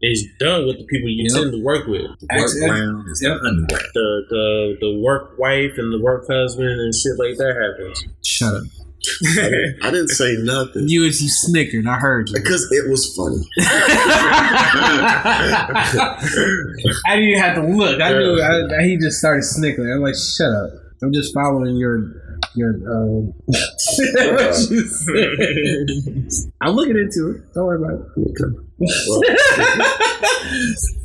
It's 0.01 0.23
done 0.39 0.65
with 0.65 0.77
the 0.77 0.85
people 0.85 1.09
you 1.09 1.27
Yep. 1.29 1.33
tend 1.41 1.51
to 1.53 1.61
work 1.63 1.85
with. 1.87 2.03
work 2.03 2.17
Actually, 2.29 2.69
round 2.69 3.05
is 3.11 3.21
Yep. 3.23 3.37
The 3.41 4.25
the 4.29 4.77
the 4.81 4.99
work 4.99 5.37
wife 5.39 5.73
and 5.77 5.91
the 5.91 5.99
work 6.01 6.25
husband 6.29 6.69
and 6.69 6.93
shit 6.93 7.17
like 7.17 7.37
that 7.37 7.55
happens. 7.55 8.03
Shut 8.23 8.53
up. 8.55 8.63
I 9.05 9.35
didn't, 9.35 9.85
I 9.85 9.91
didn't 9.91 10.09
say 10.09 10.35
nothing. 10.39 10.87
You, 10.89 11.03
you 11.03 11.11
snickered. 11.11 11.87
I 11.87 11.95
heard 11.95 12.29
you. 12.29 12.35
Because 12.35 12.67
it 12.71 12.89
was 12.89 13.13
funny. 13.15 13.37
I 17.07 17.15
didn't 17.15 17.29
even 17.29 17.41
have 17.41 17.55
to 17.55 17.63
look. 17.63 18.01
I 18.01 18.11
knew 18.11 18.41
I, 18.41 18.83
he 18.83 18.97
just 18.97 19.19
started 19.19 19.43
snickering. 19.43 19.91
I'm 19.91 20.01
like, 20.01 20.15
shut 20.15 20.51
up. 20.51 20.69
I'm 21.01 21.13
just 21.13 21.33
following 21.33 21.77
your 21.77 22.11
your. 22.55 22.71
Um, 22.71 23.33
what 23.47 24.69
you. 24.69 24.85
I'm 26.61 26.73
looking 26.75 26.97
into 26.97 27.31
it. 27.31 27.53
Don't 27.53 27.65
worry 27.65 27.81
about 27.81 28.05
it. 28.17 28.55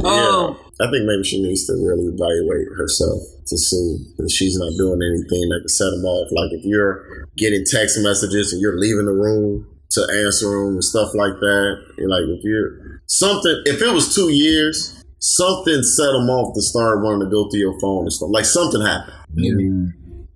Yeah. 0.00 0.54
I 0.80 0.90
think 0.92 1.06
maybe 1.06 1.24
she 1.24 1.42
needs 1.42 1.66
to 1.66 1.72
really 1.72 2.06
evaluate 2.06 2.68
herself 2.76 3.18
to 3.48 3.58
see 3.58 3.96
that 4.16 4.30
she's 4.30 4.56
not 4.58 4.72
doing 4.76 5.00
anything 5.00 5.48
that 5.48 5.60
can 5.64 5.68
set 5.68 5.90
them 5.90 6.04
off. 6.04 6.28
Like 6.32 6.52
if 6.52 6.64
you're 6.64 7.26
getting 7.36 7.64
text 7.64 7.98
messages 8.00 8.52
and 8.52 8.60
you're 8.60 8.78
leaving 8.78 9.06
the 9.06 9.12
room 9.12 9.66
to 9.90 10.00
answer 10.24 10.50
them 10.50 10.76
and 10.76 10.84
stuff 10.84 11.14
like 11.14 11.32
that, 11.40 11.76
like 12.06 12.24
if 12.28 12.44
you're 12.44 13.00
something, 13.06 13.62
if 13.64 13.80
it 13.80 13.92
was 13.92 14.14
two 14.14 14.30
years, 14.30 15.02
something 15.18 15.82
set 15.82 16.12
them 16.12 16.28
off 16.28 16.54
to 16.54 16.62
start 16.62 17.02
wanting 17.02 17.26
to 17.26 17.30
go 17.30 17.48
through 17.48 17.60
your 17.60 17.78
phone 17.80 18.04
and 18.04 18.12
stuff. 18.12 18.30
Like 18.30 18.44
something 18.44 18.80
happened. 18.80 19.16
Maybe, 19.32 19.70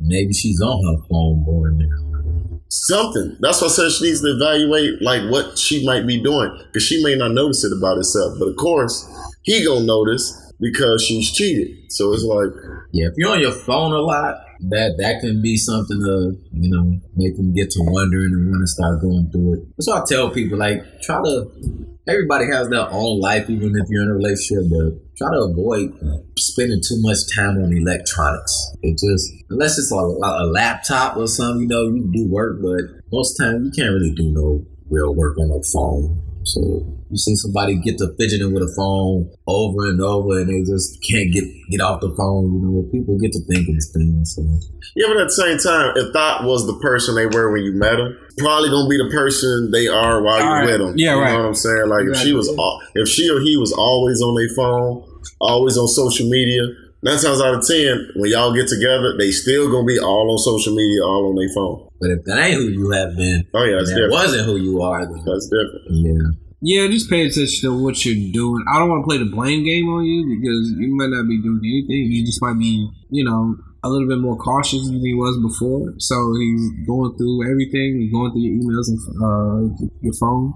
maybe 0.00 0.32
she's 0.32 0.60
on 0.60 0.80
her 0.84 1.02
phone 1.08 1.44
more 1.44 1.70
now. 1.70 2.60
Something. 2.68 3.36
That's 3.40 3.60
why 3.60 3.68
I 3.68 3.70
said 3.70 3.90
she 3.92 4.04
needs 4.04 4.22
to 4.22 4.28
evaluate 4.28 5.02
like 5.02 5.30
what 5.30 5.58
she 5.58 5.84
might 5.84 6.06
be 6.06 6.22
doing 6.22 6.58
because 6.66 6.82
she 6.82 7.04
may 7.04 7.14
not 7.14 7.32
notice 7.32 7.64
it 7.64 7.72
about 7.76 7.98
herself, 7.98 8.38
but 8.38 8.48
of 8.48 8.56
course 8.56 9.06
he 9.42 9.64
gonna 9.64 9.84
notice 9.84 10.41
because 10.62 11.04
she's 11.04 11.30
cheated. 11.32 11.92
So 11.92 12.14
it's 12.14 12.22
like 12.22 12.54
Yeah, 12.92 13.08
if 13.08 13.14
you're 13.16 13.32
on 13.32 13.40
your 13.40 13.52
phone 13.52 13.92
a 13.92 14.00
lot, 14.00 14.36
that 14.70 14.94
that 14.98 15.20
can 15.20 15.42
be 15.42 15.56
something 15.56 15.98
to 15.98 16.38
you 16.52 16.70
know 16.70 17.00
make 17.16 17.36
them 17.36 17.52
get 17.52 17.70
to 17.72 17.80
wondering 17.82 18.32
and 18.32 18.48
want 18.50 18.62
to 18.62 18.66
start 18.68 19.02
going 19.02 19.28
through 19.30 19.54
it. 19.54 19.60
That's 19.76 19.88
why 19.88 20.00
I 20.00 20.04
tell 20.06 20.30
people 20.30 20.58
like 20.58 20.80
try 21.02 21.20
to. 21.22 21.50
Everybody 22.08 22.46
has 22.46 22.68
their 22.68 22.90
own 22.90 23.20
life, 23.20 23.48
even 23.48 23.76
if 23.76 23.86
you're 23.88 24.02
in 24.02 24.08
a 24.08 24.14
relationship, 24.14 24.64
but 24.70 25.16
try 25.16 25.30
to 25.30 25.38
avoid 25.38 25.94
spending 26.36 26.80
too 26.82 27.00
much 27.00 27.18
time 27.36 27.62
on 27.62 27.70
electronics. 27.76 28.74
It 28.82 28.98
just 28.98 29.30
unless 29.50 29.78
it's 29.78 29.92
a, 29.92 29.96
a 29.96 30.46
laptop 30.46 31.16
or 31.16 31.28
something, 31.28 31.62
you 31.62 31.68
know, 31.68 31.82
you 31.82 32.02
can 32.02 32.10
do 32.10 32.28
work, 32.28 32.58
but 32.60 33.02
most 33.12 33.36
time 33.36 33.64
you 33.66 33.70
can't 33.70 33.94
really 33.94 34.12
do 34.14 34.32
no 34.32 34.64
real 34.90 35.14
work 35.14 35.38
on 35.38 35.50
a 35.50 35.62
phone. 35.72 36.31
So 36.52 36.60
you 37.08 37.16
see 37.16 37.34
somebody 37.36 37.76
get 37.80 37.96
to 37.98 38.12
fidgeting 38.18 38.52
with 38.52 38.62
a 38.62 38.72
phone 38.76 39.30
over 39.46 39.88
and 39.88 40.00
over, 40.00 40.40
and 40.40 40.48
they 40.52 40.60
just 40.68 41.00
can't 41.08 41.32
get 41.32 41.44
get 41.70 41.80
off 41.80 42.00
the 42.00 42.12
phone. 42.12 42.52
You 42.52 42.60
know, 42.60 42.82
people 42.92 43.16
get 43.18 43.32
to 43.32 43.40
thinking 43.48 43.78
things. 43.96 44.36
So 44.36 44.42
Yeah, 44.96 45.08
but 45.08 45.16
at 45.24 45.32
the 45.32 45.38
same 45.40 45.58
time, 45.58 45.96
if 45.96 46.12
that 46.12 46.44
was 46.44 46.66
the 46.66 46.76
person 46.84 47.14
they 47.16 47.26
were 47.26 47.52
when 47.52 47.62
you 47.64 47.72
met 47.72 47.96
them, 47.96 48.12
probably 48.38 48.68
gonna 48.68 48.88
be 48.88 49.00
the 49.00 49.08
person 49.10 49.70
they 49.72 49.88
are 49.88 50.20
while 50.20 50.38
you're 50.38 50.48
Alright. 50.48 50.66
with 50.68 50.80
them. 50.80 50.92
Yeah, 50.96 51.16
you 51.16 51.20
right. 51.22 51.32
know 51.32 51.38
what 51.48 51.48
I'm 51.48 51.54
saying? 51.54 51.88
Like 51.88 52.04
if 52.06 52.16
she 52.20 52.32
was, 52.32 52.48
if 52.94 53.08
she 53.08 53.30
or 53.32 53.40
he 53.40 53.56
was 53.56 53.72
always 53.72 54.20
on 54.20 54.34
their 54.36 54.52
phone, 54.54 55.04
always 55.40 55.76
on 55.78 55.88
social 55.88 56.28
media. 56.28 56.62
Nine 57.04 57.18
times 57.18 57.40
out 57.42 57.54
of 57.58 57.66
ten, 57.66 58.10
when 58.14 58.30
y'all 58.30 58.54
get 58.54 58.68
together, 58.68 59.18
they 59.18 59.32
still 59.32 59.66
gonna 59.72 59.84
be 59.84 59.98
all 59.98 60.30
on 60.30 60.38
social 60.38 60.72
media, 60.72 61.02
all 61.02 61.30
on 61.30 61.34
their 61.34 61.50
phone. 61.52 61.88
But 61.98 62.10
if 62.10 62.24
that 62.26 62.38
ain't 62.38 62.54
who 62.54 62.68
you 62.68 62.90
have 62.92 63.16
been, 63.16 63.42
Oh 63.54 63.64
yeah, 63.64 63.70
and 63.72 63.80
that's 63.80 63.90
that 63.90 63.96
different. 63.96 64.12
wasn't 64.12 64.46
who 64.46 64.56
you 64.56 64.82
are, 64.82 65.02
then 65.04 65.18
That's 65.26 65.50
different. 65.50 65.82
yeah. 65.90 66.30
Yeah, 66.62 66.86
just 66.86 67.10
pay 67.10 67.26
attention 67.26 67.68
to 67.68 67.82
what 67.82 68.04
you're 68.06 68.32
doing. 68.32 68.64
I 68.72 68.78
don't 68.78 68.88
want 68.88 69.02
to 69.02 69.08
play 69.08 69.18
the 69.18 69.26
blame 69.26 69.64
game 69.66 69.88
on 69.90 70.04
you 70.04 70.38
because 70.38 70.70
you 70.78 70.94
might 70.94 71.10
not 71.10 71.26
be 71.26 71.42
doing 71.42 71.58
anything. 71.58 72.06
You 72.12 72.24
just 72.24 72.40
might 72.40 72.56
be, 72.56 72.88
you 73.10 73.24
know, 73.24 73.58
a 73.82 73.88
little 73.90 74.06
bit 74.06 74.18
more 74.18 74.36
cautious 74.36 74.86
than 74.86 75.02
he 75.02 75.12
was 75.12 75.34
before. 75.42 75.92
So 75.98 76.14
he's 76.38 76.70
going 76.86 77.18
through 77.18 77.50
everything, 77.50 77.98
he's 78.00 78.12
going 78.12 78.30
through 78.30 78.46
your 78.46 78.62
emails 78.62 78.86
and 78.86 78.98
uh, 79.18 79.86
your 80.00 80.14
phone. 80.22 80.54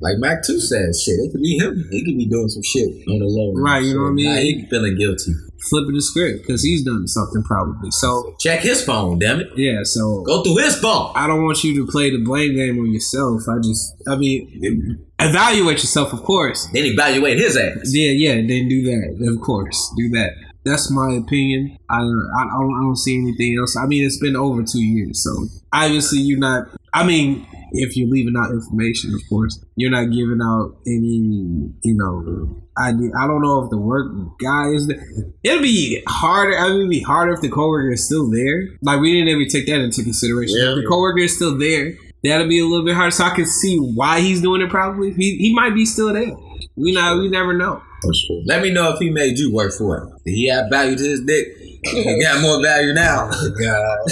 Like 0.00 0.18
Mac 0.18 0.46
Two 0.46 0.60
says, 0.60 1.02
shit, 1.02 1.18
it 1.18 1.32
could 1.32 1.42
be 1.42 1.58
him. 1.58 1.82
He 1.90 2.04
could 2.04 2.16
be 2.16 2.26
doing 2.30 2.48
some 2.48 2.62
shit 2.62 2.86
on 3.10 3.18
the 3.18 3.26
low. 3.26 3.52
Right, 3.60 3.82
you 3.82 3.94
know 3.94 4.02
what 4.02 4.10
I 4.10 4.12
mean? 4.12 4.30
Nah, 4.30 4.40
he 4.40 4.66
feeling 4.70 4.96
guilty. 4.96 5.34
Flipping 5.68 5.94
the 5.94 6.02
script 6.02 6.42
because 6.42 6.62
he's 6.64 6.84
done 6.84 7.06
something 7.06 7.42
probably. 7.42 7.90
So 7.90 8.34
Check 8.40 8.60
his 8.60 8.82
phone, 8.82 9.18
damn 9.18 9.40
it. 9.40 9.48
yeah, 9.56 9.80
so 9.82 10.22
Go 10.22 10.42
through 10.42 10.56
his 10.56 10.78
phone. 10.78 11.12
I 11.14 11.26
don't 11.26 11.44
want 11.44 11.62
you 11.62 11.74
to 11.84 11.90
play 11.90 12.10
the 12.10 12.22
blame 12.24 12.54
game 12.54 12.78
on 12.78 12.90
yourself. 12.92 13.42
I 13.48 13.58
just, 13.58 13.94
I 14.08 14.16
mean, 14.16 15.04
evaluate 15.18 15.78
yourself, 15.78 16.12
of 16.12 16.22
course. 16.22 16.66
Then 16.72 16.84
evaluate 16.86 17.38
his 17.38 17.56
ass. 17.56 17.90
Yeah, 17.92 18.10
yeah, 18.10 18.34
then 18.36 18.68
do 18.68 18.82
that. 18.84 19.32
Of 19.34 19.40
course, 19.42 19.92
do 19.96 20.08
that. 20.10 20.30
That's 20.64 20.90
my 20.90 21.14
opinion. 21.14 21.76
I, 21.88 21.96
I, 21.96 21.98
I, 22.00 22.44
don't, 22.58 22.74
I 22.74 22.82
don't 22.82 22.96
see 22.96 23.16
anything 23.16 23.56
else. 23.58 23.76
I 23.76 23.86
mean, 23.86 24.04
it's 24.04 24.18
been 24.18 24.36
over 24.36 24.62
two 24.62 24.82
years, 24.82 25.22
so 25.22 25.46
obviously 25.72 26.20
you're 26.20 26.38
not. 26.38 26.68
I 26.92 27.06
mean, 27.06 27.46
if 27.72 27.96
you're 27.96 28.08
leaving 28.08 28.34
out 28.36 28.50
information, 28.50 29.14
of 29.14 29.20
course, 29.28 29.64
you're 29.76 29.90
not 29.90 30.10
giving 30.10 30.40
out 30.42 30.76
any, 30.86 31.70
you 31.82 31.94
know, 31.96 32.62
idea. 32.80 33.10
I 33.18 33.26
don't 33.26 33.42
know 33.42 33.62
if 33.64 33.70
the 33.70 33.78
work 33.78 34.10
guy 34.38 34.68
is 34.70 34.86
there. 34.86 35.04
It'll 35.42 35.62
be 35.62 36.02
harder. 36.08 36.56
I 36.56 36.68
mean, 36.68 36.78
it'd 36.78 36.90
be 36.90 37.00
harder 37.00 37.32
if 37.32 37.40
the 37.40 37.48
coworker 37.48 37.92
is 37.92 38.04
still 38.04 38.30
there. 38.30 38.68
Like 38.82 39.00
we 39.00 39.12
didn't 39.12 39.28
even 39.28 39.48
take 39.48 39.66
that 39.66 39.80
into 39.80 40.02
consideration. 40.02 40.56
Yeah. 40.58 40.70
if 40.70 40.76
the 40.76 40.86
coworker 40.88 41.20
is 41.20 41.36
still 41.36 41.58
there, 41.58 41.94
that'll 42.24 42.48
be 42.48 42.60
a 42.60 42.66
little 42.66 42.84
bit 42.84 42.94
harder. 42.94 43.10
So 43.10 43.24
I 43.24 43.34
can 43.34 43.46
see 43.46 43.78
why 43.78 44.20
he's 44.20 44.40
doing 44.40 44.62
it. 44.62 44.70
Probably 44.70 45.12
he, 45.12 45.36
he 45.36 45.54
might 45.54 45.74
be 45.74 45.84
still 45.84 46.12
there. 46.12 46.34
We 46.76 46.92
know 46.92 47.18
We 47.18 47.28
never 47.28 47.52
know. 47.52 47.82
True. 48.02 48.42
Let 48.46 48.62
me 48.62 48.70
know 48.72 48.92
if 48.92 48.98
he 48.98 49.10
made 49.10 49.38
you 49.38 49.52
work 49.52 49.74
for 49.74 49.98
it. 49.98 50.24
Did 50.24 50.34
he 50.34 50.48
have 50.48 50.70
value 50.70 50.96
to 50.96 51.04
his 51.04 51.20
dick? 51.24 51.48
He 51.82 52.22
got 52.22 52.42
more 52.42 52.62
value 52.62 52.92
now. 52.92 53.30
God. 53.30 53.98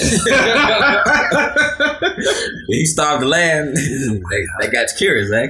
he 2.69 2.87
starved 2.87 3.23
the 3.23 3.29
land. 3.29 3.77
they, 4.31 4.47
they 4.61 4.71
got 4.71 4.91
you 4.91 4.97
curious, 4.97 5.31
eh? 5.33 5.49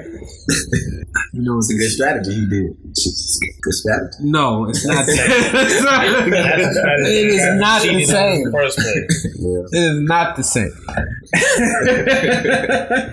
You 1.38 1.44
know, 1.44 1.58
It's 1.58 1.70
a 1.70 1.74
good 1.78 1.90
strategy 1.90 2.34
he 2.34 2.46
did. 2.48 2.74
Good 2.82 3.72
strategy. 3.74 4.18
No, 4.22 4.68
it's 4.68 4.84
not. 4.84 5.06
That's 5.06 5.52
the 5.52 5.68
strategy. 5.78 6.30
it 6.34 7.28
is 7.30 7.60
not 7.60 7.82
the 7.82 8.04
same. 8.04 8.44
the 8.44 8.50
first 8.50 8.76
place. 8.76 9.24
It 9.72 9.78
is 9.78 10.00
not 10.02 10.34
the 10.34 10.42
same. 10.42 10.72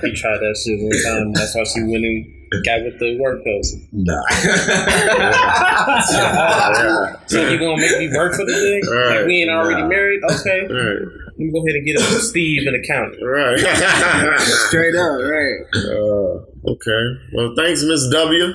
He 0.02 0.12
tried 0.16 0.40
that 0.42 0.58
shit 0.58 0.80
one 0.82 0.98
time. 1.06 1.34
That's 1.34 1.54
why 1.56 1.64
she 1.66 1.82
went 1.84 2.04
and 2.04 2.26
got 2.66 2.82
with 2.84 2.98
the 3.00 3.20
work 3.20 3.42
husband. 3.46 3.88
Nah. 3.94 4.24
Uh, 6.16 7.14
so 7.28 7.48
you 7.50 7.58
gonna 7.60 7.78
make 7.78 7.98
me 8.00 8.08
work 8.16 8.34
for 8.34 8.46
the 8.46 8.54
thing? 8.54 8.82
Right. 8.92 9.18
Like 9.18 9.26
we 9.28 9.42
ain't 9.42 9.50
already 9.52 9.82
Nah. 9.82 9.88
married? 9.88 10.22
Okay. 10.24 10.62
Right. 10.68 11.02
Let 11.38 11.40
me 11.40 11.52
go 11.52 11.60
ahead 11.66 11.76
and 11.76 11.86
get 11.86 11.98
a 11.98 12.04
Steve 12.22 12.66
an 12.66 12.76
accountant. 12.76 13.22
Right. 13.22 13.60
Straight 14.70 14.96
up, 14.96 15.20
right? 15.20 15.58
uh, 15.76 16.72
okay. 16.72 17.04
Well, 17.34 17.54
thanks, 17.58 17.84
Miss 17.84 18.08
W. 18.10 18.54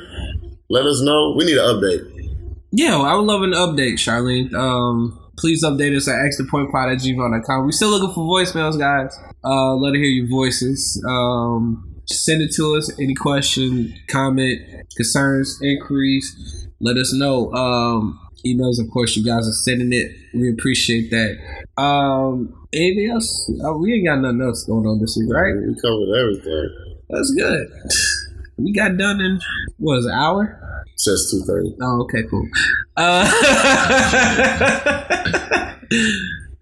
Let 0.70 0.86
us 0.86 1.02
know. 1.02 1.34
We 1.36 1.44
need 1.44 1.58
an 1.58 1.64
update. 1.64 2.20
Yeah, 2.72 2.96
well, 2.96 3.04
I 3.06 3.14
would 3.14 3.26
love 3.26 3.42
an 3.42 3.52
update, 3.52 3.94
Charlene. 3.94 4.54
Um, 4.54 5.20
please 5.36 5.64
update 5.64 5.94
us 5.96 6.08
at 6.08 6.14
extrapointpod 6.14 6.94
at 6.94 7.02
gmail.com. 7.02 7.64
We're 7.64 7.72
still 7.72 7.90
looking 7.90 8.14
for 8.14 8.24
voicemails, 8.24 8.78
guys. 8.78 9.14
Uh, 9.44 9.74
let 9.74 9.90
us 9.90 9.96
hear 9.96 10.04
your 10.04 10.28
voices. 10.28 11.04
Um, 11.06 12.00
send 12.06 12.42
it 12.42 12.52
to 12.56 12.76
us. 12.76 12.90
Any 12.98 13.14
question, 13.14 13.94
comment, 14.08 14.60
concerns, 14.96 15.58
inquiries, 15.62 16.68
let 16.80 16.96
us 16.96 17.12
know. 17.12 17.52
Um, 17.52 18.20
emails, 18.46 18.80
of 18.80 18.90
course, 18.90 19.16
you 19.16 19.24
guys 19.24 19.46
are 19.46 19.52
sending 19.52 19.92
it. 19.92 20.12
We 20.32 20.50
appreciate 20.50 21.10
that. 21.10 21.82
Um, 21.82 22.54
anything 22.72 23.10
else? 23.10 23.50
Uh, 23.64 23.72
we 23.74 23.94
ain't 23.94 24.06
got 24.06 24.20
nothing 24.20 24.42
else 24.42 24.64
going 24.64 24.86
on 24.86 25.00
this 25.00 25.16
week, 25.18 25.28
right? 25.32 25.54
We 25.54 25.74
covered 25.80 26.14
everything. 26.16 26.70
That's 27.08 27.30
good. 27.32 27.68
We 28.58 28.72
got 28.72 28.96
done 28.96 29.20
in, 29.20 29.40
what 29.78 29.98
is 29.98 30.06
it, 30.06 30.10
an 30.10 30.14
hour? 30.14 30.56
Says 30.96 31.28
two 31.30 31.42
thirty. 31.46 31.74
Oh, 31.80 32.02
okay, 32.02 32.24
cool. 32.24 32.46
Uh, 32.96 33.24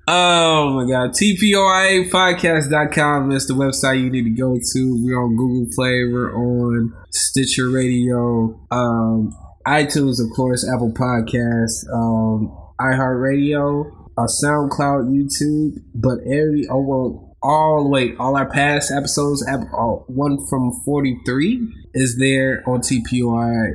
oh 0.06 0.74
my 0.74 0.84
god. 0.88 1.10
TPOIApodcast.com 1.10 3.32
is 3.32 3.46
the 3.48 3.54
website 3.54 4.00
you 4.00 4.10
need 4.10 4.22
to 4.24 4.30
go 4.30 4.56
to. 4.56 5.04
We're 5.04 5.20
on 5.20 5.34
Google 5.34 5.66
Play, 5.74 6.04
we're 6.04 6.32
on 6.36 6.94
Stitcher 7.10 7.68
Radio, 7.68 8.60
um, 8.70 9.34
iTunes, 9.66 10.20
of 10.24 10.30
course, 10.36 10.64
Apple 10.72 10.92
Podcasts, 10.92 11.84
um, 11.92 12.56
iHeartRadio, 12.80 13.90
SoundCloud, 14.26 15.10
YouTube, 15.10 15.82
but 15.94 16.18
every 16.26 16.66
oh 16.70 16.80
well 16.80 17.28
all 17.42 17.88
way 17.88 18.16
all 18.18 18.36
our 18.36 18.50
past 18.50 18.90
episodes 18.90 19.46
ep- 19.48 19.60
uh, 19.72 19.94
one 20.08 20.44
from 20.48 20.72
43 20.84 21.72
is 21.94 22.18
there 22.18 22.64
on 22.66 22.80
tpoia 22.80 23.74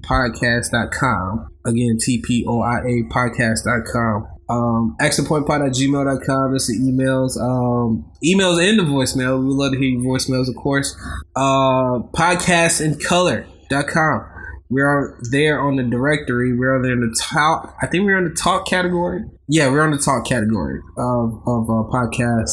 podcast.com 0.00 1.48
again 1.64 1.98
tpoia 1.98 3.08
podcast.com 3.08 4.26
um 4.48 4.96
extra 5.00 5.24
point 5.24 5.46
pod 5.46 5.62
at 5.62 5.68
is 5.68 6.66
the 6.66 6.78
emails 6.80 7.40
um 7.40 8.10
emails 8.24 8.60
and 8.60 8.80
the 8.80 8.82
voicemail 8.82 9.38
we 9.38 9.54
love 9.54 9.70
to 9.70 9.78
hear 9.78 9.90
your 9.90 10.02
voicemails 10.02 10.48
of 10.48 10.56
course 10.56 10.96
uh 11.36 12.00
podcast 12.12 12.84
in 12.84 12.98
color.com 12.98 14.26
we're 14.70 15.18
there 15.32 15.60
on 15.60 15.74
the 15.76 15.82
directory. 15.82 16.56
We're 16.56 16.80
there 16.80 16.92
in 16.92 17.00
the 17.00 17.16
top. 17.20 17.74
I 17.82 17.88
think 17.88 18.04
we're 18.04 18.18
in 18.18 18.24
the 18.24 18.34
talk 18.34 18.68
category. 18.68 19.24
Yeah, 19.52 19.68
we're 19.68 19.82
on 19.82 19.90
the 19.90 19.98
talk 19.98 20.26
category 20.26 20.78
of 20.96 21.42
of 21.44 21.68
uh, 21.68 21.82
podcast 21.90 22.52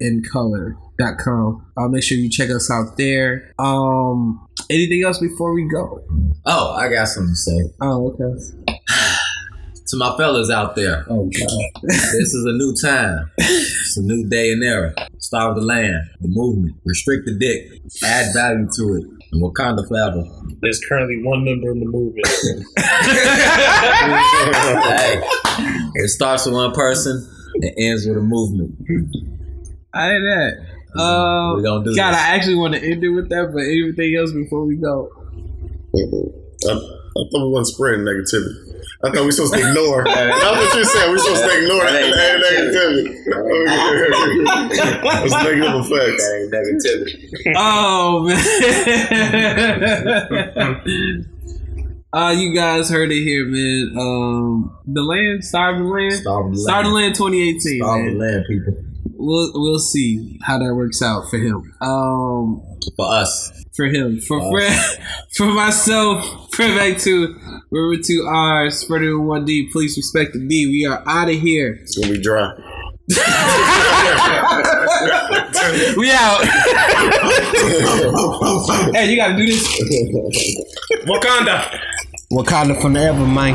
in 0.00 0.24
color.com. 0.32 1.72
Uh, 1.76 1.86
make 1.86 2.02
sure 2.02 2.18
you 2.18 2.28
check 2.28 2.50
us 2.50 2.68
out 2.68 2.96
there. 2.96 3.54
Um, 3.60 4.44
anything 4.68 5.04
else 5.06 5.20
before 5.20 5.54
we 5.54 5.68
go? 5.68 6.00
Oh, 6.44 6.72
I 6.72 6.88
got 6.88 7.06
something 7.06 7.32
to 7.32 7.36
say. 7.36 7.74
Oh, 7.80 8.12
okay. 8.20 8.74
To 9.88 9.98
my 9.98 10.16
fellas 10.16 10.48
out 10.50 10.74
there, 10.74 11.04
Oh, 11.10 11.24
God. 11.24 11.82
this 11.82 12.32
is 12.32 12.46
a 12.46 12.52
new 12.52 12.74
time. 12.82 13.30
It's 13.36 13.98
a 13.98 14.02
new 14.02 14.26
day 14.26 14.50
and 14.52 14.64
era. 14.64 14.94
Starve 15.18 15.54
the 15.56 15.60
land, 15.60 16.02
the 16.22 16.28
movement, 16.28 16.76
restrict 16.86 17.26
the 17.26 17.34
dick, 17.38 17.66
add 18.02 18.32
value 18.32 18.66
to 18.74 18.94
it, 18.94 19.04
Wakanda 19.34 19.86
forever. 19.88 20.24
There's 20.60 20.80
currently 20.84 21.22
one 21.22 21.44
member 21.44 21.70
in 21.70 21.80
the 21.80 21.86
movement. 21.86 22.26
hey, 24.84 25.20
it 25.94 26.08
starts 26.08 26.44
with 26.44 26.54
one 26.54 26.72
person 26.72 27.26
and 27.54 27.72
ends 27.78 28.06
with 28.06 28.18
a 28.18 28.20
movement. 28.20 28.74
I 29.94 30.08
did 30.08 30.22
that. 30.22 30.52
Uh, 30.94 31.54
we 31.56 31.62
gonna 31.62 31.84
do 31.84 31.96
God, 31.96 32.12
this. 32.12 32.20
I 32.20 32.34
actually 32.34 32.56
want 32.56 32.74
to 32.74 32.82
end 32.82 33.02
it 33.02 33.08
with 33.08 33.30
that, 33.30 33.50
but 33.52 33.62
anything 33.62 34.14
else 34.16 34.32
before 34.32 34.66
we 34.66 34.76
go? 34.76 35.10
I, 35.94 36.70
I 36.70 36.74
thought 36.74 37.46
we 37.46 37.48
wasn't 37.48 37.74
spreading 37.74 38.04
negativity. 38.04 38.71
I 39.04 39.10
thought 39.10 39.20
we 39.20 39.26
were 39.26 39.32
supposed 39.32 39.54
to 39.54 39.60
ignore. 39.68 40.04
That's 40.04 40.42
what 40.42 40.74
you 40.74 40.84
said. 40.84 41.10
We 41.10 41.18
supposed 41.18 41.44
to 41.44 41.50
ignore 41.62 41.84
that 41.84 42.02
negativity. 42.14 43.04
It's 45.24 45.34
negative 45.42 45.74
effects. 45.84 46.24
negativity. 46.52 47.54
Oh 47.56 48.22
man. 50.84 51.28
Uh, 52.14 52.34
you 52.36 52.54
guys 52.54 52.90
heard 52.90 53.10
it 53.10 53.22
here, 53.22 53.46
man. 53.46 53.94
Um, 53.98 54.78
the 54.86 55.00
land, 55.02 55.42
Starve 55.42 55.78
the 55.78 55.84
Land, 55.84 56.12
Starve 56.12 56.52
the 56.52 56.58
Starve 56.58 56.84
land. 56.84 56.94
Land 56.94 57.14
2018. 57.14 57.80
Starve 57.80 58.04
the 58.04 58.18
land, 58.18 58.44
people. 58.46 58.74
We'll 59.24 59.52
we'll 59.54 59.78
see 59.78 60.36
how 60.42 60.58
that 60.58 60.74
works 60.74 61.00
out 61.00 61.30
for 61.30 61.38
him. 61.38 61.72
Um, 61.80 62.60
For 62.96 63.06
us. 63.08 63.52
for 63.72 63.84
him, 63.86 64.18
for 64.20 64.40
Wow. 64.40 64.50
Fred, 64.50 64.98
for 65.36 65.46
myself, 65.46 66.52
Fred 66.52 66.76
back 66.76 66.98
to 67.02 67.36
River 67.70 68.02
Two 68.04 68.26
R, 68.28 68.68
Spreader 68.70 69.10
in 69.12 69.24
One 69.26 69.44
D. 69.44 69.68
Please 69.70 69.96
respect 69.96 70.32
the 70.32 70.40
D. 70.40 70.66
We 70.66 70.84
are 70.86 71.04
out 71.06 71.28
of 71.28 71.36
here. 71.40 71.78
It's 71.82 71.96
gonna 71.96 72.12
be 72.12 72.20
dry. 72.20 72.50
We 75.96 76.10
out. 76.10 76.42
hey, 78.94 79.10
you 79.10 79.16
gotta 79.16 79.36
do 79.36 79.46
this. 79.46 79.66
Wakanda. 81.06 81.78
Wakanda 82.32 82.80
forever, 82.80 83.26
man. 83.26 83.54